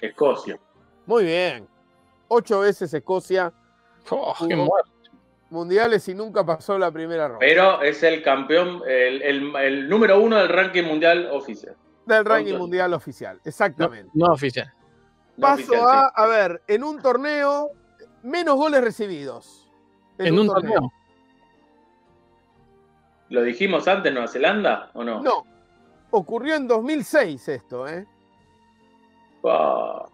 Escocia. 0.00 0.58
Muy 1.06 1.24
bien. 1.24 1.66
Ocho 2.28 2.60
veces 2.60 2.92
Escocia, 2.94 3.52
Oh, 4.10 4.34
qué 4.46 4.54
muerto. 4.56 4.90
Mundiales 5.50 6.08
y 6.08 6.14
nunca 6.14 6.44
pasó 6.44 6.78
la 6.78 6.90
primera 6.90 7.26
ronda. 7.28 7.38
Pero 7.40 7.82
es 7.82 8.02
el 8.02 8.22
campeón, 8.22 8.82
el, 8.86 9.22
el- 9.22 9.56
el 9.56 9.88
número 9.88 10.20
uno 10.20 10.36
del 10.36 10.48
ranking 10.48 10.84
mundial 10.84 11.28
oficial. 11.32 11.76
Del 12.06 12.24
ranking 12.24 12.54
mundial 12.56 12.92
oficial, 12.92 13.36
No, 13.36 13.42
exactamente. 13.44 14.10
no 14.14 14.26
oficial. 14.32 14.72
No 15.36 15.42
Paso 15.46 15.62
oficial, 15.62 15.84
a, 15.88 16.02
sí. 16.08 16.12
a 16.16 16.26
ver, 16.26 16.62
en 16.68 16.84
un 16.84 17.00
torneo, 17.00 17.70
menos 18.22 18.56
goles 18.56 18.82
recibidos. 18.82 19.70
En 20.18 20.38
un 20.38 20.46
torneo. 20.46 20.92
¿Lo 23.30 23.42
dijimos 23.42 23.88
antes, 23.88 24.12
Nueva 24.12 24.28
Zelanda 24.28 24.90
o 24.94 25.02
no? 25.02 25.20
No, 25.22 25.44
ocurrió 26.10 26.54
en 26.54 26.68
2006 26.68 27.48
esto, 27.48 27.88
¿eh? 27.88 28.06
Ah, 29.44 30.04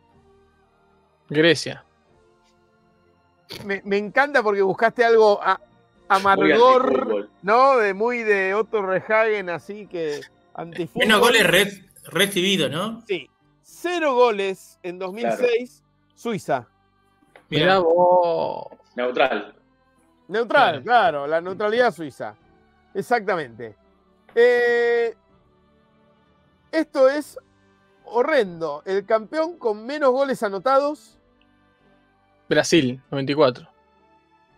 Grecia. 1.29 1.85
Me, 3.65 3.83
me 3.85 3.97
encanta 3.99 4.43
porque 4.43 4.63
buscaste 4.63 5.05
algo 5.05 5.41
a- 5.43 5.61
amargor. 6.09 7.29
¿no? 7.43 7.77
De 7.79 7.95
muy 7.95 8.23
de 8.23 8.55
Otto 8.55 8.83
Rehagen, 8.83 9.51
así 9.51 9.87
que 9.87 10.21
antifútbol. 10.55 11.07
Menos 11.07 11.21
goles 11.21 11.47
re- 11.47 11.85
recibidos, 12.05 12.71
¿no? 12.71 13.03
Sí. 13.07 13.29
Cero 13.63 14.15
goles 14.15 14.79
en 14.83 14.99
2006, 14.99 15.83
Suiza. 16.15 16.67
Mirá 17.49 17.65
Mirá. 17.65 17.79
vos. 17.79 18.67
Neutral. 18.97 19.55
Neutral, 20.29 20.83
Claro. 20.83 20.83
claro, 20.85 21.27
la 21.27 21.41
neutralidad 21.41 21.93
suiza. 21.93 22.35
Exactamente. 22.95 23.75
Eh, 24.35 25.15
esto 26.73 27.09
es 27.09 27.39
horrendo. 28.05 28.83
El 28.85 29.05
campeón 29.07 29.59
con 29.59 29.85
menos 29.87 30.11
goles 30.11 30.43
anotados, 30.43 31.19
Brasil, 32.51 33.01
94. 33.11 33.67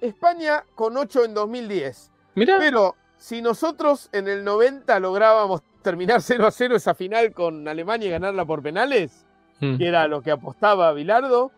España 0.00 0.64
con 0.74 0.96
8 0.96 1.24
en 1.26 1.34
2010. 1.34 2.10
Mirá. 2.34 2.56
Pero 2.58 2.96
si 3.18 3.40
nosotros 3.42 4.08
en 4.12 4.26
el 4.28 4.42
90 4.42 4.98
lográbamos 4.98 5.60
terminar 5.82 6.20
0 6.22 6.46
a 6.46 6.50
0 6.50 6.74
esa 6.76 6.94
final 6.94 7.32
con 7.32 7.68
Alemania 7.68 8.08
y 8.08 8.10
ganarla 8.10 8.44
por 8.44 8.62
penales, 8.62 9.26
Mm. 9.60 9.78
que 9.78 9.86
era 9.86 10.08
lo 10.08 10.22
que 10.22 10.32
apostaba 10.32 10.92
Bilardo. 10.92 11.52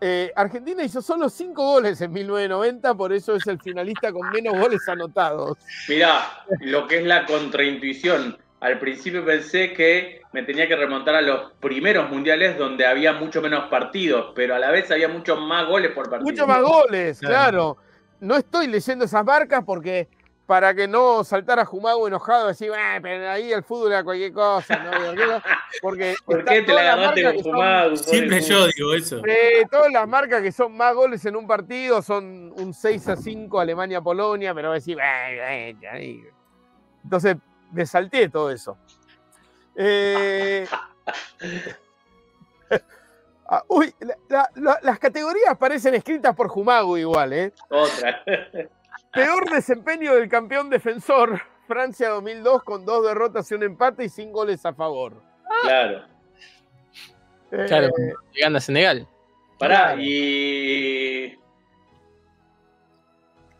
eh, 0.00 0.30
Argentina 0.36 0.84
hizo 0.84 1.02
solo 1.02 1.28
cinco 1.28 1.64
goles 1.72 2.00
en 2.00 2.12
1990, 2.12 2.94
por 2.94 3.12
eso 3.12 3.34
es 3.34 3.44
el 3.48 3.58
finalista 3.60 4.12
con 4.12 4.30
menos 4.30 4.56
goles 4.60 4.88
anotados. 4.88 5.58
Mirá, 5.88 6.20
lo 6.60 6.86
que 6.86 6.98
es 6.98 7.04
la 7.04 7.26
contraintuición. 7.26 8.38
Al 8.60 8.78
principio 8.80 9.24
pensé 9.24 9.72
que 9.72 10.20
me 10.32 10.42
tenía 10.42 10.66
que 10.66 10.74
remontar 10.74 11.14
a 11.14 11.22
los 11.22 11.52
primeros 11.60 12.10
mundiales 12.10 12.58
donde 12.58 12.84
había 12.86 13.12
mucho 13.12 13.40
menos 13.40 13.68
partidos, 13.68 14.32
pero 14.34 14.54
a 14.54 14.58
la 14.58 14.70
vez 14.70 14.90
había 14.90 15.08
muchos 15.08 15.40
más 15.40 15.66
goles 15.66 15.92
por 15.92 16.10
partido. 16.10 16.30
Muchos 16.30 16.46
más 16.46 16.62
goles, 16.62 17.20
Claro. 17.20 17.34
claro. 17.34 17.76
No 18.20 18.34
estoy 18.36 18.66
leyendo 18.66 19.04
esas 19.04 19.24
marcas 19.24 19.62
porque 19.64 20.08
para 20.44 20.74
que 20.74 20.88
no 20.88 21.22
saltara 21.24 21.64
Jumago 21.64 22.08
enojado, 22.08 22.48
decir, 22.48 22.72
"Ah, 22.74 22.98
pero 23.00 23.30
ahí 23.30 23.52
el 23.52 23.62
fútbol 23.62 23.92
era 23.92 24.02
cualquier 24.02 24.32
cosa, 24.32 24.76
¿no? 24.82 24.90
Porque 25.82 26.14
¿Por 26.24 26.44
qué 26.44 26.60
te 26.60 26.62
todas 26.62 26.84
la 26.84 26.96
marcas 26.96 27.22
con 27.24 27.32
que 27.36 27.42
son- 27.42 27.52
Fumado? 27.52 27.96
Siempre 27.96 28.40
yo 28.40 28.66
digo 28.66 28.94
eso. 28.94 29.22
Eh, 29.24 29.66
todas 29.70 29.92
las 29.92 30.08
marcas 30.08 30.42
que 30.42 30.50
son 30.50 30.76
más 30.76 30.94
goles 30.96 31.24
en 31.26 31.36
un 31.36 31.46
partido 31.46 32.02
son 32.02 32.52
un 32.56 32.72
6 32.74 33.06
a 33.08 33.14
5 33.16 33.60
Alemania-Polonia, 33.60 34.52
pero 34.54 34.68
va 34.68 34.74
a 34.74 34.78
decir, 34.78 34.98
"Eh, 34.98 35.74
eh, 35.80 35.86
ahí". 35.92 36.22
entonces 37.04 37.36
me 37.72 37.86
salté 37.86 38.28
todo 38.28 38.50
eso. 38.50 38.76
Eh, 39.76 40.66
ah, 43.48 43.62
uy, 43.68 43.94
la- 44.00 44.16
la- 44.28 44.50
la- 44.56 44.78
las 44.82 44.98
categorías 44.98 45.56
parecen 45.58 45.94
escritas 45.94 46.34
por 46.34 46.48
Jumago 46.48 46.96
igual, 46.98 47.32
¿eh? 47.32 47.52
Otra. 47.70 48.22
Peor 49.12 49.50
desempeño 49.50 50.14
del 50.14 50.28
campeón 50.28 50.68
defensor, 50.68 51.40
Francia 51.66 52.10
2002, 52.10 52.62
con 52.62 52.84
dos 52.84 53.04
derrotas 53.06 53.50
y 53.50 53.54
un 53.54 53.62
empate 53.62 54.04
y 54.04 54.08
sin 54.08 54.32
goles 54.32 54.64
a 54.66 54.74
favor. 54.74 55.14
Claro. 55.62 56.04
Eh, 57.50 57.64
Claro, 57.66 57.88
llegando 58.34 58.58
a 58.58 58.60
Senegal. 58.60 59.08
Pará, 59.58 59.78
Claro. 59.94 60.00
y. 60.02 61.38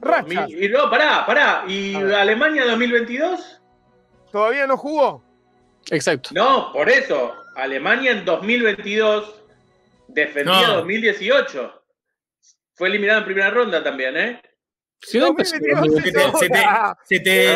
Rachas, 0.01 0.51
Y 0.51 0.69
no, 0.69 0.89
pará, 0.91 1.25
pará. 1.27 1.65
¿Y. 1.67 1.95
Alemania 1.97 2.67
2022? 2.67 3.58
¿Todavía 4.33 4.67
no 4.67 4.77
jugó? 4.77 5.23
Exacto. 5.91 6.31
No, 6.33 6.73
por 6.73 6.89
eso. 6.89 7.35
Alemania 7.57 8.13
en 8.13 8.25
2022 8.25 9.35
defendía 10.09 10.67
No. 10.69 10.75
2018. 10.77 11.75
Fue 12.75 12.89
eliminado 12.89 13.21
en 13.21 13.25
primera 13.25 13.51
ronda 13.51 13.83
también, 13.83 14.17
¿eh? 14.17 14.43
Si 15.01 15.17
no 15.19 15.27
2022 15.27 16.41
Se 17.05 17.21
te, 17.21 17.55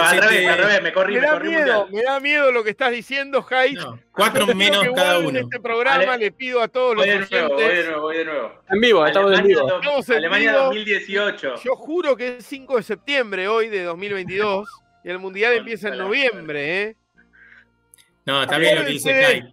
me 0.81 0.93
corrí, 0.93 1.15
Me 1.15 1.21
da 1.21 1.33
corrí 1.33 1.49
miedo, 1.49 1.89
me 1.91 2.03
da 2.05 2.21
miedo 2.21 2.53
lo 2.53 2.63
que 2.63 2.71
estás 2.71 2.93
diciendo, 2.93 3.43
Jai. 3.43 3.73
no, 3.73 3.99
cuatro 4.13 4.47
menos 4.55 4.85
cada 4.95 5.19
uno. 5.19 5.41
Este 5.41 5.59
programa 5.59 6.13
Ale- 6.15 6.27
le 6.27 6.31
pido 6.33 6.63
a 6.63 6.69
todos 6.69 6.95
los 6.95 7.05
Voy 7.05 7.15
de 7.19 7.27
nuevo, 7.29 7.55
voy 7.55 7.65
de 7.75 7.85
nuevo, 7.85 8.01
voy 8.03 8.17
de 8.19 8.25
nuevo. 8.27 8.53
En 8.71 8.81
vivo, 8.81 9.05
estamos 9.07 9.33
en 9.33 9.39
Alemania, 9.39 9.57
vivo. 9.81 10.03
en 10.07 10.15
Alemania 10.19 10.53
vivo. 10.53 10.65
2018. 10.67 11.55
Yo 11.65 11.75
juro 11.75 12.17
que 12.17 12.37
es 12.37 12.47
5 12.47 12.77
de 12.77 12.83
septiembre 12.85 13.49
hoy 13.49 13.69
de 13.69 13.83
2022 13.85 14.69
y 15.05 15.11
el 15.11 15.19
mundial 15.19 15.55
empieza 15.55 15.89
en 15.89 15.99
noviembre, 15.99 16.83
¿eh? 16.83 16.97
No, 18.25 18.43
está 18.43 18.59
bien 18.59 18.77
lo 18.77 18.83
que 18.85 18.91
dice 18.91 19.11
Kai. 19.21 19.51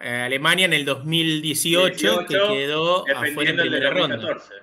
Eh, 0.00 0.22
Alemania 0.26 0.64
en 0.66 0.72
el 0.72 0.84
2018 0.84 2.26
que 2.26 2.34
18, 2.34 2.48
quedó 2.48 3.04
afuera 3.08 3.50
en 3.50 3.56
de 3.56 3.62
primera 3.62 3.90
ronda. 3.90 4.16
2014. 4.16 4.54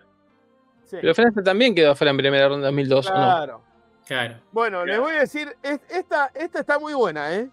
Sí, 0.85 0.97
Pero 1.01 1.15
Francia 1.15 1.43
también 1.43 1.73
quedó 1.75 1.95
fuera 1.95 2.11
en 2.11 2.17
primera 2.17 2.47
ronda 2.49 2.67
2002, 2.67 3.07
¿o 3.07 3.09
no? 3.09 3.15
claro. 3.15 3.61
Claro. 4.07 4.41
Bueno, 4.51 4.85
les 4.85 4.95
Claro. 4.95 5.03
voy 5.03 5.15
a 5.15 5.19
decir, 5.21 5.55
es- 5.61 5.79
esta, 5.89 6.31
esta 6.33 6.59
está 6.61 6.79
muy 6.79 6.93
buena, 6.93 7.33
¿eh? 7.35 7.47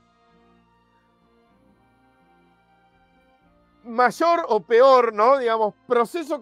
Mayor 3.85 4.45
o 4.49 4.61
peor, 4.61 5.13
¿no? 5.13 5.39
Digamos, 5.39 5.75
proceso, 5.87 6.41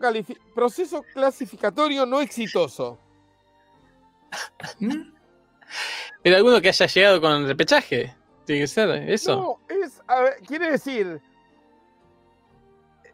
proceso 0.55 1.03
clasificatorio 1.13 2.07
no 2.07 2.21
exitoso. 2.23 2.99
¿Era 6.23 6.37
alguno 6.39 6.61
que 6.61 6.69
haya 6.69 6.87
llegado 6.87 7.21
con 7.21 7.47
repechaje? 7.47 8.15
Tiene 8.45 8.63
que 8.63 8.67
ser 8.67 8.91
eso. 9.11 9.37
No, 9.69 9.75
es, 9.75 10.03
a 10.07 10.21
ver, 10.21 10.35
quiere 10.47 10.71
decir, 10.73 11.21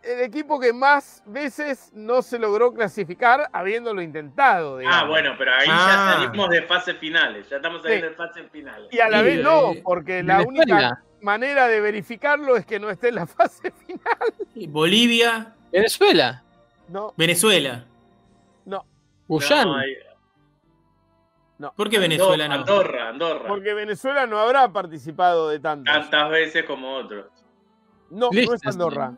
el 0.03 0.21
equipo 0.23 0.59
que 0.59 0.73
más 0.73 1.23
veces 1.27 1.91
no 1.93 2.23
se 2.23 2.39
logró 2.39 2.73
clasificar 2.73 3.49
habiéndolo 3.53 4.01
intentado. 4.01 4.77
Ah, 4.77 4.81
digamos. 4.81 5.09
bueno, 5.09 5.35
pero 5.37 5.53
ahí 5.53 5.69
Ah. 5.71 6.15
ya 6.17 6.25
salimos 6.27 6.49
de 6.51 6.63
fase 6.63 6.95
finales. 6.95 7.49
Ya 7.51 7.57
estamos 7.57 7.83
saliendo 7.83 8.07
Sí. 8.07 8.11
de 8.11 8.17
fase 8.17 8.43
finales. 8.51 8.89
Y 8.91 8.99
a 8.99 9.09
la 9.11 9.19
Sí, 9.19 9.25
vez 9.25 9.43
no, 9.43 9.73
porque 9.85 10.23
la 10.23 10.43
única 10.43 11.03
manera 11.21 11.69
de 11.69 11.81
verificarlo 11.81 12.57
es 12.57 12.65
que 12.65 12.81
no 12.81 12.89
esté 12.89 13.09
en 13.09 13.17
la 13.17 13.27
fase 13.27 13.71
final. 13.73 14.71
Bolivia, 14.73 15.55
Venezuela. 15.71 16.43
No, 16.89 17.13
Venezuela. 17.17 17.85
no, 18.65 18.85
Guyana. 19.29 19.65
No, 19.65 19.79
no. 21.61 21.73
¿Por 21.75 21.91
qué 21.91 21.99
Venezuela 21.99 22.49
no? 22.49 22.55
Andorra, 22.55 23.09
Andorra. 23.11 23.49
Porque 23.49 23.75
Venezuela 23.75 24.27
no 24.27 24.39
habrá 24.39 24.73
participado 24.73 25.51
de 25.51 25.61
tantos. 25.61 25.93
Tantas 25.93 26.31
veces 26.31 26.65
como 26.65 26.97
otros. 26.97 27.27
No, 28.09 28.31
no 28.33 28.55
es. 28.55 28.67
Andorra. 28.67 29.13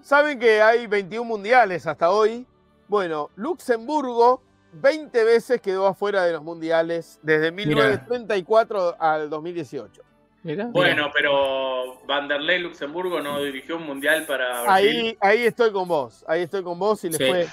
Saben 0.00 0.38
que 0.38 0.62
hay 0.62 0.86
21 0.86 1.24
mundiales 1.24 1.86
hasta 1.86 2.10
hoy. 2.10 2.46
Bueno, 2.88 3.28
Luxemburgo 3.36 4.42
20 4.72 5.24
veces 5.24 5.60
quedó 5.60 5.86
afuera 5.86 6.24
de 6.24 6.32
los 6.32 6.42
mundiales 6.42 7.20
desde 7.22 7.52
1934 7.52 8.96
al 8.98 9.28
2018. 9.28 10.02
Mirá. 10.44 10.66
Bueno, 10.66 11.10
pero 11.12 12.00
Vanderlei 12.06 12.60
Luxemburgo 12.60 13.20
no 13.20 13.42
dirigió 13.42 13.76
un 13.76 13.84
mundial 13.84 14.24
para 14.26 14.62
Brasil. 14.62 14.70
Ahí, 14.70 15.18
ahí 15.20 15.42
estoy 15.44 15.70
con 15.72 15.86
vos, 15.86 16.24
ahí 16.26 16.42
estoy 16.42 16.62
con 16.62 16.78
vos 16.78 17.04
y 17.04 17.10
le 17.10 17.18
Sí. 17.18 17.24
fue 17.26 17.48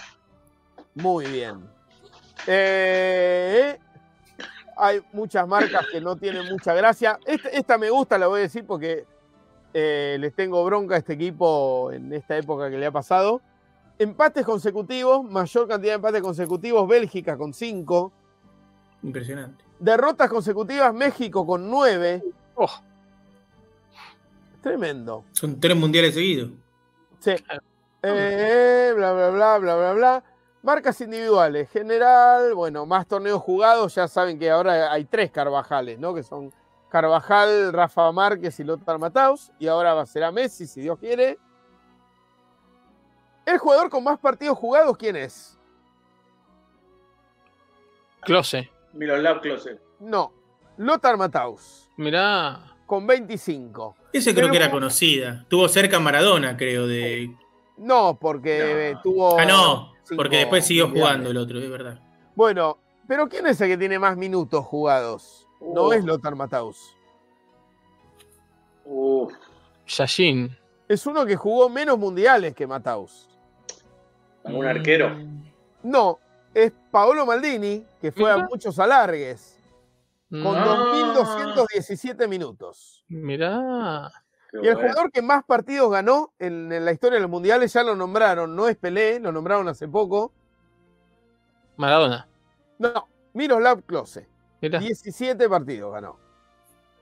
muy 0.93 1.25
bien. 1.25 1.67
Eh, 2.47 3.77
hay 4.76 5.02
muchas 5.14 5.47
marcas 5.47 5.85
que 5.91 6.02
no 6.02 6.15
tienen 6.15 6.45
mucha 6.49 6.73
gracia. 6.73 7.19
Esta, 7.26 7.49
esta 7.49 7.77
me 7.77 7.89
gusta, 7.89 8.18
la 8.18 8.27
voy 8.27 8.39
a 8.39 8.43
decir 8.43 8.65
porque 8.65 9.06
eh, 9.73 10.18
les 10.19 10.34
tengo 10.34 10.64
bronca 10.65 10.95
a 10.95 10.97
este 10.97 11.14
equipo 11.14 11.91
en 11.91 12.14
esta 12.14 12.38
época 12.38 12.69
que 12.69 12.77
le 12.77 12.85
ha 12.85 12.91
pasado. 12.91 13.41
Empates 13.97 14.45
consecutivos, 14.45 15.23
mayor 15.23 15.68
cantidad 15.68 15.93
de 15.93 15.95
empates 15.95 16.22
consecutivos, 16.22 16.88
Bélgica 16.88 17.38
con 17.38 17.53
5. 17.53 18.11
Impresionante. 19.03 19.64
Derrotas 19.80 20.30
consecutivas, 20.30 20.93
México 20.93 21.45
con 21.45 21.69
9. 21.69 22.23
Oh, 22.56 22.69
Tremendo. 24.65 25.26
Son 25.31 25.60
tres 25.60 25.77
mundiales 25.77 26.15
seguidos. 26.15 26.49
Sí. 27.19 27.35
Eh, 28.02 28.93
bla, 28.95 29.14
bla, 29.14 29.30
bla, 29.30 29.57
bla, 29.60 29.76
bla, 29.76 29.93
bla. 29.93 30.23
Marcas 30.65 30.99
individuales. 30.99 31.69
General, 31.69 32.53
bueno, 32.55 32.85
más 32.85 33.07
torneos 33.07 33.41
jugados. 33.41 33.93
Ya 33.95 34.07
saben 34.07 34.37
que 34.39 34.49
ahora 34.49 34.91
hay 34.91 35.05
tres 35.05 35.31
Carvajales, 35.31 35.99
¿no? 35.99 36.13
Que 36.13 36.23
son 36.23 36.51
Carvajal, 36.89 37.71
Rafa 37.71 38.11
Márquez 38.11 38.59
y 38.59 38.63
Lothar 38.63 38.97
Matthaus. 38.97 39.51
Y 39.59 39.67
ahora 39.67 40.05
será 40.05 40.31
Messi, 40.31 40.65
si 40.65 40.81
Dios 40.81 40.97
quiere. 40.99 41.37
El 43.45 43.59
jugador 43.59 43.89
con 43.91 44.03
más 44.03 44.17
partidos 44.19 44.57
jugados, 44.57 44.97
¿quién 44.97 45.15
es? 45.15 45.57
Close. 48.21 48.69
Miroslav 48.93 49.41
Klose. 49.41 49.79
No, 49.99 50.33
Lothar 50.77 51.17
Matthaus, 51.17 51.89
Mirá. 51.97 52.75
con 52.85 53.05
25. 53.05 53.95
Ese 54.13 54.31
creo 54.33 54.45
Pero- 54.47 54.51
que 54.51 54.57
era 54.57 54.71
conocida. 54.71 55.45
Tuvo 55.47 55.67
cerca 55.67 55.99
Maradona, 55.99 56.57
creo, 56.57 56.87
de. 56.87 57.35
No, 57.77 58.17
porque 58.19 58.57
No. 58.59 58.65
eh, 58.65 58.99
tuvo. 59.03 59.37
Ah, 59.39 59.45
no, 59.45 59.93
porque 60.15 60.38
después 60.38 60.65
siguió 60.65 60.90
jugando 60.90 61.30
el 61.32 61.38
otro, 61.38 61.60
es 61.60 61.69
verdad. 61.69 61.99
Bueno, 62.36 62.77
pero 63.07 63.27
¿quién 63.30 63.48
es 63.48 63.60
el 63.61 63.69
que 63.69 63.77
tiene 63.77 63.98
más 63.99 64.18
minutos 64.18 64.64
jugados? 64.65 65.48
No 65.61 65.88
Uh. 65.88 65.94
es 65.94 66.03
Lothar 66.06 66.36
Matthaus. 66.36 66.95
Uf. 68.86 69.34
Yashin. 69.88 70.56
Es 70.88 71.06
uno 71.06 71.26
que 71.26 71.36
jugó 71.36 71.69
menos 71.69 71.98
mundiales 71.98 72.53
que 72.53 72.68
Matthaus. 72.68 73.27
¿Algún 74.44 74.65
arquero? 74.65 75.10
Mm, 75.15 75.44
No, 75.84 76.19
es 76.53 76.72
Paolo 76.91 77.26
Maldini, 77.26 77.86
que 78.02 78.11
fue 78.11 78.32
a 78.32 78.38
muchos 78.38 78.77
alargues, 78.80 79.60
con 80.30 80.56
Ah. 80.56 81.14
2.217 81.15 82.27
minutos. 82.27 83.03
Mirá. 83.07 84.11
Qué 84.61 84.65
Y 84.65 84.68
el 84.69 84.76
bueno. 84.76 84.90
jugador 84.90 85.11
que 85.11 85.22
más 85.22 85.44
partidos 85.45 85.91
ganó 85.91 86.34
en, 86.40 86.72
en 86.72 86.86
la 86.86 86.91
historia 86.91 87.15
de 87.15 87.22
los 87.22 87.30
mundiales, 87.30 87.72
ya 87.73 87.84
lo 87.84 87.95
nombraron, 87.95 88.56
no 88.56 88.68
es 88.68 88.77
Pelé, 88.77 89.19
lo 89.19 89.32
nombraron 89.32 89.68
hace 89.68 89.88
poco. 89.88 90.32
Maradona. 91.77 92.27
No, 92.80 93.07
Miroslav 93.34 93.84
Klose, 93.84 94.27
Mirá. 94.61 94.80
17 94.80 95.49
partidos 95.49 95.94
ganó. 95.94 96.18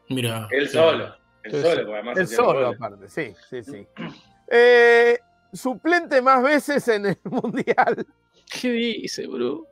Mirá. 0.10 0.48
Él 0.52 0.68
solo. 0.70 1.16
Él 1.44 1.52
Sí, 1.52 1.62
solo, 1.62 1.76
porque 1.82 1.94
además 1.94 2.18
El 2.18 2.24
los 2.24 2.32
solo, 2.32 2.68
aparte, 2.70 3.10
sí, 3.10 3.34
sí, 3.50 3.64
sí. 3.64 3.88
Eh, 4.48 5.20
suplente 5.52 6.22
más 6.22 6.42
veces 6.42 6.88
en 6.88 7.06
el 7.08 7.18
mundial. 7.26 8.06
¿Qué 8.62 8.70
dice, 8.72 9.28
bro? 9.28 9.66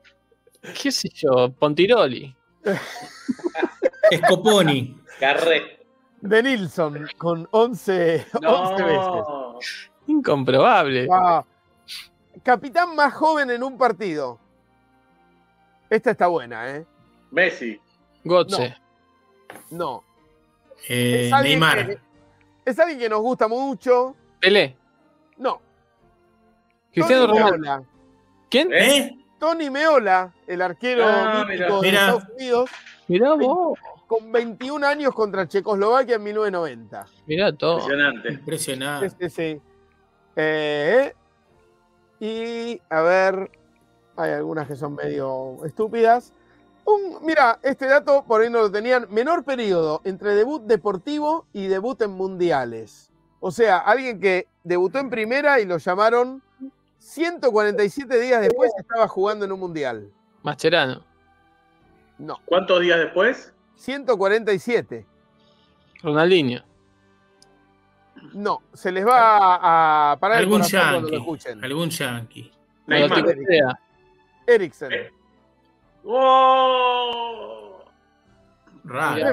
¿Qué 0.82 0.92
sé 0.92 1.10
yo? 1.10 1.52
Pontiroli. 1.58 2.36
Scoponi. 4.26 5.00
Carré. 5.20 5.80
De 6.22 6.44
Nilsson, 6.44 7.08
con 7.18 7.48
11, 7.52 8.26
11 8.46 8.84
veces. 8.84 9.00
No. 9.00 9.60
Incomprobable. 10.08 11.08
Ah, 11.12 11.44
capitán 12.44 12.96
más 12.96 13.14
joven 13.14 13.50
en 13.50 13.64
un 13.64 13.78
partido. 13.78 14.40
Esta 15.90 16.12
está 16.12 16.28
buena, 16.28 16.70
¿eh? 16.70 16.86
Messi. 17.32 17.80
Gotze. 18.24 18.76
No. 19.72 20.04
Eh, 20.88 21.30
Es 21.34 21.44
Neymar. 21.44 21.88
que- 21.88 22.00
es 22.66 22.80
alguien 22.80 23.00
que 23.00 23.10
nos 23.10 23.22
gusta 23.22 23.48
mucho. 23.48 24.16
Pelé. 24.40 24.76
No. 25.38 25.60
Cristiano 26.94 27.28
Tony 27.28 27.40
Ronaldo. 27.40 27.58
Meola. 27.60 27.84
¿Quién? 28.50 28.74
¿Eh? 28.74 28.98
¿Eh? 28.98 29.18
Tony 29.40 29.70
Meola, 29.72 30.34
el 30.46 30.62
arquero 30.62 31.04
Ah, 31.08 31.46
de. 31.48 31.56
Estados 31.56 32.24
Unidos, 32.38 32.70
Mirá 33.08 33.34
vos. 33.34 33.80
Con 34.12 34.30
21 34.30 34.86
años 34.86 35.14
contra 35.14 35.48
Checoslovaquia 35.48 36.18
en 36.18 36.24
1990. 36.24 37.06
Mirá 37.28 37.54
todo. 37.54 37.80
Impresionante. 37.80 38.34
Impresionante. 38.34 39.10
Sí, 39.10 39.16
sí, 39.22 39.30
sí. 39.30 39.62
Eh, 40.36 41.14
y 42.20 42.82
a 42.90 43.02
ver, 43.04 43.50
hay 44.18 44.32
algunas 44.32 44.68
que 44.68 44.76
son 44.76 44.96
medio 44.96 45.64
estúpidas. 45.64 46.34
Un, 46.84 47.26
mira, 47.26 47.58
este 47.64 47.86
dato 47.86 48.26
por 48.28 48.42
ahí 48.42 48.50
no 48.50 48.60
lo 48.60 48.70
tenían. 48.70 49.08
Menor 49.12 49.46
periodo 49.46 50.02
entre 50.04 50.36
debut 50.36 50.62
deportivo 50.64 51.46
y 51.54 51.68
debut 51.68 52.02
en 52.02 52.12
mundiales. 52.12 53.14
O 53.40 53.50
sea, 53.50 53.78
alguien 53.78 54.20
que 54.20 54.50
debutó 54.66 55.00
en 55.00 55.10
primera 55.10 55.62
y 55.62 55.66
lo 55.66 55.78
llamaron 55.78 56.44
147 56.98 58.20
días 58.20 58.42
después 58.42 58.74
estaba 58.78 59.08
jugando 59.08 59.46
en 59.46 59.54
un 59.54 59.60
mundial. 59.62 60.12
Mascherano. 60.44 61.02
No, 62.18 62.42
¿Cuántos 62.44 62.82
días 62.82 63.00
después? 63.00 63.54
147. 63.82 65.06
Ronaldinho. 66.04 66.64
No, 68.34 68.62
se 68.74 68.92
les 68.92 69.06
va 69.06 69.38
a, 69.38 70.12
a 70.12 70.18
parar 70.18 70.38
el 70.38 70.44
Algún 70.44 70.60
corazón 70.60 70.80
cuando 70.82 71.00
lo 71.02 71.08
yankee. 71.08 71.18
escuchen. 71.18 71.64
Algún 71.66 71.90
yankee. 71.90 72.52
Neymar. 72.86 73.26
Eriksen. 74.46 74.92
Eh. 74.92 75.10
¡Oh! 76.06 77.84
Raro. 78.84 79.28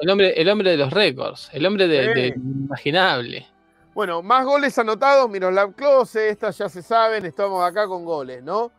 El 0.00 0.10
hombre, 0.10 0.32
el 0.40 0.48
hombre 0.48 0.70
de 0.72 0.76
los 0.76 0.92
récords. 0.92 1.50
El 1.52 1.66
hombre 1.66 1.86
de, 1.86 2.14
de 2.14 2.26
inimaginable. 2.28 3.46
Bueno, 3.94 4.22
más 4.22 4.44
goles 4.44 4.76
anotados, 4.78 5.28
Miroslav 5.30 5.74
Klose, 5.74 6.28
estas 6.30 6.56
ya 6.58 6.68
se 6.68 6.82
saben, 6.82 7.24
estamos 7.26 7.62
acá 7.62 7.86
con 7.86 8.04
goles, 8.04 8.42
¿no? 8.42 8.72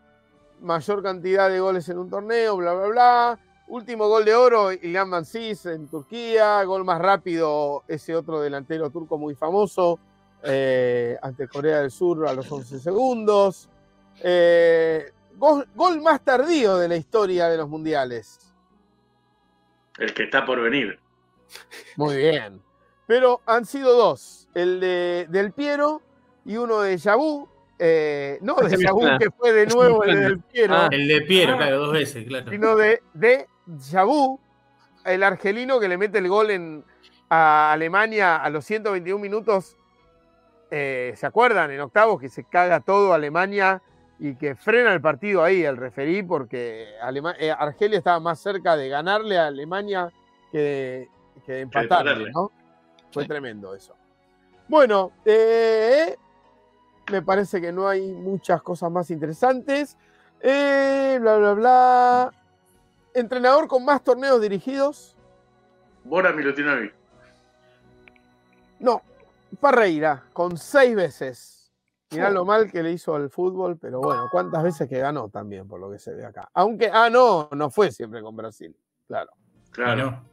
Mayor 0.62 1.04
cantidad 1.04 1.50
de 1.50 1.60
goles 1.60 1.88
en 1.90 2.00
un 2.00 2.10
torneo, 2.10 2.58
bla, 2.58 2.74
bla, 2.74 2.88
bla. 2.88 3.40
Último 3.74 4.08
gol 4.08 4.24
de 4.24 4.36
oro, 4.36 4.72
Ilhan 4.72 5.10
Mansis 5.10 5.66
en 5.66 5.88
Turquía. 5.88 6.64
Gol 6.64 6.84
más 6.86 7.02
rápido, 7.02 7.84
ese 7.88 8.16
otro 8.16 8.40
delantero 8.40 8.92
turco 8.92 9.18
muy 9.18 9.34
famoso, 9.34 9.98
eh, 10.44 11.18
ante 11.20 11.48
Corea 11.48 11.80
del 11.82 11.90
Sur 11.90 12.28
a 12.28 12.34
los 12.36 12.52
11 12.52 12.78
segundos. 12.80 13.68
Eh, 14.22 15.12
gol, 15.38 15.68
gol 15.74 16.00
más 16.02 16.24
tardío 16.24 16.78
de 16.78 16.88
la 16.88 16.98
historia 16.98 17.48
de 17.50 17.58
los 17.58 17.68
mundiales. 17.68 18.38
El 19.98 20.14
que 20.14 20.26
está 20.26 20.46
por 20.46 20.62
venir. 20.62 21.00
Muy 21.98 22.18
bien. 22.18 22.62
Pero 23.08 23.42
han 23.48 23.66
sido 23.66 23.98
dos. 23.98 24.48
El 24.54 24.80
de 24.82 25.26
Del 25.32 25.52
Piero 25.52 26.04
y 26.46 26.58
uno 26.58 26.82
de 26.82 26.96
Yabú. 26.96 27.50
Eh, 27.80 28.38
no 28.42 28.54
de 28.58 28.78
Yabú, 28.78 29.02
que 29.18 29.32
fue 29.32 29.52
de 29.52 29.66
nuevo 29.66 30.04
el 30.04 30.16
de. 30.16 30.22
Del 30.30 30.40
Piero, 30.42 30.76
Ah. 30.76 30.90
El 30.92 31.08
de 31.08 31.22
Piero, 31.22 31.54
Ah. 31.54 31.58
claro, 31.58 31.80
dos 31.80 31.94
veces, 31.94 32.28
claro. 32.28 32.52
sino 32.52 32.76
de, 32.76 33.02
de 33.16 33.48
Yabú, 33.68 34.40
el 35.06 35.24
argelino 35.24 35.80
que 35.80 35.88
le 35.88 35.98
mete 35.98 36.18
el 36.20 36.28
gol 36.30 36.52
en, 36.52 36.84
a 37.30 37.72
Alemania 37.72 38.38
a 38.38 38.50
los 38.50 38.66
121 38.66 39.22
minutos. 39.22 39.78
Eh, 40.72 41.14
¿Se 41.16 41.26
acuerdan? 41.26 41.72
En 41.72 41.82
octavos 41.82 42.20
que 42.20 42.30
se 42.30 42.44
caga 42.46 42.80
todo 42.80 43.14
Alemania 43.14 43.82
y 44.20 44.36
que 44.36 44.56
frena 44.56 44.94
el 44.94 45.02
partido 45.02 45.44
ahí 45.44 45.64
el 45.64 45.78
referí 45.78 46.24
porque 46.24 46.88
Alema- 47.02 47.36
eh, 47.40 47.52
Argelia 47.52 47.98
estaba 47.98 48.20
más 48.20 48.40
cerca 48.40 48.76
de 48.76 48.90
ganarle 48.90 49.38
a 49.38 49.48
Alemania 49.48 50.10
que 50.52 50.58
de, 50.58 51.10
que 51.46 51.52
de 51.54 51.60
empatarle. 51.62 52.32
¿no? 52.32 52.52
Fue 53.12 53.24
Sí. 53.24 53.30
tremendo 53.30 53.76
eso. 53.76 53.96
Bueno, 54.68 55.12
eh, 55.26 56.16
me 57.12 57.22
parece 57.22 57.60
que 57.62 57.72
no 57.72 57.88
hay 57.88 58.12
muchas 58.14 58.62
cosas 58.64 58.90
más 58.92 59.12
interesantes. 59.12 59.98
Bla, 60.42 61.38
bla, 61.38 61.54
bla. 61.54 62.32
Entrenador 63.14 63.68
con 63.68 63.86
más 63.86 64.04
torneos 64.04 64.42
dirigidos. 64.42 65.16
Bora 66.04 66.32
Milutinovic. 66.34 66.94
No, 68.80 69.02
Parreira, 69.60 70.24
con 70.34 70.58
seis 70.58 70.96
veces. 70.96 71.72
Mirá 72.12 72.30
lo 72.30 72.46
mal 72.46 72.70
que 72.72 72.84
le 72.84 72.92
hizo 72.92 73.16
al 73.16 73.30
fútbol, 73.32 73.78
pero 73.80 74.00
bueno, 74.00 74.28
cuántas 74.32 74.62
veces 74.62 74.88
que 74.88 75.00
ganó 75.00 75.30
también, 75.30 75.68
por 75.68 75.80
lo 75.80 75.90
que 75.90 75.98
se 75.98 76.14
ve 76.14 76.24
acá. 76.26 76.48
Aunque, 76.54 76.90
ah, 76.94 77.10
no, 77.10 77.50
no 77.54 77.72
fue 77.72 77.92
siempre 77.92 78.22
con 78.22 78.36
Brasil. 78.36 78.76
Claro, 79.08 79.32
Claro. 79.72 80.04
Bueno, 80.04 80.24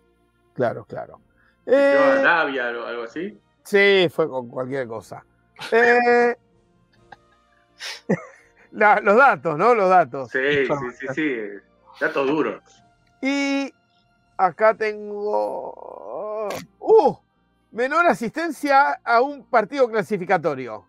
claro, 0.55 0.85
claro. 0.85 1.21
¿Lleva 1.65 2.17
Eh, 2.17 2.19
Arabia 2.21 2.71
o 2.79 2.85
algo 2.87 3.03
así? 3.05 3.41
sí, 3.63 4.09
fue 4.11 4.29
con 4.29 4.49
cualquier 4.49 4.87
cosa. 4.89 5.25
Eh, 5.73 6.37
la- 8.73 9.01
los 9.01 9.17
datos, 9.17 9.57
¿no? 9.57 9.75
Los 9.75 9.89
datos. 9.89 10.31
Sí, 10.31 10.67
sí, 10.67 10.91
sí, 10.99 11.07
sí. 11.15 11.37
Datos 12.01 12.27
duros. 12.27 12.63
Y 13.21 13.73
acá 14.37 14.75
tengo. 14.75 16.49
¡Uh! 16.79 17.15
Menor 17.73 18.07
asistencia 18.07 19.01
a 19.05 19.21
un 19.21 19.45
partido 19.45 19.89
clasificatorio. 19.89 20.85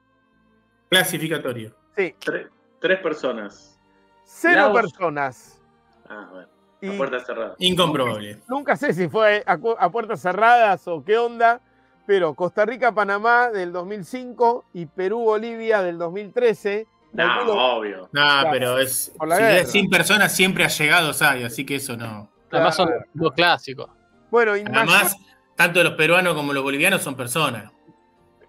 clasificatorio. 0.89 1.75
Sí, 1.95 2.15
Tres, 2.19 2.47
tres 2.79 2.99
personas. 3.01 3.79
cero 4.23 4.55
Laos. 4.61 4.81
personas. 4.81 5.61
Ah, 6.09 6.27
bueno. 6.31 6.47
Y 6.81 6.95
A 6.95 6.97
puerta 6.97 7.19
cerrada. 7.19 7.55
Incomprobable. 7.59 8.39
nunca 8.49 8.75
sé 8.75 8.93
si 8.93 9.07
fue 9.07 9.43
a, 9.45 9.59
a 9.77 9.91
puertas 9.91 10.19
cerradas 10.21 10.88
o 10.88 11.03
qué 11.03 11.17
onda, 11.17 11.61
pero 12.07 12.33
Costa 12.33 12.65
Rica-Panamá 12.65 13.49
del 13.49 13.71
2005 13.71 14.65
y 14.73 14.88
Perú-Bolivia 14.88 15.83
del 15.83 15.99
2013. 15.99 16.88
No, 17.13 17.23
Calculo- 17.25 17.77
obvio. 17.77 18.09
No, 18.13 18.41
pero 18.51 18.77
es. 18.79 19.11
Si 19.13 19.43
es 19.43 19.71
100 19.71 19.89
personas, 19.89 20.33
siempre 20.33 20.63
allegados 20.63 21.21
hay, 21.21 21.43
así 21.43 21.65
que 21.65 21.75
eso 21.75 21.97
no. 21.97 22.29
Además 22.51 22.75
son 22.75 22.89
dos 23.13 23.33
clásicos. 23.33 23.89
Bueno, 24.29 24.55
y 24.55 24.61
Además, 24.61 24.85
mayor- 24.88 25.11
tanto 25.55 25.83
los 25.83 25.93
peruanos 25.93 26.33
como 26.35 26.53
los 26.53 26.63
bolivianos 26.63 27.01
son 27.01 27.15
personas. 27.15 27.71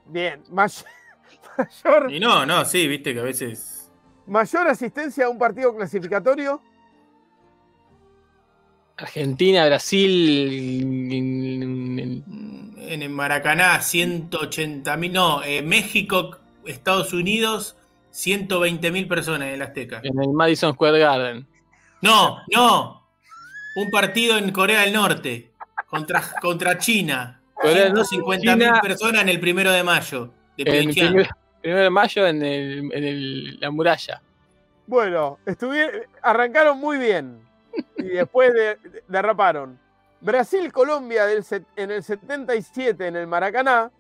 bien, 0.07 0.43
may- 0.51 0.69
mayor, 1.85 2.13
Y 2.13 2.21
no, 2.21 2.47
no, 2.47 2.65
sí, 2.65 2.87
viste 2.87 3.13
que 3.15 3.21
a 3.21 3.25
veces. 3.25 3.91
mayor 4.27 4.69
asistencia 4.69 5.27
a 5.27 5.29
un 5.29 5.39
partido 5.39 5.75
clasificatorio. 5.77 6.61
Argentina, 8.97 9.67
Brasil. 9.67 11.13
En 12.79 13.03
el 13.03 13.11
Maracaná, 13.11 13.81
180 13.81 14.97
mil. 14.97 15.13
No, 15.13 15.43
eh, 15.43 15.63
México, 15.63 16.37
Estados 16.67 17.13
Unidos, 17.13 17.77
120 18.13 18.91
mil 18.93 19.09
personas 19.09 19.49
en 19.49 19.55
el 19.55 19.63
Azteca. 19.63 20.01
En 20.05 20.21
el 20.23 20.31
Madison 20.33 20.75
Square 20.75 20.99
Garden. 20.99 21.47
No, 22.01 22.39
no. 22.55 23.07
Un 23.77 23.91
partido 23.91 24.37
en 24.39 24.53
Corea 24.53 24.83
del 24.83 24.93
Norte 24.93 25.51
contra, 25.89 26.23
contra 26.41 26.79
China. 26.79 27.41
Corea 27.55 27.85
del 27.85 27.95
Norte, 27.95 28.09
150 28.11 28.57
mil 28.57 28.67
China. 28.67 28.81
personas 28.81 29.23
en 29.23 29.29
el 29.31 29.41
primero 29.41 29.73
de 29.73 29.83
mayo. 29.83 30.31
De 30.57 30.63
En 30.63 30.89
el 30.91 30.95
primero 30.95 31.81
de 31.83 31.91
mayo 31.91 32.27
en, 32.27 32.43
el- 32.43 32.93
en 32.93 33.05
el- 33.05 33.61
la 33.61 33.71
muralla. 33.71 34.21
Bueno, 34.87 35.39
estuvieron, 35.47 36.03
arrancaron 36.23 36.79
muy 36.79 36.99
bien 36.99 37.41
y 37.97 38.03
después 38.03 38.53
de- 38.53 38.77
de- 38.91 39.03
derraparon. 39.09 39.79
Brasil-Colombia 40.21 41.27
del 41.27 41.45
set- 41.45 41.67
en 41.77 41.91
el 41.93 42.03
77 42.03 43.07
en 43.07 43.17
el 43.17 43.27
Maracaná. 43.27 43.91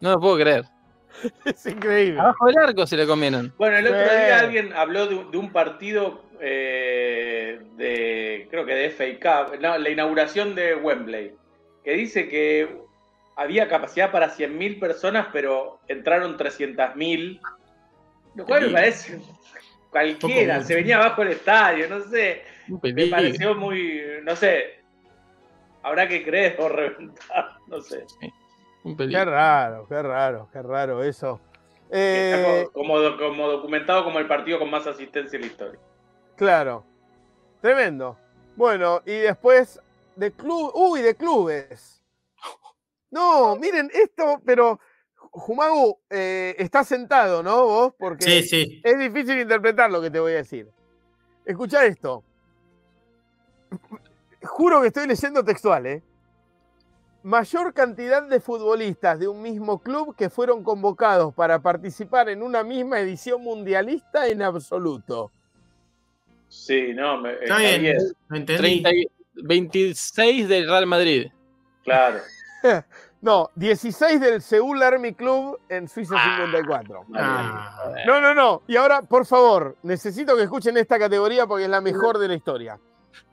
No 0.00 0.12
lo 0.12 0.20
puedo 0.20 0.36
creer. 0.36 0.64
Es 1.44 1.66
increíble. 1.66 2.18
Abajo 2.18 2.46
del 2.46 2.56
arco 2.58 2.86
se 2.86 2.96
le 2.96 3.06
comieron. 3.06 3.52
Bueno, 3.58 3.76
el 3.76 3.86
otro 3.86 4.00
día 4.00 4.38
alguien 4.40 4.72
habló 4.72 5.06
de, 5.06 5.16
un- 5.16 5.30
de 5.30 5.36
un 5.36 5.52
partido 5.52 6.22
eh, 6.40 7.60
de, 7.76 8.46
creo 8.50 8.64
que 8.64 8.74
de 8.74 8.88
FA 8.90 9.04
Cup, 9.50 9.60
no, 9.60 9.76
la 9.76 9.90
inauguración 9.90 10.54
de 10.54 10.76
Wembley, 10.76 11.34
que 11.84 11.90
dice 11.92 12.26
que 12.28 12.80
había 13.36 13.68
capacidad 13.68 14.10
para 14.10 14.30
100.000 14.34 14.80
personas, 14.80 15.26
pero 15.30 15.80
entraron 15.88 16.38
300.000, 16.38 17.40
lo 18.34 18.44
cual 18.46 18.66
me 18.66 18.72
parece 18.72 19.20
cualquiera, 19.90 20.62
se 20.62 20.74
venía 20.74 20.96
abajo 20.98 21.22
el 21.22 21.28
estadio, 21.32 21.88
no 21.88 22.00
sé, 22.00 22.42
Un 22.68 22.80
me 22.82 23.06
pareció 23.06 23.54
muy, 23.54 24.00
no 24.22 24.36
sé, 24.36 24.80
habrá 25.82 26.06
que 26.08 26.22
creer 26.24 26.56
o 26.60 26.68
reventar, 26.68 27.56
no 27.66 27.80
sé. 27.80 28.04
Un 28.84 28.96
Qué 28.96 29.24
raro, 29.24 29.86
qué 29.88 30.02
raro, 30.02 30.48
qué 30.52 30.62
raro 30.62 31.02
eso. 31.02 31.40
Está 31.90 32.60
Eh, 32.62 32.64
co- 32.66 32.72
como, 32.72 32.98
do- 32.98 33.18
como 33.18 33.48
documentado 33.48 34.04
como 34.04 34.18
el 34.20 34.26
partido 34.28 34.58
con 34.58 34.70
más 34.70 34.86
asistencia 34.86 35.36
en 35.36 35.42
la 35.42 35.46
historia. 35.48 35.80
claro. 36.36 36.84
Tremendo. 37.60 38.16
Bueno, 38.56 39.02
y 39.04 39.12
después 39.18 39.78
de 40.16 40.32
club. 40.32 40.70
Uy, 40.74 41.02
de 41.02 41.14
clubes. 41.14 42.02
No, 43.10 43.54
miren 43.56 43.90
esto, 43.92 44.40
pero 44.46 44.80
Jumagu 45.30 45.98
eh, 46.10 46.54
está 46.58 46.82
sentado, 46.84 47.42
¿no? 47.42 47.64
Vos, 47.64 47.94
porque 47.98 48.24
Sí, 48.24 48.42
sí. 48.42 48.80
es 48.82 48.98
difícil 48.98 49.38
interpretar 49.40 49.90
lo 49.90 50.02
que 50.02 50.10
te 50.10 50.18
voy 50.20 50.32
a 50.32 50.36
decir. 50.36 50.68
Escucha 51.44 51.84
esto. 51.84 52.24
Juro 54.42 54.80
que 54.80 54.88
estoy 54.88 55.06
leyendo 55.06 55.44
textual, 55.44 55.86
¿eh? 55.86 56.02
Mayor 57.22 57.74
cantidad 57.74 58.22
de 58.22 58.40
futbolistas 58.40 59.18
de 59.18 59.28
un 59.28 59.42
mismo 59.42 59.78
club 59.80 60.16
que 60.16 60.30
fueron 60.30 60.64
convocados 60.64 61.34
para 61.34 61.58
participar 61.60 62.30
en 62.30 62.42
una 62.42 62.64
misma 62.64 62.98
edición 62.98 63.42
mundialista 63.42 64.26
en 64.26 64.40
absoluto. 64.42 65.30
Sí, 66.48 66.92
no, 66.94 67.18
me, 67.20 67.34
Está 67.34 67.58
bien. 67.58 67.96
Lo 68.28 68.36
entendí. 68.36 68.82
30 68.82 68.90
y- 68.94 69.10
26 69.34 70.48
del 70.48 70.66
Real 70.68 70.86
Madrid. 70.86 71.26
Claro. 71.82 72.20
No, 73.22 73.50
16 73.54 74.18
del 74.20 74.40
Seúl 74.40 74.82
Army 74.82 75.12
Club 75.12 75.58
en 75.68 75.88
Suiza 75.88 76.14
Ah. 76.16 76.36
54. 76.38 77.04
Ah, 77.14 77.92
No, 78.06 78.18
no, 78.20 78.34
no. 78.34 78.62
Y 78.66 78.76
ahora, 78.76 79.02
por 79.02 79.26
favor, 79.26 79.76
necesito 79.82 80.34
que 80.36 80.44
escuchen 80.44 80.76
esta 80.78 80.98
categoría 80.98 81.46
porque 81.46 81.64
es 81.64 81.70
la 81.70 81.82
mejor 81.82 82.18
de 82.18 82.28
la 82.28 82.34
historia. 82.34 82.78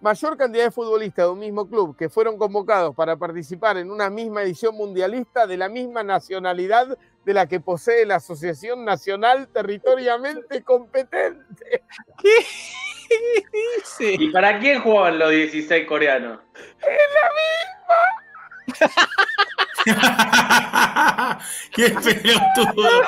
Mayor 0.02 0.36
cantidad 0.38 0.66
de 0.66 0.72
futbolistas 0.72 1.26
de 1.26 1.32
un 1.32 1.40
mismo 1.40 1.70
club 1.70 1.96
que 1.96 2.10
fueron 2.10 2.38
convocados 2.38 2.94
para 2.96 3.16
participar 3.16 3.78
en 3.78 3.90
una 3.92 4.10
misma 4.10 4.42
edición 4.42 4.76
mundialista 4.76 5.48
de 5.48 5.56
la 5.56 5.70
misma 5.70 6.04
nacionalidad 6.04 6.98
de 7.24 7.34
la 7.34 7.46
que 7.48 7.60
posee 7.62 8.06
la 8.06 8.16
Asociación 8.16 8.84
Nacional 8.84 9.48
Territoriamente 9.50 10.64
Competente. 10.64 11.84
Sí. 13.86 14.16
¿Y 14.20 14.32
para 14.32 14.60
quién 14.60 14.82
jugaban 14.82 15.18
los 15.20 15.30
16 15.30 15.88
coreanos? 15.88 16.40
qué 21.74 21.90
pelotudo. 21.90 23.02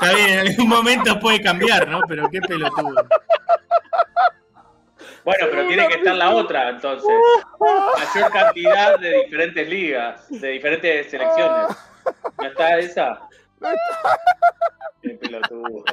Está 0.00 0.14
bien, 0.14 0.30
en 0.30 0.46
algún 0.48 0.68
momento 0.68 1.18
puede 1.20 1.40
cambiar, 1.42 1.88
¿no? 1.88 2.00
Pero 2.08 2.28
qué 2.30 2.40
pelotudo. 2.40 3.06
Bueno, 5.24 5.46
pero 5.50 5.66
tiene 5.66 5.88
que 5.88 5.94
estar 5.94 6.14
la 6.14 6.30
otra, 6.30 6.68
entonces. 6.70 7.10
Mayor 8.14 8.30
cantidad 8.32 8.98
de 8.98 9.24
diferentes 9.24 9.68
ligas, 9.68 10.28
de 10.28 10.48
diferentes 10.50 11.10
selecciones. 11.10 11.76
¿No 12.38 12.46
está 12.46 12.78
esa? 12.78 13.20
Qué 15.02 15.10
pelotudo. 15.10 15.84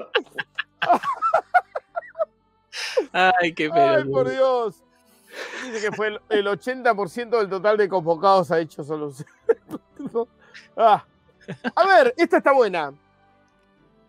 Ay, 3.12 3.54
qué 3.54 3.66
¡Ay, 3.66 3.72
pedo. 3.72 4.12
por 4.12 4.30
Dios! 4.30 4.84
Dice 5.66 5.90
que 5.90 5.96
fue 5.96 6.08
el, 6.08 6.20
el 6.30 6.48
80% 6.48 7.30
del 7.38 7.50
total 7.50 7.78
de 7.78 7.90
convocados 7.90 8.52
ha 8.52 8.60
hecho 8.60 8.84
solución. 8.84 9.28
Ah. 10.78 11.04
A 11.76 11.88
ver, 11.88 12.14
esta 12.18 12.38
está 12.38 12.54
buena. 12.54 12.94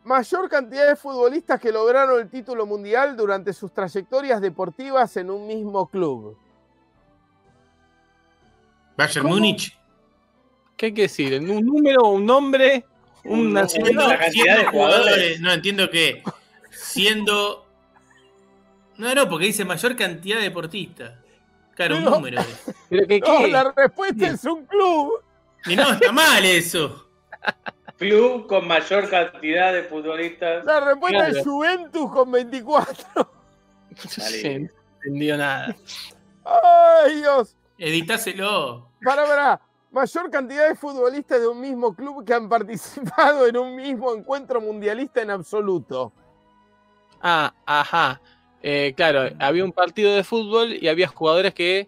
Mayor 0.05 0.49
cantidad 0.51 0.87
de 0.87 0.97
futbolistas 0.97 1.59
que 1.59 1.73
lograron 1.73 2.21
el 2.21 2.29
título 2.29 2.67
mundial 2.67 3.17
durante 3.17 3.53
sus 3.53 3.73
trayectorias 3.73 4.41
deportivas 4.41 5.17
en 5.17 5.31
un 5.31 5.47
mismo 5.47 5.87
club. 5.89 6.37
Bayern. 8.97 9.27
Múnich. 9.27 9.79
¿Qué 10.77 10.87
hay 10.87 10.95
que 10.95 11.03
decir? 11.03 11.41
¿Un 11.41 11.65
número, 11.65 12.09
un 12.09 12.27
nombre, 12.27 12.85
un 13.25 13.53
nacional? 13.53 14.09
La 14.09 14.19
cantidad 14.19 14.59
de 14.59 14.65
jugadores. 14.67 15.41
No, 15.41 15.53
entiendo 15.53 15.89
que 15.89 16.23
siendo. 16.71 17.64
No, 18.97 19.15
no, 19.15 19.29
porque 19.29 19.47
dice 19.47 19.65
mayor 19.65 19.97
cantidad 19.97 20.37
de 20.37 20.45
deportistas. 20.45 21.13
Claro, 21.75 21.97
un 21.97 22.05
número. 22.05 22.43
¿Pero 22.89 23.07
qué, 23.07 23.21
No, 23.21 23.47
la 23.47 23.73
respuesta 23.77 24.29
es 24.29 24.45
un 24.45 24.65
club. 24.67 25.23
Y 25.67 25.77
no, 25.77 25.93
está 25.93 26.13
mal 26.13 26.45
eso. 26.45 27.09
Club 27.97 28.47
con 28.47 28.67
mayor 28.67 29.09
cantidad 29.09 29.73
de 29.73 29.85
futbolistas. 29.85 30.65
La 30.65 30.81
respuesta 30.81 31.29
es. 31.29 31.45
Juventus 31.45 32.11
con 32.11 32.31
24. 32.31 33.31
Sí, 34.09 34.59
no 34.59 34.69
entendió 34.97 35.37
nada. 35.37 35.75
¡Ay, 36.45 37.17
Dios! 37.17 37.57
Editáselo. 37.79 38.91
Para, 39.03 39.25
para. 39.25 39.61
Mayor 39.91 40.29
cantidad 40.29 40.69
de 40.69 40.75
futbolistas 40.75 41.41
de 41.41 41.47
un 41.47 41.61
mismo 41.61 41.95
club 41.95 42.25
que 42.25 42.35
han 42.35 42.49
participado 42.49 43.47
en 43.47 43.57
un 43.57 43.77
mismo 43.77 44.13
encuentro 44.13 44.61
mundialista 44.61 45.23
en 45.23 45.31
absoluto. 45.31 46.13
Ah, 47.23 47.55
ajá. 47.65 48.21
Eh, 48.67 48.95
claro, 48.97 49.29
había 49.41 49.63
un 49.63 49.73
partido 49.73 50.15
de 50.15 50.25
fútbol 50.25 50.73
y 50.73 50.89
había 50.89 51.07
jugadores 51.07 51.53
que 51.53 51.87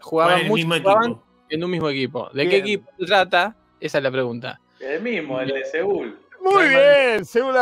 jugaban 0.00 0.48
mucho 0.48 0.54
mismo 0.54 0.74
jugaban 0.74 1.20
en 1.50 1.62
un 1.64 1.70
mismo 1.70 1.90
equipo. 1.90 2.30
¿De 2.32 2.48
qué 2.48 2.56
equipo 2.56 2.90
se 2.98 3.04
trata? 3.04 3.54
Esa 3.78 3.98
es 3.98 4.04
la 4.04 4.10
pregunta. 4.10 4.58
El 4.80 5.02
mismo, 5.02 5.38
el 5.38 5.48
de 5.48 5.66
Seúl. 5.66 6.18
Muy 6.40 6.68
bien, 6.68 7.26
Seúl 7.26 7.54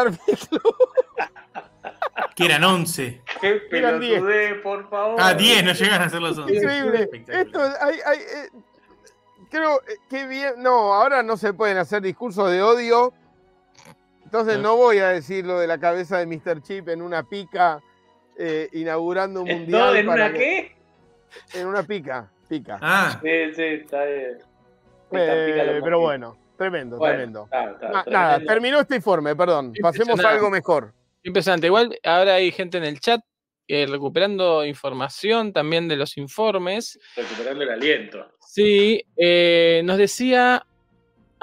Club. 0.49 0.77
Que 2.37 2.45
eran 2.45 2.63
11. 2.63 3.23
Qué 3.41 3.53
pelotudez, 3.69 4.55
por 4.63 4.89
favor. 4.89 5.17
Ah, 5.19 5.35
10, 5.35 5.65
no 5.65 5.73
llegan 5.73 6.01
a 6.01 6.09
ser 6.09 6.23
los 6.23 6.39
11. 6.39 6.55
Increíble. 6.55 7.11
Esto, 7.27 7.61
hay, 7.81 7.97
hay, 8.07 8.19
eh, 8.19 8.49
creo 9.51 9.83
eh, 9.83 9.97
que 10.09 10.27
bien. 10.29 10.55
No, 10.59 10.95
ahora 10.95 11.25
no 11.25 11.37
se 11.37 11.53
pueden 11.53 11.79
hacer 11.79 12.01
discursos 12.01 12.49
de 12.49 12.63
odio. 12.63 13.13
Entonces 14.23 14.59
no 14.61 14.77
voy 14.77 14.99
a 14.99 15.09
decir 15.09 15.45
lo 15.45 15.59
de 15.59 15.67
la 15.67 15.79
cabeza 15.79 16.19
de 16.19 16.27
Mr. 16.27 16.63
Chip 16.63 16.89
en 16.89 17.03
una 17.03 17.25
pica 17.25 17.83
eh, 18.39 18.69
inaugurando 18.73 19.43
un 19.43 19.49
¿En 19.49 19.59
mundial. 19.61 19.83
dónde? 19.85 20.01
¿En 20.01 20.07
para 20.07 20.25
una 20.27 20.33
que- 20.35 20.75
qué? 21.53 21.59
En 21.61 21.67
una 21.67 21.83
pica, 21.83 22.31
pica. 22.49 22.79
Ah, 22.81 23.19
Sí, 23.23 23.55
sí, 23.55 23.63
está 23.63 24.05
bien. 24.05 24.39
Pica, 25.11 25.25
Eh, 25.35 25.81
pero 25.83 26.01
bueno, 26.01 26.37
tremendo, 26.57 26.97
Bueno, 26.99 27.15
tremendo. 27.15 27.45
está, 27.45 27.65
está, 27.71 27.89
Na- 27.89 28.03
tremendo. 28.05 28.11
nada, 28.11 28.39
terminó 28.41 28.81
este 28.81 28.97
informe, 28.97 29.37
perdón. 29.37 29.73
Pasemos 29.81 30.23
a 30.25 30.31
algo 30.31 30.51
mejor. 30.51 30.93
Impresionante. 31.23 31.67
Igual 31.69 31.99
ahora 32.03 32.35
hay 32.35 32.51
gente 32.51 32.79
en 32.79 32.85
el 32.85 32.99
chat 33.01 33.21
eh, 33.69 33.87
recuperando 33.89 34.65
información 34.65 35.53
también 35.53 35.87
de 35.89 35.97
los 35.97 36.19
informes. 36.19 36.99
Recuperando 37.17 37.63
el 37.63 37.71
aliento. 37.71 38.27
Sí, 38.41 39.05
eh, 39.17 39.83
nos 39.85 39.99
decía. 39.99 40.67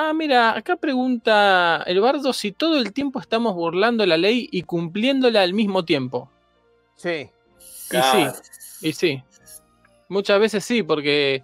Ah, 0.02 0.14
mira, 0.14 0.56
acá 0.56 0.76
pregunta 0.78 1.84
el 1.88 1.99
bardo 2.02 2.32
si 2.34 2.52
todo 2.52 2.78
el 2.78 2.94
tiempo 2.94 3.20
estamos 3.20 3.53
burlando 3.56 4.06
la 4.06 4.18
ley 4.18 4.48
y 4.52 4.61
cumpliéndola 4.64 5.41
al 5.41 5.53
mismo 5.53 5.84
tiempo. 5.86 6.30
Sí. 6.99 7.30
Y 7.91 7.97
sí, 7.97 8.88
y 8.89 8.93
sí. 8.93 9.23
Muchas 10.09 10.39
veces 10.39 10.65
sí, 10.65 10.84
porque. 10.84 11.43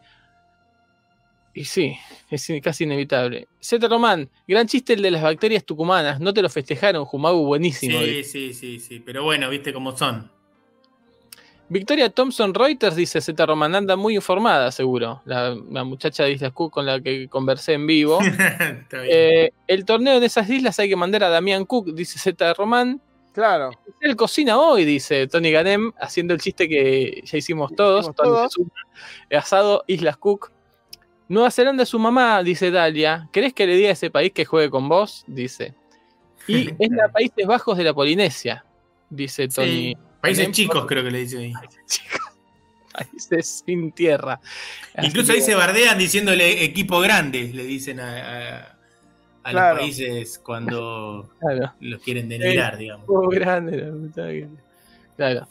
Y 1.54 1.64
sí, 1.64 1.98
es 2.30 2.52
casi 2.62 2.84
inevitable. 2.84 3.48
Z 3.62 3.88
Román, 3.88 4.30
gran 4.46 4.68
chiste 4.68 4.94
el 4.94 5.02
de 5.02 5.12
las 5.12 5.24
bacterias 5.24 5.64
tucumanas. 5.64 6.20
No 6.20 6.34
te 6.34 6.42
lo 6.42 6.50
festejaron, 6.50 7.06
Jumagu, 7.06 7.46
buenísimo. 7.46 8.00
sí, 8.00 8.24
sí, 8.26 8.54
sí, 8.54 8.80
sí. 8.82 9.00
Pero 9.00 9.24
bueno, 9.24 9.50
viste 9.50 9.72
cómo 9.72 9.96
son. 9.96 10.30
Victoria 11.70 12.10
Thompson 12.10 12.54
Reuters 12.54 12.98
dice: 12.98 13.22
Z 13.22 13.46
Román 13.46 13.74
anda 13.74 13.96
muy 13.96 14.16
informada, 14.16 14.70
seguro. 14.72 15.22
La, 15.24 15.56
la 15.72 15.86
muchacha 15.86 16.24
de 16.26 16.34
Islas 16.34 16.52
Cook 16.52 16.74
con 16.74 16.86
la 16.86 17.00
que 17.00 17.30
conversé 17.30 17.74
en 17.74 17.88
vivo. 17.88 18.20
Está 18.22 19.02
bien. 19.02 19.10
Eh, 19.10 19.54
el 19.68 19.86
torneo 19.86 20.20
de 20.20 20.26
esas 20.26 20.50
islas 20.50 20.78
hay 20.80 20.90
que 20.90 20.98
mandar 20.98 21.24
a 21.24 21.30
Damián 21.30 21.66
Cook, 21.66 21.96
dice 21.96 22.20
Z 22.20 22.54
Román. 22.56 23.02
Claro. 23.36 23.72
Él 24.00 24.16
cocina 24.16 24.58
hoy, 24.58 24.86
dice 24.86 25.28
Tony 25.28 25.52
Ganem, 25.52 25.92
haciendo 26.00 26.34
el 26.34 26.40
chiste 26.40 26.70
que 26.70 27.22
ya 27.26 27.38
hicimos 27.38 27.76
todos. 27.76 28.10
Hicimos 28.18 28.50
Tony 28.50 28.70
asado 29.36 29.84
Islas 29.88 30.16
Cook. 30.16 30.52
Nueva 31.28 31.52
Zelanda 31.52 31.84
es 31.84 31.90
su 31.90 32.00
mamá, 32.00 32.42
dice 32.44 32.72
Dalia. 32.72 33.28
¿Querés 33.34 33.54
que 33.54 33.68
le 33.68 33.76
diga 33.76 33.90
a 33.90 33.92
ese 33.92 34.10
país 34.10 34.32
que 34.32 34.46
juegue 34.46 34.70
con 34.70 34.88
vos? 34.88 35.26
Dice. 35.28 35.74
Y 36.48 36.70
es 36.80 36.92
la 36.92 37.12
Países 37.12 37.46
Bajos 37.46 37.78
de 37.78 37.84
la 37.84 37.94
Polinesia, 37.94 38.64
dice 39.10 39.50
Tony. 39.50 39.68
Sí. 39.68 39.98
Países 40.22 40.44
Ganem. 40.44 40.54
chicos, 40.54 40.86
creo 40.86 41.04
que 41.04 41.12
le 41.12 41.18
dicen 41.20 41.40
ahí. 41.42 41.54
Países 42.94 43.64
sin 43.66 43.92
tierra. 43.92 44.40
Así 44.96 45.08
Incluso 45.08 45.34
que 45.34 45.40
ahí 45.40 45.44
se 45.44 45.56
bardean 45.56 45.98
diciéndole 45.98 46.64
equipo 46.64 47.02
grande, 47.02 47.52
le 47.54 47.66
dicen 47.66 48.00
a, 48.00 48.60
a- 48.60 48.75
a 49.46 49.52
Claro. 49.52 49.76
los 49.76 49.80
países 49.84 50.40
cuando 50.40 51.30
Claro. 51.40 51.74
los 51.80 52.02
quieren 52.02 52.28
denigrar, 52.28 52.78
digamos. 52.78 53.06
Oh, 53.08 53.28
grande 53.30 53.78
la 53.78 53.92
puta 53.92 54.28
que- 54.28 54.48
Claro. 55.16 55.48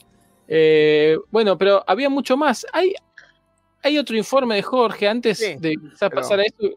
Eh, 0.49 1.17
bueno, 1.31 1.57
pero 1.57 1.83
había 1.87 2.11
mucho 2.11 2.37
más. 2.37 2.67
Hay, 2.73 2.95
hay 3.83 3.97
otro 3.99 4.17
informe 4.17 4.57
de 4.57 4.63
Jorge 4.63 5.09
antes 5.09 5.39
Sí, 5.39 5.55
de 5.59 5.77
quizás 5.77 6.11
pero- 6.11 6.17
pasar 6.23 6.41
a 6.41 6.43
eso. 6.43 6.77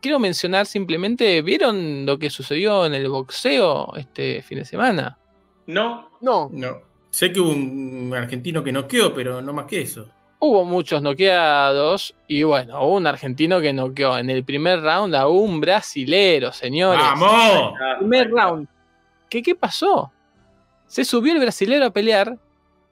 Quiero 0.00 0.18
mencionar 0.18 0.66
simplemente, 0.66 1.40
¿vieron 1.42 2.04
lo 2.04 2.18
que 2.18 2.28
sucedió 2.30 2.84
en 2.84 2.94
el 2.94 3.08
boxeo 3.08 3.94
este 3.96 4.42
fin 4.42 4.58
de 4.58 4.64
semana? 4.64 5.18
No, 5.66 6.10
No, 6.20 6.50
No. 6.52 6.82
Sé 7.10 7.32
que 7.32 7.40
hubo 7.40 7.50
un 7.52 8.12
argentino 8.14 8.62
que 8.62 8.72
noqueó, 8.72 9.14
pero 9.14 9.40
no 9.40 9.54
más 9.54 9.64
que 9.64 9.80
eso. 9.80 10.06
Hubo 10.38 10.64
muchos 10.64 11.00
noqueados 11.02 12.14
y 12.28 12.42
bueno, 12.42 12.82
hubo 12.84 12.96
un 12.96 13.06
argentino 13.06 13.60
que 13.60 13.72
noqueó 13.72 14.18
en 14.18 14.28
el 14.30 14.44
primer 14.44 14.82
round 14.82 15.14
a 15.14 15.26
un 15.28 15.60
brasilero, 15.60 16.52
señores. 16.52 17.02
¡Vamos! 17.02 17.72
Primer 17.98 18.30
round. 18.30 18.68
¿Qué, 19.30 19.42
¿Qué 19.42 19.54
pasó? 19.54 20.12
Se 20.86 21.04
subió 21.04 21.32
el 21.32 21.40
brasilero 21.40 21.86
a 21.86 21.90
pelear 21.90 22.36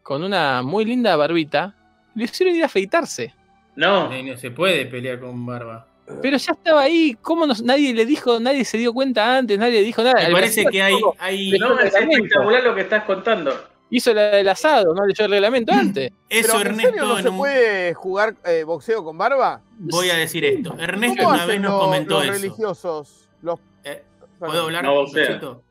con 0.03 0.23
una 0.25 0.63
muy 0.63 0.85
linda 0.85 1.15
barbita. 1.17 1.75
Le 2.15 2.25
hicieron 2.25 2.57
ir 2.57 2.63
a 2.63 2.67
afeitarse. 2.67 3.35
No, 3.77 4.09
No 4.11 4.37
se 4.37 4.51
puede 4.51 4.87
pelear 4.87 5.21
con 5.21 5.45
barba. 5.45 5.87
Pero 6.23 6.37
ya 6.37 6.53
estaba 6.53 6.83
ahí. 6.83 7.17
¿Cómo 7.23 7.47
nos- 7.47 7.63
nadie 7.63 7.95
le 7.95 8.05
dijo, 8.05 8.39
nadie 8.41 8.65
se 8.65 8.79
dio 8.79 8.93
cuenta 8.93 9.37
antes, 9.39 9.59
nadie 9.59 9.81
le 9.81 9.83
dijo 9.83 10.03
nada? 10.03 10.27
Me 10.29 10.33
parece 10.33 10.65
que 10.67 10.83
hay, 10.83 10.95
hay 11.19 11.51
no, 11.53 11.79
es 11.79 11.95
espectacular 11.95 12.63
lo 12.63 12.75
que 12.75 12.83
estás 12.83 13.05
contando. 13.05 13.53
Hizo 13.97 14.13
la 14.13 14.23
del 14.23 14.49
asado, 14.49 14.93
no 14.93 15.07
leyó 15.07 15.25
el 15.27 15.31
reglamento 15.31 15.73
antes. 15.73 16.11
eso, 16.29 16.49
pero 16.53 16.61
¿en 16.63 16.67
Ernesto. 16.67 16.89
serio 16.91 17.05
no 17.07 17.17
en 17.19 17.23
se 17.23 17.29
un- 17.29 17.37
puede 17.37 17.95
jugar 17.95 18.35
eh, 18.45 18.65
boxeo 18.65 19.05
con 19.05 19.17
barba? 19.17 19.61
Voy 19.79 20.11
a 20.11 20.17
decir 20.17 20.45
esto. 20.45 20.75
Ernesto 20.79 21.23
¿Cómo 21.23 21.35
una 21.35 21.47
vez 21.47 21.61
nos 21.61 21.71
los, 21.73 21.81
comentó 21.85 22.15
los 22.15 22.25
eso. 22.25 22.33
religiosos? 22.33 23.29
Los, 23.43 23.61
Eh, 23.85 24.03
¿Puedo 24.39 24.63
hablar? 24.65 24.85
No. 24.85 25.03
Luchito? 25.03 25.63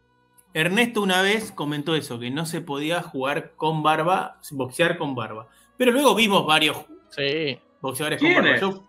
Ernesto 0.53 1.01
una 1.01 1.21
vez 1.21 1.51
comentó 1.51 1.95
eso, 1.95 2.17
que 2.19 2.29
no 2.31 2.45
se 2.45 2.61
podía 2.61 3.01
jugar 3.01 3.51
con 3.57 3.83
barba, 3.83 4.37
boxear 4.51 4.97
con 4.97 5.15
barba. 5.15 5.47
Pero 5.77 5.91
luego 5.91 6.15
vimos 6.15 6.45
varios 6.45 6.77
Sí, 7.09 7.59
boxeadores 7.81 8.19
con 8.19 8.29
¿Quién 8.29 8.41
barba. 8.43 8.59
Yo- 8.59 8.83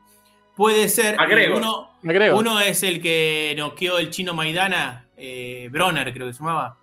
puede 0.54 0.88
ser. 0.88 1.16
McGregor. 1.16 1.58
Uno, 1.58 1.90
uno 2.38 2.60
es 2.60 2.82
el 2.84 3.02
que 3.02 3.54
noqueó 3.56 3.98
el 3.98 4.10
chino 4.10 4.32
Maidana, 4.34 5.08
eh, 5.16 5.68
Bronner, 5.72 6.12
creo 6.12 6.26
que 6.28 6.34
se 6.34 6.38
llamaba. 6.38 6.76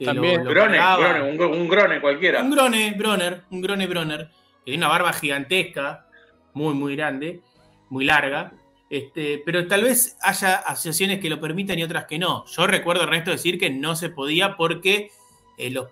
Que 0.00 0.06
También. 0.06 0.42
Grone, 0.44 0.78
cargaba. 0.78 1.08
Grone, 1.12 1.30
un, 1.30 1.36
gro- 1.38 1.52
un 1.52 1.68
grone 1.68 2.00
cualquiera. 2.00 2.40
Un 2.42 2.50
Grone, 2.50 2.94
Bronner, 2.96 3.42
un 3.50 3.60
Grone 3.60 3.86
Bronner, 3.86 4.30
que 4.64 4.64
tiene 4.72 4.78
una 4.78 4.88
barba 4.88 5.12
gigantesca, 5.12 6.06
muy, 6.54 6.72
muy 6.72 6.96
grande, 6.96 7.42
muy 7.90 8.06
larga. 8.06 8.52
Este, 8.88 9.42
pero 9.44 9.66
tal 9.68 9.82
vez 9.84 10.16
haya 10.22 10.54
asociaciones 10.56 11.20
que 11.20 11.28
lo 11.28 11.38
permitan 11.38 11.78
y 11.78 11.82
otras 11.82 12.06
que 12.06 12.18
no. 12.18 12.46
Yo 12.46 12.66
recuerdo 12.66 13.02
Ernesto 13.02 13.30
decir 13.30 13.58
que 13.58 13.68
no 13.68 13.94
se 13.94 14.08
podía 14.08 14.56
porque 14.56 15.10
eh, 15.58 15.70
los- 15.70 15.88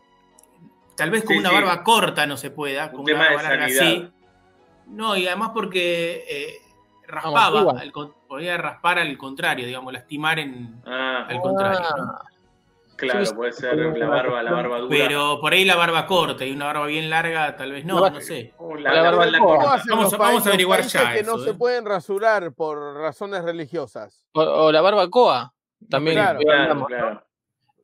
tal 0.97 1.11
vez 1.11 1.23
con 1.23 1.35
Sí, 1.35 1.41
una 1.41 1.51
sí. 1.51 1.55
barba 1.57 1.85
corta 1.85 2.25
no 2.27 2.39
se 2.39 2.51
pueda, 2.51 2.91
con 2.91 3.01
Un 3.01 3.11
una 3.11 3.13
tema 3.13 3.29
de 3.29 3.37
barba 3.37 3.49
larga 3.51 3.69
sanidad. 3.69 3.83
sí. 4.07 4.09
No, 4.87 5.17
y 5.19 5.27
además 5.27 5.51
porque 5.53 6.25
eh, 6.27 6.55
raspaba, 7.07 7.79
al 7.79 7.93
con- 7.93 8.15
podía 8.27 8.57
raspar 8.57 8.99
al 8.99 9.19
contrario, 9.19 9.67
digamos, 9.67 9.93
lastimar 9.93 10.39
en, 10.39 10.81
Ah, 10.87 11.27
al 11.29 11.41
contrario. 11.43 11.81
¿no? 11.95 12.19
Claro, 12.99 13.25
sí, 13.27 13.35
puede 13.35 13.53
ser 13.53 13.77
la 13.77 14.07
barba, 14.09 14.43
la 14.43 14.51
barba 14.53 14.79
dura. 14.79 14.89
Pero 14.91 15.39
por 15.41 15.53
ahí 15.53 15.65
la 15.65 15.77
barba 15.77 16.05
corta 16.07 16.45
y 16.45 16.51
una 16.53 16.67
barba 16.67 16.87
bien 16.87 17.09
larga, 17.09 17.57
tal 17.57 17.73
vez 17.73 17.85
no, 17.85 18.01
barba- 18.01 18.11
no 18.19 18.21
sé. 18.21 18.53
Oh, 18.59 18.75
la 18.75 18.91
la, 18.91 18.97
la 18.97 19.03
barba 19.03 19.25
espalda 19.25 19.39
corta. 19.39 19.55
¿Cómo 19.55 19.61
corta. 19.61 19.75
hacen 19.81 19.91
Vamos 19.97 20.13
a- 20.13 20.17
vamos 20.17 20.47
a 20.47 20.49
averiguar 20.49 20.83
ya 20.83 21.13
que 21.13 21.21
eso, 21.21 21.37
no 21.37 21.43
eh? 21.43 21.47
se 21.47 21.55
pueden 21.55 21.85
rasurar 21.85 22.53
por 22.53 22.97
razones 22.97 23.43
religiosas? 23.45 24.27
o, 24.35 24.41
o 24.43 24.73
la 24.73 24.81
barbacoa. 24.81 25.55
También. 25.89 26.17
Claro, 26.17 26.41
Claro, 26.41 26.63
hablamos, 26.63 26.91
¿no? 26.91 26.97
claro. 26.97 27.23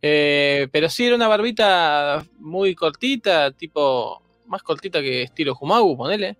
Eh, 0.02 0.68
pero 0.72 0.88
sí 0.90 1.06
era 1.06 1.16
una 1.16 1.28
barbita 1.28 2.22
muy 2.38 2.74
cortita, 2.74 3.52
tipo 3.52 4.20
más 4.46 4.62
cortita 4.62 5.00
que 5.00 5.22
estilo 5.22 5.56
Humagu, 5.58 5.96
ponele. 5.96 6.36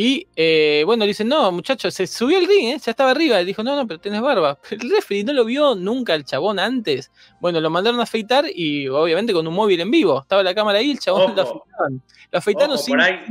Y 0.00 0.28
eh, 0.36 0.84
bueno, 0.86 1.04
dicen, 1.06 1.26
no, 1.26 1.50
muchachos, 1.50 1.92
se 1.92 2.06
subió 2.06 2.38
el 2.38 2.46
ring, 2.46 2.68
¿eh? 2.68 2.78
ya 2.80 2.92
estaba 2.92 3.10
arriba. 3.10 3.42
Y 3.42 3.44
dijo, 3.44 3.64
no, 3.64 3.74
no, 3.74 3.84
pero 3.84 3.98
tenés 3.98 4.20
barba. 4.20 4.56
El 4.70 4.88
referee 4.90 5.24
no 5.24 5.32
lo 5.32 5.44
vio 5.44 5.74
nunca 5.74 6.14
el 6.14 6.24
chabón 6.24 6.60
antes. 6.60 7.10
Bueno, 7.40 7.60
lo 7.60 7.68
mandaron 7.68 7.98
a 7.98 8.04
afeitar 8.04 8.44
y 8.48 8.86
obviamente 8.86 9.32
con 9.32 9.44
un 9.44 9.54
móvil 9.54 9.80
en 9.80 9.90
vivo. 9.90 10.20
Estaba 10.20 10.44
la 10.44 10.54
cámara 10.54 10.78
ahí, 10.78 10.92
el 10.92 11.00
chabón 11.00 11.34
lo 11.34 11.42
Ojo. 11.42 11.64
afeitaron. 11.64 12.02
Lo 12.30 12.38
afeitaron 12.38 12.74
Ojo, 12.74 12.78
sin. 12.84 12.94
por 12.94 13.02
ahí. 13.02 13.24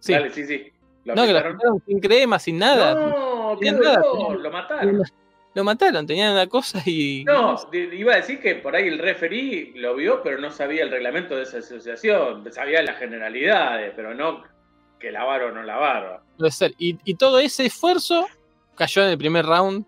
sí. 0.00 0.12
Dale, 0.12 0.30
sí, 0.30 0.46
sí. 0.46 0.66
¿Lo 1.04 1.14
no, 1.14 1.24
que 1.24 1.32
lo 1.32 1.38
afeitaron? 1.38 1.82
sin 1.86 2.00
crema, 2.00 2.38
sin 2.40 2.58
nada. 2.58 2.94
No, 2.96 3.56
qué 3.60 3.70
nada, 3.70 4.02
tenían- 4.02 4.42
lo 4.42 4.50
mataron. 4.50 5.02
Lo 5.54 5.62
mataron, 5.64 6.06
tenían 6.08 6.32
una 6.32 6.48
cosa 6.48 6.82
y. 6.84 7.22
No, 7.24 7.54
iba 7.72 8.14
a 8.14 8.16
decir 8.16 8.40
que 8.40 8.56
por 8.56 8.74
ahí 8.74 8.88
el 8.88 8.98
referí 8.98 9.74
lo 9.76 9.94
vio, 9.94 10.22
pero 10.24 10.38
no 10.40 10.50
sabía 10.50 10.82
el 10.82 10.90
reglamento 10.90 11.36
de 11.36 11.44
esa 11.44 11.58
asociación. 11.58 12.52
Sabía 12.52 12.82
las 12.82 12.98
generalidades, 12.98 13.92
pero 13.94 14.12
no 14.12 14.42
que 15.00 15.10
lavar 15.10 15.42
o 15.42 15.52
no 15.52 15.62
lavar. 15.64 16.20
Puede 16.38 16.52
ser. 16.52 16.72
Y, 16.78 16.96
y 17.04 17.14
todo 17.14 17.40
ese 17.40 17.66
esfuerzo 17.66 18.28
cayó 18.76 19.02
en 19.02 19.10
el 19.10 19.18
primer 19.18 19.44
round. 19.46 19.84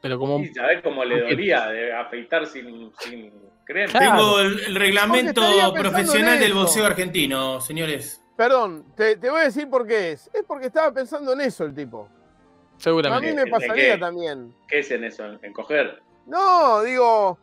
Pero 0.00 0.18
como 0.18 0.38
Y 0.38 0.54
sabés 0.54 0.82
cómo 0.82 1.04
le 1.04 1.22
dolía 1.22 1.66
de 1.66 1.92
afeitar 1.92 2.46
sin, 2.46 2.92
sin 3.00 3.32
crema. 3.64 3.90
Claro. 3.90 4.10
Tengo 4.16 4.40
el, 4.40 4.60
el 4.66 4.74
reglamento 4.76 5.42
profesional 5.74 6.38
del 6.38 6.54
boxeo 6.54 6.86
argentino, 6.86 7.60
señores. 7.60 8.22
Perdón, 8.36 8.84
te, 8.94 9.16
te 9.16 9.30
voy 9.30 9.40
a 9.40 9.44
decir 9.44 9.68
por 9.68 9.86
qué 9.86 10.12
es. 10.12 10.30
Es 10.32 10.44
porque 10.46 10.66
estaba 10.66 10.92
pensando 10.92 11.32
en 11.32 11.40
eso 11.40 11.64
el 11.64 11.74
tipo. 11.74 12.02
A 12.06 12.08
mí 12.08 12.82
seguramente. 12.82 13.34
me 13.34 13.44
¿De 13.44 13.50
pasaría 13.50 13.94
qué? 13.94 13.98
también. 13.98 14.54
¿Qué 14.68 14.78
es 14.80 14.90
en 14.90 15.04
eso? 15.04 15.24
¿En, 15.24 15.38
en 15.42 15.52
coger? 15.54 16.02
No, 16.26 16.82
digo, 16.82 17.38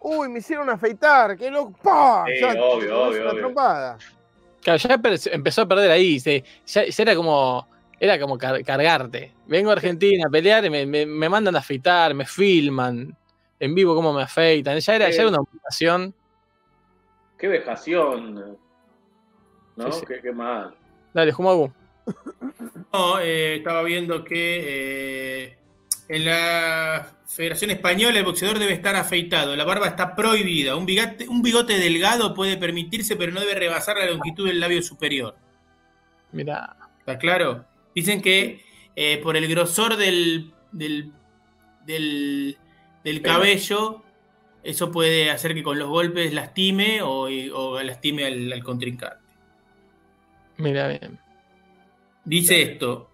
uy, 0.00 0.28
me 0.30 0.38
hicieron 0.38 0.70
afeitar, 0.70 1.36
qué 1.36 1.50
loco. 1.50 1.74
¡Pah! 1.82 2.24
Sí, 2.26 2.40
Ya, 2.40 2.48
obvio, 2.52 3.02
obvio, 3.02 3.20
una 3.22 3.30
obvio. 3.30 3.40
trompada. 3.40 3.98
Claro, 4.62 4.78
ya 4.78 5.00
empezó 5.32 5.62
a 5.62 5.66
perder 5.68 5.90
ahí. 5.90 6.18
se- 6.20 6.44
ya, 6.66 6.84
ya 6.86 7.02
era 7.02 7.14
como. 7.16 7.66
Era 8.00 8.18
como 8.18 8.36
car- 8.36 8.64
cargarte. 8.64 9.32
Vengo 9.46 9.70
a 9.70 9.74
Argentina 9.74 10.24
a 10.26 10.30
pelear 10.30 10.64
y 10.64 10.70
me, 10.70 10.86
me- 10.86 11.06
me 11.06 11.28
mandan 11.28 11.54
a 11.54 11.60
afeitar, 11.60 12.14
me 12.14 12.24
filman 12.26 13.16
en 13.60 13.74
vivo 13.76 13.94
cómo 13.94 14.12
me 14.12 14.22
afeitan. 14.22 14.78
Ya 14.80 14.94
era, 14.96 15.08
ya 15.10 15.20
era 15.22 15.28
una 15.28 15.38
obligación. 15.40 16.12
Qué 17.38 17.46
vejación. 17.48 18.58
¿No? 19.76 19.92
Sí, 19.92 20.00
sí. 20.00 20.06
Qué, 20.06 20.20
qué 20.20 20.32
mal. 20.32 20.74
Dale, 21.14 21.32
Jumagu. 21.32 21.72
No, 22.92 23.18
eh, 23.20 23.56
estaba 23.56 23.82
viendo 23.84 24.22
que 24.22 25.44
eh, 25.46 25.56
en 26.14 26.24
la 26.26 27.08
Federación 27.26 27.70
Española 27.70 28.18
el 28.18 28.24
boxeador 28.24 28.58
debe 28.58 28.74
estar 28.74 28.94
afeitado, 28.94 29.56
la 29.56 29.64
barba 29.64 29.86
está 29.88 30.14
prohibida. 30.14 30.76
Un 30.76 30.84
bigote, 30.84 31.26
un 31.28 31.40
bigote 31.40 31.78
delgado 31.78 32.34
puede 32.34 32.56
permitirse, 32.58 33.16
pero 33.16 33.32
no 33.32 33.40
debe 33.40 33.54
rebasar 33.54 33.96
la 33.96 34.06
longitud 34.10 34.46
del 34.46 34.60
labio 34.60 34.82
superior. 34.82 35.34
Mira. 36.32 36.76
¿Está 36.98 37.18
claro? 37.18 37.64
Dicen 37.94 38.20
que 38.20 38.64
eh, 38.94 39.18
por 39.22 39.36
el 39.36 39.48
grosor 39.48 39.96
del, 39.96 40.52
del, 40.70 41.12
del, 41.86 42.58
del 43.02 43.22
cabello, 43.22 44.02
eso 44.62 44.92
puede 44.92 45.30
hacer 45.30 45.54
que 45.54 45.62
con 45.62 45.78
los 45.78 45.88
golpes 45.88 46.32
lastime 46.32 47.00
o, 47.02 47.28
o 47.54 47.82
lastime 47.82 48.26
al, 48.26 48.52
al 48.52 48.62
contrincante. 48.62 49.16
Mira 50.58 50.88
bien. 50.88 51.18
Dice 52.24 52.62
esto. 52.62 53.10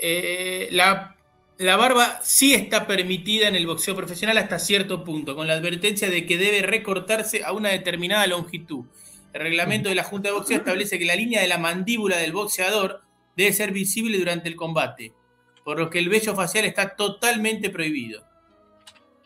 eh, 0.00 0.68
la, 0.72 1.13
la 1.58 1.76
barba 1.76 2.20
sí 2.22 2.54
está 2.54 2.86
permitida 2.86 3.48
en 3.48 3.54
el 3.54 3.66
boxeo 3.66 3.94
profesional 3.94 4.38
hasta 4.38 4.58
cierto 4.58 5.04
punto, 5.04 5.36
con 5.36 5.46
la 5.46 5.54
advertencia 5.54 6.10
de 6.10 6.26
que 6.26 6.36
debe 6.36 6.62
recortarse 6.62 7.44
a 7.44 7.52
una 7.52 7.68
determinada 7.68 8.26
longitud. 8.26 8.86
El 9.32 9.42
reglamento 9.42 9.88
de 9.88 9.94
la 9.94 10.04
Junta 10.04 10.28
de 10.28 10.34
Boxeo 10.34 10.58
establece 10.58 10.98
que 10.98 11.04
la 11.04 11.16
línea 11.16 11.40
de 11.40 11.48
la 11.48 11.58
mandíbula 11.58 12.16
del 12.16 12.32
boxeador 12.32 13.02
debe 13.36 13.52
ser 13.52 13.72
visible 13.72 14.18
durante 14.18 14.48
el 14.48 14.56
combate, 14.56 15.12
por 15.64 15.78
lo 15.78 15.90
que 15.90 15.98
el 15.98 16.08
vello 16.08 16.34
facial 16.34 16.64
está 16.64 16.94
totalmente 16.96 17.70
prohibido. 17.70 18.24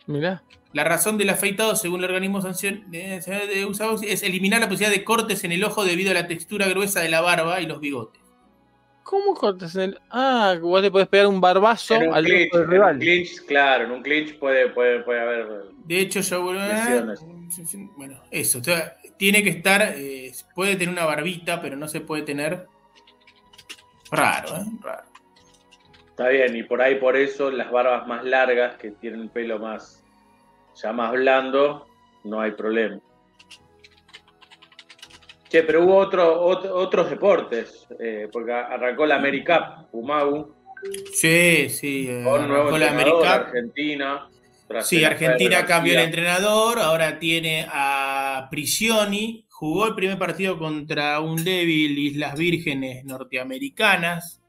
Mira. 0.06 0.42
La 0.72 0.84
razón 0.84 1.16
del 1.16 1.30
afeitado, 1.30 1.76
según 1.76 2.00
el 2.00 2.10
organismo 2.10 2.42
de, 2.42 3.20
de 3.20 3.66
USA, 3.66 3.88
es 4.02 4.22
eliminar 4.22 4.60
la 4.60 4.68
posibilidad 4.68 4.96
de 4.96 5.04
cortes 5.04 5.44
en 5.44 5.52
el 5.52 5.64
ojo 5.64 5.84
debido 5.84 6.10
a 6.10 6.14
la 6.14 6.26
textura 6.26 6.68
gruesa 6.68 7.00
de 7.00 7.08
la 7.08 7.22
barba 7.22 7.60
y 7.60 7.66
los 7.66 7.80
bigotes. 7.80 8.20
¿Cómo 9.08 9.32
cortas 9.34 9.74
en 9.74 9.80
el.? 9.80 10.00
Ah, 10.10 10.54
vos 10.60 10.82
le 10.82 10.90
podés 10.90 11.08
pegar 11.08 11.28
un 11.28 11.40
barbazo 11.40 11.94
En 11.94 12.08
un, 12.10 12.14
al 12.14 12.24
clinch, 12.26 12.52
en 12.54 12.60
un 12.60 12.70
rival. 12.70 12.98
clinch, 12.98 13.46
claro, 13.46 13.84
en 13.84 13.90
un 13.92 14.02
clinch 14.02 14.38
puede, 14.38 14.68
puede, 14.68 15.00
puede 15.00 15.20
haber. 15.20 15.46
De 15.86 15.98
hecho, 15.98 16.20
yo. 16.20 16.52
Lesiones. 16.52 17.24
Bueno, 17.96 18.20
eso. 18.30 18.58
o 18.58 18.62
sea, 18.62 18.98
tiene 19.16 19.42
que 19.42 19.48
estar. 19.48 19.94
eh, 19.96 20.30
puede 20.54 20.76
tener 20.76 20.90
una 20.90 21.06
barbita, 21.06 21.58
pero 21.62 21.74
no 21.74 21.88
se 21.88 22.02
puede 22.02 22.22
tener. 22.22 22.66
Raro, 24.10 24.56
¿eh? 24.56 24.64
Raro. 24.82 25.08
Está 26.10 26.28
bien, 26.28 26.54
y 26.54 26.62
por 26.64 26.82
ahí 26.82 26.96
por 26.96 27.16
eso 27.16 27.50
las 27.50 27.70
barbas 27.70 28.06
más 28.06 28.24
largas, 28.26 28.76
que 28.76 28.90
tienen 28.90 29.22
el 29.22 29.30
pelo 29.30 29.58
más 29.58 30.04
ya 30.74 30.92
más 30.92 31.12
blando, 31.12 31.86
no 32.24 32.42
hay 32.42 32.50
problema. 32.50 33.00
Che, 35.48 35.62
pero 35.62 35.82
hubo 35.84 35.96
otro, 35.96 36.40
otro- 36.42 36.74
otros 36.74 37.08
deportes, 37.10 37.86
eh, 37.98 38.28
porque 38.30 38.52
arrancó 38.52 39.06
la 39.06 39.16
AmeriCup, 39.16 39.88
Umagu, 39.92 40.54
Sí, 41.12 41.68
sí. 41.70 42.06
eh, 42.08 42.22
Con 42.22 42.46
nuevo 42.46 42.74
arrancó 42.74 43.24
la. 43.24 43.34
Argentina. 43.34 44.28
Sí, 44.82 45.02
Argentina 45.02 45.64
cambió 45.64 45.94
el 45.94 46.00
entrenador, 46.04 46.78
ahora 46.78 47.18
tiene 47.18 47.66
a 47.72 48.48
Prisioni, 48.50 49.46
jugó 49.48 49.86
el 49.86 49.94
primer 49.94 50.18
partido 50.18 50.58
contra 50.58 51.20
un 51.20 51.42
débil 51.42 51.98
Islas 51.98 52.36
Vírgenes 52.38 53.02
norteamericanas. 53.06 54.42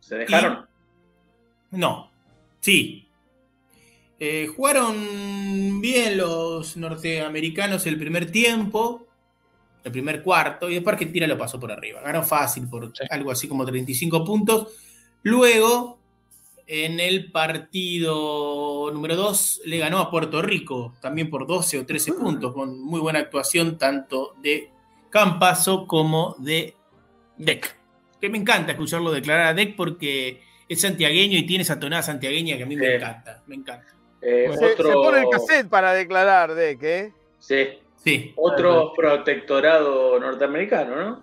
¿Se 0.00 0.16
dejaron? 0.16 0.66
No, 1.72 2.10
sí. 2.60 3.06
Eh, 4.18 4.48
jugaron 4.56 5.80
bien 5.82 6.16
los 6.16 6.78
norteamericanos 6.78 7.86
el 7.86 7.98
primer 7.98 8.30
tiempo, 8.32 9.07
el 9.84 9.92
primer 9.92 10.22
cuarto, 10.22 10.68
y 10.68 10.74
después 10.74 10.94
Argentina 10.94 11.26
lo 11.26 11.38
pasó 11.38 11.58
por 11.58 11.70
arriba. 11.72 12.00
Ganó 12.02 12.22
fácil 12.22 12.68
por 12.68 12.86
Sí. 12.96 13.04
algo 13.10 13.30
así 13.30 13.48
como 13.48 13.64
35 13.64 14.24
puntos. 14.24 14.68
Luego, 15.22 15.98
en 16.66 17.00
el 17.00 17.30
partido 17.32 18.90
número 18.92 19.16
2, 19.16 19.62
le 19.64 19.78
ganó 19.78 19.98
a 19.98 20.10
Puerto 20.10 20.42
Rico, 20.42 20.94
también 21.00 21.30
por 21.30 21.46
12 21.46 21.78
o 21.78 21.86
13 21.86 22.12
puntos, 22.12 22.52
con 22.52 22.78
muy 22.80 23.00
buena 23.00 23.20
actuación 23.20 23.78
tanto 23.78 24.34
de 24.42 24.70
Campazo 25.10 25.86
como 25.86 26.34
de 26.38 26.74
Deck. 27.38 27.76
Que 28.20 28.28
me 28.28 28.38
encanta 28.38 28.72
escucharlo 28.72 29.10
declarar 29.10 29.46
a 29.46 29.54
Deck 29.54 29.76
porque 29.76 30.42
es 30.68 30.80
santiagueño 30.80 31.38
y 31.38 31.46
tiene 31.46 31.62
esa 31.62 31.78
tonada 31.80 32.02
santiagueña 32.02 32.56
que 32.56 32.64
a 32.64 32.66
mí 32.66 32.76
me 32.76 32.96
encanta. 32.96 33.42
Me 33.46 33.54
encanta. 33.54 33.86
Eh, 34.20 34.50
Se, 34.58 34.72
otro, 34.72 34.88
se 34.88 34.94
pone 34.94 35.20
el 35.20 35.28
cassette 35.30 35.68
para 35.68 35.92
declarar 35.94 36.54
de 36.54 36.76
que. 36.78 37.12
Sí, 37.38 37.68
Sí. 38.02 38.32
otro 38.36 38.92
protectorado 38.94 40.18
norteamericano, 40.20 40.96
¿no? 40.96 41.22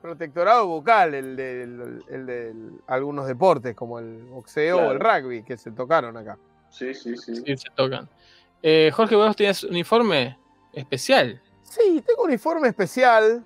Protectorado 0.00 0.66
bucal, 0.66 1.14
el 1.14 1.36
de, 1.36 1.62
el, 1.62 2.04
el 2.08 2.26
de 2.26 2.54
algunos 2.88 3.26
deportes, 3.26 3.74
como 3.76 3.98
el 3.98 4.22
boxeo 4.24 4.76
Claro. 4.78 4.90
o 4.90 4.92
el 4.92 5.00
rugby, 5.00 5.42
que 5.44 5.56
se 5.56 5.70
tocaron 5.70 6.16
acá. 6.16 6.38
Sí, 6.70 6.94
sí, 6.94 7.16
sí. 7.16 7.36
Sí, 7.36 7.56
se 7.56 7.68
tocan. 7.76 8.08
Eh, 8.62 8.90
Jorge, 8.94 9.14
vos 9.14 9.36
tienes 9.36 9.62
un 9.64 9.76
informe 9.76 10.36
especial. 10.72 11.40
Sí, 11.62 12.02
tengo 12.06 12.24
un 12.24 12.32
informe 12.32 12.68
especial 12.68 13.44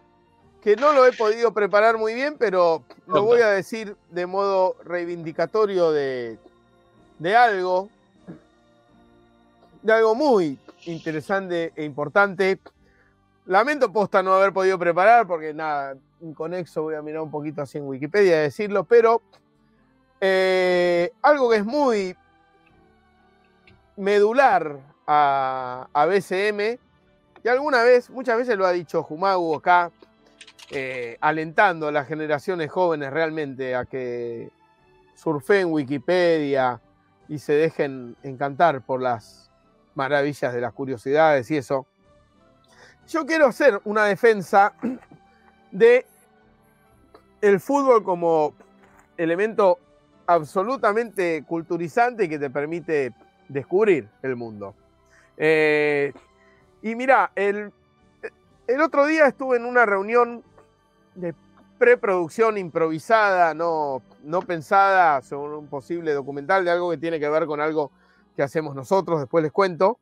que 0.62 0.76
no 0.76 0.92
lo 0.92 1.06
he 1.06 1.12
podido 1.12 1.52
preparar 1.52 1.96
muy 1.98 2.14
bien, 2.14 2.36
pero 2.38 2.82
lo 3.06 3.22
voy 3.22 3.40
a 3.40 3.48
decir 3.50 3.94
de 4.10 4.26
modo 4.26 4.76
reivindicatorio 4.84 5.92
de, 5.92 6.38
de 7.18 7.36
algo, 7.36 7.88
de 9.82 9.92
algo 9.92 10.14
muy 10.14 10.58
interesante 10.86 11.72
e 11.76 11.84
importante. 11.84 12.60
Lamento 13.46 13.92
posta 13.92 14.22
no 14.22 14.34
haber 14.34 14.52
podido 14.52 14.78
preparar 14.78 15.26
porque 15.26 15.54
nada, 15.54 15.96
inconexo, 16.20 16.82
voy 16.82 16.94
a 16.94 17.02
mirar 17.02 17.22
un 17.22 17.30
poquito 17.30 17.62
así 17.62 17.78
en 17.78 17.86
Wikipedia 17.86 18.38
y 18.38 18.42
decirlo, 18.42 18.84
pero 18.84 19.22
eh, 20.20 21.12
algo 21.22 21.50
que 21.50 21.56
es 21.56 21.64
muy 21.64 22.16
medular 23.96 24.78
a, 25.06 25.88
a 25.92 26.06
BCM, 26.06 26.78
y 27.46 27.48
alguna 27.48 27.84
vez, 27.84 28.10
muchas 28.10 28.36
veces 28.36 28.58
lo 28.58 28.66
ha 28.66 28.72
dicho 28.72 29.04
Jumagu 29.04 29.54
acá, 29.54 29.92
eh, 30.70 31.16
alentando 31.20 31.86
a 31.86 31.92
las 31.92 32.08
generaciones 32.08 32.72
jóvenes 32.72 33.12
realmente 33.12 33.76
a 33.76 33.84
que 33.84 34.50
surfeen 35.14 35.70
Wikipedia 35.70 36.80
y 37.28 37.38
se 37.38 37.52
dejen 37.52 38.16
encantar 38.24 38.82
por 38.82 39.00
las 39.00 39.45
maravillas 39.96 40.54
de 40.54 40.60
las 40.60 40.72
curiosidades 40.72 41.50
y 41.50 41.56
eso. 41.56 41.86
Yo 43.08 43.26
quiero 43.26 43.46
hacer 43.46 43.80
una 43.84 44.04
defensa 44.04 44.72
de 45.72 46.06
el 47.40 47.60
fútbol 47.60 48.04
como 48.04 48.54
elemento 49.16 49.78
absolutamente 50.26 51.44
culturizante 51.46 52.28
que 52.28 52.38
te 52.38 52.50
permite 52.50 53.12
descubrir 53.48 54.08
el 54.22 54.36
mundo. 54.36 54.74
Eh, 55.36 56.12
y 56.82 56.94
mira, 56.94 57.30
el, 57.34 57.72
el 58.66 58.80
otro 58.80 59.06
día 59.06 59.26
estuve 59.26 59.56
en 59.56 59.64
una 59.64 59.86
reunión 59.86 60.42
de 61.14 61.34
preproducción 61.78 62.58
improvisada, 62.58 63.54
no, 63.54 64.02
no 64.24 64.42
pensada 64.42 65.22
sobre 65.22 65.56
un 65.56 65.68
posible 65.68 66.12
documental 66.12 66.64
de 66.64 66.70
algo 66.70 66.90
que 66.90 66.96
tiene 66.96 67.20
que 67.20 67.28
ver 67.28 67.46
con 67.46 67.60
algo 67.60 67.90
que 68.36 68.42
hacemos 68.42 68.74
nosotros, 68.74 69.18
después 69.20 69.42
les 69.42 69.52
cuento, 69.52 69.98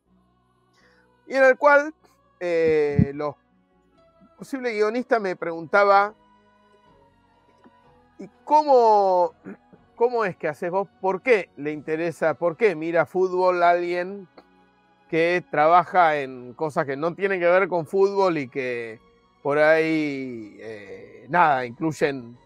y 1.26 1.34
en 1.34 1.44
el 1.44 1.56
cual 1.56 1.94
eh, 2.40 3.12
los 3.14 3.36
posible 4.36 4.74
guionista 4.74 5.20
me 5.20 5.36
preguntaba, 5.36 6.12
¿y 8.18 8.28
cómo, 8.44 9.32
cómo 9.94 10.24
es 10.24 10.36
que 10.36 10.48
haces 10.48 10.70
vos? 10.70 10.88
¿Por 11.00 11.22
qué 11.22 11.48
le 11.56 11.72
interesa? 11.72 12.34
¿Por 12.34 12.56
qué 12.56 12.74
mira 12.74 13.06
fútbol 13.06 13.62
a 13.62 13.70
alguien 13.70 14.28
que 15.08 15.44
trabaja 15.50 16.16
en 16.18 16.54
cosas 16.54 16.86
que 16.86 16.96
no 16.96 17.14
tienen 17.14 17.40
que 17.40 17.46
ver 17.46 17.68
con 17.68 17.86
fútbol 17.86 18.36
y 18.36 18.48
que 18.48 19.00
por 19.42 19.58
ahí, 19.58 20.56
eh, 20.58 21.26
nada, 21.28 21.66
incluyen 21.66 22.36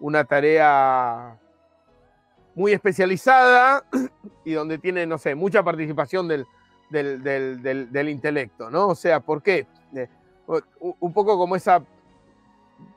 una 0.00 0.24
tarea 0.24 1.38
muy 2.56 2.72
especializada 2.72 3.84
y 4.44 4.52
donde 4.54 4.78
tiene, 4.78 5.06
no 5.06 5.18
sé, 5.18 5.36
mucha 5.36 5.62
participación 5.62 6.26
del, 6.26 6.44
del, 6.90 7.22
del- 7.22 7.92
del- 7.92 8.08
intelecto, 8.08 8.68
¿no? 8.70 8.88
O 8.88 8.94
sea, 8.96 9.20
¿por 9.20 9.40
qué? 9.42 9.66
Eh, 9.94 10.08
un 11.00 11.12
poco 11.12 11.38
como 11.38 11.54
esa 11.54 11.80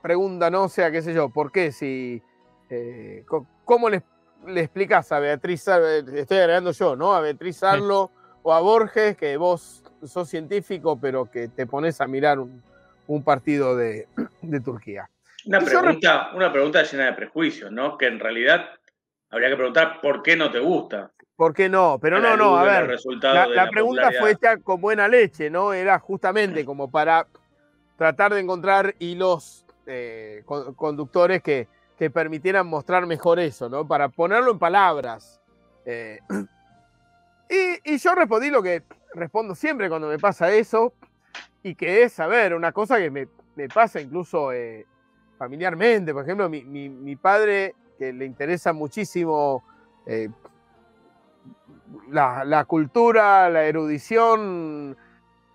pregunta, 0.02 0.50
¿no? 0.50 0.64
O 0.64 0.70
sea, 0.70 0.92
qué 0.92 1.02
sé 1.02 1.14
yo, 1.14 1.30
¿por 1.30 1.52
qué 1.52 1.72
si... 1.72 2.22
eh, 2.70 3.26
¿Cómo 3.66 3.90
le, 3.90 4.02
le 4.48 4.62
explicás 4.62 5.12
a 5.12 5.20
Beatriz, 5.20 5.68
estoy 5.68 6.38
agregando 6.38 6.72
yo, 6.72 6.96
¿no? 6.96 7.14
A 7.14 7.22
Beatriz 7.22 7.62
Arlo 7.64 8.12
o 8.44 8.54
a 8.54 8.60
Borges, 8.62 9.18
que 9.18 9.36
vos 9.38 9.84
sos 10.04 10.30
científico, 10.30 10.98
pero 11.00 11.30
que 11.30 11.50
te 11.50 11.66
pones 11.68 12.00
a 12.02 12.08
mirar 12.08 12.40
un, 12.40 12.62
un 13.08 13.24
partido 13.24 13.76
de, 13.76 14.08
de 14.42 14.60
Turquía. 14.62 15.10
Una 15.46 15.60
pregunta, 15.62 16.30
una 16.36 16.52
pregunta 16.52 16.84
llena 16.84 17.06
de 17.06 17.14
prejuicios, 17.14 17.72
¿no? 17.72 17.98
Que 17.98 18.08
en 18.08 18.20
realidad 18.20 18.70
habría 19.30 19.50
que 19.50 19.56
preguntar 19.56 20.00
por 20.02 20.22
qué 20.24 20.36
no 20.36 20.52
te 20.52 20.60
gusta. 20.60 21.12
¿Por 21.36 21.54
qué 21.54 21.70
no? 21.70 21.98
Pero 22.02 22.20
no, 22.20 22.36
no, 22.36 22.58
a 22.58 22.64
ver. 22.64 23.00
La, 23.56 23.70
pregunta 23.70 24.12
fue 24.20 24.32
hecha 24.32 24.58
con 24.58 24.82
buena 24.82 25.08
leche, 25.08 25.50
¿no? 25.50 25.72
Era 25.74 25.98
justamente 26.00 26.66
como 26.66 26.90
para 26.92 27.28
tratar 27.98 28.34
de 28.34 28.42
encontrar 28.42 28.96
hilos 29.00 29.66
eh, 29.86 30.42
con- 30.46 30.74
conductores 30.76 31.42
que, 31.42 31.68
que 31.98 32.10
permitieran 32.10 32.68
mostrar 32.68 33.06
mejor 33.06 33.40
eso, 33.40 33.70
¿no? 33.70 33.88
Para 33.88 34.10
ponerlo 34.10 34.52
en 34.52 34.60
palabras. 34.60 35.40
Eh, 35.86 36.20
y, 37.50 37.94
y 37.94 37.98
yo 37.98 38.16
respondí 38.16 38.50
lo 38.50 38.62
que 38.62 38.84
respondo 39.14 39.56
siempre 39.56 39.90
cuando 39.90 40.08
me 40.08 40.20
pasa 40.20 40.52
eso, 40.54 40.94
y 41.64 41.76
que 41.76 42.04
es, 42.04 42.20
a 42.20 42.28
ver, 42.28 42.54
una 42.54 42.72
cosa 42.72 42.98
que 42.98 43.10
me, 43.10 43.28
me 43.56 43.68
pasa 43.68 44.00
incluso 44.00 44.52
eh, 44.52 44.86
familiarmente. 45.38 46.14
Por 46.14 46.24
ejemplo, 46.24 46.50
mi, 46.50 46.64
mi- 46.64 46.90
mi 46.90 47.16
padre, 47.16 47.76
que 48.00 48.14
le 48.14 48.26
interesa 48.26 48.72
muchísimo 48.72 49.62
eh, 50.06 50.30
la, 52.10 52.46
la 52.46 52.64
cultura, 52.64 53.50
la 53.50 53.66
erudición, 53.66 54.98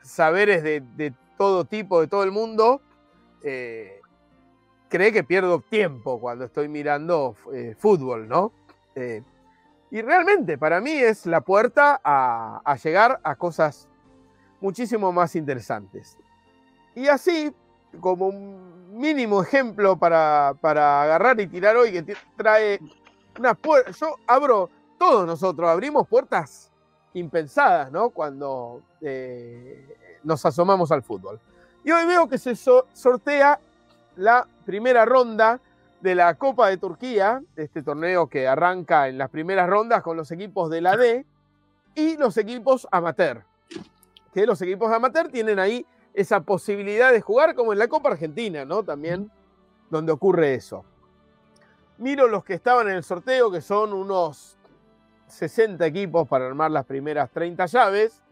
saberes 0.02 0.62
de, 0.62 0.82
de 0.94 1.14
todo 1.38 1.64
tipo, 1.64 2.02
de 2.02 2.06
todo 2.06 2.22
el 2.22 2.30
mundo, 2.30 2.82
eh, 3.42 4.00
cree 4.90 5.10
que 5.10 5.24
pierdo 5.24 5.60
tiempo 5.60 6.20
cuando 6.20 6.44
estoy 6.44 6.68
mirando 6.68 7.34
eh, 7.52 7.74
fútbol, 7.78 8.28
¿no? 8.28 8.52
Eh, 8.94 9.22
y 9.90 10.02
realmente 10.02 10.58
para 10.58 10.80
mí 10.80 10.92
es 10.92 11.24
la 11.24 11.40
puerta 11.40 12.00
a, 12.04 12.60
a 12.64 12.76
llegar 12.76 13.20
a 13.24 13.36
cosas 13.36 13.88
muchísimo 14.60 15.12
más 15.12 15.34
interesantes. 15.34 16.18
Y 16.94 17.08
así, 17.08 17.54
como 18.00 18.28
un 18.28 18.73
mínimo 18.94 19.42
ejemplo 19.42 19.96
para, 19.96 20.54
para 20.60 21.02
agarrar 21.02 21.40
y 21.40 21.46
tirar 21.46 21.76
hoy, 21.76 21.92
que 21.92 22.16
trae 22.36 22.80
una 23.38 23.54
puerta, 23.54 23.90
yo 23.90 24.14
abro 24.26 24.70
todos 24.98 25.26
nosotros 25.26 25.68
abrimos 25.68 26.06
puertas 26.06 26.70
impensadas, 27.14 27.90
¿no? 27.92 28.10
Cuando 28.10 28.82
eh, 29.00 29.96
nos 30.22 30.44
asomamos 30.46 30.90
al 30.92 31.02
fútbol. 31.02 31.40
Y 31.84 31.90
hoy 31.90 32.06
veo 32.06 32.28
que 32.28 32.38
se 32.38 32.56
so- 32.56 32.86
sortea 32.92 33.58
la 34.16 34.46
primera 34.64 35.04
ronda 35.04 35.60
de 36.00 36.14
la 36.14 36.34
Copa 36.34 36.68
de 36.68 36.76
Turquía, 36.76 37.42
este 37.56 37.82
torneo 37.82 38.26
que 38.28 38.46
arranca 38.46 39.08
en 39.08 39.18
las 39.18 39.30
primeras 39.30 39.68
rondas 39.68 40.02
con 40.02 40.16
los 40.16 40.30
equipos 40.30 40.70
de 40.70 40.80
la 40.80 40.96
D 40.96 41.24
y 41.94 42.16
los 42.16 42.36
equipos 42.36 42.86
amateur. 42.90 43.42
Que 44.32 44.46
los 44.46 44.60
equipos 44.62 44.92
amateur 44.92 45.28
tienen 45.28 45.58
ahí 45.58 45.86
esa 46.14 46.40
posibilidad 46.40 47.12
de 47.12 47.20
jugar 47.20 47.54
como 47.54 47.72
en 47.72 47.78
la 47.78 47.88
Copa 47.88 48.10
Argentina, 48.10 48.64
¿no? 48.64 48.82
También 48.84 49.30
donde 49.90 50.12
ocurre 50.12 50.54
eso. 50.54 50.84
Miro 51.98 52.28
los 52.28 52.44
que 52.44 52.54
estaban 52.54 52.88
en 52.88 52.94
el 52.94 53.04
sorteo, 53.04 53.50
que 53.50 53.60
son 53.60 53.92
unos 53.92 54.56
60 55.28 55.84
equipos 55.84 56.28
para 56.28 56.46
armar 56.46 56.70
las 56.70 56.86
primeras 56.86 57.30
30 57.30 57.66
llaves. 57.66 58.22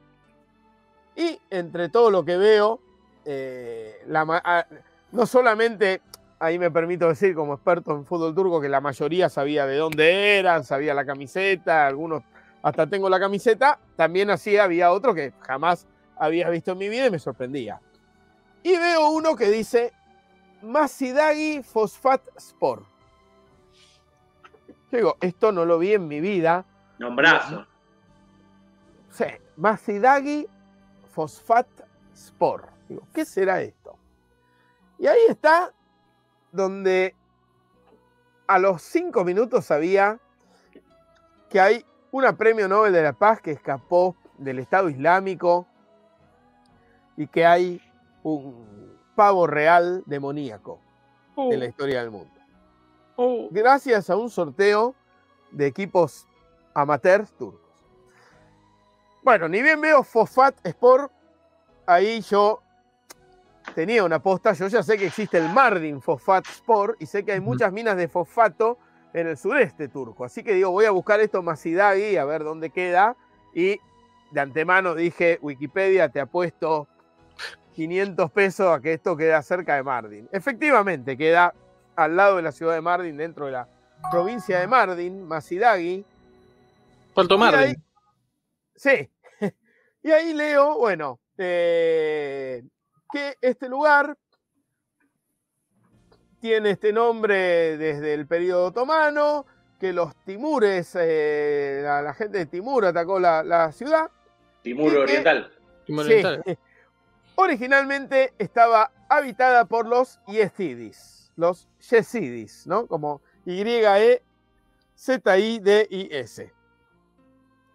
Y 1.16 1.38
entre 1.50 1.88
todo 1.88 2.10
lo 2.10 2.24
que 2.24 2.36
veo, 2.36 2.80
eh, 3.24 4.06
ah, 4.14 4.66
no 5.10 5.26
solamente 5.26 6.00
ahí 6.38 6.58
me 6.58 6.70
permito 6.70 7.08
decir 7.08 7.34
como 7.34 7.54
experto 7.54 7.92
en 7.92 8.04
fútbol 8.04 8.34
turco 8.34 8.60
que 8.60 8.68
la 8.68 8.80
mayoría 8.80 9.28
sabía 9.28 9.66
de 9.66 9.76
dónde 9.76 10.38
eran, 10.38 10.64
sabía 10.64 10.94
la 10.94 11.04
camiseta, 11.04 11.86
algunos 11.86 12.22
hasta 12.62 12.88
tengo 12.88 13.08
la 13.08 13.20
camiseta, 13.20 13.78
también 13.96 14.30
así 14.30 14.56
había 14.56 14.92
otro 14.92 15.14
que 15.14 15.32
jamás 15.40 15.86
había 16.22 16.48
visto 16.50 16.72
en 16.72 16.78
mi 16.78 16.88
vida 16.88 17.06
y 17.06 17.10
me 17.10 17.18
sorprendía. 17.18 17.80
Y 18.62 18.78
veo 18.78 19.10
uno 19.10 19.34
que 19.34 19.50
dice 19.50 19.92
Masidagi 20.62 21.64
Fosfat 21.64 22.22
Sport. 22.36 22.86
Yo 24.92 24.98
digo, 24.98 25.16
esto 25.20 25.50
no 25.50 25.64
lo 25.64 25.80
vi 25.80 25.94
en 25.94 26.06
mi 26.06 26.20
vida. 26.20 26.64
Nombrazo. 26.98 27.66
Sí, 29.10 29.24
Masidagi 29.56 30.46
Fosfat 31.12 31.66
Sport. 32.14 32.68
Digo, 32.88 33.02
¿qué 33.12 33.24
será 33.24 33.60
esto? 33.60 33.98
Y 35.00 35.08
ahí 35.08 35.22
está 35.28 35.72
donde 36.52 37.16
a 38.46 38.60
los 38.60 38.80
cinco 38.80 39.24
minutos 39.24 39.64
sabía 39.64 40.20
que 41.50 41.60
hay 41.60 41.84
una 42.12 42.36
premio 42.36 42.68
Nobel 42.68 42.92
de 42.92 43.02
la 43.02 43.12
Paz 43.12 43.40
que 43.40 43.50
escapó 43.50 44.14
del 44.38 44.60
Estado 44.60 44.88
Islámico 44.88 45.66
y 47.16 47.26
que 47.26 47.44
hay 47.44 47.80
un 48.22 48.98
pavo 49.14 49.46
real 49.46 50.02
demoníaco 50.06 50.80
en 51.36 51.60
la 51.60 51.66
historia 51.66 52.00
del 52.00 52.10
mundo. 52.10 52.32
Oh. 53.16 53.48
Gracias 53.50 54.08
a 54.10 54.16
un 54.16 54.30
sorteo 54.30 54.94
de 55.50 55.66
equipos 55.66 56.26
amateurs 56.74 57.30
turcos. 57.32 57.60
Bueno, 59.22 59.48
ni 59.48 59.62
bien 59.62 59.80
veo 59.80 60.02
Fosfat 60.02 60.54
Sport, 60.66 61.12
ahí 61.86 62.20
yo 62.22 62.60
tenía 63.74 64.02
una 64.04 64.20
posta, 64.20 64.52
yo 64.52 64.66
ya 64.66 64.82
sé 64.82 64.98
que 64.98 65.06
existe 65.06 65.38
el 65.38 65.48
Mardin 65.48 66.00
Fosfat 66.02 66.46
Sport 66.46 67.00
y 67.00 67.06
sé 67.06 67.24
que 67.24 67.32
hay 67.32 67.40
muchas 67.40 67.72
minas 67.72 67.96
de 67.96 68.08
fosfato 68.08 68.78
en 69.12 69.26
el 69.28 69.36
sudeste 69.36 69.88
turco. 69.88 70.24
Así 70.24 70.42
que 70.42 70.54
digo, 70.54 70.70
voy 70.70 70.86
a 70.86 70.90
buscar 70.90 71.20
esto 71.20 71.42
Masidagi 71.42 72.16
a 72.16 72.24
ver 72.24 72.44
dónde 72.44 72.70
queda. 72.70 73.16
Y 73.54 73.78
de 74.30 74.40
antemano 74.40 74.94
dije, 74.94 75.38
Wikipedia, 75.42 76.08
te 76.08 76.20
apuesto 76.20 76.88
500 77.74 78.30
pesos 78.30 78.68
a 78.68 78.80
que 78.80 78.92
esto 78.94 79.16
queda 79.16 79.42
cerca 79.42 79.74
de 79.76 79.82
Mardin. 79.82 80.28
Efectivamente, 80.32 81.16
queda 81.16 81.54
al 81.96 82.16
lado 82.16 82.36
de 82.36 82.42
la 82.42 82.52
ciudad 82.52 82.74
de 82.74 82.80
Mardin, 82.80 83.16
dentro 83.16 83.46
de 83.46 83.52
la 83.52 83.68
provincia 84.10 84.58
de 84.60 84.66
Mardin, 84.66 85.22
Masidagi. 85.26 86.04
Puerto 87.14 87.36
Mardin. 87.38 87.60
ahí- 87.60 87.76
sí. 88.74 89.10
Y 90.04 90.10
ahí 90.10 90.32
leo, 90.34 90.78
bueno, 90.78 91.20
eh, 91.38 92.64
que 93.12 93.36
este 93.40 93.68
lugar 93.68 94.16
tiene 96.40 96.70
este 96.70 96.92
nombre 96.92 97.76
desde 97.76 98.14
el 98.14 98.26
periodo 98.26 98.66
otomano, 98.66 99.46
que 99.78 99.92
los 99.92 100.14
timures, 100.24 100.96
eh, 101.00 101.82
la, 101.84 102.02
la 102.02 102.14
gente 102.14 102.38
de 102.38 102.46
Timur 102.46 102.84
atacó 102.84 103.20
la, 103.20 103.44
la 103.44 103.70
ciudad. 103.70 104.10
Timur 104.62 104.88
¿Y 104.88 104.94
qué? 104.94 104.98
Oriental. 105.00 105.52
Sí. 105.86 106.58
Originalmente 107.42 108.32
estaba 108.38 108.92
habitada 109.08 109.64
por 109.64 109.84
los 109.88 110.20
Yezidis, 110.28 111.32
los 111.34 111.68
Yezidis, 111.80 112.68
¿no? 112.68 112.86
Como 112.86 113.20
Y-E-Z-I-D-I-S. 113.44 114.22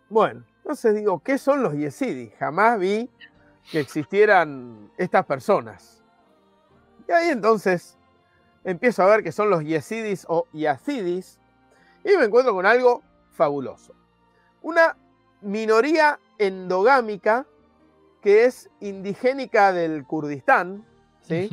Bueno, 0.08 0.46
entonces 0.60 0.96
digo, 0.96 1.20
¿qué 1.20 1.38
son 1.38 1.64
los 1.64 1.74
Yezidis? 1.74 2.34
Jamás 2.40 2.80
vi 2.80 3.10
que 3.70 3.82
existieran 3.82 4.90
estas 4.96 5.26
personas. 5.26 6.02
Y 7.06 7.12
ahí 7.12 7.28
entonces 7.28 7.98
empiezo 8.64 9.04
a 9.04 9.08
ver 9.08 9.22
que 9.22 9.34
son 9.34 9.50
los 9.50 9.66
Yezidis 9.66 10.26
o 10.30 10.48
Yazidis 10.54 11.42
y 12.06 12.16
me 12.16 12.24
encuentro 12.24 12.54
con 12.54 12.66
algo 12.66 13.04
fabuloso. 13.34 13.94
Una 14.62 14.96
minoría 15.42 16.22
endogámica 16.38 17.46
que 18.28 18.44
es 18.44 18.70
indigénica 18.82 19.72
del 19.72 20.04
Kurdistán, 20.04 20.84
¿sí? 21.22 21.50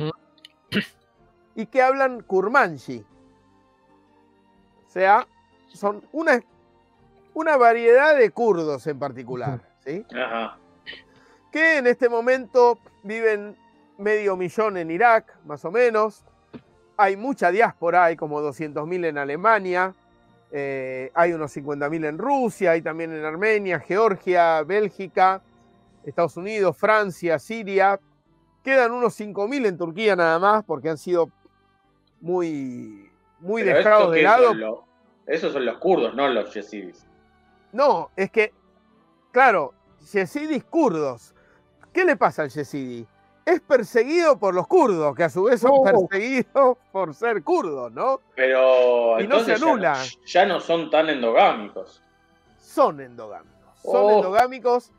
Y 1.55 1.67
que 1.67 1.81
hablan 1.81 2.21
kurmanji. 2.21 3.05
O 4.85 4.89
sea, 4.89 5.25
son 5.67 6.03
una, 6.11 6.43
una 7.33 7.55
variedad 7.55 8.17
de 8.17 8.29
kurdos 8.29 8.85
en 8.87 8.99
particular, 8.99 9.61
¿sí? 9.85 10.05
Ajá. 10.21 10.57
que 11.49 11.77
en 11.77 11.87
este 11.87 12.09
momento 12.09 12.77
viven 13.03 13.55
medio 13.97 14.35
millón 14.35 14.75
en 14.75 14.91
Irak, 14.91 15.33
más 15.45 15.63
o 15.63 15.71
menos. 15.71 16.25
Hay 16.97 17.15
mucha 17.15 17.51
diáspora, 17.51 18.03
hay 18.03 18.17
como 18.17 18.41
200.000 18.41 19.05
en 19.05 19.17
Alemania, 19.17 19.93
eh, 20.51 21.09
hay 21.13 21.31
unos 21.31 21.55
50.000 21.55 22.05
en 22.05 22.17
Rusia, 22.17 22.71
hay 22.71 22.81
también 22.81 23.13
en 23.13 23.23
Armenia, 23.23 23.79
Georgia, 23.79 24.61
Bélgica, 24.63 25.41
Estados 26.05 26.37
Unidos, 26.37 26.77
Francia, 26.77 27.39
Siria. 27.39 27.99
Quedan 28.63 28.91
unos 28.91 29.13
5.000 29.19 29.65
en 29.65 29.77
Turquía 29.77 30.15
nada 30.15 30.39
más 30.39 30.63
porque 30.63 30.89
han 30.89 30.97
sido 30.97 31.29
muy, 32.21 33.11
muy 33.39 33.63
Pero 33.63 33.77
dejados 33.77 34.01
¿esto 34.03 34.11
de 34.11 34.21
lado. 34.23 34.47
son 34.49 34.59
los- 34.59 34.79
esos 35.27 35.53
son 35.53 35.65
los 35.65 35.77
kurdos, 35.79 36.13
no 36.15 36.27
los 36.27 36.53
yezidis. 36.53 37.05
No, 37.71 38.11
es 38.15 38.31
que, 38.31 38.53
claro, 39.31 39.73
yezidis 40.11 40.63
kurdos. 40.63 41.33
¿Qué 41.91 42.05
le 42.05 42.15
pasa 42.15 42.43
al 42.43 42.49
yezidi? 42.49 43.07
Es 43.45 43.61
perseguido 43.61 44.37
por 44.39 44.53
los 44.55 44.67
kurdos, 44.67 45.15
que 45.15 45.23
a 45.23 45.29
su 45.29 45.43
vez 45.43 45.61
son 45.61 45.71
Oh. 45.73 45.83
perseguidos 45.83 46.77
por 46.91 47.13
ser 47.13 47.43
kurdos, 47.43 47.91
¿no? 47.91 48.19
Pero 48.35 49.19
Y 49.19 49.27
no 49.27 49.39
se 49.39 49.53
entonces 49.53 49.59
ya 49.59 49.67
anula. 49.67 50.03
Ya, 50.25 50.45
no 50.45 50.59
son 50.59 50.89
tan 50.89 51.09
endogámicos. 51.09 52.01
Son 52.57 52.99
endogámicos. 53.01 53.79
Son 53.81 54.03
Oh. 54.05 54.11
endogámicos 54.17 54.91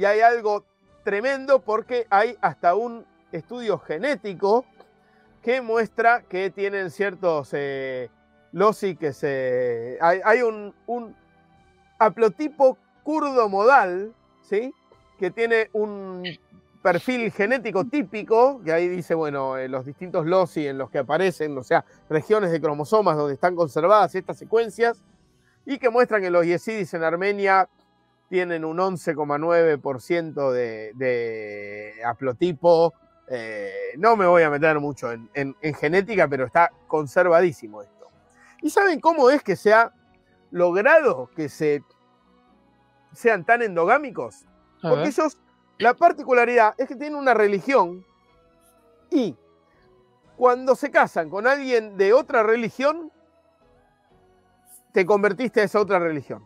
y 0.00 0.06
hay 0.06 0.20
algo 0.20 0.64
tremendo 1.04 1.60
porque 1.60 2.06
hay 2.08 2.34
hasta 2.40 2.74
un 2.74 3.04
estudio 3.32 3.78
genético 3.78 4.64
que 5.42 5.60
muestra 5.60 6.22
que 6.22 6.48
tienen 6.48 6.90
ciertos 6.90 7.50
eh, 7.52 8.08
que 8.98 9.12
se... 9.12 9.98
Hay, 10.00 10.22
hay 10.24 10.40
un, 10.40 10.74
un 10.86 11.14
haplotipo 11.98 12.78
kurdo 13.02 13.50
modal, 13.50 14.14
¿sí? 14.40 14.72
Que 15.18 15.30
tiene 15.30 15.68
un 15.74 16.22
perfil 16.82 17.30
genético 17.30 17.84
típico, 17.84 18.62
que 18.64 18.72
ahí 18.72 18.88
dice, 18.88 19.14
bueno, 19.14 19.58
eh, 19.58 19.68
los 19.68 19.84
distintos 19.84 20.24
loci 20.24 20.66
en 20.66 20.78
los 20.78 20.88
que 20.88 21.00
aparecen, 21.00 21.58
o 21.58 21.62
sea, 21.62 21.84
regiones 22.08 22.50
de 22.52 22.58
cromosomas 22.58 23.18
donde 23.18 23.34
están 23.34 23.54
conservadas 23.54 24.14
estas 24.14 24.38
secuencias, 24.38 25.04
y 25.66 25.78
que 25.78 25.90
muestran 25.90 26.22
que 26.22 26.30
los 26.30 26.46
yezidis 26.46 26.94
en 26.94 27.04
Armenia 27.04 27.68
tienen 28.30 28.64
un 28.64 28.78
11,9% 28.78 30.52
de, 30.52 30.92
de 30.94 31.94
haplotipo. 32.04 32.94
Eh, 33.28 33.70
no 33.98 34.16
me 34.16 34.24
voy 34.26 34.44
a 34.44 34.50
meter 34.50 34.78
mucho 34.80 35.10
en, 35.12 35.28
en- 35.34 35.56
en 35.60 35.74
genética, 35.74 36.28
pero 36.28 36.46
está 36.46 36.70
conservadísimo 36.86 37.82
esto. 37.82 38.08
¿Y 38.62 38.70
saben 38.70 39.00
cómo 39.00 39.30
es 39.30 39.42
que 39.42 39.56
se 39.56 39.74
ha 39.74 39.92
logrado 40.52 41.28
que 41.34 41.48
se, 41.48 41.82
sean 43.12 43.44
tan 43.44 43.62
endogámicos? 43.62 44.46
Porque 44.80 45.08
ellos, 45.08 45.38
la 45.78 45.94
particularidad 45.94 46.74
es 46.78 46.86
que 46.88 46.94
tienen 46.96 47.16
una 47.18 47.34
religión 47.34 48.04
y 49.10 49.36
cuando 50.36 50.74
se 50.76 50.90
casan 50.90 51.28
con 51.30 51.46
alguien 51.48 51.96
de 51.96 52.12
otra 52.12 52.42
religión, 52.44 53.10
te 54.92 55.04
convertiste 55.04 55.60
a 55.60 55.64
esa 55.64 55.80
otra 55.80 55.98
religión. 55.98 56.44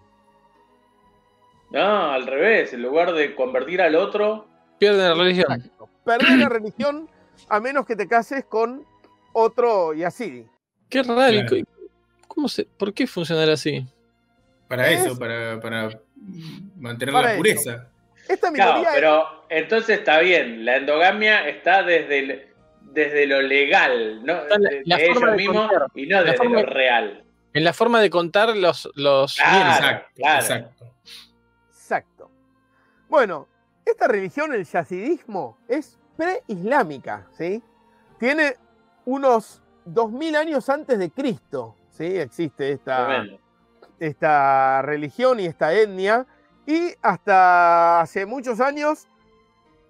No, 1.75 2.13
al 2.13 2.27
revés. 2.27 2.73
En 2.73 2.83
lugar 2.83 3.13
de 3.13 3.35
convertir 3.35 3.83
al 3.83 3.95
otro, 3.97 4.47
Pierden 4.79 5.09
la 5.09 5.15
religión. 5.15 5.53
Exacto. 5.53 5.89
Perdés 6.05 6.39
la 6.39 6.49
religión 6.49 7.09
a 7.49 7.61
menos 7.61 7.87
que 7.87 7.97
te 7.97 8.07
cases 8.09 8.45
con 8.45 8.85
otro 9.33 9.93
yazidi. 9.95 10.47
Qué 10.89 11.03
raro. 11.03 11.31
¿y 11.33 11.47
Claro. 11.47 11.65
co- 11.65 12.27
¿Cómo 12.29 12.49
se, 12.49 12.65
¿Por 12.65 12.93
qué 12.93 13.07
funcionará 13.07 13.53
así? 13.53 13.87
Para 14.69 14.89
Es- 14.91 15.05
eso, 15.07 15.19
para, 15.19 15.61
para 15.61 15.91
mantener 16.77 17.13
Para 17.13 17.27
la 17.29 17.33
eso. 17.33 17.39
pureza. 17.39 17.89
Esta 18.29 18.51
Claro, 18.53 18.83
pero 18.95 19.45
entonces 19.51 19.99
está 19.99 20.19
bien, 20.21 20.65
la 20.65 20.77
endogamia 20.77 21.47
está 21.49 21.83
desde, 21.83 22.19
el- 22.21 22.47
desde 22.81 23.27
lo 23.27 23.43
legal, 23.43 24.25
¿no? 24.25 24.33
Está 24.43 24.59
la- 24.59 24.71
de, 24.71 24.83
la 24.87 24.97
de 24.97 25.07
forma 25.07 25.21
ellos 25.29 25.31
de 25.31 25.37
mismos 25.43 25.69
contar. 25.69 25.87
y 25.95 26.07
no 26.07 26.17
La 26.17 26.23
desde 26.25 26.37
forma 26.39 26.53
lo 26.55 26.59
de- 26.61 26.67
real. 26.67 27.25
En 27.53 27.65
la 27.65 27.73
forma 27.73 28.01
de 28.01 28.11
contar 28.11 28.57
los, 28.57 28.89
los 28.95 29.35
Claro. 29.37 29.53
bienes. 29.57 29.77
Exacto, 29.77 30.09
claro. 30.17 30.41
Exacto. 30.41 30.94
Bueno, 33.15 33.47
esta 33.85 34.09
religión, 34.09 34.53
el 34.55 34.65
yazidismo, 34.65 35.57
es 35.69 36.01
preislámica, 36.17 37.29
¿sí? 37.31 37.63
Tiene 38.19 38.57
unos 39.05 39.63
2000 39.85 40.35
años 40.35 40.69
antes 40.69 40.99
de 40.99 41.13
Cristo, 41.13 41.77
¿sí? 41.91 42.07
Existe 42.07 42.73
esta, 42.73 43.07
Tremendo. 43.07 43.39
esta 44.01 44.83
religión 44.83 45.39
y 45.39 45.47
esta 45.47 45.73
etnia, 45.73 46.27
y 46.67 46.93
hasta 47.03 48.01
hace 48.01 48.27
muchos 48.27 48.59
años 48.61 49.07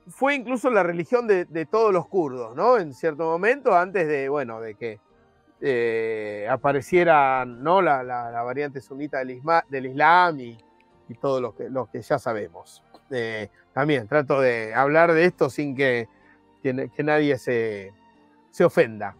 fue 0.08 0.34
incluso 0.34 0.68
la 0.68 0.82
religión 0.82 1.26
de, 1.26 1.46
de 1.46 1.64
todos 1.64 1.94
los 1.94 2.06
kurdos, 2.06 2.54
¿no? 2.54 2.76
En 2.76 2.92
cierto 2.92 3.24
momento, 3.24 3.74
antes 3.74 4.06
de, 4.06 4.28
bueno, 4.28 4.60
de 4.60 4.74
que 4.74 5.00
eh, 5.62 6.46
aparecieran 6.50 7.62
¿no? 7.62 7.80
la, 7.80 8.02
la- 8.02 8.30
la 8.30 8.42
variante 8.42 8.82
sunita 8.82 9.20
del, 9.20 9.30
isma- 9.42 9.64
del 9.70 9.86
Islam 9.86 10.40
y, 10.40 10.58
y 11.08 11.14
todo 11.14 11.40
lo 11.40 11.56
que, 11.56 11.70
lo 11.70 11.86
que 11.86 12.02
ya 12.02 12.18
sabemos. 12.18 12.82
Eh, 13.10 13.50
también 13.72 14.08
trato 14.08 14.40
de 14.40 14.74
hablar 14.74 15.12
de 15.12 15.24
esto 15.24 15.50
sin 15.50 15.76
que, 15.76 16.08
que, 16.62 16.90
que 16.94 17.02
nadie 17.02 17.38
se, 17.38 17.92
se 18.50 18.64
ofenda. 18.64 19.16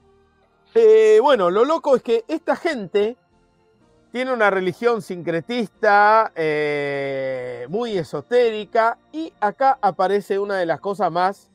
Eh, 0.75 1.19
bueno, 1.21 1.51
lo 1.51 1.65
loco 1.65 1.97
es 1.97 2.03
que 2.03 2.25
esta 2.27 2.57
gente 2.57 3.17
tiene 4.11 4.33
una 4.33 4.49
religión 4.49 5.03
sincretista, 5.03 6.31
eh, 6.37 7.67
muy 7.69 7.99
esotérica, 7.99 8.97
y 9.11 9.33
acá 9.41 9.77
aparece 9.81 10.39
una 10.39 10.57
de 10.57 10.67
las 10.67 10.79
cosas 10.79 11.11
más 11.11 11.51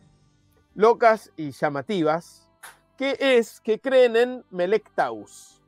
locas 0.75 1.31
y 1.37 1.51
llamativas, 1.51 2.49
que 2.97 3.15
es 3.17 3.61
que 3.61 3.79
creen 3.79 4.15
en 4.17 4.45
Melectaus. 4.49 5.61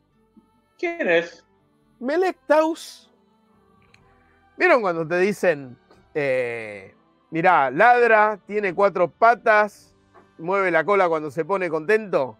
¿Quién 0.77 1.07
es? 1.07 1.45
Melectaus, 1.99 3.09
¿vieron 4.57 4.81
cuando 4.81 5.07
te 5.07 5.17
dicen, 5.17 5.77
eh, 6.13 6.95
mirá, 7.29 7.71
ladra, 7.71 8.39
tiene 8.45 8.73
cuatro 8.73 9.09
patas, 9.09 9.95
mueve 10.37 10.71
la 10.71 10.83
cola 10.83 11.07
cuando 11.09 11.31
se 11.31 11.45
pone 11.45 11.69
contento? 11.69 12.37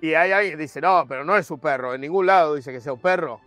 Y 0.00 0.14
hay 0.14 0.32
alguien 0.32 0.56
que 0.56 0.62
dice, 0.62 0.80
no, 0.80 1.06
pero 1.08 1.24
no 1.24 1.36
es 1.36 1.46
su 1.46 1.58
perro, 1.58 1.94
en 1.94 2.02
ningún 2.02 2.26
lado 2.26 2.54
dice 2.54 2.72
que 2.72 2.80
sea 2.80 2.92
un 2.92 3.00
perro. 3.00 3.40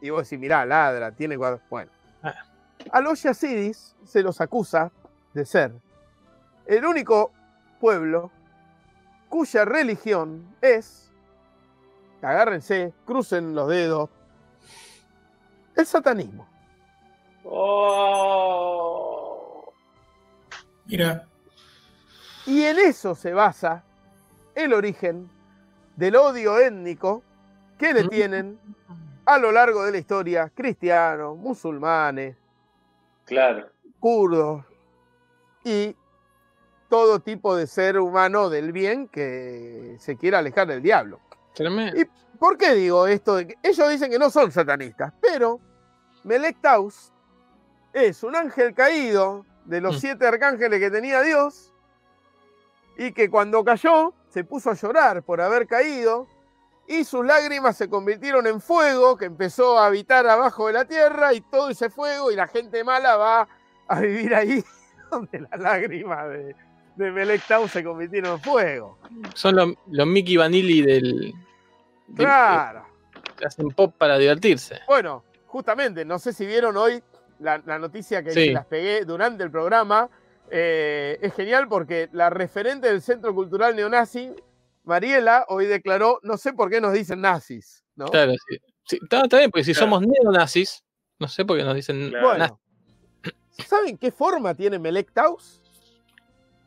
Y 0.00 0.10
vos 0.10 0.22
decís, 0.24 0.38
mirá, 0.38 0.64
ladra, 0.64 1.12
tiene 1.12 1.36
cuatro... 1.36 1.60
Bueno. 1.68 1.90
Ah. 2.22 2.34
A 2.92 3.00
los 3.00 3.22
yazidis 3.22 3.94
se 4.04 4.22
los 4.22 4.40
acusa 4.40 4.90
de 5.34 5.44
ser 5.44 5.72
el 6.66 6.84
único 6.84 7.32
pueblo 7.80 8.30
cuya 9.28 9.64
religión 9.64 10.54
es, 10.60 11.10
agárrense, 12.22 12.92
crucen 13.04 13.54
los 13.54 13.68
dedos, 13.68 14.08
el 15.76 15.86
satanismo. 15.86 16.46
Oh. 18.42 19.72
Mira, 20.86 21.26
Y 22.46 22.62
en 22.64 22.78
eso 22.78 23.14
se 23.14 23.32
basa 23.32 23.84
el 24.54 24.72
origen 24.72 25.30
del 25.96 26.16
odio 26.16 26.58
étnico 26.58 27.22
que 27.78 27.92
le 27.92 28.08
tienen 28.08 28.58
a 29.26 29.38
lo 29.38 29.52
largo 29.52 29.84
de 29.84 29.92
la 29.92 29.98
historia 29.98 30.50
cristianos, 30.54 31.36
musulmanes, 31.36 32.36
Claro. 33.24 33.68
kurdos 34.00 34.64
y 35.64 35.94
todo 36.88 37.20
tipo 37.20 37.54
de 37.54 37.66
ser 37.68 37.98
humano 38.00 38.50
del 38.50 38.72
bien 38.72 39.06
que 39.06 39.96
se 40.00 40.16
quiera 40.16 40.38
alejar 40.40 40.66
del 40.66 40.82
diablo. 40.82 41.20
Tremendo. 41.54 42.00
¿Y 42.00 42.04
por 42.38 42.56
qué 42.58 42.74
digo 42.74 43.06
esto? 43.06 43.36
de 43.36 43.46
que 43.48 43.54
ellos 43.62 43.88
dicen 43.90 44.10
que 44.10 44.18
no 44.18 44.30
son 44.30 44.50
satanistas, 44.50 45.12
pero 45.20 45.60
Melectaus 46.24 47.12
es 47.92 48.22
un 48.22 48.36
ángel 48.36 48.74
caído 48.74 49.44
de 49.64 49.80
los 49.80 49.96
Mm. 49.96 49.98
siete 50.00 50.26
arcángeles 50.26 50.80
que 50.80 50.90
tenía 50.90 51.20
Dios 51.22 51.72
y 52.96 53.12
que 53.12 53.30
cuando 53.30 53.64
cayó 53.64 54.12
se 54.28 54.44
puso 54.44 54.70
a 54.70 54.74
llorar 54.74 55.22
por 55.22 55.40
haber 55.40 55.66
caído 55.66 56.26
y 56.86 57.04
sus 57.04 57.24
lágrimas 57.24 57.76
se 57.76 57.88
convirtieron 57.88 58.46
en 58.46 58.60
fuego 58.60 59.16
que 59.16 59.24
empezó 59.26 59.78
a 59.78 59.86
habitar 59.86 60.26
abajo 60.26 60.66
de 60.66 60.72
la 60.72 60.84
tierra 60.84 61.32
y 61.34 61.40
todo 61.40 61.70
ese 61.70 61.88
fuego 61.90 62.30
y 62.32 62.36
la 62.36 62.48
gente 62.48 62.82
mala 62.84 63.16
va 63.16 63.48
a 63.88 64.00
vivir 64.00 64.34
ahí 64.34 64.64
donde 65.10 65.40
las 65.40 65.60
lágrimas 65.60 66.28
de, 66.28 66.56
de 66.96 67.10
Melectaus 67.12 67.70
se 67.70 67.82
convirtieron 67.84 68.32
en 68.34 68.40
fuego. 68.40 68.98
Son 69.34 69.54
los, 69.56 69.68
los 69.88 70.06
Mickey 70.06 70.36
Vanilli 70.36 70.82
del. 70.82 71.20
del- 71.20 71.34
Claro. 72.16 72.86
que 73.36 73.46
hacen 73.46 73.68
pop 73.68 73.94
para 73.96 74.18
divertirse. 74.18 74.80
Bueno, 74.86 75.24
justamente, 75.46 76.04
no 76.04 76.18
sé 76.18 76.32
si 76.32 76.44
vieron 76.46 76.76
hoy 76.76 77.02
la, 77.40 77.58
la 77.66 77.78
noticia 77.78 78.22
que 78.22 78.30
Sí. 78.30 78.46
se 78.46 78.52
las 78.52 78.66
pegué 78.66 79.04
durante 79.04 79.42
el 79.44 79.50
programa. 79.50 80.08
eh, 80.52 81.16
es 81.22 81.32
genial 81.34 81.68
porque 81.68 82.08
la 82.12 82.28
referente 82.28 82.88
del 82.88 83.02
Centro 83.02 83.32
Cultural 83.34 83.76
Neonazi, 83.76 84.32
Mariela, 84.82 85.44
hoy 85.48 85.66
declaró, 85.66 86.18
no 86.24 86.36
sé 86.38 86.52
por 86.52 86.68
qué 86.70 86.80
nos 86.80 86.92
dicen 86.92 87.20
nazis, 87.20 87.84
¿no? 87.94 88.06
Claro, 88.06 88.32
sí. 88.48 88.56
Sí, 88.82 88.98
está, 89.00 89.20
está 89.22 89.38
bien, 89.38 89.50
porque 89.52 89.62
si 89.62 89.72
Claro. 89.74 89.86
somos 89.86 90.02
neonazis, 90.08 90.82
no 91.20 91.28
sé 91.28 91.44
por 91.44 91.56
qué 91.56 91.62
nos 91.62 91.76
dicen 91.76 92.08
Claro. 92.10 92.36
nazis. 92.36 92.56
Bueno, 93.22 93.38
¿saben 93.68 93.96
qué 93.96 94.10
forma 94.10 94.54
tiene 94.54 94.80
Melectaus? 94.80 95.62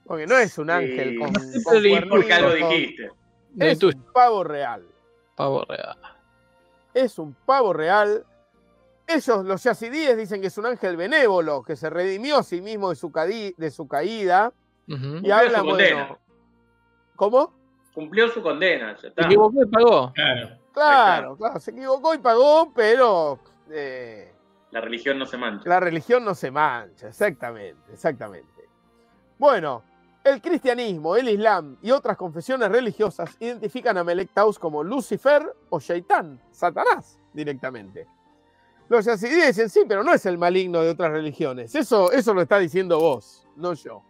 Porque 0.05 0.27
no 0.27 0.37
es 0.37 0.57
un 0.57 0.69
ángel 0.69 1.09
Sí. 1.09 1.17
con, 1.17 1.33
No 1.33 1.39
sé, 1.41 1.63
con 1.63 1.73
pero 1.73 1.87
¿y 1.87 1.93
¿Y 1.93 2.05
por 2.09 2.25
qué 2.25 2.33
algo 2.33 2.47
cuernitos, 2.49 2.69
con- 2.69 2.77
dijiste? 2.77 3.09
De 3.51 3.71
Es 3.71 3.83
un 3.83 4.05
pavo 4.13 4.43
real. 4.45 4.87
pavo 5.35 5.65
real. 5.67 5.97
Es 6.93 7.19
un 7.19 7.33
pavo 7.45 7.73
real. 7.73 8.25
Ellos, 9.07 9.45
los 9.45 9.63
yazidíes, 9.63 10.15
dicen 10.17 10.39
que 10.41 10.47
es 10.47 10.57
un 10.57 10.65
ángel 10.65 10.95
benévolo, 10.97 11.61
que 11.63 11.75
se 11.75 11.89
redimió 11.89 12.38
a 12.38 12.43
sí 12.43 12.61
mismo 12.61 12.89
de 12.89 12.95
su, 12.95 13.11
de 13.57 13.71
su 13.71 13.88
caída. 13.88 14.53
Y 14.88 14.97
Cumplió 14.97 15.35
hablan, 15.35 15.61
su 15.61 15.65
condena. 15.67 15.95
bueno. 16.07 16.19
¿Cómo? 17.15 17.53
Cumplió 17.93 18.27
su 18.30 18.41
condena. 18.41 18.95
Ya 18.95 19.01
Se 19.13 19.21
equivocó 19.21 19.61
y 19.61 19.65
pagó. 19.67 20.11
claro. 20.13 20.57
Claro, 20.73 21.38
claro, 21.38 21.59
se 21.59 21.69
equivocó 21.69 22.15
y 22.15 22.17
pagó, 22.17 22.73
pero 22.73 23.38
eh, 23.69 24.34
La 24.71 24.81
religión 24.81 25.19
no 25.19 25.25
se 25.27 25.38
mancha. 25.38 25.69
la 25.69 25.80
religión 25.80 26.25
no 26.25 26.34
se 26.34 26.49
mancha, 26.49 27.09
exactamente, 27.09 27.93
exactamente. 27.93 28.67
Bueno, 29.38 29.84
el 30.23 30.41
cristianismo, 30.41 31.15
el 31.15 31.30
islam 31.30 31.77
y 31.84 31.91
otras 31.91 32.17
confesiones 32.17 32.69
religiosas 32.71 33.35
identifican 33.39 33.99
a 33.99 34.03
Melectaus 34.03 34.57
como 34.57 34.84
Lucifer 34.84 35.53
o 35.69 35.80
Shaitán, 35.80 36.41
Satanás, 36.49 37.19
directamente. 37.34 38.07
Los 38.93 39.05
yazidíes 39.05 39.47
dicen, 39.47 39.71
sí, 39.71 39.85
pero 39.87 40.03
no 40.03 40.13
es 40.13 40.23
el 40.27 40.37
maligno 40.37 40.79
de 40.81 40.91
otras 40.91 41.11
religiones. 41.11 41.73
Eso, 41.73 42.11
eso 42.11 42.31
lo 42.31 42.43
está 42.43 42.59
diciendo 42.59 42.99
vos, 42.99 43.47
no 43.55 43.73
yo. 43.73 44.03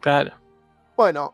Claro. 0.00 0.32
Bueno, 0.94 1.32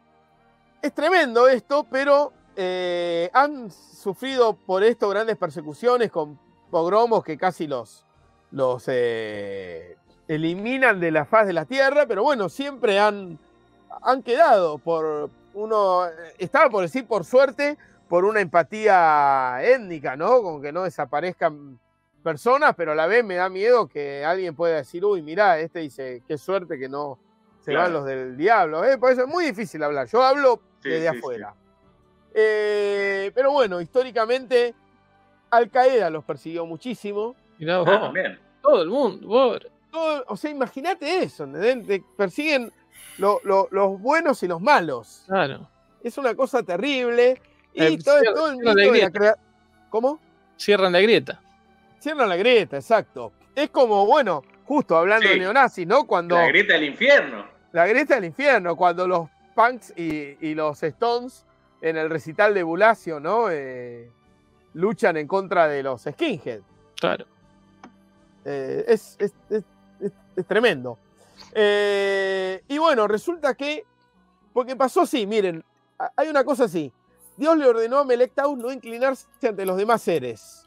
es 0.81 0.95
tremendo 0.95 1.49
esto, 1.49 1.89
pero 1.91 2.33
eh, 2.55 3.31
han 3.33 3.69
sufrido 3.73 4.53
por 4.55 4.85
esto 4.85 5.09
grandes 5.09 5.37
persecuciones 5.37 6.13
con 6.13 6.39
pogromos 6.71 7.25
que 7.25 7.37
casi 7.37 7.67
los, 7.67 8.05
los 8.53 8.85
eh, 8.87 9.97
eliminan 10.29 11.01
de 11.01 11.11
la 11.11 11.25
faz 11.25 11.49
de 11.49 11.53
la 11.53 11.65
tierra, 11.65 12.07
pero 12.07 12.23
bueno, 12.23 12.49
siempre 12.49 13.01
han, 13.01 13.41
han 14.03 14.23
quedado 14.23 14.79
por 14.79 15.31
uno, 15.53 16.03
estaba 16.39 16.71
por 16.71 16.83
decir 16.83 17.09
por 17.09 17.25
suerte, 17.25 17.77
por 18.09 18.25
una 18.25 18.41
empatía 18.41 19.59
étnica, 19.63 20.17
¿no? 20.17 20.43
Con 20.43 20.63
que 20.63 20.73
no 20.73 20.83
desaparezcan 20.85 21.79
personas, 22.23 22.75
pero 22.77 22.93
a 22.93 22.95
la 22.95 23.07
vez 23.07 23.25
me 23.25 23.35
da 23.35 23.49
miedo 23.49 23.87
que 23.87 24.25
alguien 24.25 24.55
pueda 24.55 24.77
decir, 24.77 25.05
uy, 25.05 25.21
mirá, 25.23 25.59
este 25.59 25.81
dice, 25.81 26.23
qué 26.27 26.39
suerte 26.39 26.79
que 26.79 26.89
no 26.89 27.19
se 27.61 27.75
van 27.75 27.93
los 27.93 28.05
del 28.05 28.37
diablo. 28.37 28.85
¿eh? 28.85 28.99
Por 28.99 29.13
eso 29.13 29.23
es 29.23 29.29
muy 29.29 29.45
difícil 29.47 29.83
hablar. 29.83 30.07
Yo 30.07 30.23
hablo 30.23 30.61
Sí, 30.83 30.91
desde 30.91 31.11
sí, 31.11 31.17
afuera. 31.19 31.55
Eh, 32.35 33.31
pero 33.35 33.53
bueno, 33.53 33.81
históricamente 33.81 34.75
Al 35.51 35.71
Qaeda 35.71 36.11
los 36.11 36.25
persiguió 36.25 36.67
muchísimo. 36.67 37.37
Mirá 37.59 37.77
Ah, 37.77 37.79
vos. 37.81 38.01
también. 38.01 38.39
todo 38.63 38.83
el 38.83 38.89
mundo. 38.89 39.29
pobre. 39.29 39.71
Todo- 39.93 40.25
o 40.27 40.37
sea, 40.37 40.51
imagínate 40.51 41.23
eso, 41.23 41.45
¿entendés? 41.45 41.87
Te 41.87 42.05
persiguen 42.17 42.73
lo- 43.19 43.41
lo- 43.45 43.69
los 43.71 44.01
buenos 44.01 44.43
y 44.43 44.49
los 44.49 44.61
malos. 44.61 45.25
Claro. 45.29 45.69
Es 46.03 46.19
una 46.19 46.35
cosa 46.35 46.63
terrible. 46.63 47.41
Y 47.75 47.83
Eh, 47.83 47.99
todo, 47.99 48.19
el 48.51 48.59
de 48.59 49.01
la 49.03 49.11
crea- 49.11 49.37
¿Cómo? 49.91 50.19
Cierran 50.57 50.93
la 50.93 51.01
grieta. 51.01 51.41
Cierran 52.01 52.29
la 52.29 52.37
grieta, 52.37 52.77
exacto. 52.77 53.33
Es 53.55 53.71
como, 53.71 54.07
bueno, 54.07 54.43
justo 54.65 54.97
hablando 54.97 55.27
Sí. 55.27 55.35
de 55.35 55.41
neonazis, 55.41 55.87
¿no? 55.87 56.07
Cuando 56.07 56.37
La 56.37 56.47
grieta 56.49 56.75
del 56.75 56.85
infierno. 56.85 57.47
la 57.73 57.87
grieta 57.87 58.15
del 58.17 58.25
infierno, 58.27 58.77
cuando 58.77 59.07
los 59.09 59.29
punks 59.55 59.93
y, 59.97 60.37
y 60.41 60.55
los 60.55 60.83
stones 60.83 61.45
en 61.81 61.97
el 61.97 62.09
recital 62.11 62.55
de 62.55 62.63
Bulacio, 62.63 63.21
¿no? 63.21 63.51
Eh, 63.51 64.11
luchan 64.75 65.17
en 65.17 65.27
contra 65.29 65.69
de 65.69 65.83
los 65.83 66.03
skinheads. 66.03 66.63
Claro. 67.01 67.27
Eh, 68.45 68.85
es, 68.89 69.17
es- 69.19 69.33
es- 69.51 69.65
es- 70.01 70.13
es 70.37 70.47
tremendo. 70.47 70.99
Eh, 71.53 72.63
y 72.69 72.79
bueno, 72.79 73.07
resulta 73.07 73.55
que, 73.55 73.85
porque 74.53 74.75
pasó 74.77 75.03
así, 75.03 75.27
miren, 75.27 75.65
hay 76.17 76.29
una 76.29 76.45
cosa 76.45 76.65
así. 76.65 76.93
Dios 77.37 77.57
le 77.57 77.67
ordenó 77.67 77.99
a 77.99 78.05
Melectaus 78.05 78.57
no 78.57 78.73
inclinarse 78.73 79.27
ante 79.47 79.67
los 79.67 79.77
demás 79.77 80.03
seres. 80.03 80.67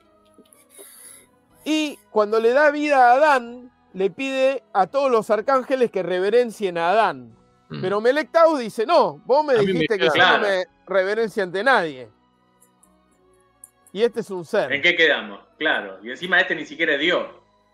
Y 1.63 1.97
cuando 2.11 2.39
le 2.39 2.51
da 2.51 2.71
vida 2.71 3.09
a 3.09 3.13
Adán, 3.13 3.71
le 3.93 4.09
pide 4.09 4.63
a 4.73 4.87
todos 4.87 5.11
los 5.11 5.29
arcángeles 5.29 5.91
que 5.91 6.03
reverencien 6.03 6.77
a 6.77 6.91
Adán. 6.91 7.35
Mm. 7.69 7.81
Pero 7.81 7.99
Melectaus 8.01 8.59
dice, 8.59 8.85
no, 8.85 9.17
vos 9.25 9.43
me 9.45 9.53
A 9.53 9.57
mí 9.57 9.65
me 9.65 9.73
dijiste 9.73 9.97
que 9.97 10.05
yo 10.05 10.09
no 10.09 10.13
claro. 10.13 10.43
me 10.47 10.65
reverencia 10.85 11.43
ante 11.43 11.63
nadie. 11.63 12.09
Y 13.91 14.03
este 14.03 14.19
es 14.19 14.29
un 14.29 14.45
ser. 14.45 14.71
¿En 14.71 14.81
qué 14.81 14.95
quedamos? 14.95 15.41
Claro. 15.57 15.99
Y 16.03 16.11
encima 16.11 16.39
este 16.39 16.55
ni 16.55 16.65
siquiera 16.65 16.93
es 16.93 16.99
Dios. 16.99 17.27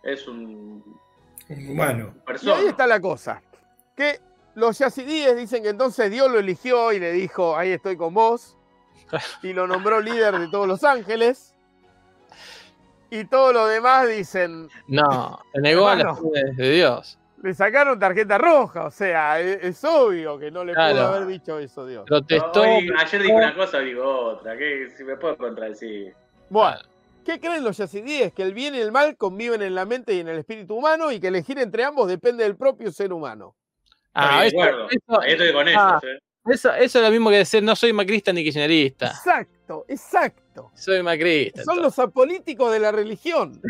Es 0.03 0.27
un 0.27 0.83
Un 1.49 1.69
humano. 1.69 2.13
Y 2.15 2.25
persona. 2.25 2.55
ahí 2.55 2.67
está 2.67 2.87
la 2.87 2.99
cosa. 2.99 3.41
Que 3.95 4.19
los 4.55 4.77
yazidíes 4.77 5.35
dicen 5.35 5.63
que 5.63 5.69
entonces 5.69 6.09
Dios 6.09 6.31
lo 6.31 6.39
eligió 6.39 6.93
y 6.93 6.99
le 6.99 7.11
dijo, 7.11 7.55
ahí 7.57 7.71
estoy 7.71 7.97
con 7.97 8.13
vos, 8.13 8.57
y 9.43 9.53
lo 9.53 9.67
nombró 9.67 9.99
líder 10.01 10.38
de 10.39 10.47
todos 10.49 10.67
los 10.67 10.84
ángeles. 10.84 11.53
Y 13.09 13.25
todos 13.25 13.53
los 13.53 13.69
demás 13.69 14.07
dicen, 14.07 14.69
No, 14.88 15.39
se 15.53 15.61
negó 15.61 15.88
a 15.88 15.95
las 15.95 16.17
de 16.55 16.71
Dios. 16.71 17.19
le 17.43 17.53
sacaron 17.53 17.99
tarjeta 17.99 18.39
roja, 18.39 18.85
o 18.85 18.91
sea, 18.91 19.39
e- 19.39 19.59
es, 19.67 19.84
obvio 19.84 20.39
que 20.39 20.49
no 20.49 20.63
le 20.65 20.73
pudo 20.73 20.84
Claro. 20.89 21.07
haber 21.09 21.27
dicho 21.27 21.59
eso 21.59 21.85
Dios. 21.85 22.05
Protestó. 22.07 22.61
Hoy- 22.63 22.89
ayer 22.97 23.21
dije 23.21 23.34
una 23.35 23.53
cosa, 23.53 23.80
digo 23.80 24.03
otra. 24.30 24.57
¿Qué? 24.57 24.89
Si 24.97 25.03
me 25.03 25.15
puedo 25.17 25.38
contradecir. 25.38 26.15
Bueno, 26.49 26.80
¿qué 27.23 27.39
creen 27.39 27.63
los 27.63 27.77
yazidíes? 27.77 28.34
Que 28.34 28.41
el 28.41 28.55
bien 28.55 28.73
y 28.73 28.80
el 28.80 28.91
mal 28.91 29.15
conviven 29.15 29.61
en 29.61 29.75
la 29.75 29.85
mente 29.85 30.13
y 30.15 30.19
en 30.21 30.30
el 30.30 30.39
espíritu 30.39 30.73
humano 30.75 31.11
y 31.11 31.19
que 31.19 31.27
elegir 31.27 31.59
entre 31.59 31.84
ambos 31.84 32.07
depende 32.07 32.43
del 32.43 32.55
propio 32.55 32.91
ser 32.91 33.13
humano. 33.13 33.53
Ah, 34.15 34.43
Estoy 34.43 34.43
de 34.43 34.47
eso, 34.47 34.57
acuerdo. 34.71 34.88
eso- 34.89 35.21
Ahí 35.21 35.31
estoy 35.34 35.53
con 35.53 35.67
ellos, 35.67 35.81
ah. 35.84 35.99
eh. 36.01 36.19
Eso- 36.45 36.73
eso 36.73 36.99
es 36.99 37.05
lo 37.05 37.11
mismo 37.11 37.29
que 37.29 37.37
decir 37.37 37.63
no 37.63 37.75
soy 37.75 37.93
macrista 37.93 38.31
ni 38.33 38.43
kirchnerista. 38.43 39.07
Exacto, 39.07 39.85
exacto. 39.87 40.71
Soy 40.75 41.01
macrista. 41.03 41.63
Son 41.63 41.81
los 41.81 41.97
apolíticos 41.99 42.71
de 42.71 42.79
la 42.79 42.91
religión. 42.91 43.61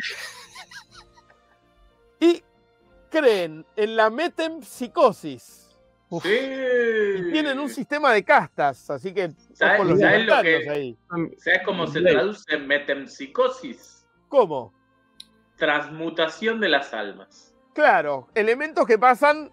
y 2.19 2.41
creen 3.09 3.65
en 3.75 3.95
la 3.97 4.09
metempsicosis. 4.09 5.59
Uf, 6.09 6.23
Sí. 6.23 6.29
y 6.31 7.31
tienen 7.31 7.59
un 7.59 7.69
sistema 7.69 8.13
de 8.13 8.23
castas, 8.23 8.89
así 8.91 9.13
que 9.13 9.31
¿Sabes- 9.53 9.79
ojo 9.79 9.89
los 9.89 9.99
sabes 9.99 10.25
lo 10.27 10.41
que- 10.41 10.69
ahí. 10.69 10.97
¿Sabes 11.37 11.61
cómo 11.65 11.87
se 11.87 12.01
traduce 12.01 12.57
metempsicosis? 12.59 14.05
¿Cómo? 14.29 14.73
Transmutación 15.57 16.59
de 16.59 16.69
las 16.69 16.93
almas. 16.93 17.53
Claro, 17.73 18.27
elementos 18.35 18.85
que 18.85 18.97
pasan 18.99 19.51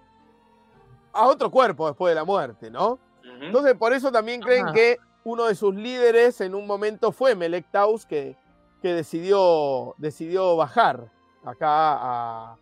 a 1.12 1.26
otro 1.26 1.50
cuerpo 1.50 1.88
después 1.88 2.10
de 2.12 2.14
la 2.16 2.24
muerte, 2.24 2.70
¿no? 2.70 2.98
Entonces, 3.40 3.74
por 3.76 3.92
eso 3.92 4.12
también 4.12 4.40
creen 4.40 4.66
Ajá. 4.66 4.74
que 4.74 4.98
uno 5.24 5.46
de 5.46 5.54
sus 5.54 5.74
líderes 5.74 6.40
en 6.40 6.54
un 6.54 6.66
momento 6.66 7.12
fue 7.12 7.34
Melek 7.34 7.70
Taus, 7.70 8.06
que, 8.06 8.36
que 8.82 8.92
decidió, 8.94 9.94
decidió 9.98 10.56
bajar 10.56 11.10
acá 11.44 11.68
a, 11.70 12.56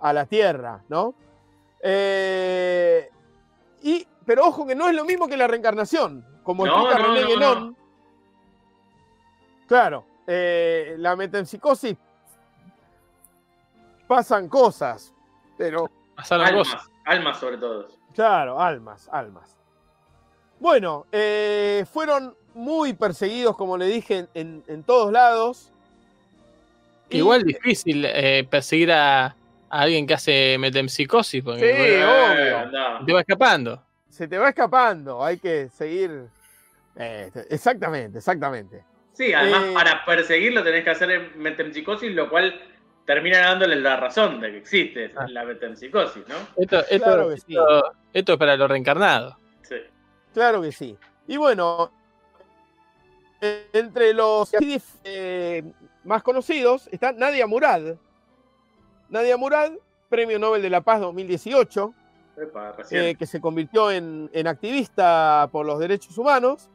a 0.00 0.12
la 0.12 0.26
tierra, 0.26 0.82
¿no? 0.88 1.14
Eh, 1.82 3.10
y, 3.82 4.06
pero 4.24 4.44
ojo 4.46 4.66
que 4.66 4.74
no 4.74 4.88
es 4.88 4.94
lo 4.94 5.04
mismo 5.04 5.26
que 5.28 5.36
la 5.36 5.46
reencarnación, 5.48 6.24
como 6.42 6.64
No, 6.66 6.74
explica 6.74 6.98
no, 6.98 7.14
René 7.14 7.20
no, 7.22 7.28
Guénon. 7.28 7.76
Claro, 9.66 10.04
eh, 10.26 10.94
la 10.98 11.16
metempsicosis 11.16 11.96
pasan 14.06 14.48
cosas, 14.48 15.14
pero 15.56 15.88
cosas. 16.16 16.30
almas, 16.40 16.90
almas 17.04 17.38
sobre 17.38 17.56
todo. 17.56 17.88
Claro, 18.14 18.60
almas, 18.60 19.08
almas. 19.10 19.56
Bueno, 20.62 21.06
eh, 21.10 21.84
fueron 21.92 22.36
muy 22.54 22.92
perseguidos, 22.92 23.56
como 23.56 23.76
le 23.76 23.86
dije, 23.86 24.28
en, 24.32 24.62
todos 24.86 25.10
lados. 25.12 25.72
Y- 27.10 27.16
Igual 27.18 27.42
difícil 27.42 28.04
eh, 28.06 28.46
perseguir 28.48 28.92
a, 28.92 29.24
a 29.26 29.34
alguien 29.70 30.06
que 30.06 30.14
hace 30.14 30.56
metempsicosis 30.60 31.42
porque 31.42 31.58
Sí, 31.60 31.66
Eh, 31.66 32.04
obvio. 32.04 32.58
andá. 32.58 33.00
te 33.04 33.12
va 33.12 33.20
escapando. 33.22 33.82
Se 34.08 34.28
te 34.28 34.38
va 34.38 34.50
escapando, 34.50 35.24
hay 35.24 35.38
que 35.38 35.68
seguir. 35.68 36.28
eh, 36.94 37.28
exactamente, 37.50 38.18
exactamente. 38.18 38.84
Sí, 39.14 39.32
además 39.34 39.64
Eh, 39.64 39.72
para 39.74 40.04
perseguirlo 40.04 40.62
tenés 40.62 40.84
que 40.84 40.90
hacer 40.90 41.10
en 41.10 41.42
metempsicosis, 41.42 42.12
lo 42.12 42.30
cual 42.30 42.54
termina 43.04 43.38
dándole 43.40 43.74
la 43.76 43.96
razón 43.96 44.40
de 44.40 44.52
que 44.52 44.58
existe 44.58 45.10
Ah. 45.16 45.26
la 45.28 45.44
metempsicosis, 45.44 46.22
¿no? 46.28 46.36
Esto, 46.56 46.78
esto, 46.88 47.04
Claro 47.04 47.30
que 47.30 47.36
sí. 47.38 47.44
esto- 47.48 47.92
esto 48.12 48.32
es 48.34 48.38
para 48.38 48.56
los 48.56 48.70
reencarnados. 48.70 49.34
Claro 50.32 50.62
que 50.62 50.72
sí. 50.72 50.96
Y 51.26 51.36
bueno, 51.36 51.90
entre 53.72 54.14
los 54.14 54.50
eh, 55.04 55.62
más 56.04 56.22
conocidos 56.22 56.88
está 56.92 57.12
Nadia 57.12 57.46
Murad. 57.46 57.96
Nadia 59.08 59.36
Murad, 59.36 59.72
Premio 60.08 60.38
Nobel 60.38 60.62
de 60.62 60.70
la 60.70 60.80
Paz 60.80 61.00
2018. 61.00 61.94
Epa, 62.36 62.72
recién. 62.72 63.02
eh, 63.02 63.14
que 63.14 63.26
se 63.26 63.40
convirtió 63.40 63.90
en, 63.90 64.30
en 64.32 64.46
activista 64.46 65.48
por 65.52 65.66
los 65.66 65.78
derechos 65.78 66.16
humanos 66.16 66.70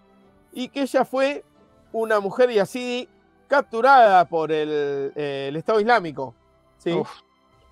y 0.53 0.69
que 0.69 0.81
ella 0.81 1.03
fue 1.03 1.43
una 1.91 2.19
mujer 2.19 2.51
yazidi 2.51 3.09
capturada 3.47 4.25
por 4.25 4.51
el, 4.51 5.11
eh, 5.15 5.47
el 5.49 5.55
Estado 5.55 5.79
Islámico. 5.79 6.35
¿sí? 6.77 6.93
Uf. 6.93 7.09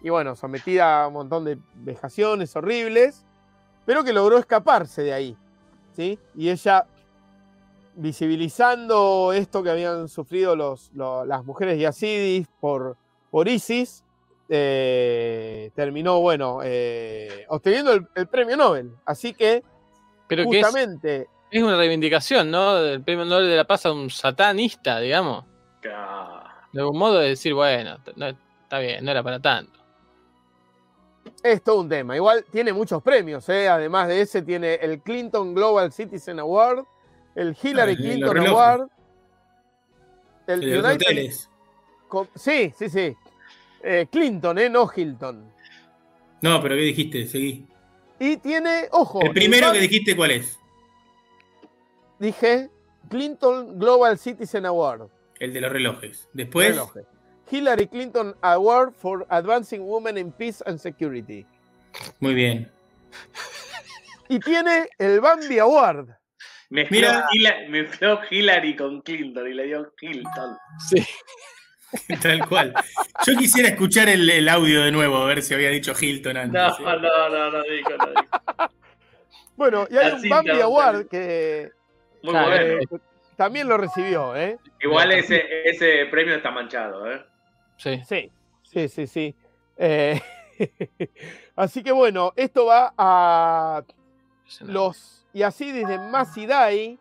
Y 0.01 0.09
bueno, 0.09 0.35
sometida 0.35 1.03
a 1.03 1.07
un 1.07 1.13
montón 1.13 1.45
de 1.45 1.57
vejaciones 1.75 2.55
horribles, 2.55 3.23
pero 3.85 4.03
que 4.03 4.13
logró 4.13 4.37
escaparse 4.37 5.03
de 5.03 5.13
ahí. 5.13 5.37
¿Sí? 5.95 6.19
Y 6.35 6.49
ella, 6.49 6.85
visibilizando 7.95 9.31
esto 9.33 9.63
que 9.63 9.69
habían 9.69 10.07
sufrido 10.09 10.55
los, 10.55 10.91
lo- 10.93 11.25
las 11.25 11.43
mujeres 11.45 11.79
yazidis 11.79 12.47
por, 12.59 12.97
por 13.31 13.47
ISIS, 13.47 14.03
eh, 14.49 15.71
terminó, 15.75 16.19
bueno, 16.19 16.59
eh, 16.63 17.45
obteniendo 17.49 17.93
el, 17.93 18.07
el 18.15 18.27
premio 18.27 18.57
Nobel. 18.57 18.91
Así 19.05 19.33
que, 19.33 19.63
Pero 20.27 20.49
que 20.49 20.59
es, 20.59 20.65
justamente, 20.65 21.27
es 21.49 21.63
una 21.63 21.77
reivindicación, 21.77 22.51
¿no? 22.51 22.75
Del 22.75 23.01
premio 23.01 23.25
Nobel 23.25 23.47
de 23.49 23.55
la 23.55 23.65
Paz 23.65 23.85
a 23.85 23.91
un 23.91 24.09
satanista, 24.09 24.99
digamos. 24.99 25.45
De 26.73 26.81
algún 26.81 26.97
modo 26.97 27.19
de 27.19 27.29
decir, 27.29 27.53
bueno, 27.53 27.97
no, 28.17 28.27
está 28.27 28.79
bien, 28.79 29.03
no 29.05 29.11
era 29.11 29.23
para 29.23 29.39
tanto. 29.39 29.79
Es 31.43 31.61
todo 31.63 31.81
un 31.81 31.89
tema. 31.89 32.15
Igual 32.15 32.45
tiene 32.51 32.73
muchos 32.73 33.01
premios, 33.03 33.47
¿eh? 33.49 33.67
además 33.67 34.07
de 34.07 34.21
ese, 34.21 34.41
tiene 34.41 34.75
el 34.75 34.99
Clinton 35.01 35.53
Global 35.53 35.91
Citizen 35.91 36.39
Award, 36.39 36.85
el 37.35 37.55
Hillary 37.61 37.93
Ah, 37.93 37.97
Clinton. 37.97 38.37
Award, 38.47 38.87
el 40.47 40.59
De 40.61 40.67
los 40.77 40.85
United 40.85 41.31
Sí, 42.35 42.73
sí, 42.77 42.89
sí. 42.89 43.15
Eh, 43.83 44.07
Clinton, 44.11 44.57
¿eh? 44.59 44.69
No 44.69 44.89
Hilton. 44.93 45.51
No, 46.41 46.61
pero 46.61 46.75
¿qué 46.75 46.81
dijiste? 46.81 47.27
Seguí. 47.27 47.67
Y 48.19 48.37
tiene, 48.37 48.87
ojo, 48.91 49.21
El 49.21 49.31
primero 49.31 49.71
que 49.73 49.79
dijiste, 49.79 50.15
¿cuál 50.15 50.31
es? 50.31 50.57
dije 52.17 52.69
Clinton 53.09 53.77
Global 53.77 54.17
Citizen 54.17 54.65
Award. 54.65 55.09
El 55.39 55.53
de 55.53 55.61
los 55.61 55.71
relojes. 55.71 56.29
Después, 56.33 56.69
Relojes. 56.69 57.05
Hillary 57.49 57.87
Clinton 57.87 58.33
Award 58.41 58.93
for 58.95 59.25
Advancing 59.29 59.81
Women 59.87 60.17
in 60.17 60.31
Peace 60.31 60.61
and 60.65 60.79
Security. 60.79 61.45
muy 62.19 62.33
bien. 62.33 62.71
Y 64.27 64.39
tiene 64.39 64.89
el 64.97 65.21
Bambi 65.21 65.59
Award. 65.59 66.09
mezcló, 66.69 66.97
Mira. 67.31 67.57
Mezcló 67.69 68.19
Hillary 68.29 68.75
con 68.75 69.01
Clinton 69.01 69.47
y 69.47 69.53
le 69.53 69.63
dio 69.65 69.93
Clinton. 69.95 70.57
Sí. 70.89 71.05
Tal 72.21 72.45
cual. 72.49 72.73
Yo 73.25 73.37
quisiera 73.37 73.69
escuchar 73.69 74.09
el, 74.09 74.29
el 74.29 74.49
audio 74.49 74.83
de 74.83 74.91
nuevo, 74.91 75.17
a 75.17 75.25
ver 75.27 75.41
si 75.41 75.53
había 75.53 75.69
dicho 75.69 75.93
Hilton 75.97 76.35
antes. 76.37 76.61
No, 76.79 76.95
no, 76.97 77.29
no, 77.29 77.51
no 77.51 77.63
digo, 77.63 77.89
no 77.97 78.07
digo. 78.07 78.69
Bueno, 79.55 79.87
y 79.89 79.95
hay 79.97 80.11
un 80.13 80.27
Bambi. 80.29 80.59
Award 80.59 81.07
que 81.07 81.71
Muy 82.23 82.33
bueno. 82.33 82.55
eh, 82.55 82.87
también 83.37 83.69
lo 83.69 83.77
recibió, 83.77 84.35
¿eh? 84.35 84.57
Igual 84.81 85.11
ese, 85.13 85.41
ese 85.63 86.07
premio 86.07 86.35
está 86.35 86.51
manchado, 86.51 87.09
¿eh? 87.09 87.23
Sí. 87.77 88.01
Sí, 88.05 88.31
sí, 88.63 88.87
sí, 88.87 89.07
sí. 89.07 89.35
Eh, 89.77 90.19
así 91.55 91.83
que 91.83 91.91
bueno, 91.91 92.33
esto 92.35 92.65
va 92.65 92.93
a 92.97 93.83
los 94.61 95.25
Yazidis 95.33 95.87
de 95.87 95.97
Masidai 95.97 96.99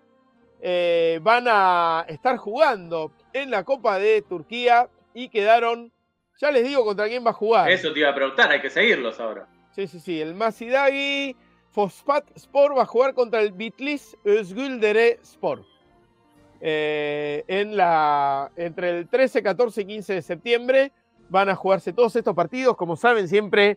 eh, 0.61 1.21
van 1.23 1.45
a 1.47 2.07
estar 2.09 2.37
jugando 2.39 3.13
en 3.33 3.51
la 3.51 3.65
Copa 3.65 3.99
de 3.99 4.23
Turquía 4.23 4.89
y 5.13 5.29
quedaron, 5.29 5.93
ya 6.41 6.51
les 6.51 6.65
digo 6.65 6.85
contra 6.85 7.07
quién 7.07 7.25
va 7.25 7.31
a 7.31 7.35
jugar. 7.35 7.71
Eso 7.71 7.93
te 7.93 8.01
iba 8.01 8.09
a 8.09 8.15
preguntar, 8.15 8.51
hay 8.51 8.63
que 8.63 8.71
seguirlos 8.71 9.21
ahora. 9.21 9.47
Sí, 9.73 9.87
sí, 9.87 10.01
sí. 10.01 10.21
El 10.23 10.35
Masidagi 10.35 11.37
Fosfat 11.71 12.25
Sport 12.37 12.79
va 12.79 12.83
a 12.83 12.87
jugar 12.87 13.13
contra 13.13 13.41
el 13.41 13.53
Bitlis 13.53 14.17
Özgüldere 14.25 15.21
Sport. 15.23 15.67
Eh, 16.67 17.45
en 17.47 17.77
la, 17.77 18.51
entre 18.57 18.89
el 18.99 19.07
13, 19.07 19.43
14 19.43 19.83
y 19.83 19.85
15 19.85 20.15
de 20.15 20.23
septiembre 20.23 20.93
van 21.29 21.51
a 21.51 21.55
jugarse 21.55 21.93
todos 21.93 22.17
estos 22.17 22.35
partidos. 22.35 22.75
Como 22.79 22.97
saben, 22.97 23.29
siempre 23.29 23.77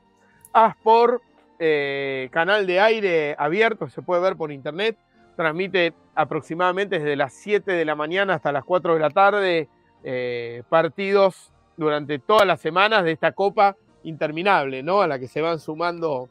Aspor, 0.54 1.22
eh, 1.60 2.30
canal 2.32 2.66
de 2.66 2.80
aire 2.80 3.36
abierto, 3.38 3.90
se 3.90 4.02
puede 4.02 4.22
ver 4.22 4.38
por 4.38 4.54
internet. 4.54 4.98
Transmite 5.36 5.94
aproximadamente 6.16 6.98
desde 7.00 7.18
las 7.18 7.34
7 7.34 7.74
de 7.74 7.84
la 7.84 7.96
mañana 7.96 8.36
hasta 8.36 8.54
las 8.54 8.64
4 8.64 8.94
de 8.94 9.00
la 9.02 9.10
tarde 9.10 9.68
eh, 10.06 10.64
partidos 10.70 11.52
durante 11.76 12.20
todas 12.20 12.48
las 12.48 12.62
semanas 12.62 13.04
de 13.04 13.12
esta 13.12 13.34
copa 13.34 13.76
interminable, 14.04 14.82
¿no? 14.82 15.02
A 15.02 15.08
la 15.08 15.20
que 15.20 15.28
se 15.28 15.42
van 15.42 15.60
sumando 15.60 16.30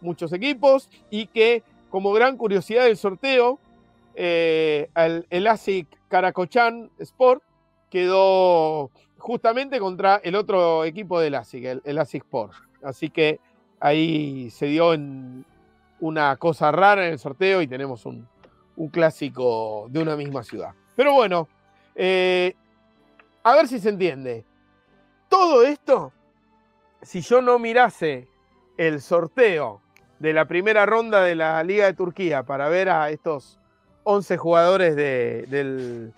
muchos 0.00 0.32
equipos 0.32 0.88
y 1.10 1.26
que, 1.26 1.62
como 1.90 2.12
gran 2.12 2.38
curiosidad 2.38 2.84
del 2.84 2.96
sorteo, 2.96 3.58
el, 4.14 5.26
el 5.28 5.46
ASIC 5.46 5.97
Caracochan 6.08 6.90
Sport 6.98 7.42
quedó 7.90 8.90
justamente 9.18 9.78
contra 9.78 10.16
el 10.16 10.34
otro 10.34 10.84
equipo 10.84 11.20
del 11.20 11.34
ASIC, 11.34 11.64
el, 11.64 11.82
el 11.84 11.98
ASIC 11.98 12.24
Sport. 12.24 12.52
Así 12.82 13.10
que 13.10 13.40
ahí 13.80 14.50
se 14.50 14.66
dio 14.66 14.92
una 16.00 16.36
cosa 16.36 16.70
rara 16.72 17.06
en 17.06 17.12
el 17.12 17.18
sorteo 17.18 17.62
y 17.62 17.66
tenemos 17.66 18.06
un, 18.06 18.28
un 18.76 18.88
clásico 18.88 19.86
de 19.90 20.00
una 20.00 20.16
misma 20.16 20.42
ciudad. 20.42 20.74
Pero 20.96 21.12
bueno, 21.12 21.48
eh, 21.94 22.54
a 23.42 23.54
ver 23.54 23.68
si 23.68 23.78
se 23.78 23.88
entiende. 23.88 24.44
Todo 25.28 25.62
esto, 25.62 26.12
si 27.02 27.20
yo 27.20 27.42
no 27.42 27.58
mirase 27.58 28.28
el 28.76 29.00
sorteo 29.00 29.82
de 30.18 30.32
la 30.32 30.46
primera 30.46 30.86
ronda 30.86 31.22
de 31.22 31.34
la 31.34 31.62
Liga 31.64 31.86
de 31.86 31.94
Turquía 31.94 32.44
para 32.44 32.68
ver 32.68 32.88
a 32.88 33.10
estos 33.10 33.57
11 34.10 34.38
jugadores 34.38 34.96
de- 34.96 35.44
del 35.48 36.14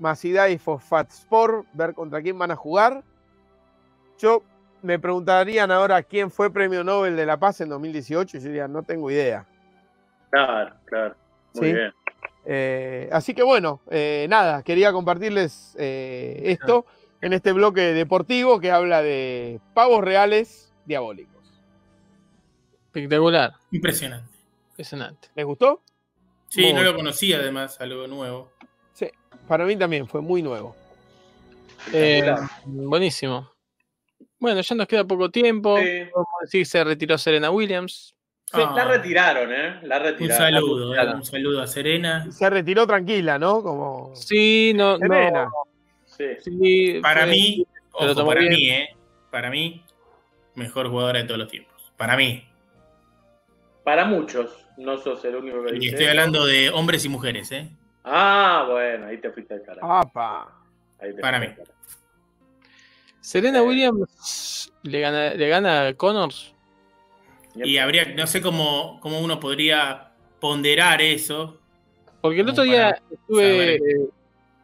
Masidai 0.00 0.54
Sport, 1.10 1.66
ver 1.72 1.94
contra 1.94 2.20
quién 2.20 2.36
van 2.36 2.50
a 2.50 2.56
jugar, 2.56 3.04
yo 4.18 4.42
me 4.82 4.98
preguntarían 4.98 5.70
ahora 5.70 6.02
quién 6.02 6.32
fue 6.32 6.52
premio 6.52 6.82
Nobel 6.82 7.14
de 7.14 7.24
la 7.26 7.36
Paz 7.36 7.60
en 7.60 7.68
2018 7.68 8.36
y 8.36 8.40
yo 8.40 8.46
diría, 8.48 8.66
no 8.66 8.82
tengo 8.82 9.08
idea. 9.08 9.46
Claro, 10.30 10.74
claro. 10.84 11.14
Muy 11.54 11.68
Sí. 11.68 11.72
bien. 11.74 11.92
Eh, 12.44 13.08
así 13.12 13.34
que 13.34 13.44
bueno, 13.44 13.80
eh, 13.88 14.26
nada, 14.28 14.64
quería 14.64 14.92
compartirles 14.92 15.76
eh, 15.78 16.40
esto 16.44 16.86
en 17.20 17.34
este 17.34 17.52
bloque 17.52 17.80
deportivo 17.94 18.58
que 18.58 18.72
habla 18.72 19.00
de 19.00 19.60
pavos 19.74 20.02
reales 20.02 20.72
diabólicos. 20.86 21.36
Espectacular, 22.86 23.52
Impresionante. 23.70 24.28
impresionante. 24.70 25.28
¿Les 25.36 25.44
gustó? 25.46 25.82
Sí, 26.48 26.72
no 26.72 26.82
lo 26.82 26.94
conocía 26.94 27.38
además, 27.38 27.80
algo 27.80 28.06
nuevo. 28.06 28.52
Para 29.46 29.64
mí 29.64 29.76
también 29.76 30.06
fue 30.06 30.20
muy 30.20 30.42
nuevo. 30.42 30.76
Eh, 31.92 32.22
buenísimo. 32.66 33.50
Bueno, 34.38 34.60
ya 34.60 34.74
nos 34.74 34.86
queda 34.86 35.04
poco 35.04 35.30
tiempo. 35.30 35.78
Sí. 35.78 35.84
Podemos 36.12 36.26
decir 36.42 36.60
que 36.60 36.64
se 36.66 36.84
retiró 36.84 37.16
Serena 37.18 37.50
Williams. 37.50 38.14
Sí, 38.44 38.60
Ah, 38.62 38.72
la 38.76 38.84
retiraron, 38.84 39.52
¿eh? 39.52 39.80
La 39.82 39.96
Un 39.98 40.02
retiraron. 40.04 40.36
saludo, 40.54 40.94
eh, 40.94 41.14
un 41.14 41.24
saludo 41.24 41.62
a 41.62 41.66
Serena. 41.66 42.30
Se 42.30 42.48
retiró 42.50 42.86
tranquila, 42.86 43.38
¿no? 43.38 43.62
Como 43.62 44.14
Sí, 44.14 44.72
no, 44.74 44.98
no. 44.98 45.06
Serena. 45.06 45.48
Sí. 46.06 46.24
sí, 46.44 46.98
Para 47.02 47.22
fue- 47.22 47.30
mí, 47.30 47.66
ojo, 47.92 48.26
para 48.26 48.40
bien. 48.40 48.52
mí, 48.52 48.70
¿eh? 48.70 48.88
Para 49.30 49.50
mí, 49.50 49.82
mejor 50.54 50.88
jugadora 50.90 51.20
de 51.20 51.24
todos 51.26 51.38
los 51.38 51.48
tiempos. 51.48 51.74
Para 51.96 52.16
mí. 52.16 52.44
Para 53.88 54.04
muchos, 54.04 54.66
no 54.76 54.98
sos 54.98 55.24
el 55.24 55.36
único 55.36 55.64
que 55.64 55.76
Y 55.76 55.78
dice. 55.78 55.92
estoy 55.92 56.06
hablando 56.08 56.44
de 56.44 56.68
hombres 56.68 57.06
y 57.06 57.08
mujeres, 57.08 57.50
¿eh? 57.52 57.70
Ah, 58.04 58.66
bueno, 58.70 59.06
ahí 59.06 59.16
te 59.16 59.30
fuiste 59.30 59.54
al 59.54 59.62
carajo. 59.62 59.90
¡Apa! 59.90 60.46
Ahí 61.00 61.14
te 61.16 61.22
para 61.22 61.40
mí. 61.40 61.46
Serena 63.22 63.60
Eh. 63.60 63.62
Williams 63.62 64.70
le 64.82 65.00
gana, 65.00 65.30
le 65.32 65.48
gana 65.48 65.86
a 65.86 65.94
Connors. 65.94 66.52
Y 67.54 67.78
habría, 67.78 68.04
no 68.14 68.26
sé 68.26 68.42
cómo, 68.42 69.00
cómo 69.00 69.20
uno 69.20 69.40
podría 69.40 70.12
ponderar 70.38 71.00
eso. 71.00 71.58
Porque 72.20 72.40
el 72.42 72.48
otro 72.50 72.64
día 72.64 72.90
estuve. 73.10 73.76
eh, 73.76 73.80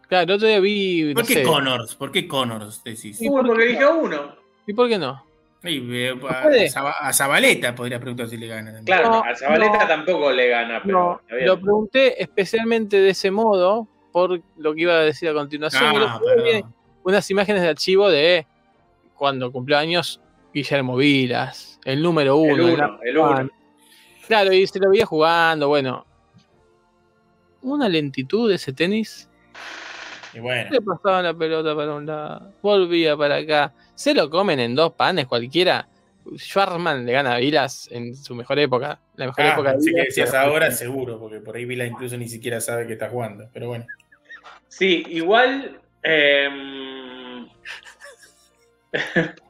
Claro, 0.06 0.24
el 0.24 0.30
otro 0.32 0.48
día 0.48 0.60
vi. 0.60 1.14
¿Por 1.14 1.26
qué 1.26 1.32
sé, 1.32 1.42
Connors? 1.44 1.94
¿Por 1.94 2.12
qué 2.12 2.28
Connors 2.28 2.84
decís? 2.84 3.16
Sí. 3.16 3.26
Porque 3.30 3.64
dije 3.68 3.86
uno. 3.86 4.36
¿Y 4.66 4.74
por 4.74 4.86
qué 4.86 4.98
no? 4.98 5.23
Y, 5.65 5.97
eh, 5.97 6.15
a, 7.01 7.12
Zabaleta 7.12 7.74
podría 7.74 7.99
preguntar 7.99 8.28
si 8.28 8.36
le 8.36 8.47
gana. 8.49 8.73
también. 8.73 8.85
Claro, 8.85 9.11
No, 9.11 9.24
a 9.24 9.35
Zabaleta 9.35 9.78
no. 9.78 9.86
tampoco 9.89 10.31
le 10.32 10.49
gana, 10.49 10.81
pero 10.85 11.20
No, 11.31 11.36
lo 11.47 11.61
pregunté 11.61 12.23
especialmente 12.23 13.01
de 13.01 13.11
ese 13.11 13.31
modo 13.31 13.89
por 14.12 14.41
lo 14.59 14.74
que 14.74 14.81
iba 14.82 14.93
a 14.95 15.01
decir 15.01 15.28
a 15.28 15.32
continuación. 15.35 15.95
Ah, 15.99 16.20
unas 17.03 17.31
imágenes 17.31 17.62
de 17.62 17.69
archivo 17.69 18.11
de 18.11 18.47
cuando 19.15 19.51
cumplió 19.53 19.78
años 19.78 20.20
Guillermo 20.53 20.97
Vilas, 20.97 21.81
el 21.85 22.03
número 22.03 22.36
uno. 22.36 22.53
el 22.55 22.61
en 22.61 22.66
uno, 22.74 22.77
la- 22.77 22.99
el 23.03 23.19
uno. 23.19 23.51
Claro, 24.27 24.53
y 24.53 24.66
se 24.66 24.78
lo 24.78 24.91
veía 24.91 25.05
jugando, 25.07 25.69
bueno. 25.69 26.07
Una 27.62 27.89
lentitud 27.89 28.49
de 28.49 28.57
ese 28.57 28.73
tenis. 28.73 29.28
Y 30.35 30.40
bueno, 30.40 30.70
Le 30.70 30.81
pasaba 30.81 31.23
la 31.23 31.35
pelota 31.35 31.74
para 31.77 31.94
un 31.94 32.06
lado, 32.06 32.52
volvía 32.61 33.16
para 33.16 33.36
acá. 33.36 33.73
Se 33.94 34.15
lo 34.15 34.28
comen 34.28 34.59
en 34.61 34.74
dos 34.74 34.93
panes 34.93 35.27
cualquiera. 35.27 35.86
Schwarzman 36.36 37.05
le 37.05 37.12
gana 37.12 37.35
a 37.35 37.39
Vilas 37.39 37.89
en 37.93 38.16
su 38.16 38.35
mejor 38.35 38.59
época. 38.59 38.98
La 39.16 39.27
mejor 39.27 39.44
ah, 39.44 39.52
época 39.52 39.73
de 39.73 39.78
que 39.78 39.85
Vilas, 39.90 40.06
decías 40.06 40.31
pero- 40.31 40.43
ahora, 40.43 40.70
seguro, 40.70 41.19
porque 41.20 41.40
por 41.40 41.55
ahí 41.56 41.65
Vila 41.66 41.85
incluso 41.85 42.16
ni 42.16 42.28
siquiera 42.28 42.61
sabe 42.61 42.86
que 42.86 42.94
está 42.94 43.11
jugando. 43.11 43.48
Pero 43.52 43.69
bueno. 43.69 43.86
Sí, 44.69 45.05
igual. 45.09 45.78
em. 46.02 47.47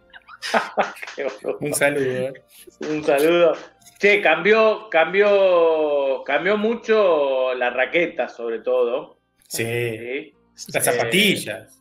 Un 1.61 1.74
saludo. 1.74 2.05
eh. 2.05 2.32
Un 2.81 3.05
saludo. 3.05 3.52
Che, 3.98 4.20
cambió, 4.20 4.89
cambió, 4.90 6.23
cambió 6.24 6.56
mucho 6.59 7.55
la 7.55 7.70
raqueta, 7.70 8.28
sobre 8.28 8.59
todo. 8.59 9.19
Sí. 9.48 9.65
¿sí? 9.65 10.35
Las 10.55 10.86
Eh, 10.86 10.93
zapatillas. 10.93 11.81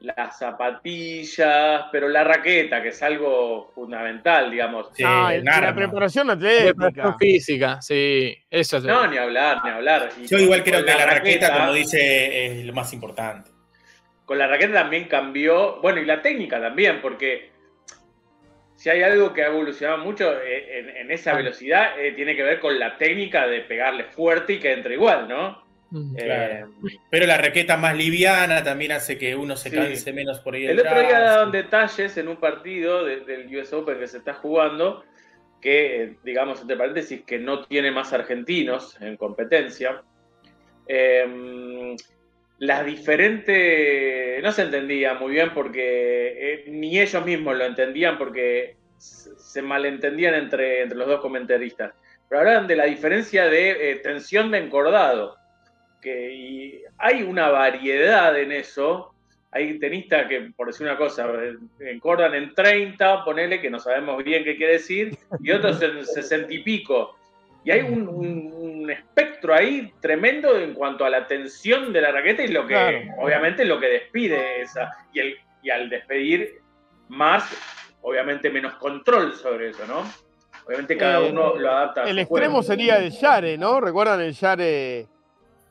Las 0.00 0.38
zapatillas, 0.38 1.86
pero 1.90 2.08
la 2.08 2.22
raqueta, 2.22 2.82
que 2.82 2.88
es 2.90 3.02
algo 3.02 3.72
fundamental, 3.74 4.50
digamos. 4.50 4.88
Sí, 4.94 5.02
Ah, 5.04 5.32
la 5.42 5.74
preparación 5.74 6.30
atlética. 6.30 7.16
física, 7.18 7.80
sí. 7.82 8.36
Eso 8.50 8.76
es 8.76 8.84
No, 8.84 9.06
ni 9.06 9.16
hablar, 9.16 9.62
ni 9.64 9.70
hablar. 9.70 10.10
Y 10.22 10.26
Yo 10.26 10.38
igual 10.38 10.62
creo 10.62 10.84
que 10.84 10.94
la 10.94 11.06
raqueta, 11.06 11.52
como 11.58 11.72
dice, 11.72 12.60
es 12.60 12.64
lo 12.66 12.72
más 12.72 12.92
importante. 12.92 13.50
con 14.26 14.38
la 14.38 14.48
raqueta 14.48 14.74
también 14.74 15.04
cambió, 15.04 15.80
bueno, 15.80 16.00
y 16.00 16.04
la 16.04 16.20
técnica 16.20 16.60
también, 16.60 17.00
porque 17.00 17.52
si 18.74 18.90
hay 18.90 19.02
algo 19.02 19.32
que 19.32 19.44
ha 19.44 19.46
evolucionado 19.46 19.98
mucho 19.98 20.32
eh, 20.42 20.78
en, 20.80 20.88
en 20.96 21.10
esa 21.12 21.34
velocidad, 21.34 21.98
eh, 21.98 22.10
tiene 22.12 22.34
que 22.34 22.42
ver 22.42 22.58
con 22.58 22.76
la 22.78 22.98
técnica 22.98 23.46
de 23.46 23.60
pegarle 23.60 24.02
fuerte 24.04 24.54
y 24.54 24.58
que 24.58 24.72
entre 24.72 24.94
igual, 24.94 25.28
¿no? 25.28 25.64
Mm. 25.90 26.14
Claro. 26.16 26.66
Eh, 26.88 26.98
Pero 27.10 27.26
la 27.26 27.38
raqueta 27.38 27.76
más 27.76 27.96
liviana 27.96 28.62
también 28.64 28.92
hace 28.92 29.16
que 29.18 29.36
uno 29.36 29.56
se 29.56 29.70
Sí. 29.70 29.76
canse 29.76 30.12
menos 30.12 30.40
por 30.40 30.54
ahí 30.54 30.66
el 30.66 30.80
otro 30.80 30.98
día 31.00 31.20
daban 31.20 31.52
detalles 31.52 32.16
en 32.16 32.28
un 32.28 32.36
partido 32.36 33.04
de- 33.04 33.20
del 33.20 33.46
US 33.56 33.72
Open 33.72 33.98
que 33.98 34.06
se 34.08 34.18
está 34.18 34.34
jugando, 34.34 35.04
que, 35.60 36.16
digamos, 36.24 36.60
entre 36.60 36.76
paréntesis, 36.76 37.22
que 37.24 37.38
no 37.38 37.64
tiene 37.66 37.90
más 37.92 38.12
argentinos 38.12 39.00
en 39.00 39.16
competencia. 39.16 40.02
Eh, 40.88 41.96
las 42.58 42.86
diferentes. 42.86 44.42
No 44.42 44.52
se 44.52 44.62
entendía 44.62 45.14
muy 45.14 45.32
bien 45.32 45.52
porque 45.52 46.34
eh, 46.38 46.64
ni 46.68 46.98
ellos 47.00 47.24
mismos 47.24 47.56
lo 47.56 47.64
entendían 47.64 48.18
porque 48.18 48.76
se 48.96 49.36
se 49.38 49.62
malentendían 49.62 50.34
entre, 50.34 50.82
entre 50.82 50.98
los 50.98 51.06
dos 51.06 51.20
comentaristas. 51.20 51.92
Pero 52.28 52.40
hablaban 52.40 52.66
de 52.66 52.76
la 52.76 52.84
diferencia 52.84 53.46
de 53.46 53.90
eh, 53.92 53.96
tensión 53.96 54.50
de 54.50 54.58
encordado. 54.58 55.36
Que, 56.06 56.32
y 56.32 56.82
hay 56.98 57.24
una 57.24 57.48
variedad 57.50 58.38
en 58.38 58.52
eso. 58.52 59.12
Hay 59.50 59.76
tenistas 59.80 60.28
que, 60.28 60.52
por 60.56 60.68
decir 60.68 60.86
una 60.86 60.96
cosa, 60.96 61.26
eh, 61.42 61.56
encordan 61.80 62.32
en 62.34 62.54
30, 62.54 63.24
ponele, 63.24 63.60
que 63.60 63.68
no 63.70 63.80
sabemos 63.80 64.22
bien 64.22 64.44
qué 64.44 64.56
quiere 64.56 64.74
decir, 64.74 65.16
y 65.42 65.50
otros 65.50 65.82
en 65.82 66.06
60 66.06 66.52
y 66.52 66.60
pico. 66.62 67.16
Y 67.64 67.72
hay 67.72 67.80
un, 67.80 68.06
un- 68.06 68.52
un 68.54 68.88
espectro 68.88 69.52
ahí 69.52 69.92
tremendo 70.00 70.56
en 70.56 70.74
cuanto 70.74 71.04
a 71.04 71.10
la 71.10 71.26
tensión 71.26 71.92
de 71.92 72.00
la 72.00 72.12
raqueta 72.12 72.44
y 72.44 72.48
lo 72.52 72.62
que, 72.68 72.74
Claro. 72.74 72.98
obviamente, 73.18 73.64
lo 73.64 73.80
que 73.80 73.88
despide 73.88 74.60
esa. 74.62 74.92
Y, 75.12 75.18
el, 75.18 75.36
y 75.60 75.70
al 75.70 75.88
despedir 75.90 76.60
más, 77.08 77.50
obviamente, 78.02 78.48
menos 78.48 78.74
control 78.74 79.34
sobre 79.34 79.70
eso, 79.70 79.84
¿no? 79.88 80.04
Obviamente 80.66 80.96
cada 80.96 81.26
Eh, 81.26 81.30
uno 81.32 81.56
lo 81.56 81.68
adapta. 81.68 82.04
a 82.04 82.08
El 82.08 82.20
extremo 82.20 82.48
juego. 82.58 82.62
sería 82.62 82.98
el 82.98 83.10
Yare, 83.10 83.58
¿no? 83.58 83.80
¿Recuerdan 83.80 84.20
el 84.20 84.32
Yare 84.34 85.06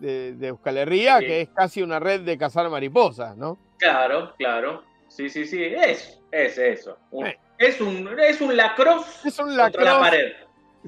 de, 0.06 0.34
de 0.34 0.48
Euskal 0.48 0.78
Herria? 0.78 1.20
Sí. 1.20 1.26
Que 1.26 1.42
es 1.42 1.50
casi 1.50 1.82
una 1.82 2.00
red 2.00 2.22
de 2.22 2.38
cazar 2.38 2.70
mariposas, 2.70 3.36
¿no? 3.38 3.58
Claro, 3.78 4.34
claro. 4.38 4.84
Sí, 5.08 5.30
sí, 5.30 5.46
sí. 5.46 5.64
Es, 5.64 6.20
es 6.32 6.58
eso. 6.58 6.98
Un- 7.12 7.28
Eh. 7.28 7.40
es, 7.58 7.80
un, 7.82 8.10
es 8.20 8.42
un 8.42 8.56
lacrosse 8.56 9.28
Es 9.28 9.40
un 9.40 9.56
la 9.56 9.72
pared. 9.72 10.34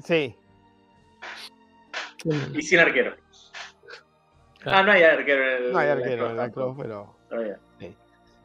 Sí. 0.04 0.34
Y 2.54 2.62
sin 2.62 2.78
arquero. 2.80 3.14
Ah, 4.64 4.82
no 4.82 4.92
hay 4.92 5.02
arquero 5.02 5.42
en 5.56 5.64
el 5.64 5.72
No 5.72 5.78
hay 5.78 5.88
arquero 5.88 6.24
en 6.26 6.30
el 6.32 6.36
lacrosse 6.36 6.76
pero. 6.82 7.14
Eh. 7.30 7.56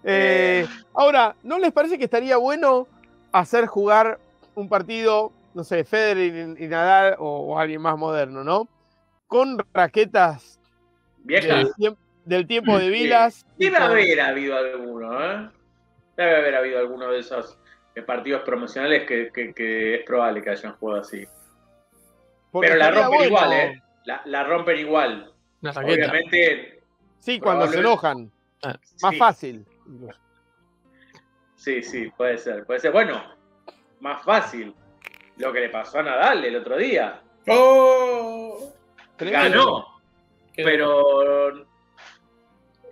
Eh. 0.05 0.67
ahora, 0.93 1.35
¿no 1.43 1.57
les 1.59 1.71
parece 1.71 1.97
que 1.97 2.03
estaría 2.05 2.37
bueno 2.37 2.87
hacer 3.31 3.65
jugar 3.65 4.19
un 4.53 4.69
partido, 4.69 5.31
no 5.53 5.63
sé, 5.63 5.83
Federer 5.85 6.57
y, 6.59 6.65
y 6.65 6.67
Nadal 6.67 7.15
o, 7.19 7.53
o 7.53 7.57
alguien 7.59 7.81
más 7.81 7.97
moderno, 7.97 8.43
¿no? 8.43 8.67
Con 9.27 9.57
raquetas 9.73 10.59
Vieja. 11.23 11.55
del, 11.55 11.73
tiemp- 11.73 11.97
del 12.25 12.47
tiempo 12.47 12.77
de 12.77 12.89
Vilas. 12.89 13.45
Debe 13.57 13.77
haber 13.77 14.21
habido 14.21 14.57
alguno, 14.57 15.19
¿eh? 15.23 15.49
Debe 16.17 16.35
haber 16.37 16.55
habido 16.55 16.79
alguno 16.79 17.09
de 17.11 17.19
esos 17.19 17.57
eh, 17.95 18.01
partidos 18.01 18.43
promocionales 18.43 19.07
que, 19.07 19.29
que- 19.33 19.53
que 19.53 19.95
es 19.95 20.05
probable 20.05 20.41
que 20.41 20.49
hayan 20.51 20.73
jugado 20.77 21.01
así. 21.01 21.25
porque 22.51 22.67
Pero 22.67 22.79
la 22.79 22.85
estaría 22.89 23.03
rompen 23.07 23.19
bueno. 23.29 23.35
igual, 23.45 23.53
¿eh? 23.53 23.83
La, 24.05 24.21
la 24.25 24.43
rompen 24.43 24.77
igual. 24.79 25.31
Obviamente. 25.63 26.81
Sí, 27.19 27.39
cuando 27.39 27.67
se 27.67 27.79
enojan. 27.79 28.29
Ah, 28.63 28.75
Más 29.01 29.11
sí. 29.13 29.17
fácil. 29.17 29.65
Sí, 31.55 31.81
sí, 31.81 32.11
puede 32.17 32.37
ser, 32.37 32.65
puede 32.65 32.79
ser. 32.81 32.91
Bueno, 32.91 33.23
más 34.01 34.23
fácil. 34.23 34.73
Lo 35.37 35.51
que 35.53 35.61
le 35.61 35.69
pasó 35.69 35.99
a 35.99 36.03
Nadal 36.03 36.43
el 36.45 36.55
otro 36.57 36.77
día. 36.77 37.21
¡Oh! 37.47 38.71
Ganó, 39.17 39.85
Qué- 40.53 40.63
pero. 40.63 41.65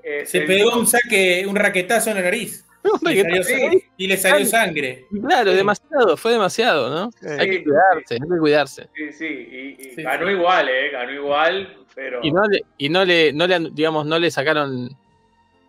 eh, 0.03 0.25
Se 0.25 0.39
el- 0.39 0.45
pegó 0.47 0.77
un 0.77 0.87
saque, 0.87 1.45
un 1.47 1.55
raquetazo 1.55 2.09
en 2.09 2.15
la 2.17 2.21
nariz. 2.23 2.65
Y 3.03 3.13
le 3.15 3.21
salió, 3.23 3.43
Sí. 3.43 3.53
sangre- 3.53 3.83
y 3.97 4.07
le 4.07 4.17
salió 4.17 4.45
sangre. 4.45 5.05
Claro, 5.27 5.51
Sí. 5.51 5.57
demasiado, 5.57 6.17
fue 6.17 6.31
demasiado, 6.31 6.89
¿no? 6.89 7.11
Sí. 7.11 7.27
Hay 7.37 7.49
que 7.49 7.63
cuidarse, 7.63 8.13
hay 8.15 8.19
que 8.19 8.39
cuidarse. 8.39 8.89
Sí, 8.95 9.11
sí, 9.13 9.25
y, 9.27 9.77
y 9.79 9.83
Sí, 9.95 10.01
ganó 10.01 10.25
sí. 10.25 10.33
igual, 10.33 10.67
¿eh? 10.69 10.89
Ganó 10.91 11.11
igual, 11.11 11.77
pero. 11.93 12.19
Y 12.23 12.31
no 12.31 12.43
le, 12.47 12.63
y 12.79 12.89
no 12.89 13.05
le, 13.05 13.31
no 13.33 13.45
le, 13.45 13.69
digamos, 13.71 14.05
no 14.07 14.17
le 14.17 14.31
sacaron 14.31 14.89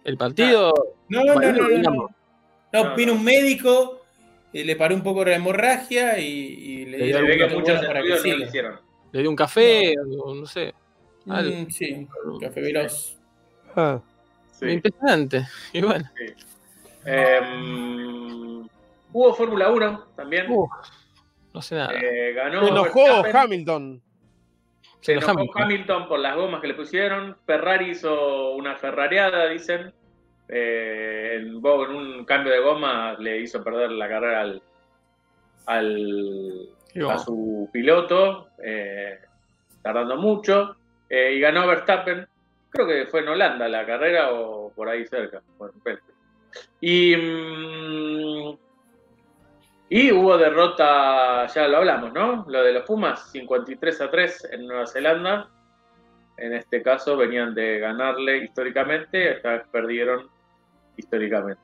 el 0.04 0.16
partido. 0.16 0.72
No, 1.10 1.22
no, 1.24 1.34
no, 1.34 1.52
no, 1.52 1.52
no. 1.52 1.68
digamos. 1.68 2.10
No, 2.72 2.84
No, 2.84 2.96
vino 2.96 3.12
no. 3.12 3.18
un 3.18 3.24
médico, 3.26 4.00
eh, 4.54 4.64
le 4.64 4.76
paró 4.76 4.94
un 4.94 5.02
poco 5.02 5.22
la 5.26 5.34
hemorragia 5.36 6.18
y, 6.18 6.24
y 6.24 6.84
le 6.86 7.36
que 7.36 7.46
muchos 7.48 7.84
para 7.84 8.00
que 8.02 8.08
no 8.08 8.16
siga. 8.16 8.46
hicieron. 8.46 8.80
Le 9.12 9.20
dio 9.20 9.28
un 9.28 9.36
café, 9.36 9.94
no 9.96 10.46
sé. 10.46 10.72
Algo. 11.28 11.56
Mm, 11.56 11.70
sí, 11.70 12.08
café 12.40 12.60
veloz. 12.60 13.16
Ah, 13.76 14.00
Sí. 14.52 14.68
Impresionante. 14.70 15.46
Y 15.72 15.80
bueno, 15.82 16.04
Em, 17.04 18.60
hubo 19.12 19.34
Fórmula 19.34 19.70
1 19.70 20.04
también. 20.16 20.46
uh, 20.50 20.68
no 21.52 21.62
sé 21.62 21.74
nada. 21.74 21.92
Eh, 21.94 22.32
ganó. 22.32 22.62
se 22.64 22.68
enojó 22.70 23.04
Verstappen. 23.04 23.36
Hamilton. 23.36 24.02
Se 25.00 25.12
enojó 25.14 25.32
enojó 25.32 25.58
Hamilton. 25.58 26.08
por 26.08 26.18
las 26.20 26.36
gomas 26.36 26.60
que 26.60 26.68
le 26.68 26.74
pusieron. 26.74 27.36
Ferrari 27.44 27.90
hizo 27.90 28.52
una 28.52 28.76
ferrareada, 28.76 29.48
dicen. 29.48 29.92
Eh, 30.48 31.38
en, 31.40 31.56
un 31.64 32.24
cambio 32.24 32.52
de 32.52 32.60
goma 32.60 33.14
le 33.18 33.40
hizo 33.40 33.64
perder 33.64 33.90
la 33.92 34.08
carrera 34.08 34.40
al, 34.42 34.62
al- 35.66 36.68
a 37.08 37.18
su 37.18 37.68
piloto, 37.72 38.48
eh, 38.62 39.18
tardando 39.82 40.16
mucho. 40.16 40.76
Eh, 41.12 41.34
y 41.34 41.40
ganó 41.40 41.66
Verstappen. 41.66 42.26
Creo 42.70 42.86
que 42.86 43.04
fue 43.04 43.20
en 43.20 43.28
Holanda 43.28 43.68
la 43.68 43.84
carrera 43.84 44.32
o 44.32 44.72
por 44.72 44.88
ahí 44.88 45.06
cerca. 45.06 45.42
Depende. 45.60 46.00
y, 46.80 47.14
mm, 47.14 48.58
y 49.90 50.10
hubo 50.10 50.38
derrota, 50.38 51.46
ya 51.48 51.68
lo 51.68 51.76
hablamos, 51.76 52.14
¿no? 52.14 52.46
Lo 52.48 52.62
de 52.62 52.72
los 52.72 52.84
Pumas, 52.84 53.30
53 53.30 54.00
a 54.00 54.10
3 54.10 54.48
en 54.52 54.66
Nueva 54.66 54.86
Zelanda. 54.86 55.50
En 56.38 56.54
este 56.54 56.82
caso 56.82 57.14
venían 57.14 57.54
de 57.54 57.78
ganarle 57.78 58.38
históricamente, 58.38 59.32
esta 59.36 59.50
vez 59.50 59.62
perdieron 59.70 60.30
históricamente. 60.96 61.60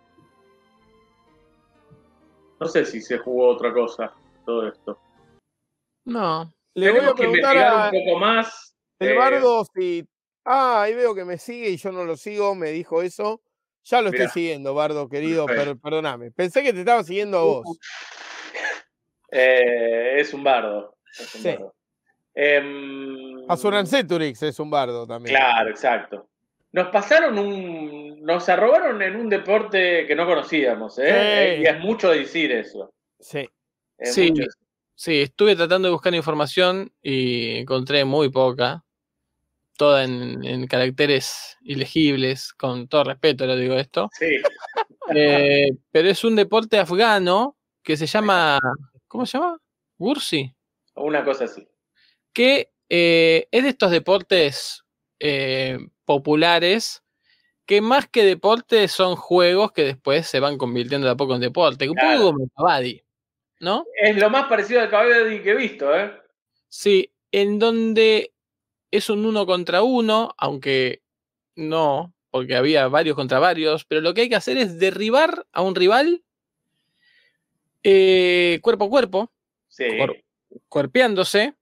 No 2.60 2.66
sé 2.66 2.84
si 2.84 3.00
se 3.00 3.16
jugó 3.16 3.48
otra 3.48 3.72
cosa 3.72 4.12
todo 4.44 4.68
esto. 4.68 4.98
no. 6.04 6.52
Le 6.74 6.90
voy 6.90 7.00
Tenemos 7.00 7.12
a 7.12 7.16
que 7.16 7.22
preguntar 7.22 7.56
investigar 7.56 7.86
a 7.86 7.90
un 7.90 8.04
poco 8.04 8.18
más. 8.20 8.67
El 8.98 9.08
eh, 9.10 9.14
bardo 9.16 9.64
si. 9.74 10.04
Ah, 10.44 10.82
ahí 10.82 10.94
veo 10.94 11.14
que 11.14 11.24
me 11.24 11.36
sigue 11.38 11.68
y 11.70 11.76
yo 11.76 11.92
no 11.92 12.04
lo 12.04 12.16
sigo, 12.16 12.54
me 12.54 12.70
dijo 12.70 13.02
eso. 13.02 13.40
Ya 13.84 14.00
lo 14.02 14.10
estoy 14.10 14.28
siguiendo, 14.28 14.74
Bardo, 14.74 15.08
querido, 15.08 15.46
per- 15.46 15.78
perdóname. 15.78 16.30
Pensé 16.30 16.62
que 16.62 16.72
te 16.72 16.80
estaba 16.80 17.02
siguiendo 17.04 17.38
a 17.38 17.42
vos. 17.42 17.64
eh, 19.30 20.14
es 20.18 20.32
un 20.34 20.42
bardo. 20.44 20.96
es 21.18 21.34
un 21.34 21.40
Sí. 21.42 21.48
bardo. 21.50 21.74
Azuranceturix 23.48 24.42
es 24.42 24.60
un 24.60 24.70
bardo 24.70 25.06
también. 25.06 25.34
Claro, 25.36 25.70
exacto. 25.70 26.28
Nos 26.72 26.88
pasaron 26.88 27.38
un. 27.38 28.22
Nos 28.22 28.48
arrobaron 28.48 29.00
en 29.02 29.16
un 29.16 29.28
deporte 29.28 30.06
que 30.06 30.14
no 30.14 30.26
conocíamos, 30.26 30.98
¿eh? 30.98 31.54
Sí. 31.56 31.62
Y 31.62 31.66
es 31.66 31.80
mucho 31.80 32.10
decir 32.10 32.52
eso. 32.52 32.92
Sí. 33.18 33.48
Es 33.96 34.14
Sí. 34.14 34.30
mucho. 34.30 34.44
Sí, 34.94 35.22
estuve 35.22 35.56
tratando 35.56 35.88
de 35.88 35.92
buscar 35.92 36.14
información 36.14 36.92
y 37.00 37.58
encontré 37.60 38.04
muy 38.04 38.28
poca. 38.30 38.84
Toda 39.78 40.02
en, 40.04 40.44
en 40.44 40.66
caracteres 40.66 41.56
ilegibles, 41.62 42.52
con 42.52 42.88
todo 42.88 43.04
respeto 43.04 43.46
lo 43.46 43.56
digo 43.56 43.74
esto. 43.76 44.10
Sí. 44.12 44.26
Eh, 45.14 45.70
pero 45.90 46.10
es 46.10 46.22
un 46.22 46.36
deporte 46.36 46.78
afgano 46.78 47.56
que 47.82 47.96
se 47.96 48.06
llama. 48.06 48.58
¿Cómo 49.06 49.24
se 49.24 49.38
llama? 49.38 49.58
Gursi. 49.96 50.54
Una 50.96 51.24
cosa 51.24 51.44
así. 51.44 51.66
Que 52.34 52.68
eh, 52.90 53.48
es 53.50 53.62
de 53.62 53.70
estos 53.70 53.90
deportes 53.90 54.84
eh, 55.18 55.78
populares 56.04 57.02
que 57.64 57.80
más 57.80 58.06
que 58.06 58.22
deportes 58.22 58.92
son 58.92 59.16
juegos 59.16 59.72
que 59.72 59.84
después 59.84 60.26
se 60.26 60.40
van 60.40 60.58
convirtiendo 60.58 61.06
de 61.06 61.14
a 61.14 61.16
poco 61.16 61.36
en 61.36 61.40
deporte. 61.40 61.88
Un 61.88 61.94
Claro. 61.94 62.18
poco 62.18 62.32
como 62.32 62.44
el 62.44 62.50
Kabaddi, 62.54 63.02
¿no? 63.60 63.86
Es 64.02 64.14
lo 64.14 64.28
más 64.28 64.46
parecido 64.46 64.82
al 64.82 64.90
cabello 64.90 65.42
que 65.42 65.50
he 65.50 65.56
visto, 65.56 65.98
¿eh? 65.98 66.12
Sí, 66.68 67.10
en 67.32 67.58
donde 67.58 68.34
es 68.90 69.10
un 69.10 69.26
uno 69.26 69.46
contra 69.46 69.82
uno, 69.82 70.34
aunque 70.38 71.02
no, 71.56 72.14
porque 72.30 72.56
había 72.56 72.88
varios 72.88 73.16
contra 73.16 73.38
varios, 73.38 73.84
pero 73.84 74.00
lo 74.00 74.14
que 74.14 74.22
hay 74.22 74.28
que 74.28 74.36
hacer 74.36 74.56
es 74.56 74.78
derribar 74.78 75.46
a 75.52 75.62
un 75.62 75.74
rival 75.74 76.22
eh, 77.82 78.58
cuerpo 78.62 78.86
a 78.86 78.88
cuerpo, 78.88 79.32
Sí. 79.68 79.86
Cuerpeándose, 80.68 81.54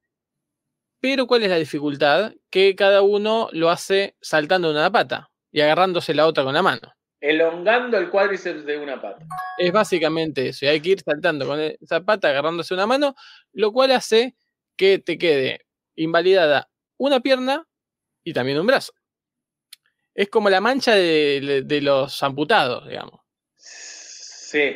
pero 1.00 1.26
¿cuál 1.26 1.42
es 1.42 1.50
la 1.50 1.56
dificultad? 1.56 2.32
Que 2.50 2.74
cada 2.74 3.02
uno 3.02 3.48
lo 3.52 3.68
hace 3.68 4.16
saltando 4.20 4.72
de 4.72 4.78
una 4.78 4.90
pata 4.90 5.30
y 5.52 5.60
agarrándose 5.60 6.14
la 6.14 6.26
otra 6.26 6.44
con 6.44 6.54
la 6.54 6.62
mano. 6.62 6.94
Elongando 7.20 7.98
el 7.98 8.08
cuádriceps 8.08 8.64
de 8.64 8.78
una 8.78 9.00
pata. 9.00 9.26
Es 9.58 9.72
básicamente 9.72 10.48
eso, 10.48 10.64
y 10.64 10.68
hay 10.68 10.80
que 10.80 10.90
ir 10.90 11.00
saltando 11.00 11.46
con 11.46 11.60
esa 11.60 12.00
pata, 12.04 12.28
agarrándose 12.28 12.74
una 12.74 12.86
mano, 12.86 13.14
lo 13.52 13.72
cual 13.72 13.90
hace 13.92 14.36
que 14.76 14.98
te 14.98 15.18
quede 15.18 15.66
invalidada 15.96 16.70
una 16.98 17.20
pierna 17.20 17.66
y 18.24 18.32
también 18.32 18.58
un 18.58 18.66
brazo. 18.66 18.92
Es 20.14 20.28
como 20.28 20.48
la 20.48 20.60
mancha 20.60 20.94
de, 20.94 21.62
de 21.64 21.80
los 21.82 22.22
amputados, 22.22 22.88
digamos. 22.88 23.20
Sí. 23.56 24.74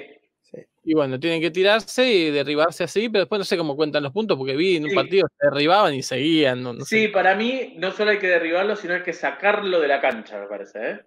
Y 0.83 0.95
bueno, 0.95 1.21
tienen 1.21 1.41
que 1.43 1.51
tirarse 1.51 2.11
y 2.11 2.31
derribarse 2.31 2.85
así, 2.85 3.09
pero 3.09 3.23
después 3.23 3.39
no 3.39 3.45
sé 3.45 3.57
cómo 3.57 3.77
cuentan 3.77 4.03
los 4.03 4.13
puntos, 4.13 4.37
porque 4.39 4.57
vi 4.57 4.77
en 4.77 4.85
un 4.85 4.91
Sí. 4.91 4.97
partido 4.97 5.29
se 5.39 5.47
derribaban 5.47 5.95
y 5.95 6.03
seguían. 6.03 6.63
No, 6.63 6.73
no 6.73 6.85
sé. 6.85 6.97
Sí, 7.03 7.09
para 7.09 7.35
mí 7.35 7.75
no 7.77 7.93
solo 7.93 8.11
hay 8.13 8.19
que 8.19 8.27
derribarlo, 8.29 8.77
sino 8.77 8.95
hay 8.95 9.03
que 9.03 9.13
sacarlo 9.13 9.79
de 9.81 9.89
la 9.89 10.01
cancha, 10.01 10.41
me 10.41 10.47
parece, 10.47 10.91
¿eh? 10.91 11.01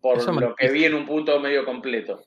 Por 0.00 0.18
Eso 0.18 0.32
me 0.32 0.42
lo 0.42 0.54
que 0.54 0.68
vi 0.70 0.84
en 0.84 0.94
un 0.94 1.06
punto 1.06 1.40
medio 1.40 1.64
completo. 1.64 2.22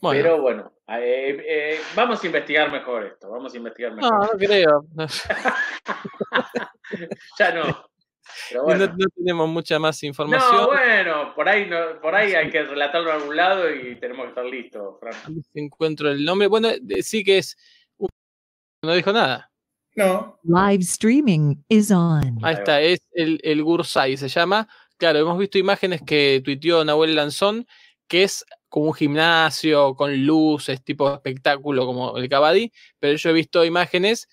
Bueno, 0.00 0.22
Pero 0.22 0.40
bueno, 0.40 0.72
eh, 0.88 1.42
eh, 1.44 1.80
vamos 1.96 2.22
a 2.22 2.26
investigar 2.26 2.70
mejor 2.70 3.04
esto. 3.04 3.30
Vamos 3.30 3.52
a 3.52 3.56
investigar 3.56 3.94
mejor. 3.94 4.12
no, 4.12 4.20
no 4.20 4.28
creo. 4.38 4.86
Ya 7.38 7.52
no. 7.52 7.88
Pero 8.48 8.64
bueno. 8.64 8.86
no 8.86 9.06
tenemos 9.14 9.48
mucha 9.48 9.78
más 9.78 10.02
información. 10.02 10.52
No, 10.52 10.66
bueno, 10.68 11.34
por 11.34 11.48
ahí, 11.48 11.68
no, 11.68 12.00
por 12.00 12.14
ahí 12.14 12.34
hay 12.34 12.50
que 12.50 12.62
relatarlo 12.62 13.10
a 13.10 13.16
algún 13.16 13.36
lado 13.36 13.74
y 13.74 13.98
tenemos 13.98 14.24
que 14.24 14.28
estar 14.30 14.44
listos, 14.44 14.96
Fran. 15.00 15.14
Encuentro 15.54 16.10
el 16.10 16.24
nombre. 16.24 16.46
Bueno, 16.46 16.68
sí 17.02 17.24
que 17.24 17.38
es. 17.38 17.56
No 18.82 18.94
dijo 18.94 19.12
nada. 19.12 19.50
No, 19.96 20.38
Live 20.44 20.82
streaming 20.82 21.56
is 21.68 21.90
on. 21.90 22.22
Ahí 22.22 22.32
Ahí 22.44 22.54
está, 22.54 22.80
es 22.80 23.00
el, 23.12 23.40
el 23.42 23.64
Gursai, 23.64 24.16
se 24.16 24.28
llama. 24.28 24.68
Claro, 24.96 25.18
hemos 25.18 25.38
visto 25.38 25.58
imágenes 25.58 26.02
que 26.06 26.40
tuiteó 26.44 26.84
Nahuel 26.84 27.16
Lanzón, 27.16 27.66
que 28.06 28.22
es 28.22 28.44
como 28.68 28.86
un 28.86 28.94
gimnasio 28.94 29.94
con 29.94 30.26
luces, 30.26 30.82
tipo 30.84 31.12
espectáculo 31.14 31.86
como 31.86 32.16
el 32.18 32.28
Kabaddi, 32.28 32.72
pero 32.98 33.16
yo 33.16 33.30
he 33.30 33.32
visto 33.32 33.64
imágenes 33.64 34.28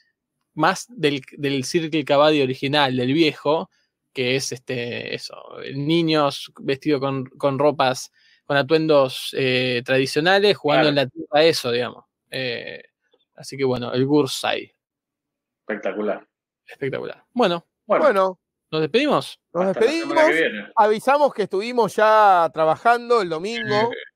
más 0.54 0.86
del, 0.90 1.22
del 1.38 1.64
Circle 1.66 2.04
Kabaddi 2.06 2.42
original, 2.42 2.96
del 2.96 3.14
viejo, 3.14 3.70
que 4.14 4.36
es 4.38 4.52
este, 4.52 5.14
eso, 5.16 5.36
niños 5.74 6.52
vestidos 6.60 7.02
con, 7.02 7.26
con 7.26 7.60
ropas, 7.60 8.12
con 8.46 8.56
atuendos 8.58 9.30
eh, 9.38 9.82
tradicionales, 9.86 10.56
jugando 10.58 10.84
Claro. 10.84 10.90
en 10.90 10.96
la 10.96 11.08
tierra 11.08 11.44
eso, 11.44 11.72
digamos. 11.72 12.06
Eh, 12.32 12.82
así 13.36 13.58
que 13.58 13.64
bueno, 13.66 13.92
el 13.94 14.06
Gursai, 14.06 14.74
Espectacular. 15.68 16.26
espectacular. 16.68 17.24
Bueno, 17.34 17.66
Bueno, 17.86 18.04
Bueno, 18.06 18.40
¿nos 18.72 18.82
despedimos? 18.82 19.40
nos 19.54 19.66
hasta 19.66 19.80
despedimos. 19.80 20.16
que. 20.26 20.50
Avisamos 20.76 21.34
que 21.34 21.44
estuvimos 21.44 21.96
ya 21.96 22.50
trabajando 22.54 23.22
el 23.22 23.30
domingo. 23.30 23.92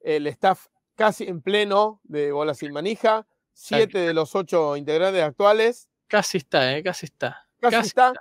El 0.00 0.26
staff 0.28 0.66
casi 0.94 1.24
en 1.24 1.40
pleno 1.42 2.00
de 2.04 2.32
Bola 2.32 2.54
Sin 2.54 2.72
Manija. 2.72 3.26
Siete 3.52 3.98
de 3.98 4.14
los 4.14 4.34
ocho 4.34 4.76
integrantes 4.76 5.22
actuales. 5.22 5.88
Casi 6.06 6.38
está, 6.38 6.76
¿eh? 6.76 6.82
Casi 6.82 7.06
está. 7.06 7.46
Casi, 7.60 7.76
Casi 7.76 7.88
está. 7.88 8.12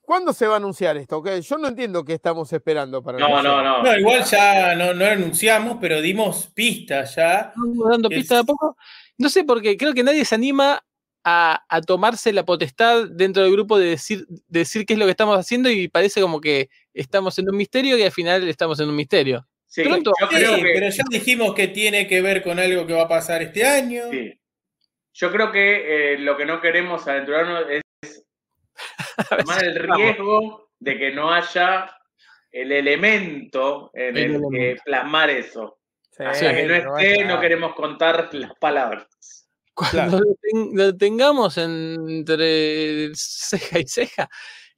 ¿Cuándo 0.00 0.32
se 0.32 0.46
va 0.46 0.54
a 0.54 0.56
anunciar 0.56 0.96
esto? 0.96 1.18
ok? 1.18 1.28
Yo 1.40 1.58
no 1.58 1.68
entiendo 1.68 2.02
qué 2.02 2.14
estamos 2.14 2.50
esperando 2.54 3.02
para 3.02 3.18
No, 3.18 3.28
no, 3.28 3.36
anunciar. 3.58 3.64
no. 3.64 3.82
no, 3.82 3.98
igual 3.98 4.24
ya 4.24 4.74
no, 4.74 4.94
no 4.94 5.04
anunciamos, 5.04 5.76
pero 5.80 6.00
dimos 6.00 6.46
pistas 6.54 7.14
ya. 7.16 7.52
Vamos 7.54 7.90
dando 7.90 8.08
Es- 8.10 8.16
pista 8.18 8.34
de 8.36 8.40
a 8.40 8.44
poco. 8.44 8.76
No 9.18 9.28
sé 9.28 9.44
por 9.44 9.60
qué, 9.60 9.76
creo 9.76 9.92
que 9.92 10.02
nadie 10.02 10.24
se 10.24 10.34
anima 10.34 10.82
a, 11.24 11.62
a 11.68 11.80
tomarse 11.82 12.32
la 12.32 12.46
potestad 12.46 13.06
dentro 13.10 13.42
del 13.42 13.52
grupo 13.52 13.78
de 13.78 13.90
decir, 13.90 14.24
de 14.28 14.60
decir 14.60 14.86
qué 14.86 14.94
es 14.94 14.98
lo 14.98 15.04
que 15.04 15.10
estamos 15.10 15.38
haciendo 15.38 15.68
y 15.68 15.88
parece 15.88 16.22
como 16.22 16.40
que 16.40 16.70
estamos 16.94 17.38
en 17.38 17.50
un 17.50 17.56
misterio 17.58 17.98
y 17.98 18.02
al 18.02 18.12
final 18.12 18.48
estamos 18.48 18.80
en 18.80 18.88
un 18.88 18.96
misterio. 18.96 19.46
Sí, 19.70 19.82
Pronto. 19.84 20.12
yo 20.20 20.26
Sí, 20.28 20.34
creo 20.36 20.56
que. 20.56 20.62
pero 20.74 20.88
ya 20.88 21.04
dijimos 21.10 21.54
que 21.54 21.68
tiene 21.68 22.06
que 22.08 22.20
ver 22.22 22.42
con 22.42 22.58
algo 22.58 22.86
que 22.86 22.94
va 22.94 23.02
a 23.02 23.08
pasar 23.08 23.42
este 23.42 23.64
año. 23.66 24.04
sí. 24.10 24.32
Yo 25.12 25.32
creo 25.32 25.50
que 25.50 26.12
eh, 26.14 26.18
lo 26.18 26.36
que 26.36 26.46
no 26.46 26.60
queremos 26.60 27.06
aventurarnos 27.08 27.64
es 27.70 28.24
tomar 29.38 29.64
el 29.64 29.74
riesgo 29.76 30.70
de 30.78 30.96
que 30.96 31.10
no 31.10 31.32
haya 31.32 31.92
el 32.52 32.70
elemento 32.72 33.90
en 33.94 34.16
El 34.16 34.34
el, 34.36 34.42
que 34.52 34.76
plasmar 34.84 35.30
eso. 35.30 35.80
Sí, 36.16 36.22
Hasta 36.24 36.54
que 36.54 36.66
no 36.66 36.96
esté, 36.98 37.24
no 37.24 37.40
queremos 37.40 37.74
contar 37.74 38.28
las 38.32 38.54
palabras. 38.60 39.06
Cuando 39.74 40.20
lo, 40.20 40.34
ten- 40.40 40.70
lo 40.74 40.96
tengamos 40.96 41.58
entre 41.58 43.10
ceja 43.14 43.78
y 43.80 43.86
ceja 43.88 44.28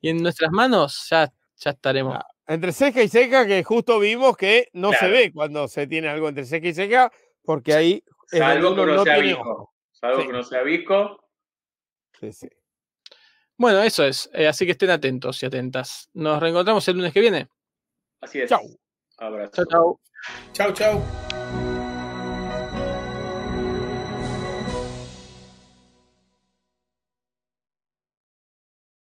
y 0.00 0.08
en 0.10 0.22
nuestras 0.22 0.50
manos, 0.52 1.06
ya, 1.10 1.30
ya 1.56 1.70
estaremos. 1.70 2.16
Ah, 2.16 2.26
Entre 2.50 2.72
ceja 2.72 3.00
y 3.02 3.08
ceja, 3.08 3.46
que 3.46 3.62
justo 3.62 4.00
vimos 4.00 4.36
que 4.36 4.68
no 4.72 4.92
se 4.92 5.08
ve 5.08 5.32
cuando 5.32 5.68
se 5.68 5.86
tiene 5.86 6.08
algo 6.08 6.28
entre 6.28 6.44
ceja 6.44 6.66
y 6.66 6.74
ceja, 6.74 7.12
porque 7.44 7.74
ahí 7.74 8.04
Salvo 8.26 8.74
que 8.74 8.80
uno 8.80 8.94
no 8.96 9.04
sea 9.04 9.18
visco. 9.18 9.72
Salvo 9.92 10.20
Sí. 10.20 10.26
que 10.26 10.32
no 10.32 10.42
sea 10.42 10.62
visco. 10.62 11.28
Sí, 12.18 12.32
sí. 12.32 12.48
Bueno, 13.56 13.80
eso 13.82 14.04
es. 14.04 14.28
eh, 14.34 14.48
así 14.48 14.66
que 14.66 14.72
estén 14.72 14.90
atentos 14.90 15.40
y 15.42 15.46
atentas. 15.46 16.08
Nos 16.12 16.40
reencontramos 16.40 16.86
el 16.88 16.96
lunes 16.96 17.12
que 17.12 17.20
viene. 17.20 17.48
Así 18.20 18.40
es. 18.40 18.48
Chau. 18.50 18.62
Abrazo. 19.18 19.52
Chao, 19.54 19.66
chao. 19.70 20.00
Chau, 20.52 20.72
chau. 20.72 21.29